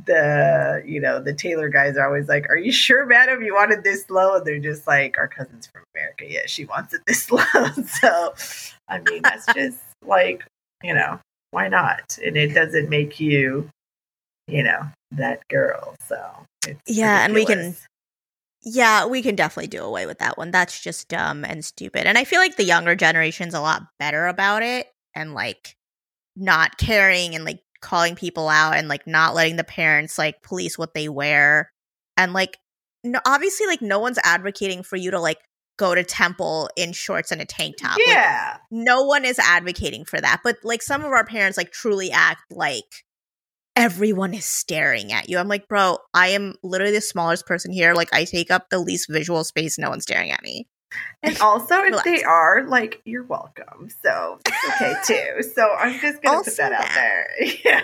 the 0.05 0.83
you 0.85 1.01
know 1.01 1.23
the 1.23 1.33
tailor 1.33 1.69
guys 1.69 1.97
are 1.97 2.07
always 2.07 2.27
like 2.29 2.51
are 2.51 2.57
you 2.57 2.73
sure 2.73 3.07
madam 3.07 3.43
you 3.43 3.55
wanted 3.55 3.83
this 3.83 4.11
low? 4.11 4.37
And 4.37 4.45
they're 4.45 4.59
just 4.59 4.87
like 4.87 5.17
our 5.17 5.29
cousins 5.29 5.67
from 5.67 5.85
america. 5.95 6.25
Yeah 6.29 6.47
she 6.47 6.65
wants 6.65 6.93
it 6.93 7.01
this 7.07 7.31
low. 7.31 7.43
So 8.01 8.35
i 8.89 8.99
mean 8.99 9.23
that's 9.23 9.47
just 9.55 9.79
like 10.05 10.45
you 10.83 10.95
know, 10.95 11.19
why 11.51 11.69
not? 11.69 12.19
And 12.25 12.37
it 12.37 12.55
doesn't 12.55 12.89
make 12.89 13.21
you, 13.21 13.69
you 14.47 14.63
know, 14.63 14.81
that 15.13 15.47
girl. 15.49 15.95
So 16.07 16.17
yeah, 16.87 17.25
ridiculous. 17.25 17.25
and 17.25 17.35
we 17.35 17.45
can. 17.45 17.77
Yeah, 18.69 19.07
we 19.07 19.23
can 19.23 19.37
definitely 19.37 19.69
do 19.69 19.85
away 19.85 20.07
with 20.07 20.19
that 20.19 20.37
one. 20.37 20.51
That's 20.51 20.81
just 20.81 21.09
dumb 21.09 21.45
and 21.45 21.65
stupid. 21.65 22.07
And 22.07 22.19
I 22.19 22.25
feel 22.25 22.41
like 22.41 22.57
the 22.57 22.65
younger 22.65 22.97
generation's 22.97 23.55
a 23.55 23.61
lot 23.61 23.83
better 24.01 24.27
about 24.27 24.65
it 24.65 24.89
and 25.15 25.35
like 25.35 25.77
not 26.35 26.77
caring 26.77 27.37
and 27.37 27.45
like 27.45 27.61
calling 27.81 28.17
people 28.17 28.49
out 28.49 28.75
and 28.75 28.89
like 28.89 29.07
not 29.07 29.37
letting 29.37 29.55
the 29.55 29.63
parents 29.63 30.19
like 30.19 30.43
police 30.43 30.77
what 30.77 30.95
they 30.95 31.09
wear. 31.09 31.71
And 32.17 32.33
like 32.33 32.59
no, 33.05 33.21
obviously 33.25 33.67
like 33.67 33.83
no 33.83 34.01
one's 34.01 34.19
advocating 34.25 34.83
for 34.83 34.97
you 34.97 35.13
to 35.13 35.21
like 35.21 35.39
go 35.77 35.95
to 35.95 36.05
temple 36.05 36.69
in 36.77 36.93
shorts 36.93 37.31
and 37.31 37.41
a 37.41 37.45
tank 37.45 37.77
top. 37.81 37.99
Yeah. 38.07 38.53
Like, 38.53 38.61
no 38.71 39.03
one 39.05 39.25
is 39.25 39.39
advocating 39.39 40.05
for 40.05 40.21
that. 40.21 40.41
But 40.43 40.57
like 40.63 40.83
some 40.83 41.05
of 41.05 41.13
our 41.13 41.25
parents 41.25 41.57
like 41.57 41.71
truly 41.71 42.11
act 42.11 42.43
like 42.51 43.05
everyone 43.75 44.33
is 44.33 44.45
staring 44.45 45.13
at 45.13 45.29
you. 45.29 45.39
I'm 45.39 45.49
like, 45.49 45.69
bro, 45.69 45.99
I 46.15 46.29
am 46.29 46.55
literally 46.63 46.95
the 46.95 47.01
smallest 47.01 47.47
person 47.47 47.73
here. 47.73 47.95
Like 47.95 48.13
I 48.13 48.25
take 48.25 48.51
up 48.51 48.71
the 48.71 48.79
least 48.79 49.07
visual 49.11 49.45
space. 49.45 49.79
No 49.79 49.91
one's 49.91 50.05
staring 50.05 50.31
at 50.31 50.43
me. 50.43 50.67
And 51.23 51.39
also, 51.41 51.83
if 51.83 52.05
they 52.05 52.23
are, 52.23 52.65
like, 52.69 53.03
you're 53.05 53.25
welcome. 53.25 53.89
So 54.03 54.39
it's 54.47 54.83
okay 54.83 54.95
too. 55.07 55.43
So 55.43 55.69
I'm 55.75 55.99
just 55.99 56.23
gonna 56.23 56.37
also 56.37 56.51
put 56.51 56.57
that, 56.59 56.71
that, 56.71 56.85
out 56.85 56.95
there. 56.95 57.29
yeah. 57.65 57.81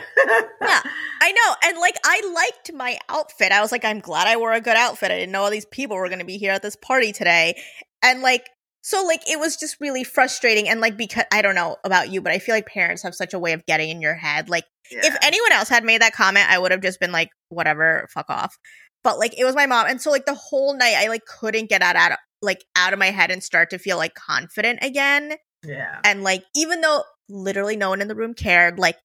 yeah, 0.61 0.83
I 1.21 1.33
know. 1.33 1.55
And 1.65 1.79
like, 1.79 1.97
I 2.05 2.33
liked 2.35 2.73
my 2.73 2.99
outfit. 3.09 3.51
I 3.51 3.61
was 3.61 3.73
like, 3.73 3.85
I'm 3.85 4.01
glad 4.01 4.29
I 4.29 4.37
wore 4.37 4.53
a 4.53 4.61
good 4.61 4.77
outfit. 4.77 5.11
I 5.11 5.19
didn't 5.19 5.33
know 5.33 5.43
all 5.43 5.51
these 5.51 5.67
people 5.67 5.97
were 5.97 6.09
gonna 6.09 6.25
be 6.25 6.39
here 6.39 6.53
at 6.53 6.63
this 6.63 6.77
party 6.77 7.13
today. 7.13 7.61
And 8.03 8.23
like, 8.23 8.49
so 8.83 9.05
like, 9.05 9.29
it 9.29 9.39
was 9.39 9.57
just 9.57 9.81
really 9.81 10.05
frustrating. 10.05 10.69
And 10.69 10.81
like, 10.81 10.97
because 10.97 11.25
I 11.33 11.43
don't 11.43 11.55
know 11.55 11.77
about 11.85 12.11
you, 12.11 12.21
but 12.21 12.33
I 12.33 12.39
feel 12.39 12.55
like 12.55 12.67
parents 12.67 13.03
have 13.03 13.15
such 13.15 13.35
a 13.35 13.39
way 13.39 13.53
of 13.53 13.67
getting 13.67 13.91
in 13.91 14.01
your 14.01 14.15
head. 14.15 14.49
Like, 14.49 14.65
yeah. 14.91 15.01
if 15.05 15.17
anyone 15.23 15.53
else 15.53 15.69
had 15.69 15.85
made 15.85 16.03
that 16.03 16.13
comment, 16.13 16.47
I 16.49 16.59
would 16.59 16.71
have 16.71 16.83
just 16.83 17.01
been 17.01 17.13
like, 17.13 17.31
whatever, 17.49 18.09
fuck 18.13 18.29
off 18.29 18.57
but 19.05 19.19
like 19.19 19.39
it 19.39 19.45
was 19.45 19.55
my 19.55 19.67
mom 19.67 19.87
and 19.89 20.01
so 20.01 20.11
like 20.11 20.27
the 20.27 20.35
whole 20.35 20.75
night 20.75 20.95
i 20.97 21.09
like 21.09 21.25
couldn't 21.27 21.69
get 21.69 21.83
out, 21.83 21.97
out 21.97 22.19
like 22.43 22.65
out 22.77 22.93
of 22.93 22.99
my 22.99 23.11
head 23.11 23.31
and 23.31 23.43
start 23.43 23.71
to 23.71 23.79
feel 23.79 23.97
like 23.97 24.15
confident 24.15 24.81
again. 24.83 25.35
Yeah. 25.65 26.01
And 26.05 26.23
like 26.23 26.45
even 26.55 26.81
though 26.81 27.05
literally 27.29 27.77
no 27.77 27.91
one 27.91 28.03
in 28.03 28.09
the 28.09 28.15
room 28.15 28.35
cared, 28.35 28.79
like 28.79 28.99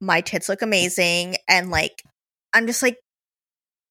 my 0.00 0.20
tits 0.20 0.48
look 0.48 0.62
amazing 0.62 1.36
and 1.48 1.70
like 1.70 2.02
I'm 2.52 2.66
just 2.66 2.82
like 2.82 2.98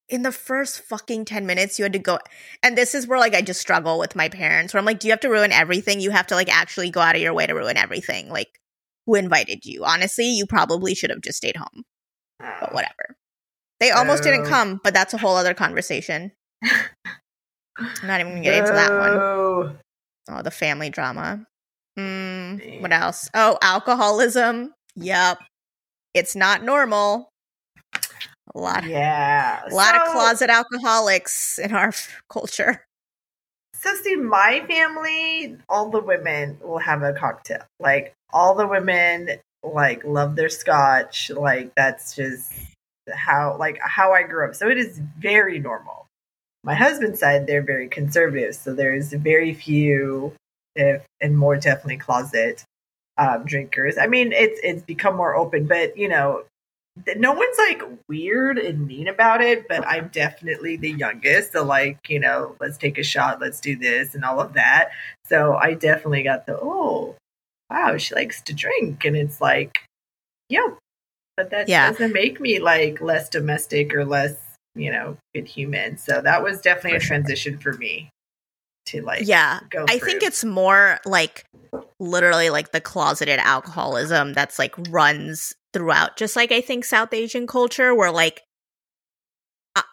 in 0.07 0.24
the 0.24 0.32
first 0.32 0.82
fucking 0.82 1.26
10 1.26 1.45
minutes 1.45 1.78
you 1.78 1.84
had 1.84 1.93
to 1.93 1.99
go 1.99 2.17
and 2.63 2.76
this 2.76 2.95
is 2.95 3.05
where 3.05 3.20
like 3.20 3.36
I 3.36 3.41
just 3.41 3.61
struggle 3.61 3.99
with 3.99 4.15
my 4.15 4.28
parents 4.28 4.74
where 4.74 4.80
I'm 4.80 4.86
like 4.86 4.99
do 4.99 5.07
you 5.07 5.11
have 5.11 5.20
to 5.22 5.30
ruin 5.30 5.51
everything? 5.51 5.99
You 5.99 6.11
have 6.11 6.28
to 6.28 6.36
like 6.36 6.49
actually 6.49 6.89
go 6.89 6.99
out 6.99 7.15
of 7.15 7.22
your 7.22 7.34
way 7.34 7.45
to 7.45 7.53
ruin 7.53 7.78
everything. 7.78 8.30
Like 8.30 8.49
who 9.05 9.15
invited 9.15 9.65
you? 9.65 9.84
Honestly, 9.86 10.30
you 10.30 10.45
probably 10.45 10.95
should 10.95 11.09
have 11.09 11.22
just 11.22 11.38
stayed 11.38 11.57
home. 11.57 11.84
But 12.39 12.70
oh. 12.72 12.74
whatever. 12.74 13.17
They 13.80 13.91
almost 13.91 14.24
didn't 14.24 14.45
oh. 14.45 14.49
come, 14.49 14.82
but 14.84 14.93
that's 14.93 15.13
a 15.13 15.17
whole 15.17 15.36
other 15.36 15.53
conversation. 15.53 16.32
I'm 17.80 18.07
not 18.07 18.19
even 18.19 18.34
gonna 18.34 18.43
get 18.43 18.55
into 18.55 18.73
that 18.73 18.91
one. 18.91 19.77
Oh, 20.30 20.41
the 20.43 20.51
family 20.51 20.89
drama. 20.89 21.45
Mm, 21.97 22.82
what 22.82 22.91
else? 22.91 23.30
Oh, 23.34 23.57
alcoholism. 23.61 24.73
Yep. 24.95 25.39
It's 26.13 26.36
not 26.36 26.63
normal. 26.63 27.30
A 28.53 28.59
lot. 28.59 28.86
Yeah. 28.86 29.61
A 29.69 29.73
lot 29.73 29.95
so, 29.95 30.01
of 30.01 30.11
closet 30.11 30.49
alcoholics 30.49 31.59
in 31.59 31.73
our 31.73 31.93
culture. 32.30 32.86
So 33.73 33.93
see, 33.95 34.15
my 34.15 34.63
family, 34.67 35.57
all 35.69 35.89
the 35.89 36.01
women 36.01 36.57
will 36.61 36.80
have 36.80 37.01
a 37.01 37.13
cocktail. 37.13 37.63
Like 37.80 38.13
all 38.32 38.55
the 38.55 38.67
women 38.67 39.30
like 39.63 40.03
love 40.03 40.36
their 40.36 40.49
scotch. 40.49 41.30
Like 41.30 41.73
that's 41.75 42.15
just 42.15 42.53
how 43.13 43.57
like 43.57 43.80
how 43.82 44.13
I 44.13 44.23
grew 44.23 44.47
up. 44.47 44.55
So 44.55 44.67
it 44.67 44.77
is 44.77 44.99
very 45.19 45.59
normal 45.59 45.98
my 46.70 46.76
husband's 46.76 47.20
side, 47.20 47.47
they're 47.47 47.63
very 47.63 47.88
conservative. 47.88 48.53
So 48.53 48.76
there's 48.76 49.11
very 49.11 49.55
few, 49.55 50.34
if 50.76 51.03
and 51.20 51.36
more 51.36 51.55
definitely 51.55 51.97
closet 51.97 52.63
um, 53.17 53.43
drinkers. 53.43 53.97
I 53.97 54.05
mean, 54.05 54.32
it's 54.32 54.59
it's 54.63 54.84
become 54.84 55.15
more 55.15 55.36
open, 55.36 55.65
but 55.65 55.97
you 55.97 56.07
know, 56.07 56.43
no 57.17 57.34
one's 57.34 57.57
like 57.57 57.82
weird 58.07 58.59
and 58.59 58.86
mean 58.86 59.07
about 59.07 59.41
it. 59.41 59.67
But 59.67 59.84
I'm 59.88 60.09
definitely 60.09 60.78
the 60.78 60.91
youngest, 60.91 61.53
so 61.53 61.63
like 61.63 62.07
you 62.07 62.20
know, 62.20 62.55
let's 62.59 62.78
take 62.78 62.99
a 62.99 63.03
shot, 63.03 63.41
let's 63.41 63.59
do 63.59 63.76
this, 63.76 64.13
and 64.13 64.24
all 64.24 64.39
of 64.39 64.53
that. 64.53 64.89
So 65.26 65.55
I 65.55 65.74
definitely 65.74 66.22
got 66.22 66.45
the 66.45 66.59
oh, 66.61 67.15
wow, 67.72 67.97
she 67.97 68.13
likes 68.13 68.43
to 68.43 68.53
drink, 68.53 69.05
and 69.05 69.17
it's 69.17 69.41
like, 69.41 69.80
yeah, 70.49 70.67
but 71.36 71.49
that 71.49 71.67
yeah. 71.67 71.89
doesn't 71.89 72.13
make 72.13 72.39
me 72.39 72.59
like 72.59 73.01
less 73.01 73.28
domestic 73.28 73.91
or 73.95 74.05
less 74.05 74.48
you 74.76 74.91
know, 74.91 75.17
good 75.34 75.47
human. 75.47 75.97
So 75.97 76.22
that 76.22 76.43
was 76.43 76.61
definitely 76.61 76.97
a 76.97 77.01
transition 77.01 77.57
for 77.57 77.74
me 77.74 78.09
to 78.86 79.01
like 79.01 79.28
yeah 79.28 79.59
i 79.88 79.99
think 79.99 80.24
it's 80.24 80.43
more 80.43 80.99
like 81.05 81.45
literally 81.99 82.49
like 82.49 82.72
the 82.72 82.82
closeted 82.82 83.38
alcoholism 83.38 84.34
that's 84.34 84.57
like 84.57 84.74
runs 84.89 85.53
throughout 85.74 86.17
just 86.17 86.36
like 86.36 86.51
i 86.51 86.59
think 86.61 86.84
south 86.84 87.13
asian 87.13 87.45
culture 87.45 87.93
where 87.93 88.09
like 88.09 88.41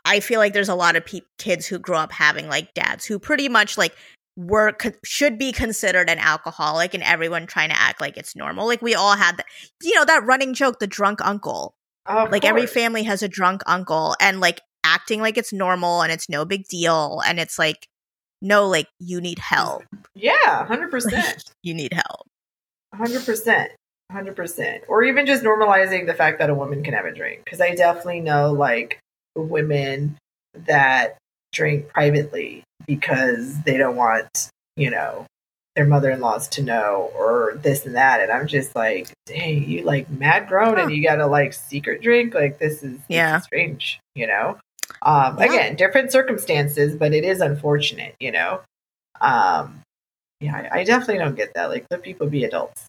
i 0.06 0.20
feel 0.20 0.38
like 0.38 0.54
there's 0.54 0.68
a 0.68 0.74
lot 0.74 0.96
of 0.96 1.04
pe- 1.04 1.20
kids 1.36 1.66
who 1.66 1.78
grow 1.78 1.98
up 1.98 2.12
having 2.12 2.48
like 2.48 2.72
dads 2.72 3.04
who 3.04 3.18
pretty 3.18 3.50
much 3.50 3.76
like 3.76 3.94
were 4.36 4.76
should 5.04 5.38
be 5.38 5.50
considered 5.50 6.10
an 6.10 6.18
alcoholic 6.18 6.94
and 6.94 7.02
everyone 7.02 7.46
trying 7.46 7.70
to 7.70 7.80
act 7.80 8.00
like 8.00 8.16
it's 8.16 8.36
normal. 8.36 8.66
Like 8.66 8.82
we 8.82 8.94
all 8.94 9.16
had 9.16 9.38
that 9.38 9.46
you 9.82 9.94
know 9.94 10.04
that 10.04 10.24
running 10.24 10.54
joke 10.54 10.78
the 10.78 10.86
drunk 10.86 11.20
uncle. 11.24 11.74
Of 12.04 12.30
like 12.30 12.44
every 12.44 12.66
family 12.66 13.02
has 13.02 13.24
a 13.24 13.28
drunk 13.28 13.62
uncle 13.66 14.14
and 14.20 14.40
like 14.40 14.60
acting 14.86 15.20
like 15.20 15.36
it's 15.36 15.52
normal 15.52 16.02
and 16.02 16.12
it's 16.12 16.28
no 16.28 16.44
big 16.44 16.66
deal 16.68 17.20
and 17.26 17.38
it's 17.40 17.58
like 17.58 17.86
no 18.40 18.66
like 18.68 18.86
you 19.00 19.20
need 19.20 19.38
help 19.38 19.82
Yeah, 20.14 20.64
hundred 20.66 20.90
percent. 20.90 21.42
you 21.62 21.74
need 21.74 21.92
help 21.92 22.26
Hundred 22.94 23.24
percent. 23.26 23.72
Hundred 24.10 24.36
percent. 24.36 24.84
Or 24.88 25.02
even 25.02 25.26
just 25.26 25.42
normalizing 25.42 26.06
the 26.06 26.14
fact 26.14 26.38
that 26.38 26.48
a 26.48 26.54
woman 26.54 26.82
can 26.84 26.94
have 26.94 27.04
a 27.04 27.12
drink. 27.12 27.42
Because 27.44 27.60
I 27.60 27.74
definitely 27.74 28.20
know 28.20 28.52
like 28.52 29.00
women 29.34 30.16
that 30.66 31.18
drink 31.52 31.88
privately 31.88 32.62
because 32.86 33.60
they 33.64 33.76
don't 33.76 33.96
want, 33.96 34.48
you 34.76 34.90
know, 34.90 35.26
their 35.74 35.84
mother 35.84 36.10
in 36.10 36.20
laws 36.20 36.48
to 36.50 36.62
know 36.62 37.10
or 37.18 37.58
this 37.62 37.84
and 37.84 37.96
that. 37.96 38.20
And 38.20 38.30
I'm 38.32 38.46
just 38.46 38.74
like, 38.74 39.08
dang, 39.26 39.68
you 39.68 39.82
like 39.82 40.08
mad 40.08 40.48
grown 40.48 40.78
and 40.78 40.90
you 40.90 41.02
gotta 41.02 41.26
like 41.26 41.52
secret 41.52 42.00
drink? 42.00 42.32
Like 42.32 42.58
this 42.58 42.82
is 42.82 42.92
this 42.92 43.00
Yeah. 43.08 43.38
is 43.38 43.44
strange, 43.44 44.00
you 44.14 44.26
know? 44.26 44.56
Um 45.02 45.38
Yeah. 45.38 45.44
again, 45.46 45.76
different 45.76 46.12
circumstances, 46.12 46.96
but 46.96 47.12
it 47.12 47.24
is 47.24 47.40
unfortunate, 47.40 48.14
you 48.20 48.32
know. 48.32 48.60
Um 49.20 49.82
yeah, 50.40 50.68
I, 50.72 50.80
I 50.80 50.84
definitely 50.84 51.18
don't 51.18 51.34
get 51.36 51.54
that. 51.54 51.70
Like 51.70 51.86
let 51.90 52.02
people 52.02 52.28
be 52.28 52.44
adults 52.44 52.86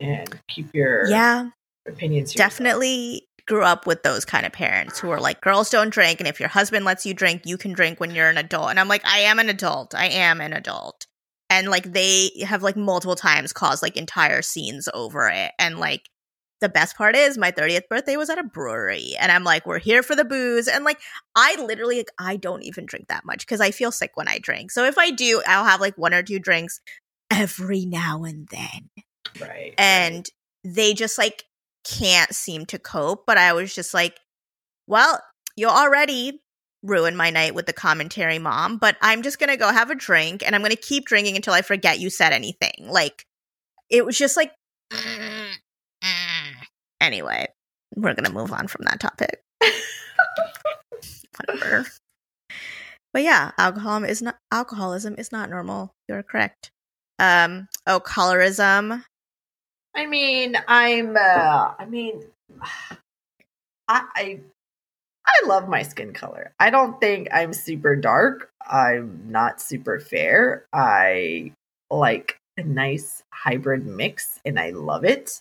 and 0.00 0.38
keep 0.48 0.74
your 0.74 1.08
yeah 1.08 1.48
opinions 1.86 2.34
definitely 2.34 3.26
grew 3.46 3.62
up 3.62 3.86
with 3.86 4.02
those 4.02 4.24
kind 4.24 4.44
of 4.44 4.52
parents 4.52 4.98
who 4.98 5.10
are 5.10 5.20
like 5.20 5.40
girls 5.40 5.70
don't 5.70 5.90
drink 5.90 6.20
and 6.20 6.28
if 6.28 6.40
your 6.40 6.48
husband 6.48 6.84
lets 6.84 7.06
you 7.06 7.14
drink 7.14 7.42
you 7.44 7.56
can 7.56 7.72
drink 7.72 8.00
when 8.00 8.14
you're 8.14 8.28
an 8.28 8.36
adult 8.38 8.70
and 8.70 8.80
i'm 8.80 8.88
like 8.88 9.04
i 9.06 9.20
am 9.20 9.38
an 9.38 9.48
adult 9.48 9.94
i 9.94 10.06
am 10.06 10.40
an 10.40 10.52
adult 10.52 11.06
and 11.48 11.68
like 11.68 11.92
they 11.92 12.30
have 12.44 12.62
like 12.62 12.76
multiple 12.76 13.14
times 13.14 13.52
caused 13.52 13.82
like 13.82 13.96
entire 13.96 14.42
scenes 14.42 14.88
over 14.92 15.28
it 15.28 15.52
and 15.58 15.78
like 15.78 16.02
the 16.60 16.68
best 16.68 16.96
part 16.96 17.14
is 17.14 17.36
my 17.36 17.52
30th 17.52 17.88
birthday 17.88 18.16
was 18.16 18.30
at 18.30 18.38
a 18.38 18.42
brewery 18.42 19.12
and 19.20 19.30
i'm 19.30 19.44
like 19.44 19.66
we're 19.66 19.78
here 19.78 20.02
for 20.02 20.16
the 20.16 20.24
booze 20.24 20.68
and 20.68 20.84
like 20.84 20.98
i 21.34 21.56
literally 21.60 21.98
like 21.98 22.10
i 22.18 22.36
don't 22.36 22.62
even 22.62 22.86
drink 22.86 23.08
that 23.08 23.24
much 23.24 23.46
because 23.46 23.60
i 23.60 23.70
feel 23.70 23.92
sick 23.92 24.12
when 24.14 24.28
i 24.28 24.38
drink 24.38 24.70
so 24.70 24.84
if 24.84 24.98
i 24.98 25.10
do 25.10 25.42
i'll 25.46 25.64
have 25.64 25.80
like 25.80 25.96
one 25.98 26.14
or 26.14 26.22
two 26.22 26.38
drinks 26.38 26.80
every 27.30 27.84
now 27.84 28.24
and 28.24 28.48
then 28.48 28.90
right. 29.40 29.74
and 29.78 30.26
they 30.64 30.94
just 30.94 31.18
like 31.18 31.44
can't 31.86 32.34
seem 32.34 32.66
to 32.66 32.78
cope. 32.78 33.24
But 33.26 33.38
I 33.38 33.52
was 33.52 33.74
just 33.74 33.94
like, 33.94 34.18
well, 34.86 35.20
you 35.56 35.68
already 35.68 36.42
ruined 36.82 37.16
my 37.16 37.30
night 37.30 37.54
with 37.54 37.66
the 37.66 37.72
commentary, 37.72 38.38
mom, 38.38 38.78
but 38.78 38.96
I'm 39.00 39.22
just 39.22 39.38
gonna 39.38 39.56
go 39.56 39.72
have 39.72 39.90
a 39.90 39.94
drink 39.94 40.42
and 40.44 40.54
I'm 40.54 40.62
gonna 40.62 40.76
keep 40.76 41.06
drinking 41.06 41.36
until 41.36 41.54
I 41.54 41.62
forget 41.62 42.00
you 42.00 42.10
said 42.10 42.32
anything. 42.32 42.88
Like, 42.88 43.24
it 43.90 44.04
was 44.04 44.18
just 44.18 44.36
like, 44.36 44.52
anyway, 47.00 47.46
we're 47.94 48.14
gonna 48.14 48.30
move 48.30 48.52
on 48.52 48.68
from 48.68 48.84
that 48.84 49.00
topic. 49.00 49.42
Whatever. 51.38 51.86
But 53.12 53.22
yeah, 53.22 53.52
alcoholism 53.58 54.04
is 54.10 54.22
not 54.22 54.36
alcoholism 54.52 55.14
is 55.18 55.32
not 55.32 55.50
normal. 55.50 55.92
You're 56.08 56.22
correct. 56.22 56.70
Um, 57.18 57.68
oh, 57.86 58.00
colorism. 58.00 59.02
I 59.94 60.06
mean, 60.06 60.56
I'm. 60.68 61.16
Uh, 61.16 61.72
I 61.78 61.86
mean, 61.88 62.22
I, 63.88 64.02
I 64.14 64.40
I 65.26 65.46
love 65.46 65.68
my 65.68 65.82
skin 65.82 66.12
color. 66.12 66.52
I 66.60 66.70
don't 66.70 67.00
think 67.00 67.28
I'm 67.32 67.52
super 67.52 67.96
dark. 67.96 68.50
I'm 68.68 69.20
not 69.28 69.60
super 69.60 69.98
fair. 69.98 70.66
I 70.72 71.52
like 71.90 72.38
a 72.56 72.62
nice 72.62 73.22
hybrid 73.32 73.86
mix, 73.86 74.40
and 74.44 74.58
I 74.58 74.70
love 74.70 75.04
it. 75.04 75.40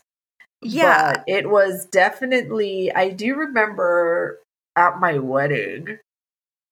Yeah. 0.66 1.14
but 1.14 1.24
it 1.28 1.50
was 1.50 1.86
definitely. 1.86 2.92
I 2.94 3.10
do 3.10 3.36
remember 3.36 4.40
at 4.76 5.00
my 5.00 5.18
wedding. 5.18 6.00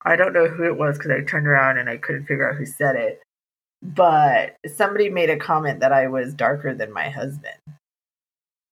I 0.05 0.15
don't 0.15 0.33
know 0.33 0.47
who 0.47 0.63
it 0.63 0.77
was 0.77 0.97
because 0.97 1.11
I 1.11 1.21
turned 1.21 1.47
around 1.47 1.77
and 1.77 1.89
I 1.89 1.97
couldn't 1.97 2.25
figure 2.25 2.49
out 2.49 2.57
who 2.57 2.65
said 2.65 2.95
it. 2.95 3.21
But 3.81 4.55
somebody 4.75 5.09
made 5.09 5.29
a 5.29 5.37
comment 5.37 5.81
that 5.81 5.91
I 5.91 6.07
was 6.07 6.33
darker 6.33 6.73
than 6.73 6.91
my 6.91 7.09
husband. 7.09 7.55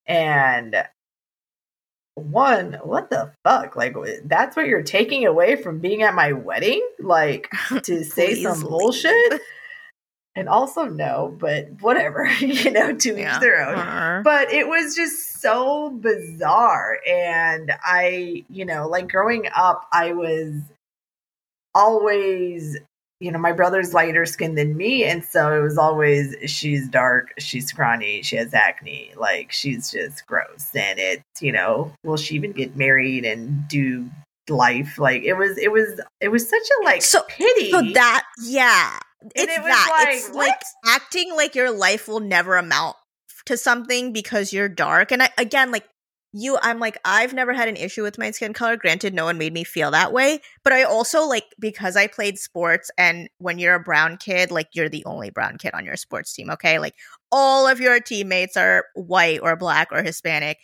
And 0.05 0.75
one, 2.15 2.73
what 2.83 3.09
the 3.09 3.31
fuck? 3.43 3.75
Like, 3.75 3.95
that's 4.25 4.55
what 4.55 4.67
you're 4.67 4.83
taking 4.83 5.25
away 5.25 5.55
from 5.55 5.79
being 5.79 6.01
at 6.01 6.15
my 6.15 6.33
wedding? 6.33 6.81
Like, 6.99 7.49
to 7.83 8.03
say 8.03 8.41
some 8.43 8.61
bullshit? 8.61 9.41
And 10.35 10.47
also, 10.47 10.85
no, 10.85 11.35
but 11.39 11.67
whatever, 11.81 12.25
you 12.39 12.71
know, 12.71 12.95
to 12.95 13.17
Yeah. 13.17 13.35
each 13.35 13.41
their 13.41 13.67
own. 13.67 13.75
Uh, 13.77 14.21
but 14.23 14.51
it 14.51 14.67
was 14.67 14.95
just 14.95 15.41
so 15.41 15.89
bizarre. 15.89 16.99
And 17.07 17.71
i 17.83 18.43
you 18.49 18.63
know 18.65 18.87
like 18.87 19.09
growing 19.09 19.47
up 19.55 19.87
i 19.91 20.13
was 20.13 20.53
always 21.73 22.77
you 23.19 23.31
know 23.31 23.37
my 23.39 23.51
brother's 23.51 23.93
lighter 23.93 24.25
skinned 24.25 24.57
than 24.57 24.75
me. 24.75 25.03
And 25.03 25.23
so 25.23 25.55
it 25.57 25.61
was 25.61 25.77
always 25.77 26.35
she's 26.49 26.87
dark 26.89 27.33
she's 27.39 27.67
scrawny 27.67 28.21
she 28.23 28.35
has 28.37 28.53
acne 28.53 29.11
like 29.17 29.51
she's 29.51 29.91
just 29.91 30.25
gross. 30.27 30.69
And 30.75 30.97
it's 30.99 31.23
you 31.41 31.51
know 31.51 31.91
will 32.03 32.17
she 32.17 32.35
even 32.35 32.51
get 32.51 32.75
married 32.75 33.25
and 33.25 33.67
do 33.67 34.09
life? 34.49 34.97
Like 34.97 35.23
it 35.23 35.33
was 35.33 35.57
it 35.57 35.71
was 35.71 35.99
it 36.19 36.29
was 36.29 36.49
such 36.49 36.67
a 36.81 36.83
like 36.85 37.01
So- 37.03 37.23
pity. 37.27 37.69
So 37.71 37.81
that, 37.93 38.23
yeah, 38.43 38.97
it's 39.35 39.53
it 39.53 39.61
was 39.61 39.67
that. 39.67 40.05
like, 40.05 40.15
it's 40.15 40.29
like 40.31 40.61
acting 40.85 41.35
like 41.35 41.55
your 41.55 41.71
life 41.71 42.07
will 42.07 42.19
never 42.19 42.57
amount 42.57 42.95
to 43.45 43.57
something 43.57 44.13
because 44.13 44.53
you're 44.53 44.69
dark. 44.69 45.11
And 45.11 45.23
I, 45.23 45.29
again, 45.37 45.71
like 45.71 45.85
you, 46.33 46.57
I'm 46.61 46.79
like, 46.79 46.97
I've 47.03 47.33
never 47.33 47.51
had 47.51 47.67
an 47.67 47.75
issue 47.75 48.03
with 48.03 48.17
my 48.17 48.31
skin 48.31 48.53
color. 48.53 48.77
Granted, 48.77 49.13
no 49.13 49.25
one 49.25 49.37
made 49.37 49.53
me 49.53 49.63
feel 49.63 49.91
that 49.91 50.13
way. 50.13 50.39
But 50.63 50.73
I 50.73 50.83
also 50.83 51.25
like 51.25 51.45
because 51.59 51.97
I 51.97 52.07
played 52.07 52.37
sports, 52.39 52.89
and 52.97 53.29
when 53.37 53.59
you're 53.59 53.75
a 53.75 53.79
brown 53.79 54.17
kid, 54.17 54.49
like 54.49 54.69
you're 54.73 54.89
the 54.89 55.03
only 55.05 55.29
brown 55.29 55.57
kid 55.57 55.73
on 55.73 55.85
your 55.85 55.97
sports 55.97 56.33
team. 56.33 56.49
Okay, 56.51 56.79
like 56.79 56.95
all 57.31 57.67
of 57.67 57.79
your 57.79 57.99
teammates 57.99 58.55
are 58.55 58.85
white 58.95 59.39
or 59.41 59.55
black 59.55 59.89
or 59.91 60.03
Hispanic, 60.03 60.57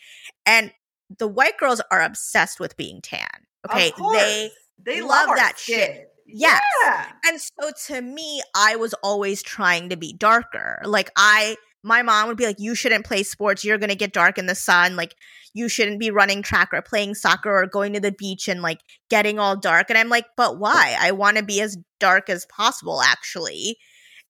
and 0.45 0.71
the 1.19 1.27
white 1.27 1.57
girls 1.57 1.81
are 1.91 2.01
obsessed 2.01 2.59
with 2.59 2.77
being 2.77 3.01
tan. 3.01 3.27
Okay, 3.69 3.91
they 4.13 4.51
they 4.83 5.01
love 5.01 5.27
love, 5.27 5.37
that 5.37 5.59
shit. 5.59 6.09
Yes. 6.28 6.61
Yeah. 6.84 7.05
And 7.25 7.39
so 7.39 7.71
to 7.88 8.01
me, 8.01 8.41
I 8.55 8.75
was 8.75 8.93
always 9.03 9.41
trying 9.41 9.89
to 9.89 9.97
be 9.97 10.13
darker. 10.13 10.82
Like 10.86 11.09
I 11.15 11.55
my 11.84 12.01
mom 12.01 12.28
would 12.28 12.38
be 12.38 12.45
like, 12.45 12.59
You 12.59 12.75
shouldn't 12.75 13.05
play 13.05 13.23
sports, 13.23 13.63
you're 13.63 13.78
gonna 13.78 13.95
get 13.95 14.11
dark 14.13 14.38
in 14.38 14.45
the 14.45 14.55
sun. 14.55 14.95
Like 14.97 15.15
you 15.53 15.69
shouldn't 15.69 15.99
be 15.99 16.11
running 16.11 16.41
track 16.43 16.69
or 16.73 16.82
playing 16.82 17.15
soccer 17.15 17.51
or 17.51 17.65
going 17.67 17.93
to 17.93 17.99
the 18.01 18.11
beach 18.11 18.47
and 18.49 18.61
like 18.61 18.80
getting 19.09 19.39
all 19.39 19.55
dark. 19.55 19.89
And 19.89 19.97
I'm 19.97 20.09
like, 20.09 20.25
but 20.36 20.59
why? 20.59 20.97
I 20.99 21.11
wanna 21.11 21.43
be 21.43 21.61
as 21.61 21.78
dark 21.99 22.30
as 22.30 22.45
possible, 22.47 23.01
actually. 23.01 23.78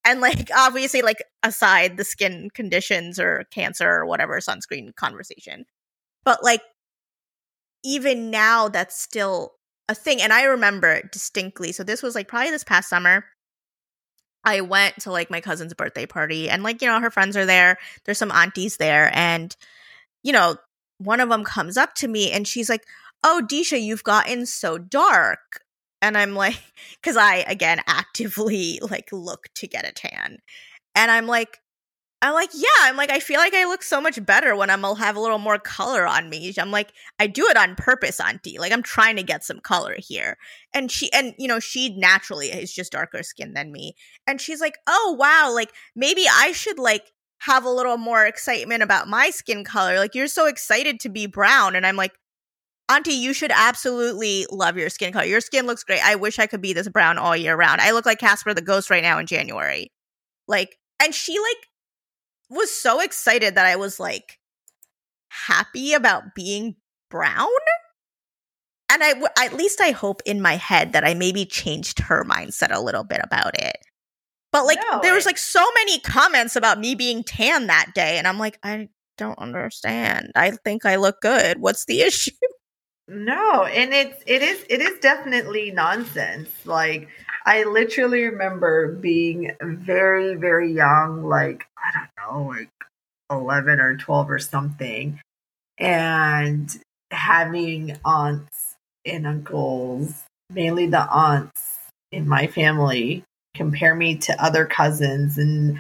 And 0.06 0.22
like 0.22 0.50
obviously, 0.58 1.02
like 1.04 1.24
aside 1.44 1.98
the 1.98 2.04
skin 2.06 2.50
conditions 2.54 3.20
or 3.20 3.46
cancer 3.52 3.90
or 3.90 4.06
whatever 4.08 4.40
sunscreen 4.40 4.96
conversation. 4.96 5.66
But 6.26 6.44
like 6.44 6.62
even 7.84 8.30
now 8.30 8.68
that's 8.70 9.00
still 9.02 9.54
a 9.90 9.96
thing 9.96 10.22
and 10.22 10.34
i 10.34 10.44
remember 10.44 11.02
distinctly 11.12 11.72
so 11.72 11.84
this 11.84 12.04
was 12.04 12.16
like 12.16 12.28
probably 12.28 12.52
this 12.52 12.64
past 12.64 12.90
summer. 12.90 13.26
I 14.44 14.62
went 14.62 15.02
to 15.02 15.12
like 15.12 15.30
my 15.30 15.42
cousin's 15.42 15.74
birthday 15.74 16.06
party 16.06 16.50
and 16.50 16.64
like 16.64 16.82
you 16.82 16.88
know 16.88 17.02
her 17.02 17.12
friends 17.12 17.36
are 17.36 17.46
there 17.46 17.78
there's 18.06 18.18
some 18.18 18.32
aunties 18.32 18.78
there 18.78 19.12
and 19.14 19.54
you 20.24 20.32
know 20.32 20.56
one 21.00 21.20
of 21.20 21.28
them 21.28 21.44
comes 21.44 21.76
up 21.76 21.96
to 21.96 22.08
me 22.08 22.32
and 22.32 22.48
she's 22.48 22.70
like 22.70 22.86
oh 23.26 23.42
disha 23.46 23.82
you've 23.82 24.04
gotten 24.04 24.46
so 24.46 24.78
dark. 24.78 25.62
And 26.02 26.18
i'm 26.18 26.34
like 26.34 26.62
because 27.02 27.18
i 27.18 27.38
again 27.48 27.82
actively 27.88 28.80
like 28.90 29.10
look 29.12 29.50
to 29.56 29.68
get 29.68 29.88
a 29.88 29.92
tan. 29.92 30.38
And 30.96 31.12
i'm 31.12 31.28
like 31.28 31.60
I'm 32.22 32.34
like, 32.34 32.50
yeah, 32.54 32.68
I'm 32.82 32.98
like, 32.98 33.12
I 33.12 33.20
feel 33.20 33.40
like 33.40 33.54
I 33.54 33.66
look 33.66 33.84
so 33.84 34.02
much 34.02 34.24
better 34.26 34.56
when 34.56 34.72
I'm, 34.72 34.82
have 34.82 35.16
a 35.16 35.20
little 35.20 35.38
more 35.38 35.60
color 35.60 36.08
on 36.08 36.30
me. 36.30 36.52
I'm 36.58 36.72
like, 36.72 36.92
I 37.20 37.28
do 37.28 37.46
it 37.46 37.58
on 37.58 37.76
purpose, 37.76 38.20
Auntie. 38.20 38.58
Like, 38.58 38.72
I'm 38.72 38.82
trying 38.82 39.18
to 39.18 39.24
get 39.24 39.44
some 39.44 39.60
color 39.60 39.96
here. 40.00 40.38
And 40.74 40.92
she, 40.92 41.14
and 41.14 41.36
you 41.38 41.48
know, 41.48 41.60
she 41.60 41.96
naturally 41.96 42.48
is 42.48 42.74
just 42.74 42.92
darker 42.92 43.22
skin 43.22 43.54
than 43.54 43.72
me. 43.72 43.94
And 44.26 44.42
she's 44.42 44.60
like, 44.60 44.80
oh, 44.88 45.16
wow, 45.20 45.52
like 45.54 45.72
maybe 45.96 46.24
I 46.32 46.54
should 46.54 46.80
like 46.80 47.12
have 47.40 47.66
a 47.66 47.70
little 47.70 47.98
more 47.98 48.26
excitement 48.26 48.82
about 48.82 49.08
my 49.08 49.30
skin 49.30 49.64
color. 49.64 49.98
Like, 49.98 50.16
you're 50.16 50.28
so 50.28 50.48
excited 50.48 51.00
to 51.02 51.10
be 51.10 51.28
brown. 51.28 51.76
And 51.76 51.86
I'm 51.86 51.98
like, 51.98 52.14
Auntie, 52.90 53.14
you 53.14 53.34
should 53.34 53.52
absolutely 53.54 54.48
love 54.50 54.78
your 54.78 54.90
skin 54.90 55.14
color. 55.14 55.26
Your 55.26 55.42
skin 55.42 55.68
looks 55.68 55.84
great. 55.84 56.04
I 56.04 56.16
wish 56.16 56.40
I 56.40 56.48
could 56.48 56.62
be 56.62 56.74
this 56.74 56.88
brown 56.88 57.18
all 57.20 57.36
year 57.36 57.56
round. 57.56 57.82
I 57.82 57.92
look 57.92 58.06
like 58.06 58.18
Casper 58.18 58.56
the 58.56 58.62
Ghost 58.62 58.90
right 58.90 59.04
now 59.04 59.20
in 59.20 59.28
January. 59.28 59.92
Like, 60.48 60.78
and 61.00 61.14
she 61.14 61.38
like 61.38 61.58
was 62.50 62.72
so 62.72 63.00
excited 63.02 63.56
that 63.56 63.66
I 63.66 63.76
was 63.76 64.00
like 64.00 64.40
happy 65.30 65.94
about 65.94 66.36
being 66.36 66.76
brown. 67.10 67.48
And 68.90 69.04
I, 69.04 69.10
w- 69.10 69.28
at 69.38 69.54
least 69.54 69.82
I 69.82 69.92
hope 69.92 70.22
in 70.26 70.42
my 70.42 70.56
head 70.56 70.94
that 70.94 71.04
I 71.04 71.14
maybe 71.14 71.46
changed 71.46 72.00
her 72.00 72.24
mindset 72.24 72.74
a 72.74 72.82
little 72.82 73.04
bit 73.04 73.20
about 73.24 73.62
it. 73.62 73.78
But 74.54 74.66
like, 74.66 74.80
No, 74.90 75.02
there 75.02 75.14
was 75.14 75.26
like 75.26 75.38
so 75.38 75.64
many 75.76 76.00
comments 76.00 76.56
about 76.56 76.80
me 76.80 76.96
being 76.96 77.24
tan 77.24 77.68
that 77.68 77.92
day, 77.94 78.18
and 78.18 78.26
I'm 78.26 78.40
like, 78.40 78.58
I 78.64 78.88
don't 79.18 79.38
understand. 79.38 80.32
I 80.36 80.52
think 80.52 80.86
I 80.86 80.96
look 80.96 81.20
good. 81.22 81.60
What's 81.60 81.86
the 81.86 82.02
issue? 82.10 82.32
No, 83.10 83.66
and 83.66 83.94
it's 83.94 84.22
it 84.26 84.42
is 84.42 84.66
it 84.70 84.82
is 84.82 85.00
definitely 85.00 85.72
nonsense. 85.72 86.50
Like 86.66 87.10
I 87.48 87.64
literally 87.64 88.26
remember 88.26 88.92
being 88.92 89.52
very 89.62 90.36
very 90.36 90.74
young, 90.74 91.24
like 91.24 91.66
I 91.78 91.98
don't 91.98 92.10
know, 92.20 92.50
like 92.50 92.70
11 93.32 93.80
or 93.80 93.96
12 93.96 94.30
or 94.30 94.40
something, 94.40 95.22
and 95.78 96.70
having 97.12 97.98
aunts 98.04 98.76
and 99.06 99.26
uncles, 99.26 100.26
mainly 100.50 100.88
the 100.88 101.10
aunts 101.10 101.78
in 102.12 102.28
my 102.28 102.48
family, 102.48 103.24
compare 103.56 103.96
me 103.96 104.18
to 104.18 104.44
other 104.44 104.66
cousins 104.66 105.38
and 105.38 105.80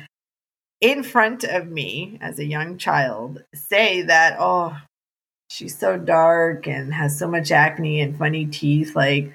in 0.79 1.03
front 1.03 1.43
of 1.43 1.67
me 1.67 2.17
as 2.21 2.39
a 2.39 2.45
young 2.45 2.77
child 2.77 3.43
say 3.53 4.03
that, 4.03 4.37
oh, 4.39 4.77
she's 5.49 5.77
so 5.77 5.97
dark 5.97 6.65
and 6.65 6.93
has 6.93 7.19
so 7.19 7.27
much 7.27 7.51
acne 7.51 7.99
and 7.99 8.17
funny 8.17 8.45
teeth. 8.45 8.95
Like, 8.95 9.33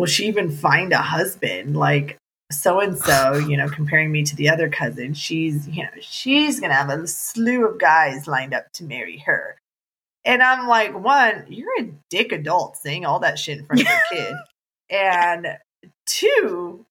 will 0.00 0.06
she 0.06 0.26
even 0.26 0.50
find 0.50 0.94
a 0.94 0.98
husband? 0.98 1.76
Like, 1.76 2.16
so 2.50 2.80
and 2.80 2.96
so, 2.98 3.34
you 3.36 3.58
know, 3.58 3.68
comparing 3.68 4.10
me 4.10 4.22
to 4.24 4.34
the 4.34 4.48
other 4.48 4.70
cousin, 4.70 5.12
she's, 5.12 5.68
you 5.68 5.82
know, 5.82 5.90
she's 6.00 6.58
going 6.58 6.70
to 6.70 6.76
have 6.76 6.88
a 6.88 7.06
slew 7.06 7.66
of 7.66 7.78
guys 7.78 8.26
lined 8.26 8.54
up 8.54 8.72
to 8.72 8.84
marry 8.84 9.18
her. 9.18 9.58
And 10.24 10.42
I'm 10.42 10.66
like, 10.66 10.98
one, 10.98 11.44
you're 11.50 11.80
a 11.80 11.90
dick 12.08 12.32
adult 12.32 12.78
saying 12.78 13.04
all 13.04 13.20
that 13.20 13.38
shit 13.38 13.58
in 13.58 13.66
front 13.66 13.82
of 13.82 13.88
your 13.88 14.00
kid. 14.10 14.34
And 14.88 15.58
two, 16.06 16.86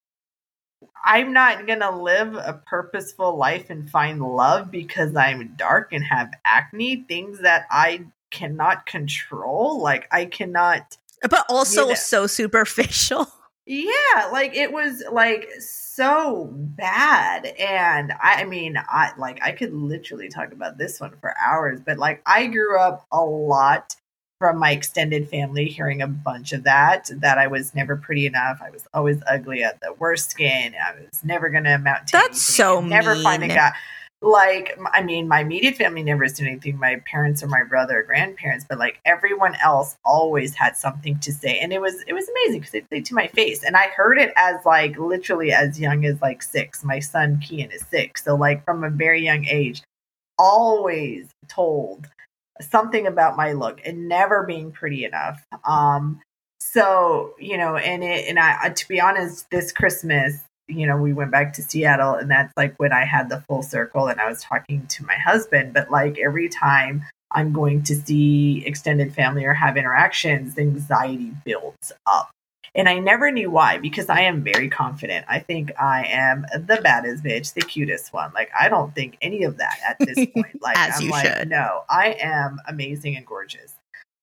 I'm 1.04 1.34
not 1.34 1.66
going 1.66 1.80
to 1.80 1.92
live 1.92 2.36
a 2.36 2.62
purposeful 2.68 3.36
life 3.36 3.72
and 3.72 3.90
find 3.90 4.22
love 4.22 4.70
because 4.70 5.16
I'm 5.16 5.56
dark 5.58 5.94
and 5.94 6.04
have 6.04 6.32
acne, 6.46 7.06
things 7.08 7.40
that 7.40 7.66
I 7.72 8.06
cannot 8.30 8.86
control. 8.86 9.82
Like, 9.82 10.08
I 10.12 10.26
cannot. 10.26 10.96
But 11.28 11.46
also 11.50 11.84
you 11.84 11.90
know, 11.90 11.96
so 11.96 12.28
superficial. 12.28 13.28
Yeah, 13.72 14.30
like 14.32 14.56
it 14.56 14.72
was 14.72 15.04
like 15.12 15.48
so 15.60 16.50
bad. 16.52 17.46
And 17.46 18.12
I, 18.14 18.42
I 18.42 18.46
mean, 18.46 18.76
I 18.78 19.12
like 19.16 19.44
I 19.44 19.52
could 19.52 19.76
literally 19.76 20.28
talk 20.28 20.52
about 20.54 20.80
this 20.80 21.00
one 21.00 21.14
for 21.22 21.36
hours, 21.38 21.80
but 21.86 22.00
like 22.00 22.24
I 22.26 22.48
grew 22.48 22.80
up 22.80 23.06
a 23.12 23.22
lot 23.22 23.96
from 24.40 24.58
my 24.58 24.72
extended 24.72 25.30
family 25.30 25.66
hearing 25.66 26.02
a 26.02 26.08
bunch 26.08 26.52
of 26.52 26.64
that 26.64 27.12
that 27.18 27.38
I 27.38 27.46
was 27.46 27.76
never 27.76 27.96
pretty 27.96 28.26
enough. 28.26 28.60
I 28.60 28.72
was 28.72 28.88
always 28.92 29.22
ugly, 29.28 29.62
at 29.62 29.80
the 29.82 29.94
worst 30.00 30.32
skin. 30.32 30.74
I 30.74 31.00
was 31.00 31.24
never 31.24 31.50
going 31.50 31.66
to 31.66 31.76
amount 31.76 32.08
to 32.08 32.14
That's 32.14 32.42
so 32.42 32.82
never 32.82 33.14
mean. 33.14 33.24
find 33.24 33.44
a 33.44 33.50
guy 33.50 33.74
like 34.22 34.78
i 34.92 35.02
mean 35.02 35.30
my 35.30 35.40
immediate 35.40 35.76
family 35.76 36.04
never 36.04 36.28
said 36.28 36.46
anything 36.46 36.78
my 36.78 37.02
parents 37.06 37.42
or 37.42 37.48
my 37.48 37.64
brother 37.64 38.00
or 38.00 38.04
grandparents 38.04 38.66
but 38.68 38.78
like 38.78 39.00
everyone 39.06 39.56
else 39.64 39.96
always 40.04 40.54
had 40.56 40.76
something 40.76 41.18
to 41.20 41.32
say 41.32 41.58
and 41.60 41.72
it 41.72 41.80
was 41.80 42.04
it 42.06 42.12
was 42.12 42.28
amazing 42.30 42.60
because 42.60 42.86
they 42.90 43.00
to 43.00 43.16
my 43.16 43.28
face 43.28 43.64
and 43.64 43.78
i 43.78 43.88
heard 43.96 44.20
it 44.20 44.34
as 44.36 44.58
like 44.66 44.98
literally 44.98 45.54
as 45.54 45.80
young 45.80 46.04
as 46.04 46.22
like 46.22 46.44
six 46.44 46.84
my 46.84 47.00
son 47.00 47.38
kian 47.38 47.74
is 47.74 47.86
six 47.90 48.24
so 48.26 48.36
like 48.36 48.64
from 48.66 48.84
a 48.84 48.90
very 48.90 49.24
young 49.24 49.46
age 49.46 49.82
always 50.38 51.30
told 51.48 52.06
something 52.60 53.08
about 53.08 53.38
my 53.38 53.54
look 53.54 53.80
and 53.86 54.10
never 54.10 54.44
being 54.44 54.70
pretty 54.70 55.06
enough 55.06 55.42
um 55.64 56.20
so 56.60 57.34
you 57.40 57.58
know 57.58 57.78
and 57.78 58.04
it 58.04 58.28
and 58.28 58.38
i 58.38 58.68
to 58.70 58.86
be 58.90 59.00
honest 59.00 59.50
this 59.50 59.72
christmas 59.72 60.44
you 60.70 60.88
know, 60.88 60.98
we 60.98 61.14
went 61.14 61.32
back 61.32 61.54
to 61.54 61.62
Seattle 61.62 62.14
and 62.16 62.30
that's 62.30 62.54
like 62.56 62.76
when 62.78 62.94
I 62.94 63.06
had 63.06 63.30
the 63.30 63.42
full 63.42 63.64
circle 63.64 64.08
and 64.08 64.20
I 64.20 64.30
was 64.30 64.42
talking 64.42 64.86
to 64.88 65.06
my 65.06 65.16
husband. 65.16 65.74
But 65.74 65.92
like 65.92 66.18
every 66.18 66.50
time 66.50 67.04
I'm 67.32 67.54
going 67.54 67.84
to 67.84 67.96
see 67.96 68.64
extended 68.66 69.14
family 69.14 69.46
or 69.46 69.54
have 69.54 69.78
interactions, 69.78 70.56
the 70.56 70.62
anxiety 70.62 71.34
builds 71.46 71.92
up. 72.06 72.30
And 72.76 72.88
I 72.88 73.00
never 73.00 73.32
knew 73.32 73.50
why 73.50 73.80
because 73.80 74.10
I 74.10 74.22
am 74.22 74.44
very 74.44 74.70
confident. 74.70 75.26
I 75.28 75.40
think 75.40 75.72
I 75.80 76.06
am 76.06 76.46
the 76.54 76.80
baddest 76.82 77.24
bitch, 77.24 77.54
the 77.54 77.62
cutest 77.62 78.14
one. 78.14 78.32
Like 78.34 78.52
I 78.58 78.70
don't 78.70 78.94
think 78.94 79.18
any 79.22 79.44
of 79.44 79.58
that 79.58 79.80
at 79.88 79.98
this 80.00 80.28
point. 80.34 80.62
Like 80.62 80.78
As 80.78 80.98
I'm 80.98 81.06
you 81.06 81.12
like, 81.12 81.26
should. 81.26 81.50
no, 81.50 81.84
I 81.90 82.16
am 82.22 82.60
amazing 82.68 83.16
and 83.18 83.26
gorgeous. 83.26 83.74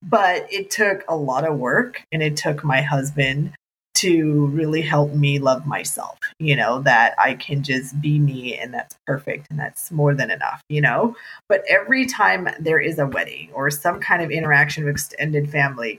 But 0.02 0.46
it 0.52 0.70
took 0.70 1.04
a 1.08 1.16
lot 1.16 1.44
of 1.44 1.58
work 1.58 2.02
and 2.12 2.22
it 2.22 2.36
took 2.36 2.62
my 2.62 2.82
husband 2.82 3.52
to 3.96 4.46
really 4.48 4.82
help 4.82 5.12
me 5.12 5.38
love 5.38 5.66
myself, 5.66 6.18
you 6.38 6.54
know, 6.54 6.80
that 6.82 7.14
I 7.18 7.34
can 7.34 7.62
just 7.62 8.00
be 8.00 8.18
me 8.18 8.56
and 8.56 8.72
that's 8.72 8.96
perfect 9.06 9.46
and 9.50 9.58
that's 9.58 9.90
more 9.90 10.14
than 10.14 10.30
enough, 10.30 10.60
you 10.68 10.80
know. 10.80 11.16
But 11.48 11.62
every 11.68 12.06
time 12.06 12.48
there 12.60 12.78
is 12.78 12.98
a 12.98 13.06
wedding 13.06 13.50
or 13.52 13.70
some 13.70 14.00
kind 14.00 14.22
of 14.22 14.30
interaction 14.30 14.84
with 14.84 14.92
extended 14.92 15.50
family, 15.50 15.98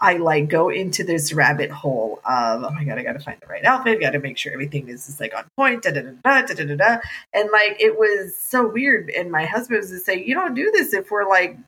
I 0.00 0.18
like 0.18 0.48
go 0.48 0.68
into 0.68 1.02
this 1.02 1.32
rabbit 1.32 1.70
hole 1.70 2.20
of 2.24 2.62
oh 2.62 2.70
my 2.70 2.84
god, 2.84 2.98
I 2.98 3.02
got 3.02 3.14
to 3.14 3.20
find 3.20 3.38
the 3.40 3.48
right 3.48 3.64
outfit, 3.64 4.00
got 4.00 4.10
to 4.10 4.20
make 4.20 4.38
sure 4.38 4.52
everything 4.52 4.88
is 4.88 5.06
just 5.06 5.18
like 5.18 5.34
on 5.34 5.44
point, 5.56 5.82
da 5.82 5.90
da 5.90 6.02
da 6.02 6.12
da 6.22 6.54
da 6.54 6.64
da 6.64 6.76
da, 6.76 6.98
and 7.32 7.50
like 7.50 7.80
it 7.80 7.98
was 7.98 8.34
so 8.36 8.68
weird. 8.68 9.10
And 9.10 9.32
my 9.32 9.44
husband 9.44 9.80
was 9.80 9.90
to 9.90 9.98
say, 9.98 10.22
you 10.22 10.34
don't 10.34 10.54
do 10.54 10.70
this 10.70 10.92
if 10.92 11.10
we're 11.10 11.28
like 11.28 11.58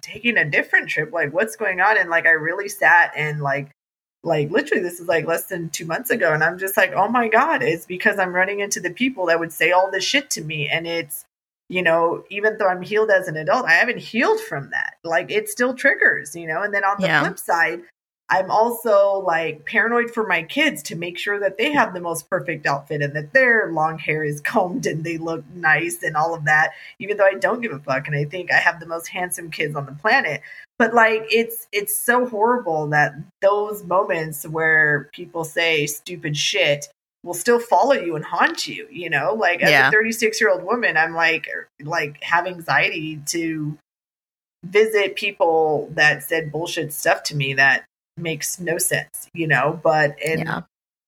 taking 0.00 0.36
a 0.36 0.44
different 0.44 0.88
trip. 0.88 1.12
Like 1.12 1.32
what's 1.32 1.56
going 1.56 1.80
on? 1.80 1.98
And 1.98 2.08
like 2.10 2.26
I 2.26 2.30
really 2.30 2.68
sat 2.68 3.12
and 3.16 3.40
like 3.40 3.70
like 4.22 4.50
literally 4.50 4.82
this 4.82 4.98
is 5.00 5.06
like 5.08 5.26
less 5.26 5.44
than 5.46 5.68
two 5.70 5.84
months 5.86 6.10
ago 6.10 6.32
and 6.32 6.42
i'm 6.42 6.58
just 6.58 6.76
like 6.76 6.92
oh 6.94 7.08
my 7.08 7.28
god 7.28 7.62
it's 7.62 7.86
because 7.86 8.18
i'm 8.18 8.34
running 8.34 8.60
into 8.60 8.80
the 8.80 8.90
people 8.90 9.26
that 9.26 9.38
would 9.38 9.52
say 9.52 9.70
all 9.70 9.90
this 9.90 10.04
shit 10.04 10.30
to 10.30 10.42
me 10.42 10.68
and 10.68 10.86
it's 10.86 11.24
you 11.68 11.82
know 11.82 12.24
even 12.30 12.56
though 12.58 12.68
i'm 12.68 12.82
healed 12.82 13.10
as 13.10 13.28
an 13.28 13.36
adult 13.36 13.66
i 13.66 13.72
haven't 13.72 13.98
healed 13.98 14.40
from 14.40 14.70
that 14.70 14.94
like 15.04 15.30
it 15.30 15.48
still 15.48 15.74
triggers 15.74 16.34
you 16.34 16.46
know 16.46 16.62
and 16.62 16.72
then 16.74 16.84
on 16.84 16.96
the 16.98 17.06
Yeah. 17.06 17.20
flip 17.20 17.38
side 17.38 17.82
i'm 18.28 18.50
also 18.50 19.22
like 19.26 19.64
paranoid 19.66 20.10
for 20.10 20.26
my 20.26 20.42
kids 20.42 20.82
to 20.82 20.96
make 20.96 21.18
sure 21.18 21.38
that 21.38 21.58
they 21.58 21.72
have 21.72 21.94
the 21.94 22.00
most 22.00 22.28
perfect 22.28 22.66
outfit 22.66 23.02
and 23.02 23.14
that 23.14 23.32
their 23.32 23.72
long 23.72 23.98
hair 23.98 24.24
is 24.24 24.40
combed 24.40 24.86
and 24.86 25.04
they 25.04 25.18
look 25.18 25.44
nice 25.54 26.02
and 26.02 26.16
all 26.16 26.34
of 26.34 26.44
that 26.44 26.72
even 26.98 27.16
though 27.16 27.26
i 27.26 27.34
don't 27.34 27.60
give 27.60 27.72
a 27.72 27.78
fuck 27.78 28.06
and 28.06 28.16
i 28.16 28.24
think 28.24 28.52
i 28.52 28.56
have 28.56 28.80
the 28.80 28.86
most 28.86 29.08
handsome 29.08 29.50
kids 29.50 29.74
on 29.76 29.86
the 29.86 29.92
planet 29.92 30.40
but 30.78 30.94
like 30.94 31.24
it's 31.30 31.68
it's 31.72 31.96
so 31.96 32.26
horrible 32.26 32.86
that 32.88 33.14
those 33.40 33.84
moments 33.84 34.46
where 34.46 35.08
people 35.12 35.44
say 35.44 35.86
stupid 35.86 36.36
shit 36.36 36.88
will 37.22 37.34
still 37.34 37.58
follow 37.58 37.94
you 37.94 38.14
and 38.16 38.24
haunt 38.24 38.66
you 38.66 38.86
you 38.90 39.10
know 39.10 39.34
like 39.34 39.60
as 39.62 39.70
Yeah. 39.70 39.88
a 39.88 39.90
36 39.90 40.40
year 40.40 40.50
old 40.50 40.62
woman 40.62 40.96
i'm 40.96 41.14
like 41.14 41.48
like 41.82 42.22
have 42.22 42.46
anxiety 42.46 43.20
to 43.26 43.76
visit 44.64 45.16
people 45.16 45.88
that 45.92 46.22
said 46.22 46.50
bullshit 46.50 46.92
stuff 46.92 47.22
to 47.24 47.36
me 47.36 47.54
that 47.54 47.84
makes 48.16 48.58
no 48.58 48.78
sense 48.78 49.28
you 49.34 49.46
know 49.46 49.78
but 49.82 50.16
and 50.24 50.40
Yeah. 50.40 50.60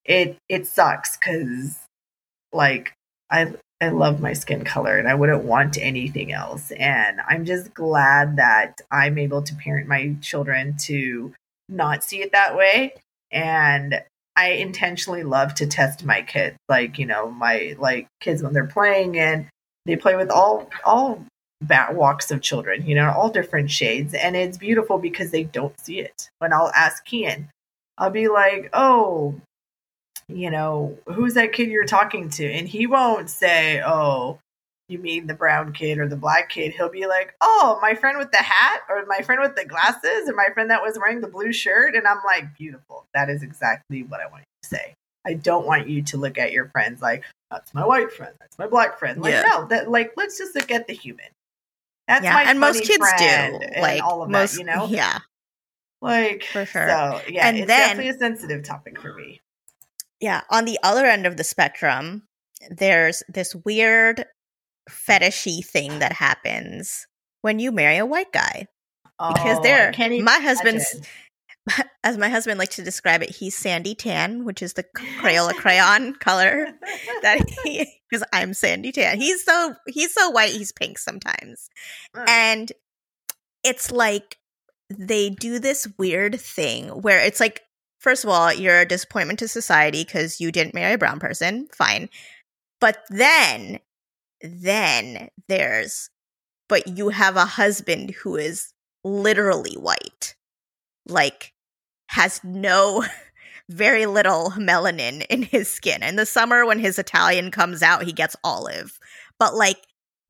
it 0.04 0.36
it 0.48 0.66
sucks 0.66 1.16
because 1.16 1.78
like 2.52 2.92
i 3.30 3.52
i 3.80 3.88
love 3.88 4.20
my 4.20 4.32
skin 4.32 4.64
color 4.64 4.98
and 4.98 5.08
i 5.08 5.14
wouldn't 5.14 5.44
want 5.44 5.78
anything 5.78 6.32
else 6.32 6.70
and 6.72 7.20
i'm 7.28 7.44
just 7.44 7.72
glad 7.74 8.36
that 8.36 8.80
i'm 8.90 9.18
able 9.18 9.42
to 9.42 9.54
parent 9.54 9.88
my 9.88 10.14
children 10.20 10.76
to 10.78 11.32
not 11.68 12.04
see 12.04 12.20
it 12.20 12.32
that 12.32 12.56
way 12.56 12.94
and 13.30 14.02
i 14.36 14.50
intentionally 14.50 15.22
love 15.22 15.54
to 15.54 15.66
test 15.66 16.04
my 16.04 16.22
kids 16.22 16.56
like 16.68 16.98
you 16.98 17.06
know 17.06 17.30
my 17.30 17.74
like 17.78 18.06
kids 18.20 18.42
when 18.42 18.52
they're 18.52 18.66
playing 18.66 19.18
and 19.18 19.46
they 19.86 19.96
play 19.96 20.16
with 20.16 20.30
all 20.30 20.68
all 20.84 21.24
walks 21.92 22.30
of 22.30 22.40
children 22.40 22.86
you 22.86 22.94
know 22.94 23.10
all 23.10 23.30
different 23.30 23.70
shades 23.70 24.14
and 24.14 24.36
it's 24.36 24.56
beautiful 24.56 24.96
because 24.98 25.32
they 25.32 25.42
don't 25.42 25.78
see 25.80 25.98
it 25.98 26.30
when 26.38 26.52
i'll 26.52 26.70
ask 26.70 27.04
kian 27.06 27.46
i'll 27.98 28.10
be 28.10 28.28
like 28.28 28.70
oh 28.72 29.34
you 30.28 30.50
know, 30.50 30.98
who's 31.06 31.34
that 31.34 31.52
kid 31.52 31.70
you're 31.70 31.86
talking 31.86 32.28
to? 32.30 32.46
And 32.46 32.68
he 32.68 32.86
won't 32.86 33.30
say, 33.30 33.82
oh, 33.84 34.38
you 34.88 34.98
mean 34.98 35.26
the 35.26 35.34
brown 35.34 35.72
kid 35.72 35.98
or 35.98 36.08
the 36.08 36.16
black 36.16 36.50
kid. 36.50 36.72
He'll 36.72 36.90
be 36.90 37.06
like, 37.06 37.34
oh, 37.40 37.78
my 37.80 37.94
friend 37.94 38.18
with 38.18 38.30
the 38.30 38.38
hat 38.38 38.80
or 38.88 39.04
my 39.06 39.20
friend 39.22 39.40
with 39.40 39.56
the 39.56 39.64
glasses 39.64 40.28
or 40.28 40.34
my 40.34 40.48
friend 40.52 40.70
that 40.70 40.82
was 40.82 40.98
wearing 40.98 41.20
the 41.20 41.28
blue 41.28 41.52
shirt. 41.52 41.94
And 41.94 42.06
I'm 42.06 42.20
like, 42.26 42.56
beautiful. 42.56 43.06
That 43.14 43.30
is 43.30 43.42
exactly 43.42 44.02
what 44.02 44.20
I 44.20 44.26
want 44.26 44.42
you 44.42 44.68
to 44.68 44.68
say. 44.68 44.94
I 45.26 45.34
don't 45.34 45.66
want 45.66 45.88
you 45.88 46.02
to 46.02 46.16
look 46.16 46.38
at 46.38 46.52
your 46.52 46.68
friends 46.68 47.02
like, 47.02 47.24
that's 47.50 47.72
my 47.72 47.84
white 47.84 48.12
friend, 48.12 48.34
that's 48.40 48.58
my 48.58 48.66
black 48.66 48.98
friend. 48.98 49.20
Like, 49.20 49.32
Yeah. 49.32 49.42
no, 49.46 49.66
that 49.68 49.90
like, 49.90 50.12
let's 50.16 50.36
just 50.38 50.54
look 50.54 50.70
at 50.70 50.86
the 50.86 50.94
human. 50.94 51.26
That's 52.08 52.24
yeah, 52.24 52.32
my 52.34 52.42
and 52.44 52.58
most 52.58 52.82
kids 52.84 53.06
do. 53.18 53.60
Like 53.80 54.02
all 54.02 54.22
of 54.22 54.30
most, 54.30 54.54
that, 54.54 54.58
you 54.58 54.64
know? 54.64 54.86
Yeah, 54.88 55.18
Like, 56.00 56.42
For 56.44 56.64
sure. 56.64 56.88
So, 56.88 57.20
yeah, 57.28 57.46
And 57.46 57.58
it's 57.58 57.66
then- 57.68 57.88
definitely 57.96 58.08
a 58.10 58.18
sensitive 58.18 58.64
topic 58.64 59.00
for 59.00 59.14
me. 59.14 59.40
yeah. 60.20 60.40
On 60.50 60.64
the 60.64 60.78
other 60.82 61.04
end 61.06 61.26
of 61.26 61.36
the 61.36 61.44
spectrum, 61.44 62.26
there's 62.70 63.22
this 63.28 63.54
weird 63.54 64.24
fetishy 64.90 65.64
thing 65.64 65.98
that 65.98 66.12
happens 66.14 67.06
when 67.42 67.58
you 67.58 67.70
marry 67.70 67.98
a 67.98 68.06
white 68.06 68.32
guy. 68.32 68.66
Because 69.18 69.58
Oh, 69.58 69.62
they're 69.62 69.92
my 70.22 70.38
husband's 70.40 70.90
imagine. 70.94 71.10
as 72.04 72.18
my 72.18 72.28
husband 72.28 72.58
likes 72.58 72.76
to 72.76 72.84
describe 72.84 73.22
it, 73.22 73.30
he's 73.30 73.56
sandy 73.56 73.94
tan, 73.94 74.44
which 74.44 74.62
is 74.62 74.74
the 74.74 74.84
Crayola 74.84 75.54
crayon 75.54 76.14
color 76.20 76.68
that 77.22 77.48
he 77.64 78.00
because 78.10 78.24
I'm 78.32 78.54
sandy 78.54 78.92
tan. 78.92 79.20
He's 79.20 79.44
so 79.44 79.74
he's 79.86 80.12
so 80.12 80.30
white, 80.30 80.50
he's 80.50 80.72
pink 80.72 80.98
sometimes. 80.98 81.68
And 82.26 82.72
it's 83.64 83.90
like 83.90 84.38
they 84.90 85.30
do 85.30 85.58
this 85.58 85.86
weird 85.98 86.40
thing 86.40 86.88
where 86.88 87.20
it's 87.20 87.40
like, 87.40 87.62
first 87.98 88.24
of 88.24 88.30
all, 88.30 88.52
you're 88.52 88.80
a 88.80 88.88
disappointment 88.88 89.38
to 89.40 89.48
society 89.48 90.04
because 90.04 90.40
you 90.40 90.50
didn't 90.50 90.74
marry 90.74 90.94
a 90.94 90.98
brown 90.98 91.20
person. 91.20 91.68
Fine. 91.74 92.08
But 92.80 92.98
then, 93.10 93.80
then 94.40 95.28
there's, 95.48 96.10
but 96.68 96.86
you 96.86 97.10
have 97.10 97.36
a 97.36 97.44
husband 97.44 98.10
who 98.10 98.36
is 98.36 98.72
literally 99.04 99.74
white. 99.74 100.36
Like, 101.06 101.52
has 102.08 102.42
no, 102.44 103.04
very 103.68 104.06
little 104.06 104.50
melanin 104.56 105.24
in 105.28 105.42
his 105.42 105.70
skin. 105.70 106.02
In 106.02 106.16
the 106.16 106.26
summer, 106.26 106.66
when 106.66 106.78
his 106.78 106.98
Italian 106.98 107.50
comes 107.50 107.82
out, 107.82 108.04
he 108.04 108.12
gets 108.12 108.36
olive. 108.42 108.98
But, 109.38 109.54
like, 109.54 109.78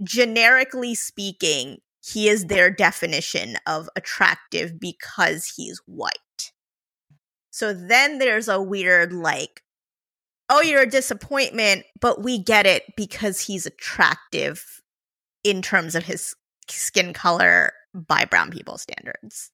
generically 0.02 0.94
speaking, 0.94 1.78
he 2.04 2.28
is 2.28 2.46
their 2.46 2.70
definition 2.70 3.56
of 3.66 3.88
attractive 3.96 4.78
because 4.78 5.52
he's 5.56 5.80
white. 5.86 6.52
So 7.50 7.72
then 7.72 8.18
there's 8.18 8.48
a 8.48 8.62
weird, 8.62 9.12
like, 9.12 9.62
oh, 10.48 10.62
you're 10.62 10.82
a 10.82 10.90
disappointment, 10.90 11.84
but 12.00 12.22
we 12.22 12.38
get 12.38 12.66
it 12.66 12.84
because 12.96 13.40
he's 13.40 13.66
attractive 13.66 14.82
in 15.44 15.62
terms 15.62 15.94
of 15.94 16.04
his 16.04 16.34
skin 16.68 17.12
color 17.12 17.72
by 17.94 18.24
brown 18.24 18.50
people 18.50 18.78
standards. 18.78 19.50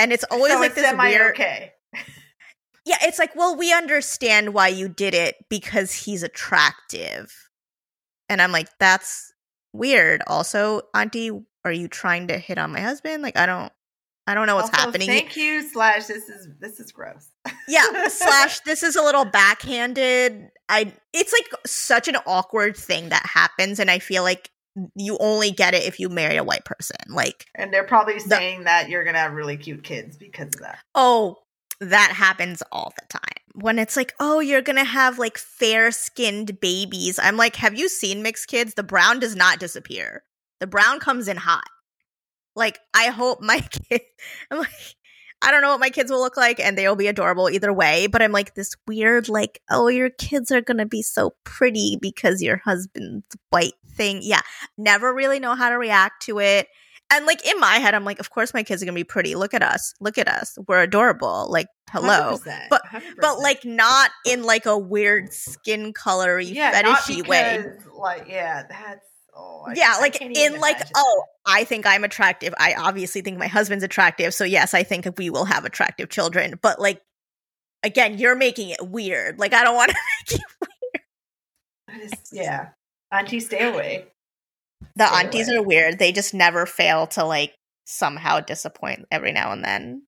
And 0.00 0.12
it's 0.12 0.24
always 0.30 0.52
so 0.52 0.58
like 0.60 0.70
it's 0.70 0.80
this 0.80 0.96
weird. 0.96 1.32
Okay. 1.32 1.72
Yeah, 2.86 2.96
it's 3.02 3.18
like, 3.18 3.36
well, 3.36 3.56
we 3.56 3.74
understand 3.74 4.54
why 4.54 4.68
you 4.68 4.88
did 4.88 5.12
it 5.14 5.36
because 5.50 5.92
he's 5.92 6.22
attractive. 6.22 7.30
And 8.30 8.40
I'm 8.40 8.52
like, 8.52 8.68
that's 8.78 9.34
weird. 9.74 10.22
Also, 10.26 10.80
Auntie, 10.94 11.30
are 11.64 11.72
you 11.72 11.88
trying 11.88 12.28
to 12.28 12.38
hit 12.38 12.56
on 12.56 12.72
my 12.72 12.80
husband? 12.80 13.22
Like, 13.22 13.36
I 13.36 13.44
don't 13.44 13.70
I 14.26 14.34
don't 14.34 14.46
know 14.46 14.56
what's 14.56 14.70
Also, 14.70 14.86
happening. 14.86 15.08
Thank 15.08 15.36
you. 15.36 15.68
Slash. 15.68 16.06
This 16.06 16.28
is 16.28 16.48
this 16.58 16.80
is 16.80 16.90
gross. 16.90 17.28
yeah, 17.68 18.08
slash 18.08 18.60
this 18.64 18.82
is 18.82 18.96
a 18.96 19.02
little 19.02 19.24
backhanded. 19.24 20.48
I 20.68 20.92
it's 21.12 21.32
like 21.32 21.50
such 21.66 22.08
an 22.08 22.16
awkward 22.26 22.76
thing 22.76 23.10
that 23.10 23.26
happens 23.26 23.78
and 23.78 23.90
I 23.90 23.98
feel 23.98 24.22
like 24.22 24.50
you 24.94 25.16
only 25.18 25.50
get 25.50 25.74
it 25.74 25.84
if 25.84 25.98
you 25.98 26.08
marry 26.08 26.36
a 26.36 26.44
white 26.44 26.64
person. 26.64 26.96
Like, 27.08 27.46
And 27.54 27.72
they're 27.72 27.84
probably 27.84 28.18
saying 28.20 28.64
that 28.64 28.88
you're 28.88 29.04
gonna 29.04 29.18
have 29.18 29.32
really 29.32 29.56
cute 29.56 29.82
kids 29.82 30.16
because 30.16 30.48
of 30.54 30.60
that. 30.60 30.78
oh, 30.94 31.38
that 31.80 32.12
happens 32.12 32.62
all 32.70 32.92
the 33.00 33.06
time. 33.08 33.22
When 33.54 33.78
it's 33.78 33.96
like, 33.96 34.14
oh, 34.20 34.40
you're 34.40 34.60
gonna 34.60 34.84
have 34.84 35.18
like 35.18 35.38
fair 35.38 35.90
skinned 35.90 36.60
babies. 36.60 37.18
I'm 37.18 37.36
like, 37.38 37.56
have 37.56 37.78
you 37.78 37.88
seen 37.88 38.22
mixed 38.22 38.48
kids? 38.48 38.74
The 38.74 38.82
brown 38.82 39.18
does 39.18 39.34
not 39.34 39.58
disappear. 39.58 40.22
The 40.60 40.66
brown 40.66 41.00
comes 41.00 41.26
in 41.26 41.38
hot. 41.38 41.64
Like, 42.54 42.78
I 42.92 43.06
hope 43.06 43.40
my 43.40 43.60
kid 43.88 44.02
I'm 44.50 44.58
like, 44.58 44.70
I 45.42 45.50
don't 45.50 45.62
know 45.62 45.70
what 45.70 45.80
my 45.80 45.90
kids 45.90 46.10
will 46.10 46.20
look 46.20 46.36
like, 46.36 46.60
and 46.60 46.76
they'll 46.76 46.96
be 46.96 47.06
adorable 47.06 47.48
either 47.48 47.72
way. 47.72 48.06
But 48.06 48.20
I'm 48.22 48.32
like, 48.32 48.54
this 48.54 48.74
weird, 48.86 49.28
like, 49.28 49.60
oh, 49.70 49.88
your 49.88 50.10
kids 50.10 50.50
are 50.50 50.60
gonna 50.60 50.86
be 50.86 51.02
so 51.02 51.34
pretty 51.44 51.98
because 52.00 52.42
your 52.42 52.58
husband's 52.58 53.24
white 53.50 53.72
thing. 53.92 54.20
Yeah, 54.22 54.40
never 54.76 55.14
really 55.14 55.40
know 55.40 55.54
how 55.54 55.70
to 55.70 55.78
react 55.78 56.22
to 56.24 56.40
it. 56.40 56.68
And 57.12 57.26
like 57.26 57.44
in 57.44 57.58
my 57.58 57.76
head, 57.78 57.94
I'm 57.94 58.04
like, 58.04 58.20
of 58.20 58.30
course 58.30 58.54
my 58.54 58.62
kids 58.62 58.82
are 58.82 58.86
gonna 58.86 58.94
be 58.94 59.02
pretty. 59.02 59.34
Look 59.34 59.52
at 59.52 59.62
us. 59.62 59.94
Look 59.98 60.16
at 60.16 60.28
us. 60.28 60.56
We're 60.68 60.82
adorable. 60.82 61.48
Like, 61.50 61.66
hello. 61.90 62.36
100%, 62.38 62.68
But- 62.70 62.82
100%. 62.86 63.02
But 63.20 63.40
like 63.40 63.64
not 63.64 64.10
in 64.24 64.44
like 64.44 64.66
a 64.66 64.78
weird 64.78 65.32
skin 65.32 65.92
colory 65.92 66.54
yeah, 66.54 66.80
fetishy 66.80 67.26
way. 67.26 67.64
Like, 67.94 68.28
yeah, 68.28 68.62
that's 68.68 69.04
oh, 69.34 69.64
I- 69.68 69.74
yeah, 69.74 69.96
like 70.00 70.20
in 70.20 70.60
like, 70.60 70.76
imagine. 70.76 70.92
oh, 70.96 71.24
I 71.46 71.64
think 71.64 71.86
I'm 71.86 72.04
attractive. 72.04 72.54
I 72.58 72.74
obviously 72.74 73.20
think 73.22 73.38
my 73.38 73.46
husband's 73.46 73.84
attractive. 73.84 74.34
So 74.34 74.44
yes, 74.44 74.74
I 74.74 74.82
think 74.82 75.06
we 75.18 75.30
will 75.30 75.44
have 75.44 75.64
attractive 75.64 76.08
children. 76.08 76.58
But 76.60 76.80
like 76.80 77.02
again, 77.82 78.18
you're 78.18 78.36
making 78.36 78.70
it 78.70 78.86
weird. 78.86 79.38
Like 79.38 79.54
I 79.54 79.64
don't 79.64 79.76
want 79.76 79.90
to 79.90 79.96
make 80.30 80.40
it 80.40 81.02
I 81.88 81.98
just- 82.08 82.28
yeah, 82.32 82.68
auntie, 83.12 83.40
stay 83.40 83.68
away. 83.68 84.06
the 84.96 85.06
Stay 85.06 85.16
aunties 85.24 85.48
away. 85.48 85.56
are 85.56 85.62
weird. 85.62 85.98
They 85.98 86.12
just 86.12 86.34
never 86.34 86.66
fail 86.66 87.06
to 87.08 87.24
like 87.24 87.54
somehow 87.84 88.40
disappoint 88.40 89.06
every 89.10 89.32
now 89.32 89.52
and 89.52 89.64
then. 89.64 90.02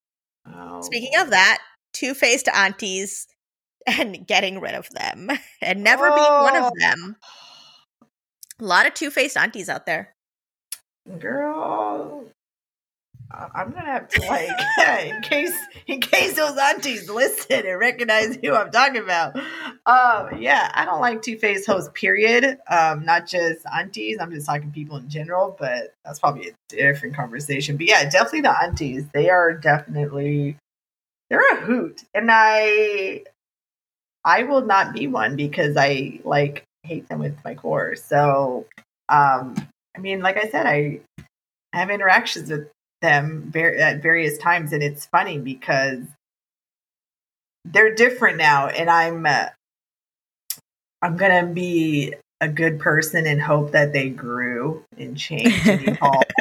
Oh. 0.46 0.80
Speaking 0.82 1.18
of 1.20 1.28
oh. 1.28 1.30
that, 1.30 1.58
two 1.92 2.14
faced 2.14 2.48
aunties 2.48 3.26
and 3.86 4.26
getting 4.26 4.60
rid 4.60 4.74
of 4.74 4.88
them 4.90 5.28
and 5.62 5.82
never 5.82 6.08
being 6.10 6.18
one 6.18 6.56
of 6.56 6.64
oh. 6.64 6.70
them. 6.78 7.16
A 8.62 8.64
lot 8.64 8.86
of 8.86 8.94
two 8.94 9.10
faced 9.10 9.36
aunties 9.36 9.68
out 9.68 9.86
there. 9.86 10.14
girl, 11.18 12.24
I'm 13.32 13.72
gonna 13.72 13.86
have 13.86 14.08
to 14.08 14.20
like 14.28 14.50
in 15.04 15.20
case 15.22 15.58
in 15.88 16.00
case 16.00 16.36
those 16.36 16.56
aunties 16.56 17.10
listen 17.10 17.66
and 17.66 17.80
recognize 17.80 18.36
who 18.36 18.54
I'm 18.54 18.70
talking 18.70 19.02
about. 19.02 19.36
Um, 19.84 20.40
yeah, 20.40 20.70
I 20.74 20.84
don't 20.84 21.00
like 21.00 21.22
two 21.22 21.38
faced 21.38 21.66
hoes. 21.66 21.88
Period. 21.88 22.58
Um, 22.70 23.04
not 23.04 23.26
just 23.26 23.66
aunties. 23.66 24.18
I'm 24.20 24.30
just 24.30 24.46
talking 24.46 24.70
people 24.70 24.96
in 24.96 25.08
general, 25.08 25.56
but 25.58 25.94
that's 26.04 26.20
probably 26.20 26.50
a 26.50 26.52
different 26.68 27.16
conversation. 27.16 27.76
But 27.76 27.88
yeah, 27.88 28.08
definitely 28.08 28.42
the 28.42 28.62
aunties. 28.62 29.08
They 29.12 29.28
are 29.28 29.54
definitely 29.54 30.56
they're 31.30 31.40
a 31.40 31.56
hoot, 31.56 32.04
and 32.14 32.28
I 32.30 33.24
I 34.24 34.44
will 34.44 34.64
not 34.64 34.92
be 34.94 35.08
one 35.08 35.34
because 35.34 35.76
I 35.76 36.20
like 36.22 36.64
hate 36.82 37.08
them 37.08 37.20
with 37.20 37.36
my 37.44 37.54
core. 37.54 37.94
So, 37.96 38.66
um, 39.08 39.54
I 39.96 40.00
mean, 40.00 40.20
like 40.20 40.36
I 40.36 40.48
said, 40.48 40.66
I 40.66 41.00
have 41.72 41.90
interactions 41.90 42.50
with 42.50 42.68
them 43.00 43.50
ver- 43.52 43.76
at 43.76 44.02
various 44.02 44.38
times, 44.38 44.72
and 44.72 44.82
it's 44.82 45.06
funny 45.06 45.38
because 45.38 46.00
they're 47.64 47.94
different 47.94 48.38
now, 48.38 48.68
and 48.68 48.90
I'm 48.90 49.26
uh, 49.26 49.46
I'm 51.00 51.16
gonna 51.16 51.46
be 51.46 52.14
a 52.40 52.48
good 52.48 52.80
person 52.80 53.26
and 53.26 53.40
hope 53.40 53.72
that 53.72 53.92
they 53.92 54.08
grew 54.08 54.84
and 54.98 55.16
changed 55.16 55.66
and 55.68 55.88
evolved. 55.88 56.32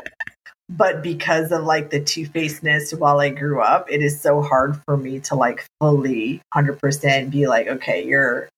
But 0.69 1.03
because 1.03 1.51
of 1.51 1.63
like 1.63 1.89
the 1.89 1.99
two 1.99 2.25
facedness 2.25 2.93
while 2.93 3.19
I 3.19 3.29
grew 3.29 3.61
up, 3.61 3.91
it 3.91 4.01
is 4.01 4.19
so 4.19 4.41
hard 4.41 4.81
for 4.85 4.95
me 4.97 5.19
to 5.21 5.35
like 5.35 5.65
fully 5.79 6.41
hundred 6.53 6.79
percent 6.79 7.29
be 7.29 7.47
like, 7.47 7.67
okay, 7.67 8.05
you're 8.05 8.49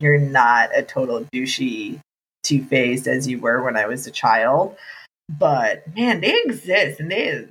you're 0.00 0.18
not 0.18 0.70
a 0.76 0.82
total 0.82 1.24
douchey 1.32 2.00
two 2.42 2.64
faced 2.64 3.06
as 3.06 3.26
you 3.26 3.38
were 3.40 3.62
when 3.62 3.76
I 3.76 3.86
was 3.86 4.06
a 4.06 4.10
child. 4.10 4.76
But 5.28 5.82
man, 5.96 6.20
they 6.20 6.34
exist 6.44 7.00
and 7.00 7.10
they 7.10 7.46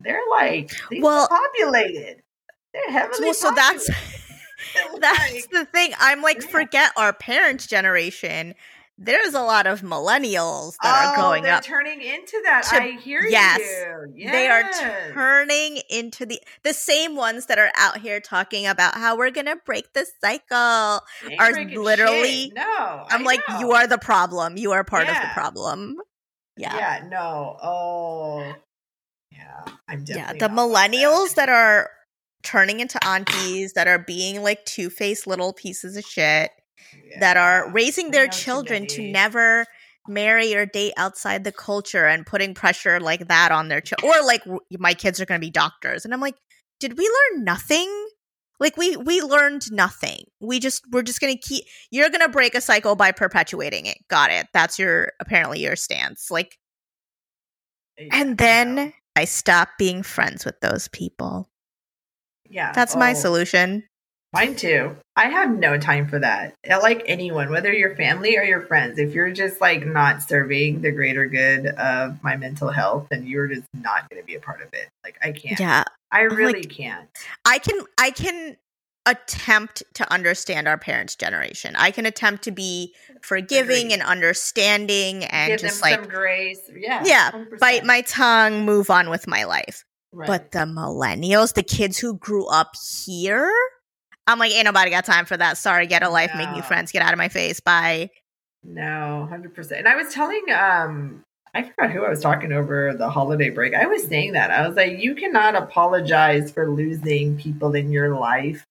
they're 0.00 0.20
like 0.30 0.70
they're 0.90 1.00
Well- 1.02 1.28
populated. 1.28 2.20
They're 2.74 2.90
heavily 2.90 3.24
Well, 3.26 3.34
so 3.34 3.50
that's 3.52 3.88
that's 5.00 5.32
Like, 5.32 5.50
the 5.50 5.64
thing. 5.66 5.92
I'm 5.98 6.22
like, 6.22 6.42
Yeah. 6.42 6.48
forget 6.48 6.92
our 6.96 7.12
parents' 7.12 7.66
generation. 7.66 8.54
There's 8.98 9.34
a 9.34 9.42
lot 9.42 9.66
of 9.66 9.82
millennials 9.82 10.76
that 10.82 11.08
are 11.08 11.14
oh, 11.18 11.22
going 11.22 11.42
they're 11.42 11.56
up. 11.56 11.62
turning 11.62 12.00
into 12.00 12.40
that. 12.44 12.62
to- 12.70 12.76
I 12.82 12.90
hear 12.92 13.20
yes. 13.28 13.58
you. 13.60 14.12
Yes. 14.16 14.32
they 14.32 14.48
are 14.48 15.12
turning 15.12 15.82
into 15.90 16.24
the 16.24 16.40
the 16.62 16.72
same 16.72 17.14
ones 17.14 17.46
that 17.46 17.58
are 17.58 17.70
out 17.76 17.98
here 17.98 18.20
talking 18.20 18.66
about 18.66 18.94
how 18.94 19.18
we're 19.18 19.30
gonna 19.30 19.56
break 19.66 19.92
the 19.92 20.06
cycle. 20.22 21.04
Ain't 21.30 21.40
are 21.40 21.52
literally- 21.78 22.44
shit. 22.44 22.54
No, 22.54 23.06
I'm 23.10 23.20
I 23.20 23.24
like, 23.24 23.40
know. 23.48 23.60
you 23.60 23.72
are 23.72 23.86
the 23.86 23.98
problem. 23.98 24.56
You 24.56 24.72
are 24.72 24.82
part 24.82 25.08
of 25.08 25.14
the 25.14 25.28
problem. 25.34 25.98
Yeah. 26.56 26.74
Yeah. 26.74 27.08
No. 27.08 27.58
Oh. 27.62 28.54
Yeah. 29.30 29.64
I'm 29.88 30.04
Yeah, 30.06 30.32
the 30.32 30.32
like 30.32 30.38
that. 30.38 30.50
millennials 30.52 31.34
that 31.34 31.50
are 31.50 31.90
turning 32.42 32.80
into 32.80 32.98
aunties 33.04 33.74
that 33.74 33.88
are 33.88 33.98
being 33.98 34.42
like 34.42 34.64
two-faced 34.64 35.26
little 35.26 35.52
pieces 35.52 35.96
of 35.96 36.04
shit 36.04 36.50
Yeah. 37.10 37.20
that 37.20 37.36
are 37.36 37.70
raising 37.70 38.10
their 38.10 38.28
children 38.28 38.86
to 38.88 39.10
never 39.10 39.64
marry 40.08 40.54
or 40.54 40.66
date 40.66 40.92
outside 40.96 41.44
the 41.44 41.52
culture 41.52 42.06
and 42.06 42.24
putting 42.24 42.54
pressure 42.54 43.00
like 43.00 43.26
that 43.28 43.50
on 43.50 43.68
their 43.68 43.80
children 43.80 44.12
or 44.12 44.24
like 44.24 44.42
my 44.78 44.94
kids 44.94 45.20
are 45.20 45.26
going 45.26 45.40
to 45.40 45.44
be 45.44 45.50
doctors 45.50 46.04
and 46.04 46.14
i'm 46.14 46.20
like 46.20 46.36
did 46.80 46.98
we 46.98 47.04
learn 47.04 47.44
nothing? 47.44 48.08
Like 48.58 48.76
we 48.76 48.96
we 48.96 49.20
learned 49.20 49.70
nothing. 49.70 50.24
We 50.40 50.60
just 50.60 50.82
we're 50.90 51.02
just 51.02 51.20
going 51.20 51.34
to 51.34 51.40
keep 51.40 51.64
you're 51.90 52.08
going 52.08 52.22
to 52.22 52.28
break 52.28 52.54
a 52.54 52.60
cycle 52.60 52.96
by 52.96 53.12
perpetuating 53.12 53.86
it. 53.86 53.98
Got 54.08 54.30
it. 54.30 54.46
That's 54.54 54.78
your 54.78 55.12
apparently 55.20 55.60
your 55.60 55.76
stance. 55.76 56.30
Like 56.30 56.58
Yeah, 57.98 58.08
and 58.12 58.38
then 58.38 58.92
i 59.14 59.24
stop 59.24 59.70
being 59.78 60.02
friends 60.02 60.44
with 60.44 60.58
those 60.60 60.88
people. 60.88 61.50
Yeah, 62.48 62.72
that's 62.72 62.96
my 62.96 63.10
oh, 63.10 63.14
solution 63.14 63.84
Mine 64.36 64.54
too. 64.54 64.96
I 65.16 65.28
have 65.28 65.50
no 65.56 65.78
time 65.78 66.08
for 66.08 66.18
that. 66.18 66.54
Like 66.68 67.02
anyone, 67.06 67.50
whether 67.50 67.72
your 67.72 67.96
family 67.96 68.36
or 68.36 68.42
your 68.42 68.60
friends. 68.60 68.98
If 68.98 69.14
you're 69.14 69.30
just 69.32 69.60
like 69.62 69.86
not 69.86 70.22
serving 70.22 70.82
the 70.82 70.92
greater 70.92 71.26
good 71.26 71.66
of 71.66 72.22
my 72.22 72.36
mental 72.36 72.68
health, 72.68 73.06
then 73.10 73.26
you're 73.26 73.46
just 73.46 73.66
not 73.72 74.10
going 74.10 74.20
to 74.20 74.26
be 74.26 74.34
a 74.34 74.40
part 74.40 74.60
of 74.60 74.68
it. 74.74 74.88
Like 75.02 75.18
I 75.22 75.32
can't. 75.32 75.58
yeah 75.58 75.84
I 76.12 76.26
like- 76.26 76.36
really 76.36 76.64
can't. 76.64 77.08
I 77.46 77.58
can 77.58 77.80
I 77.98 78.10
can 78.10 78.56
attempt 79.06 79.82
to 79.94 80.12
understand 80.12 80.68
our 80.68 80.76
parents' 80.76 81.16
generation. 81.16 81.74
I 81.76 81.90
can 81.90 82.04
attempt 82.04 82.42
to 82.44 82.50
be 82.50 82.92
forgiving 83.22 83.86
Agreed. 83.86 83.92
and 83.94 84.02
understanding 84.02 85.24
and 85.24 85.52
Give 85.52 85.60
just 85.60 85.80
them 85.82 85.90
like 85.92 86.00
some 86.00 86.10
grace. 86.10 86.60
Yeah. 86.76 87.02
yeah, 87.06 87.30
100%. 87.30 87.58
bite 87.60 87.84
my 87.84 88.00
tongue, 88.02 88.64
move 88.66 88.90
on 88.90 89.08
with 89.08 89.26
my 89.26 89.44
life. 89.44 89.84
Right. 90.12 90.26
But 90.26 90.52
the 90.52 90.60
millennials, 90.60 91.54
the 91.54 91.62
kids 91.62 91.98
who 91.98 92.16
grew 92.18 92.46
up 92.46 92.72
here, 93.04 93.52
I'm 94.26 94.38
like, 94.38 94.52
ain't 94.52 94.64
nobody 94.64 94.90
got 94.90 95.04
time 95.04 95.24
for 95.24 95.36
that. 95.36 95.56
Sorry, 95.58 95.86
get 95.86 96.02
a 96.02 96.08
life, 96.08 96.32
make 96.36 96.50
new 96.50 96.62
friends, 96.62 96.92
get 96.92 97.02
out 97.02 97.12
of 97.12 97.18
my 97.18 97.28
face. 97.28 97.60
Bye. 97.60 98.10
No, 98.64 99.26
hundred 99.28 99.54
percent. 99.54 99.80
And 99.80 99.88
I 99.88 99.94
was 99.94 100.12
telling 100.12 100.44
um 100.50 101.22
I 101.54 101.62
forgot 101.62 101.90
who 101.90 102.04
I 102.04 102.10
was 102.10 102.20
talking 102.20 102.52
over 102.52 102.92
the 102.92 103.08
holiday 103.08 103.48
break. 103.48 103.72
I 103.74 103.86
was 103.86 104.04
saying 104.04 104.32
that. 104.32 104.50
I 104.50 104.66
was 104.66 104.76
like, 104.76 104.98
you 104.98 105.14
cannot 105.14 105.54
apologize 105.54 106.50
for 106.50 106.68
losing 106.68 107.38
people 107.38 107.74
in 107.74 107.90
your 107.90 108.18
life 108.18 108.62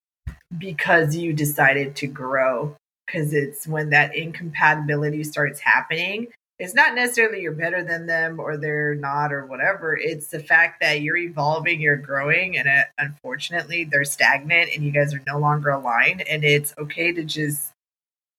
because 0.55 1.15
you 1.15 1.33
decided 1.33 1.95
to 1.95 2.07
grow. 2.07 2.75
Because 3.07 3.33
it's 3.33 3.67
when 3.67 3.89
that 3.89 4.15
incompatibility 4.15 5.23
starts 5.23 5.59
happening. 5.59 6.27
It's 6.57 6.73
not 6.73 6.95
necessarily 6.95 7.41
you're 7.41 7.51
better 7.51 7.83
than 7.83 8.05
them 8.05 8.39
or 8.39 8.55
they're 8.55 8.95
not 8.95 9.33
or 9.33 9.45
whatever. 9.45 9.97
It's 9.97 10.27
the 10.27 10.39
fact 10.39 10.79
that 10.79 11.01
you're 11.01 11.17
evolving, 11.17 11.81
you're 11.81 11.97
growing, 11.97 12.57
and 12.57 12.67
uh, 12.67 12.83
unfortunately 12.97 13.83
they're 13.83 14.05
stagnant 14.05 14.69
and 14.73 14.83
you 14.83 14.91
guys 14.91 15.13
are 15.13 15.21
no 15.27 15.37
longer 15.37 15.71
aligned. 15.71 16.21
And 16.21 16.45
it's 16.45 16.73
okay 16.77 17.11
to 17.11 17.23
just 17.25 17.73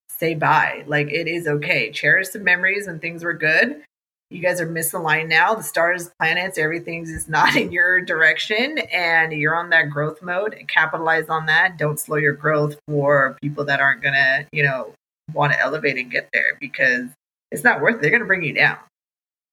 say 0.09 0.34
bye. 0.34 0.84
Like 0.86 1.09
it 1.09 1.28
is 1.28 1.47
okay. 1.47 1.90
Cherish 1.90 2.28
the 2.28 2.38
memories 2.38 2.86
when 2.86 3.01
things 3.01 3.22
were 3.22 3.34
good. 3.34 3.82
You 4.30 4.40
guys 4.40 4.60
are 4.60 4.66
misaligned 4.66 5.28
now. 5.28 5.55
The 5.55 5.62
stars, 5.62 6.10
planets, 6.18 6.59
everything's 6.59 7.12
just 7.12 7.28
not 7.28 7.55
in 7.55 7.70
your 7.70 8.01
direction, 8.01 8.78
and 8.93 9.32
you're 9.32 9.55
on 9.55 9.70
that 9.70 9.90
growth 9.90 10.20
mode. 10.20 10.56
Capitalize 10.66 11.28
on 11.28 11.47
that. 11.47 11.78
Don't 11.78 12.01
slow 12.01 12.16
your 12.16 12.32
growth 12.32 12.76
for 12.88 13.36
people 13.40 13.64
that 13.66 13.78
aren't 13.78 14.02
gonna, 14.02 14.47
you 14.51 14.64
know, 14.64 14.93
want 15.32 15.52
to 15.52 15.60
elevate 15.60 15.97
and 15.97 16.10
get 16.10 16.28
there 16.32 16.56
because 16.60 17.09
it's 17.56 17.64
not 17.64 17.80
worth 17.80 17.96
it. 17.96 18.02
They're 18.02 18.10
gonna 18.10 18.26
bring 18.26 18.42
you 18.44 18.52
down, 18.54 18.78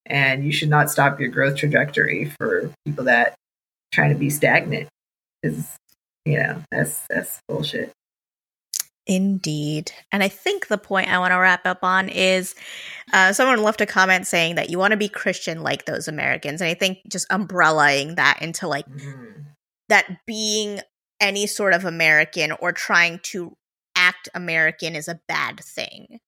and 0.05 0.45
you 0.45 0.51
should 0.51 0.69
not 0.69 0.91
stop 0.91 1.19
your 1.19 1.29
growth 1.29 1.55
trajectory 1.55 2.25
for 2.37 2.69
people 2.85 3.05
that 3.05 3.33
trying 3.93 4.11
to 4.13 4.19
be 4.19 4.29
stagnant. 4.29 4.89
Because 5.41 5.75
you 6.25 6.37
know 6.37 6.61
that's 6.71 6.99
that's 7.09 7.39
bullshit. 7.47 7.91
Indeed. 9.05 9.91
And 10.13 10.23
I 10.23 10.29
think 10.29 10.67
the 10.67 10.77
point 10.77 11.09
I 11.11 11.19
want 11.19 11.31
to 11.31 11.37
wrap 11.37 11.65
up 11.65 11.79
on 11.83 12.07
is 12.07 12.55
uh, 13.11 13.33
someone 13.33 13.61
left 13.61 13.81
a 13.81 13.85
comment 13.85 14.27
saying 14.27 14.55
that 14.55 14.69
you 14.69 14.77
want 14.77 14.91
to 14.91 14.97
be 14.97 15.09
Christian 15.09 15.61
like 15.61 15.83
those 15.85 16.07
Americans. 16.07 16.61
And 16.61 16.69
I 16.69 16.73
think 16.73 16.99
just 17.09 17.27
umbrellaing 17.29 18.15
that 18.15 18.41
into 18.41 18.65
like 18.65 18.87
Mhm. 18.87 19.43
that 19.89 20.25
being 20.25 20.79
any 21.19 21.47
sort 21.47 21.73
of 21.73 21.83
American 21.83 22.53
or 22.53 22.71
trying 22.71 23.19
to 23.23 23.53
act 23.95 24.29
American 24.33 24.95
is 24.95 25.09
a 25.09 25.19
bad 25.27 25.59
thing. 25.59 26.19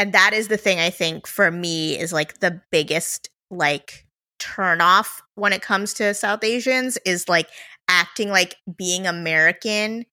And 0.00 0.14
that 0.14 0.32
is 0.32 0.48
the 0.48 0.56
thing 0.56 0.78
I 0.80 0.88
think 0.88 1.26
for 1.26 1.50
me 1.50 1.98
is 1.98 2.10
like 2.10 2.40
the 2.40 2.62
biggest 2.70 3.28
like 3.50 4.06
turn 4.38 4.80
off 4.80 5.20
when 5.34 5.52
it 5.52 5.60
comes 5.60 5.92
to 5.94 6.14
South 6.14 6.42
Asians 6.42 6.96
is 7.04 7.28
like 7.28 7.50
acting 7.86 8.30
like 8.30 8.56
being 8.78 9.06
American 9.06 10.06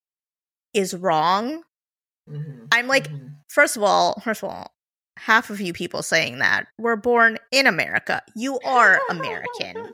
is 0.73 0.93
wrong. 0.93 1.63
Mhm. 2.29 2.67
I'm 2.69 2.87
like, 2.87 3.07
Mhm. 3.07 3.35
first 3.47 3.77
of 3.77 3.83
all, 3.83 4.19
first 4.25 4.43
of 4.43 4.49
all, 4.49 4.75
half 5.15 5.49
of 5.49 5.61
you 5.61 5.71
people 5.71 6.03
saying 6.03 6.39
that 6.39 6.67
were 6.77 6.97
born 6.97 7.37
in 7.53 7.65
America. 7.65 8.21
You 8.35 8.59
are 8.65 8.99
American. 9.09 9.93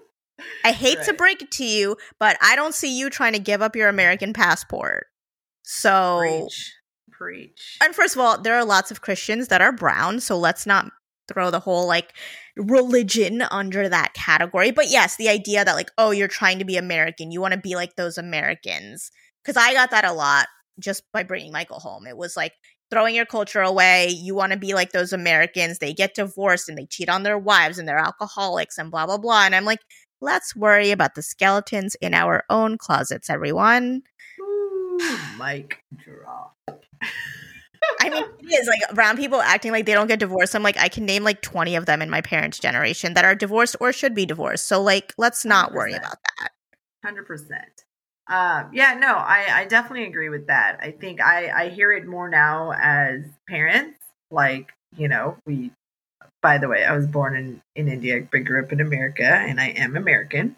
I 0.66 0.72
hate 0.72 1.04
to 1.04 1.14
break 1.14 1.44
it 1.44 1.52
to 1.52 1.66
you, 1.66 1.98
but 2.20 2.36
I 2.42 2.56
don't 2.56 2.74
see 2.74 2.98
you 2.98 3.12
trying 3.12 3.34
to 3.34 3.40
give 3.40 3.62
up 3.62 3.76
your 3.76 3.90
American 3.90 4.34
passport. 4.34 5.06
So. 5.62 6.50
Preach. 7.24 7.78
and 7.82 7.96
first 7.96 8.16
of 8.16 8.22
all, 8.22 8.42
there 8.42 8.56
are 8.56 8.66
lots 8.66 8.92
of 8.92 9.02
Christians 9.02 9.48
that 9.48 9.62
are 9.62 9.72
brown, 9.72 10.20
so 10.20 10.38
let's 10.38 10.66
not 10.66 10.92
throw 11.28 11.50
the 11.52 11.60
whole 11.60 11.88
like 11.88 12.14
religion 12.58 13.42
under 13.44 13.88
that 13.90 14.14
category. 14.14 14.72
But 14.72 14.90
yes, 14.90 15.16
the 15.16 15.30
idea 15.30 15.64
that 15.64 15.74
like, 15.74 15.92
oh, 15.98 16.12
you're 16.12 16.28
trying 16.28 16.60
to 16.60 16.66
be 16.66 16.78
American, 16.78 17.32
you 17.32 17.42
want 17.42 17.54
to 17.54 17.60
be 17.60 17.76
like 17.76 17.96
those 17.96 18.18
Americans. 18.18 19.12
Cuz 19.46 19.58
I 19.58 19.74
got 19.74 19.92
that 19.92 20.06
a 20.06 20.14
lot 20.14 20.48
just 20.80 21.04
by 21.12 21.24
bringing 21.24 21.52
Michael 21.52 21.80
home. 21.80 22.08
It 22.08 22.18
was 22.18 22.36
like 22.36 22.54
throwing 22.92 23.16
your 23.16 23.26
culture 23.26 23.62
away, 23.62 24.10
you 24.10 24.36
want 24.36 24.52
to 24.54 24.60
be 24.60 24.74
like 24.74 24.92
those 24.92 25.14
Americans, 25.14 25.80
they 25.80 25.94
get 25.94 26.16
divorced 26.16 26.70
and 26.70 26.78
they 26.78 26.86
cheat 26.86 27.10
on 27.10 27.24
their 27.24 27.38
wives 27.38 27.80
and 27.80 27.88
they're 27.88 27.98
alcoholics 27.98 28.78
and 28.78 28.92
blah 28.92 29.06
blah 29.06 29.18
blah. 29.18 29.46
And 29.46 29.56
I'm 29.56 29.66
like, 29.66 29.80
let's 30.22 30.56
worry 30.56 30.92
about 30.92 31.16
the 31.16 31.22
skeletons 31.22 31.96
in 32.02 32.14
our 32.14 32.44
own 32.50 32.78
closets, 32.78 33.30
everyone. 33.30 34.04
Mic 35.38 35.84
drop. 35.98 36.56
I 38.00 38.10
mean, 38.10 38.24
it 38.40 38.62
is 38.62 38.68
like 38.68 38.96
brown 38.96 39.18
people 39.18 39.42
acting 39.42 39.72
like 39.72 39.86
they 39.86 39.94
don't 39.94 40.08
get 40.08 40.20
divorced. 40.20 40.56
I'm 40.56 40.64
like, 40.64 40.78
I 40.78 40.88
can 40.88 41.06
name 41.06 41.24
like 41.24 41.42
20 41.42 41.76
of 41.76 41.86
them 41.86 42.02
in 42.02 42.10
my 42.10 42.22
parents' 42.22 42.60
generation 42.60 43.14
that 43.14 43.26
are 43.26 43.36
divorced 43.36 43.76
or 43.80 43.92
should 43.92 44.16
be 44.16 44.26
divorced. 44.26 44.68
So, 44.68 44.82
like, 44.82 45.14
let's 45.18 45.44
not 45.44 45.74
worry 45.74 45.94
100%. 45.94 45.98
about 45.98 46.18
that. 46.40 46.52
Hundred 47.04 47.28
percent. 47.28 47.84
Um, 48.28 48.70
yeah, 48.72 48.94
no, 48.94 49.16
I, 49.16 49.48
I 49.52 49.66
definitely 49.66 50.06
agree 50.06 50.30
with 50.30 50.48
that. 50.48 50.80
I 50.82 50.92
think 50.92 51.20
I, 51.20 51.66
I 51.66 51.70
hear 51.70 51.92
it 51.92 52.06
more 52.06 52.30
now 52.30 52.72
as 52.72 53.24
parents. 53.50 54.00
Like, 54.32 54.72
you 54.96 55.10
know, 55.10 55.36
we 55.46 55.72
by 56.44 56.58
the 56.58 56.68
way, 56.68 56.84
I 56.84 56.96
was 56.96 57.08
born 57.08 57.36
in, 57.36 57.62
in 57.76 57.88
India, 57.88 58.28
but 58.30 58.44
grew 58.44 58.62
up 58.62 58.72
in 58.72 58.82
America, 58.82 59.24
and 59.24 59.60
I 59.60 59.70
am 59.70 59.96
American, 59.96 60.56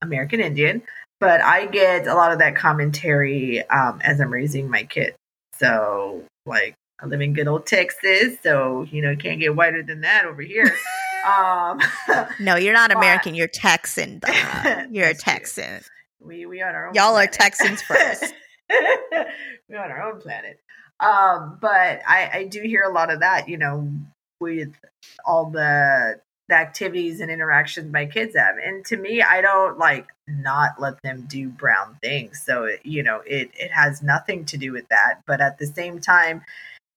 American 0.00 0.40
Indian. 0.40 0.80
But 1.24 1.40
I 1.40 1.66
get 1.66 2.06
a 2.06 2.14
lot 2.14 2.32
of 2.32 2.38
that 2.40 2.54
commentary 2.56 3.66
um, 3.68 4.00
as 4.02 4.20
I'm 4.20 4.30
raising 4.32 4.68
my 4.70 4.84
kids. 4.84 5.16
So, 5.58 6.22
like, 6.46 6.74
I 7.00 7.06
live 7.06 7.20
in 7.20 7.32
good 7.32 7.48
old 7.48 7.66
Texas, 7.66 8.36
so 8.42 8.86
you 8.90 9.00
know, 9.02 9.16
can't 9.16 9.40
get 9.40 9.54
whiter 9.56 9.82
than 9.82 10.02
that 10.02 10.26
over 10.26 10.42
here. 10.42 10.74
um, 11.26 11.80
No, 12.40 12.56
you're 12.56 12.72
not 12.74 12.90
But- 12.94 12.98
American. 12.98 13.34
You're 13.34 13.48
Texan. 13.48 14.18
Donna. 14.18 14.88
You're 14.92 15.04
a 15.06 15.08
That's 15.08 15.22
true. 15.22 15.32
Texan. 15.32 15.82
we 16.20 16.46
we 16.46 16.60
on 16.62 16.74
our 16.74 16.88
own. 16.88 16.94
Y'all 16.94 17.14
are 17.16 17.26
planet. 17.26 17.32
Texans 17.32 17.82
first. 17.82 18.34
We're 19.68 19.78
on 19.82 19.90
our 19.90 20.02
own 20.12 20.20
planet. 20.20 20.60
Um, 21.00 21.58
but 21.60 22.00
I, 22.06 22.30
I 22.32 22.44
do 22.50 22.60
hear 22.62 22.82
a 22.82 22.92
lot 22.92 23.12
of 23.12 23.20
that, 23.20 23.48
you 23.48 23.58
know, 23.58 23.90
with 24.40 24.72
all 25.24 25.50
the 25.50 26.20
the 26.48 26.54
activities 26.54 27.20
and 27.20 27.30
interactions 27.30 27.92
my 27.92 28.06
kids 28.06 28.36
have. 28.36 28.56
And 28.64 28.84
to 28.86 28.96
me, 28.96 29.22
I 29.22 29.40
don't 29.40 29.78
like 29.78 30.08
not 30.28 30.80
let 30.80 31.00
them 31.02 31.26
do 31.28 31.48
brown 31.48 31.96
things. 32.02 32.42
So 32.44 32.68
you 32.82 33.02
know, 33.02 33.22
it 33.26 33.50
it 33.54 33.72
has 33.72 34.02
nothing 34.02 34.44
to 34.46 34.56
do 34.56 34.72
with 34.72 34.88
that. 34.88 35.20
But 35.26 35.40
at 35.40 35.58
the 35.58 35.66
same 35.66 36.00
time, 36.00 36.42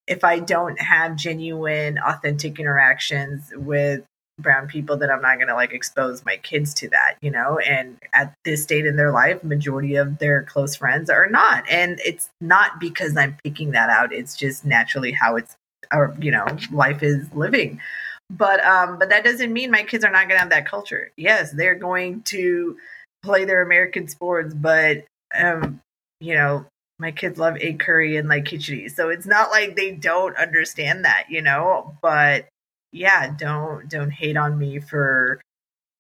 if 0.08 0.24
I 0.24 0.40
don't 0.40 0.80
have 0.80 1.16
genuine, 1.16 1.98
authentic 1.98 2.60
interactions 2.60 3.52
with 3.56 4.04
brown 4.40 4.68
people 4.68 4.98
that 4.98 5.10
I'm 5.10 5.22
not 5.22 5.38
going 5.38 5.48
to 5.48 5.56
like 5.56 5.74
expose 5.74 6.24
my 6.24 6.38
kids 6.38 6.74
to 6.76 6.90
that, 6.90 7.16
you 7.22 7.32
know? 7.32 7.58
And 7.60 7.98
at 8.14 8.34
this 8.46 8.64
state 8.64 8.86
in 8.86 8.96
their 8.96 9.12
life, 9.12 9.44
majority 9.44 9.96
of 9.96 10.20
their 10.20 10.44
close 10.44 10.76
friends 10.76 11.10
are 11.10 11.28
not. 11.28 11.68
And 11.70 12.00
it's 12.06 12.30
not 12.40 12.80
because 12.80 13.18
I'm 13.18 13.38
picking 13.44 13.72
that 13.72 13.90
out. 13.90 14.14
It's 14.14 14.38
just 14.38 14.66
naturally 14.66 15.12
how 15.12 15.36
it's 15.36 15.56
our, 15.92 16.16
you 16.20 16.32
know, 16.32 16.46
life 16.72 17.02
is 17.02 17.32
living. 17.34 17.80
But 18.30 18.64
um 18.66 19.00
but 19.00 19.10
that 19.10 19.24
doesn't 19.24 19.54
mean 19.54 19.72
my 19.72 19.84
kids 19.84 20.04
are 20.04 20.12
not 20.12 20.28
going 20.28 20.36
to 20.36 20.40
have 20.40 20.50
that 20.50 20.68
culture. 20.68 21.12
Yes, 21.16 21.52
they're 21.52 21.76
going 21.76 22.24
to 22.24 22.78
play 23.24 23.46
their 23.46 23.62
American 23.62 24.08
sports, 24.08 24.54
but 24.54 25.06
um 25.38 25.80
you 26.20 26.34
know, 26.34 26.66
my 27.00 27.12
kids 27.12 27.38
love 27.38 27.58
egg 27.62 27.80
curry 27.80 28.18
and 28.18 28.28
like 28.28 28.46
khichdi. 28.46 28.90
So 28.92 29.10
it's 29.10 29.28
not 29.28 29.52
like 29.52 29.76
they 29.76 29.92
don't 29.92 30.36
understand 30.38 31.06
that, 31.06 31.26
you 31.30 31.42
know, 31.42 31.96
but 32.02 32.48
yeah, 32.92 33.34
don't 33.38 33.90
don't 33.90 34.12
hate 34.12 34.38
on 34.38 34.58
me 34.58 34.80
for 34.80 35.40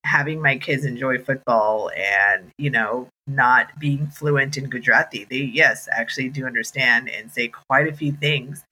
having 0.05 0.41
my 0.41 0.57
kids 0.57 0.85
enjoy 0.85 1.19
football 1.19 1.91
and 1.95 2.49
you 2.57 2.69
know 2.69 3.07
not 3.27 3.77
being 3.77 4.07
fluent 4.07 4.57
in 4.57 4.69
Gujarati. 4.69 5.25
They 5.25 5.37
yes 5.37 5.87
actually 5.91 6.29
do 6.29 6.45
understand 6.45 7.09
and 7.09 7.31
say 7.31 7.49
quite 7.49 7.87
a 7.87 7.95
few 7.95 8.13
things. 8.13 8.63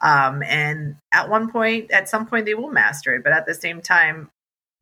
Um, 0.00 0.42
and 0.42 0.96
at 1.12 1.28
one 1.28 1.50
point, 1.50 1.90
at 1.90 2.08
some 2.08 2.26
point, 2.26 2.46
they 2.46 2.54
will 2.54 2.70
master 2.70 3.14
it. 3.14 3.24
But 3.24 3.32
at 3.32 3.46
the 3.46 3.54
same 3.54 3.80
time, 3.80 4.30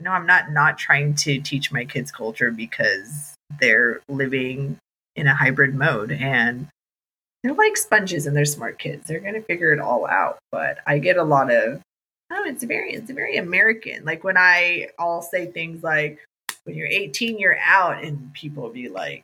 no, 0.01 0.12
I'm 0.12 0.27
not 0.27 0.53
not 0.53 0.78
trying 0.78 1.15
to 1.16 1.40
teach 1.40 1.73
my 1.73 1.85
kids 1.85 2.12
culture 2.12 2.51
because 2.51 3.35
they're 3.61 4.01
living 4.09 4.77
in 5.16 5.27
a 5.27 5.35
hybrid 5.35 5.74
mode 5.74 6.12
and 6.12 6.69
they're 7.43 7.55
like 7.55 7.77
sponges 7.77 8.27
and 8.27 8.36
they're 8.36 8.45
smart 8.45 8.78
kids. 8.78 9.09
They're 9.09 9.20
gonna 9.20 9.43
figure 9.43 9.73
it 9.73 9.81
all 9.81 10.07
out. 10.07 10.39
But 10.53 10.78
I 10.86 10.99
get 10.99 11.16
a 11.16 11.24
lot 11.24 11.53
of 11.53 11.81
oh, 12.31 12.45
it's 12.47 12.62
very 12.62 12.93
it's 12.93 13.11
very 13.11 13.36
American. 13.36 14.05
Like 14.05 14.23
when 14.23 14.36
I 14.36 14.89
all 14.99 15.23
say 15.23 15.47
things 15.47 15.82
like 15.82 16.20
when 16.65 16.77
you're 16.77 16.86
18, 16.86 17.39
you're 17.39 17.59
out, 17.65 18.05
and 18.05 18.32
people 18.35 18.69
be 18.69 18.89
like, 18.89 19.23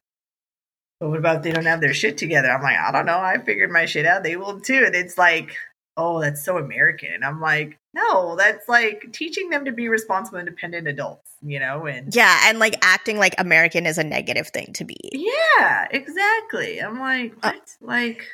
but 0.99 1.11
what 1.11 1.19
about 1.19 1.43
they 1.43 1.53
don't 1.53 1.67
have 1.67 1.81
their 1.81 1.95
shit 1.95 2.17
together? 2.17 2.51
I'm 2.51 2.63
like, 2.63 2.79
I 2.79 2.91
don't 2.91 3.07
know. 3.07 3.19
I 3.19 3.39
figured 3.39 3.71
my 3.71 3.85
shit 3.85 4.07
out. 4.07 4.23
They 4.23 4.37
will 4.37 4.61
too. 4.61 4.85
And 4.87 4.95
it's 4.95 5.19
like, 5.19 5.55
oh, 5.97 6.21
that's 6.21 6.45
so 6.45 6.59
American. 6.59 7.11
And 7.13 7.25
I'm 7.25 7.41
like, 7.41 7.79
no, 7.95 8.37
that's 8.37 8.69
like 8.69 9.07
teaching 9.13 9.51
them 9.51 9.65
to 9.65 9.73
be 9.73 9.89
responsible, 9.89 10.39
independent 10.39 10.89
adults, 10.89 11.31
you 11.43 11.61
know? 11.61 11.87
And 11.87 12.15
Yeah, 12.15 12.41
and 12.45 12.59
like 12.59 12.75
acting 12.83 13.19
like 13.19 13.35
American 13.39 13.87
is 13.87 13.99
a 13.99 14.05
negative 14.05 14.49
thing 14.49 14.73
to 14.75 14.85
be. 14.85 14.97
yeah, 15.13 15.87
exactly. 15.91 16.79
I'm 16.81 16.99
like, 16.99 17.35
Uh, 17.43 17.53
like, 17.81 18.27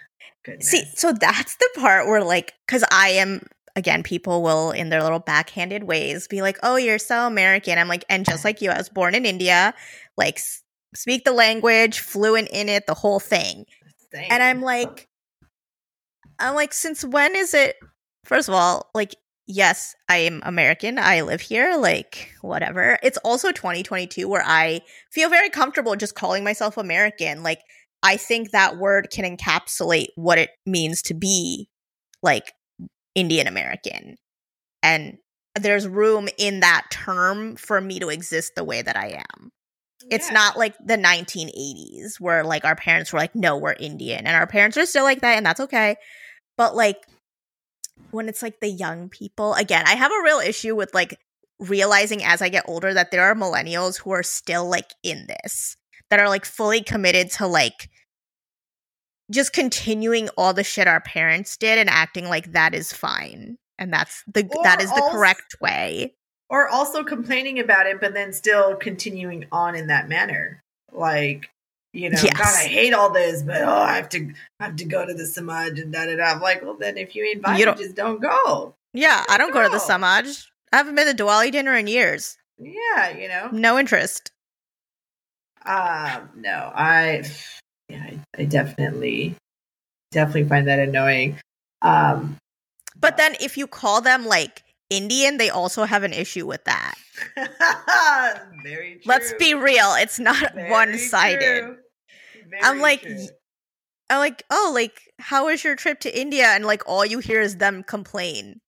goodness. 0.44 0.68
See, 0.70 0.84
so 0.94 1.12
that's 1.12 1.56
the 1.56 1.68
part 1.76 2.06
where 2.06 2.22
like 2.24 2.54
cuz 2.66 2.82
I 2.90 3.10
am 3.10 3.42
again, 3.76 4.02
people 4.02 4.42
will, 4.42 4.72
in 4.72 4.88
their 4.88 5.02
little 5.02 5.20
backhanded 5.20 5.84
ways, 5.84 6.26
be 6.26 6.42
like, 6.42 6.58
"Oh, 6.62 6.76
you're 6.76 6.98
so 6.98 7.26
American." 7.26 7.78
I'm 7.78 7.88
like, 7.88 8.04
and 8.08 8.24
just 8.24 8.44
like 8.46 8.60
you, 8.62 8.70
I 8.70 8.78
was 8.78 8.88
born 8.88 9.14
in 9.14 9.24
India, 9.26 9.74
like 10.16 10.38
s- 10.38 10.62
speak 10.94 11.24
the 11.24 11.32
language, 11.32 12.00
fluent 12.00 12.48
in 12.52 12.68
it, 12.68 12.86
the 12.86 12.94
whole 12.94 13.20
thing. 13.20 13.66
Same. 14.12 14.26
And 14.30 14.42
I'm 14.42 14.60
like, 14.60 15.08
I'm 16.40 16.54
like, 16.54 16.72
since 16.72 17.04
when 17.04 17.36
is 17.36 17.54
it? 17.54 17.76
First 18.24 18.48
of 18.48 18.54
all, 18.54 18.90
like, 18.94 19.14
yes, 19.46 19.94
I 20.08 20.18
am 20.18 20.42
American. 20.44 20.98
I 20.98 21.20
live 21.22 21.40
here. 21.40 21.76
Like, 21.76 22.32
whatever. 22.40 22.98
It's 23.02 23.18
also 23.18 23.52
2022 23.52 24.28
where 24.28 24.42
I 24.44 24.80
feel 25.12 25.28
very 25.28 25.50
comfortable 25.50 25.96
just 25.96 26.14
calling 26.14 26.44
myself 26.44 26.76
American. 26.76 27.42
Like, 27.42 27.60
I 28.02 28.16
think 28.16 28.50
that 28.50 28.78
word 28.78 29.08
can 29.10 29.36
encapsulate 29.36 30.08
what 30.16 30.38
it 30.38 30.50
means 30.66 31.02
to 31.02 31.14
be 31.14 31.68
like 32.22 32.52
Indian 33.14 33.46
American. 33.46 34.16
And 34.82 35.18
there's 35.60 35.86
room 35.86 36.28
in 36.38 36.60
that 36.60 36.86
term 36.90 37.56
for 37.56 37.80
me 37.80 37.98
to 38.00 38.08
exist 38.08 38.52
the 38.56 38.64
way 38.64 38.80
that 38.82 38.96
I 38.96 39.22
am. 39.34 39.50
It's 40.10 40.28
Yeah. 40.28 40.34
not 40.34 40.56
like 40.56 40.74
the 40.82 40.96
1980s 40.96 42.18
where 42.18 42.44
like 42.44 42.64
our 42.64 42.76
parents 42.76 43.12
were 43.12 43.18
like, 43.18 43.34
no, 43.34 43.56
we're 43.58 43.74
Indian. 43.74 44.26
And 44.26 44.34
our 44.36 44.46
parents 44.46 44.76
are 44.78 44.86
still 44.86 45.04
like 45.04 45.20
that, 45.20 45.36
and 45.36 45.44
that's 45.44 45.60
okay. 45.60 45.96
But 46.60 46.76
like 46.76 47.06
when 48.10 48.28
it's 48.28 48.42
like 48.42 48.60
the 48.60 48.68
young 48.68 49.08
people, 49.08 49.54
again, 49.54 49.84
I 49.86 49.94
have 49.94 50.12
a 50.12 50.22
real 50.22 50.40
issue 50.40 50.76
with 50.76 50.92
like 50.92 51.18
realizing 51.58 52.22
as 52.22 52.42
I 52.42 52.50
get 52.50 52.66
older 52.68 52.92
that 52.92 53.10
there 53.10 53.22
are 53.22 53.34
millennials 53.34 53.98
who 53.98 54.10
are 54.10 54.22
still 54.22 54.68
like 54.68 54.90
in 55.02 55.26
this, 55.26 55.78
that 56.10 56.20
are 56.20 56.28
like 56.28 56.44
fully 56.44 56.82
committed 56.82 57.30
to 57.38 57.46
like 57.46 57.88
just 59.30 59.54
continuing 59.54 60.28
all 60.36 60.52
the 60.52 60.62
shit 60.62 60.86
our 60.86 61.00
parents 61.00 61.56
did 61.56 61.78
and 61.78 61.88
acting 61.88 62.28
like 62.28 62.52
that 62.52 62.74
is 62.74 62.92
fine. 62.92 63.56
And 63.78 63.90
that's 63.90 64.22
the 64.26 64.42
that 64.62 64.80
Or 64.80 64.84
is 64.84 64.90
the 64.90 65.00
als- 65.02 65.12
correct 65.12 65.56
way. 65.62 66.14
or 66.50 66.68
also 66.68 67.02
complaining 67.04 67.58
about 67.58 67.86
it, 67.86 68.02
but 68.02 68.12
then 68.12 68.34
still 68.34 68.76
continuing 68.76 69.46
on 69.50 69.74
in 69.74 69.86
that 69.86 70.10
manner. 70.10 70.62
Like, 70.92 71.48
you 71.92 72.10
know, 72.10 72.20
Yes. 72.22 72.36
God, 72.36 72.54
I 72.54 72.68
hate 72.68 72.92
all 72.94 73.10
this, 73.10 73.42
but 73.42 73.62
oh, 73.62 73.68
I 73.72 73.96
have 73.96 74.08
to, 74.10 74.32
I 74.60 74.64
have 74.64 74.76
to 74.76 74.84
go 74.84 75.04
to 75.06 75.12
the 75.14 75.26
Samaj 75.26 75.78
and 75.78 75.92
da 75.92 76.06
da 76.06 76.16
da. 76.16 76.24
I'm 76.24 76.40
like, 76.40 76.62
well, 76.62 76.74
then 76.74 76.96
if 76.98 77.14
you 77.16 77.24
invite, 77.24 77.60
invited, 77.60 77.64
don't- 77.64 77.78
just 77.78 77.94
don't 77.96 78.20
go. 78.20 78.74
Yeah, 78.92 79.24
I 79.28 79.38
don't 79.38 79.52
go 79.52 79.62
to 79.62 79.68
the 79.68 79.78
Samaj. 79.78 80.26
I 80.72 80.76
haven't 80.76 80.94
been 80.94 81.14
to 81.14 81.22
Diwali 81.22 81.50
dinner 81.52 81.74
in 81.76 81.86
years. 81.86 82.36
Yeah, 82.58 83.10
you 83.16 83.28
know. 83.28 83.48
No 83.52 83.78
interest. 83.78 84.30
Um, 85.64 86.30
no, 86.36 86.72
I, 86.74 87.22
yeah, 87.88 88.02
I, 88.04 88.18
I 88.38 88.44
definitely, 88.46 89.34
definitely 90.10 90.48
find 90.48 90.66
that 90.68 90.78
annoying. 90.78 91.38
Um, 91.82 92.36
But 92.98 93.16
then 93.16 93.36
if 93.40 93.56
you 93.58 93.66
call 93.66 94.00
them 94.00 94.24
like 94.26 94.62
Indian, 94.90 95.38
they 95.38 95.50
also 95.50 95.84
have 95.84 96.02
an 96.02 96.12
issue 96.12 96.46
with 96.46 96.64
that. 96.64 96.94
very 98.62 98.94
true. 98.94 99.02
Let's 99.06 99.32
be 99.34 99.54
real, 99.54 99.94
it's 99.94 100.18
not 100.18 100.54
one 100.68 100.98
sided. 100.98 101.76
I'm 102.62 102.80
like, 102.80 103.02
true. 103.02 103.26
I'm 104.10 104.18
like, 104.18 104.42
oh, 104.50 104.72
like, 104.74 105.00
how 105.20 105.46
was 105.46 105.62
your 105.62 105.76
trip 105.76 106.00
to 106.00 106.20
India? 106.20 106.46
And 106.46 106.66
like, 106.66 106.82
all 106.86 107.06
you 107.06 107.20
hear 107.20 107.40
is 107.40 107.56
them 107.56 107.84
complain. 107.84 108.60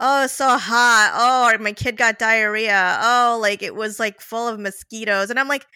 Oh, 0.00 0.26
so 0.26 0.56
hot. 0.56 1.12
Oh, 1.14 1.62
my 1.62 1.72
kid 1.72 1.96
got 1.96 2.18
diarrhea. 2.18 2.98
Oh, 3.02 3.38
like 3.40 3.62
it 3.62 3.74
was 3.74 4.00
like 4.00 4.20
full 4.20 4.48
of 4.48 4.58
mosquitoes. 4.58 5.30
And 5.30 5.38
I'm 5.38 5.48
like, 5.48 5.66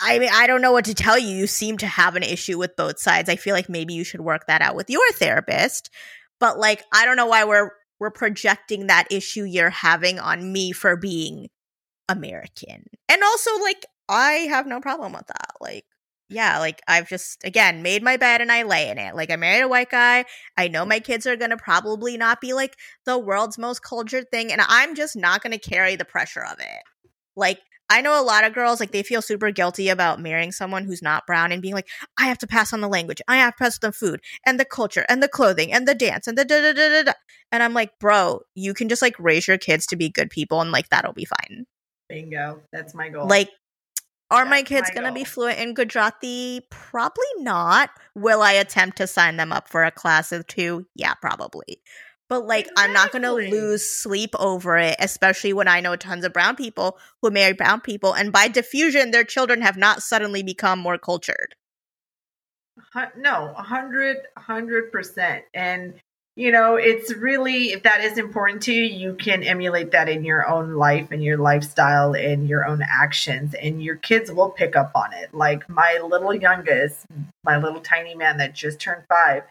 I 0.00 0.18
mean, 0.18 0.30
I 0.32 0.46
don't 0.46 0.62
know 0.62 0.72
what 0.72 0.84
to 0.84 0.94
tell 0.94 1.18
you. 1.18 1.28
You 1.28 1.46
seem 1.46 1.78
to 1.78 1.86
have 1.86 2.14
an 2.14 2.22
issue 2.22 2.58
with 2.58 2.76
both 2.76 3.00
sides. 3.00 3.28
I 3.28 3.36
feel 3.36 3.54
like 3.54 3.68
maybe 3.68 3.94
you 3.94 4.04
should 4.04 4.20
work 4.20 4.46
that 4.46 4.62
out 4.62 4.76
with 4.76 4.90
your 4.90 5.12
therapist. 5.12 5.90
But 6.38 6.58
like, 6.58 6.84
I 6.92 7.04
don't 7.04 7.16
know 7.16 7.26
why 7.26 7.44
we're 7.44 7.70
we're 8.00 8.10
projecting 8.10 8.86
that 8.86 9.08
issue 9.10 9.44
you're 9.44 9.70
having 9.70 10.18
on 10.18 10.52
me 10.52 10.72
for 10.72 10.96
being 10.96 11.48
American. 12.08 12.84
And 13.08 13.22
also, 13.22 13.58
like, 13.60 13.84
I 14.08 14.32
have 14.48 14.66
no 14.66 14.80
problem 14.80 15.12
with 15.12 15.26
that. 15.26 15.52
Like, 15.60 15.84
yeah, 16.30 16.58
like 16.58 16.82
I've 16.86 17.08
just 17.08 17.42
again 17.44 17.82
made 17.82 18.02
my 18.02 18.18
bed 18.18 18.40
and 18.42 18.52
I 18.52 18.62
lay 18.62 18.90
in 18.90 18.98
it. 18.98 19.14
Like 19.14 19.30
I 19.30 19.36
married 19.36 19.62
a 19.62 19.68
white 19.68 19.90
guy. 19.90 20.26
I 20.58 20.68
know 20.68 20.84
my 20.84 21.00
kids 21.00 21.26
are 21.26 21.36
gonna 21.36 21.56
probably 21.56 22.16
not 22.18 22.40
be 22.40 22.52
like 22.52 22.76
the 23.06 23.18
world's 23.18 23.56
most 23.58 23.82
cultured 23.82 24.30
thing, 24.30 24.52
and 24.52 24.60
I'm 24.68 24.94
just 24.94 25.16
not 25.16 25.42
gonna 25.42 25.58
carry 25.58 25.96
the 25.96 26.04
pressure 26.04 26.44
of 26.44 26.60
it. 26.60 26.82
Like 27.34 27.60
I 27.90 28.00
know 28.00 28.20
a 28.20 28.24
lot 28.24 28.44
of 28.44 28.52
girls 28.54 28.80
like 28.80 28.90
they 28.90 29.02
feel 29.02 29.22
super 29.22 29.50
guilty 29.50 29.88
about 29.88 30.20
marrying 30.20 30.52
someone 30.52 30.84
who's 30.84 31.02
not 31.02 31.26
brown 31.26 31.52
and 31.52 31.62
being 31.62 31.74
like, 31.74 31.88
I 32.18 32.26
have 32.26 32.38
to 32.38 32.46
pass 32.46 32.72
on 32.72 32.80
the 32.80 32.88
language, 32.88 33.22
I 33.28 33.36
have 33.36 33.56
to 33.56 33.64
pass 33.64 33.78
on 33.82 33.88
the 33.88 33.92
food 33.92 34.20
and 34.44 34.60
the 34.60 34.64
culture 34.64 35.06
and 35.08 35.22
the 35.22 35.28
clothing 35.28 35.72
and 35.72 35.88
the 35.88 35.94
dance 35.94 36.26
and 36.26 36.36
the 36.36 36.44
da 36.44 36.60
da 36.60 36.72
da 36.72 36.88
da 36.88 37.02
da. 37.04 37.12
And 37.50 37.62
I'm 37.62 37.74
like, 37.74 37.98
bro, 37.98 38.42
you 38.54 38.74
can 38.74 38.88
just 38.88 39.02
like 39.02 39.18
raise 39.18 39.48
your 39.48 39.58
kids 39.58 39.86
to 39.86 39.96
be 39.96 40.10
good 40.10 40.30
people 40.30 40.60
and 40.60 40.70
like 40.70 40.90
that'll 40.90 41.14
be 41.14 41.24
fine. 41.24 41.66
bingo. 42.08 42.62
That's 42.72 42.94
my 42.94 43.08
goal. 43.08 43.26
Like, 43.26 43.50
are 44.30 44.44
my 44.44 44.62
kids 44.62 44.90
my 44.94 45.00
gonna 45.00 45.14
be 45.14 45.24
fluent 45.24 45.58
in 45.58 45.72
Gujarati? 45.72 46.60
Probably 46.70 47.24
not. 47.38 47.90
Will 48.14 48.42
I 48.42 48.52
attempt 48.52 48.98
to 48.98 49.06
sign 49.06 49.38
them 49.38 49.52
up 49.52 49.70
for 49.70 49.84
a 49.84 49.90
class 49.90 50.32
of 50.32 50.46
two? 50.46 50.86
Yeah, 50.94 51.14
probably. 51.14 51.80
But 52.28 52.46
like, 52.46 52.68
I'm 52.76 52.92
not 52.92 53.10
gonna 53.10 53.32
lose 53.32 53.88
sleep 53.88 54.34
over 54.38 54.76
it, 54.76 54.96
especially 54.98 55.52
when 55.52 55.68
I 55.68 55.80
know 55.80 55.96
tons 55.96 56.24
of 56.24 56.32
brown 56.32 56.56
people 56.56 56.98
who 57.22 57.30
marry 57.30 57.54
brown 57.54 57.80
people, 57.80 58.12
and 58.12 58.32
by 58.32 58.48
diffusion, 58.48 59.10
their 59.10 59.24
children 59.24 59.62
have 59.62 59.76
not 59.76 60.02
suddenly 60.02 60.42
become 60.42 60.78
more 60.78 60.98
cultured. 60.98 61.54
No, 63.16 63.54
a 63.56 63.62
hundred, 63.62 64.18
hundred 64.36 64.92
percent. 64.92 65.44
And 65.54 65.94
you 66.36 66.52
know, 66.52 66.76
it's 66.76 67.12
really 67.14 67.72
if 67.72 67.82
that 67.82 68.00
is 68.00 68.16
important 68.16 68.62
to 68.62 68.72
you, 68.72 68.84
you 68.84 69.14
can 69.14 69.42
emulate 69.42 69.90
that 69.90 70.08
in 70.08 70.24
your 70.24 70.46
own 70.48 70.74
life 70.74 71.08
and 71.10 71.20
your 71.20 71.36
lifestyle 71.36 72.14
and 72.14 72.48
your 72.48 72.64
own 72.64 72.80
actions, 72.82 73.54
and 73.54 73.82
your 73.82 73.96
kids 73.96 74.30
will 74.30 74.50
pick 74.50 74.76
up 74.76 74.92
on 74.94 75.12
it. 75.14 75.34
Like 75.34 75.68
my 75.68 75.98
little 76.04 76.32
youngest, 76.32 77.06
my 77.42 77.56
little 77.56 77.80
tiny 77.80 78.14
man 78.14 78.36
that 78.36 78.54
just 78.54 78.78
turned 78.78 79.02
five, 79.08 79.42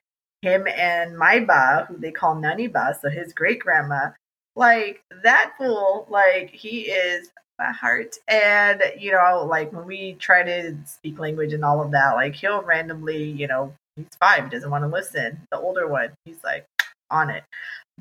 him 0.42 0.68
and 0.68 1.18
my 1.18 1.40
ba, 1.40 1.86
who 1.88 1.98
they 1.98 2.12
call 2.12 2.36
Nani 2.36 2.68
Ba, 2.68 2.98
so 3.02 3.10
his 3.10 3.34
great 3.34 3.60
grandma, 3.60 4.12
like 4.56 5.02
that 5.24 5.54
fool, 5.58 6.08
like 6.10 6.50
he 6.50 6.82
is 6.82 7.30
my 7.60 7.72
heart. 7.72 8.18
And, 8.28 8.82
you 8.98 9.12
know, 9.12 9.46
like 9.50 9.74
when 9.74 9.86
we 9.86 10.14
try 10.14 10.44
to 10.44 10.76
speak 10.86 11.20
language 11.20 11.54
and 11.54 11.66
all 11.66 11.82
of 11.82 11.92
that, 11.92 12.14
like 12.14 12.36
he'll 12.36 12.62
randomly, 12.62 13.24
you 13.24 13.48
know, 13.48 13.74
he's 13.96 14.08
five, 14.20 14.52
doesn't 14.52 14.70
want 14.70 14.84
to 14.84 14.90
listen. 14.90 15.42
The 15.52 15.60
older 15.60 15.88
one, 15.88 16.12
he's 16.26 16.44
like 16.44 16.66
on 17.10 17.30
it. 17.30 17.44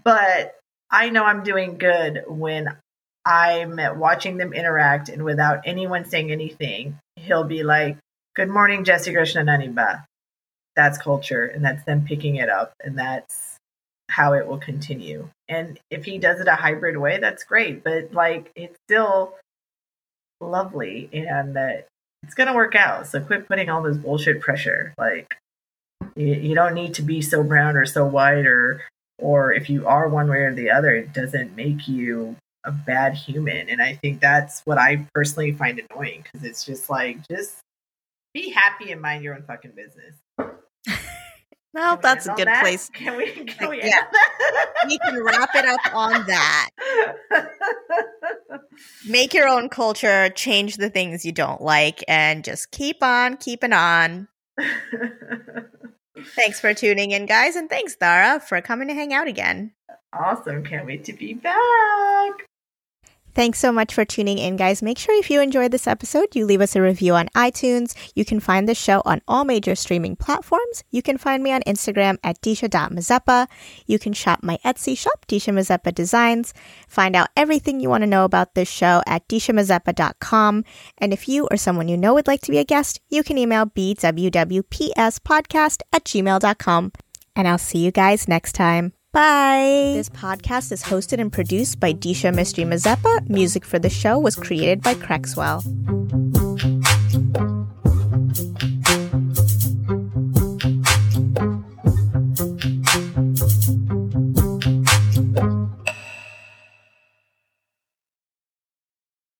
But 0.02 0.54
I 0.90 1.10
know 1.10 1.24
I'm 1.24 1.42
doing 1.42 1.78
good 1.78 2.24
when 2.26 2.76
I'm 3.24 3.80
watching 3.98 4.36
them 4.36 4.52
interact 4.52 5.08
and 5.08 5.24
without 5.24 5.62
anyone 5.64 6.04
saying 6.04 6.30
anything, 6.30 6.98
he'll 7.16 7.44
be 7.44 7.62
like, 7.62 7.98
Good 8.34 8.50
morning, 8.50 8.84
Jai 8.84 8.98
Shri 8.98 9.14
Krishna 9.14 9.42
Naniba. 9.42 10.04
That's 10.76 10.98
culture, 10.98 11.46
and 11.46 11.64
that's 11.64 11.84
them 11.84 12.04
picking 12.04 12.36
it 12.36 12.48
up, 12.48 12.74
and 12.84 12.98
that's 12.98 13.56
how 14.10 14.34
it 14.34 14.46
will 14.46 14.58
continue. 14.58 15.28
And 15.48 15.80
if 15.90 16.04
he 16.04 16.18
does 16.18 16.40
it 16.40 16.48
a 16.48 16.54
hybrid 16.54 16.96
way, 16.96 17.18
that's 17.18 17.44
great. 17.44 17.82
But 17.82 18.12
like, 18.12 18.52
it's 18.54 18.76
still 18.86 19.34
lovely, 20.40 21.08
and 21.12 21.56
uh, 21.56 21.82
it's 22.22 22.34
gonna 22.34 22.54
work 22.54 22.74
out. 22.74 23.06
So 23.06 23.20
quit 23.20 23.48
putting 23.48 23.70
all 23.70 23.82
this 23.82 23.96
bullshit 23.96 24.40
pressure. 24.40 24.94
Like, 24.98 25.34
you, 26.14 26.34
you 26.34 26.54
don't 26.54 26.74
need 26.74 26.94
to 26.94 27.02
be 27.02 27.22
so 27.22 27.42
brown 27.42 27.76
or 27.76 27.86
so 27.86 28.04
white, 28.04 28.46
or 28.46 28.82
or 29.18 29.52
if 29.52 29.70
you 29.70 29.86
are 29.86 30.08
one 30.08 30.28
way 30.28 30.38
or 30.38 30.54
the 30.54 30.70
other, 30.70 30.94
it 30.94 31.12
doesn't 31.12 31.56
make 31.56 31.88
you 31.88 32.36
a 32.64 32.72
bad 32.72 33.14
human. 33.14 33.70
And 33.70 33.80
I 33.80 33.94
think 33.94 34.20
that's 34.20 34.60
what 34.64 34.76
I 34.76 35.06
personally 35.14 35.52
find 35.52 35.80
annoying 35.90 36.22
because 36.22 36.46
it's 36.46 36.64
just 36.64 36.90
like, 36.90 37.26
just 37.28 37.56
be 38.34 38.50
happy 38.50 38.92
and 38.92 39.00
mind 39.00 39.24
your 39.24 39.34
own 39.34 39.42
fucking 39.42 39.70
business. 39.70 40.14
Well, 41.76 41.96
we 41.96 42.00
that's 42.02 42.26
a 42.26 42.32
good 42.32 42.46
that? 42.48 42.62
place. 42.62 42.88
Can 42.94 43.18
we? 43.18 43.30
Can 43.30 43.68
we? 43.70 43.82
Yeah. 43.82 44.06
We 44.86 44.98
can 44.98 45.20
wrap 45.22 45.50
it 45.54 45.64
up 45.64 45.80
on 45.94 46.26
that. 46.26 46.70
Make 49.08 49.34
your 49.34 49.48
own 49.48 49.68
culture, 49.68 50.28
change 50.28 50.76
the 50.76 50.90
things 50.90 51.24
you 51.24 51.32
don't 51.32 51.60
like, 51.60 52.04
and 52.06 52.44
just 52.44 52.70
keep 52.70 53.02
on 53.02 53.36
keeping 53.36 53.72
on. 53.72 54.28
Thanks 56.36 56.60
for 56.60 56.72
tuning 56.72 57.10
in, 57.10 57.26
guys, 57.26 57.56
and 57.56 57.68
thanks, 57.68 57.96
Dara, 57.96 58.38
for 58.40 58.60
coming 58.60 58.88
to 58.88 58.94
hang 58.94 59.12
out 59.12 59.26
again. 59.28 59.72
awesome! 60.12 60.62
Can't 60.64 60.86
wait 60.86 61.04
to 61.04 61.12
be 61.12 61.34
back. 61.34 62.46
Thanks 63.36 63.58
so 63.58 63.70
much 63.70 63.92
for 63.92 64.06
tuning 64.06 64.38
in, 64.38 64.56
guys. 64.56 64.80
Make 64.80 64.96
sure 64.96 65.14
if 65.14 65.30
you 65.30 65.42
enjoyed 65.42 65.70
this 65.70 65.86
episode, 65.86 66.34
you 66.34 66.46
leave 66.46 66.62
us 66.62 66.74
a 66.74 66.80
review 66.80 67.12
on 67.12 67.28
iTunes. 67.36 67.94
You 68.14 68.24
can 68.24 68.40
find 68.40 68.66
the 68.66 68.74
show 68.74 69.02
on 69.04 69.20
all 69.28 69.44
major 69.44 69.74
streaming 69.74 70.16
platforms. 70.16 70.82
You 70.90 71.02
can 71.02 71.18
find 71.18 71.42
me 71.42 71.52
on 71.52 71.60
Instagram 71.64 72.16
at 72.24 72.40
disha.mazeppa. 72.40 73.46
You 73.84 73.98
can 73.98 74.14
shop 74.14 74.42
my 74.42 74.56
Etsy 74.64 74.96
shop, 74.96 75.26
Disha 75.28 75.52
Mazeppa 75.52 75.94
Designs. 75.94 76.54
Find 76.88 77.14
out 77.14 77.28
everything 77.36 77.78
you 77.78 77.90
want 77.90 78.04
to 78.04 78.06
know 78.06 78.24
about 78.24 78.54
this 78.54 78.70
show 78.70 79.02
at 79.06 79.28
dishamazeppa.com. 79.28 80.64
And 80.96 81.12
if 81.12 81.28
you 81.28 81.46
or 81.50 81.58
someone 81.58 81.88
you 81.88 81.98
know 81.98 82.14
would 82.14 82.26
like 82.26 82.40
to 82.40 82.50
be 82.50 82.56
a 82.56 82.64
guest, 82.64 83.02
you 83.10 83.22
can 83.22 83.36
email 83.36 83.66
bwwpspodcast 83.66 84.22
at 85.92 86.04
gmail.com. 86.04 86.92
And 87.36 87.46
I'll 87.46 87.58
see 87.58 87.80
you 87.80 87.90
guys 87.90 88.28
next 88.28 88.54
time. 88.54 88.94
Bye. 89.16 89.94
This 89.94 90.10
podcast 90.10 90.72
is 90.72 90.82
hosted 90.82 91.20
and 91.22 91.32
produced 91.32 91.80
by 91.80 91.94
Disha 91.94 92.34
Mystery 92.34 92.64
Mazeppa. 92.64 93.26
Music 93.30 93.64
for 93.64 93.78
the 93.78 93.88
show 93.88 94.18
was 94.18 94.36
created 94.36 94.82
by 94.82 94.92
Crexwell. 94.92 95.64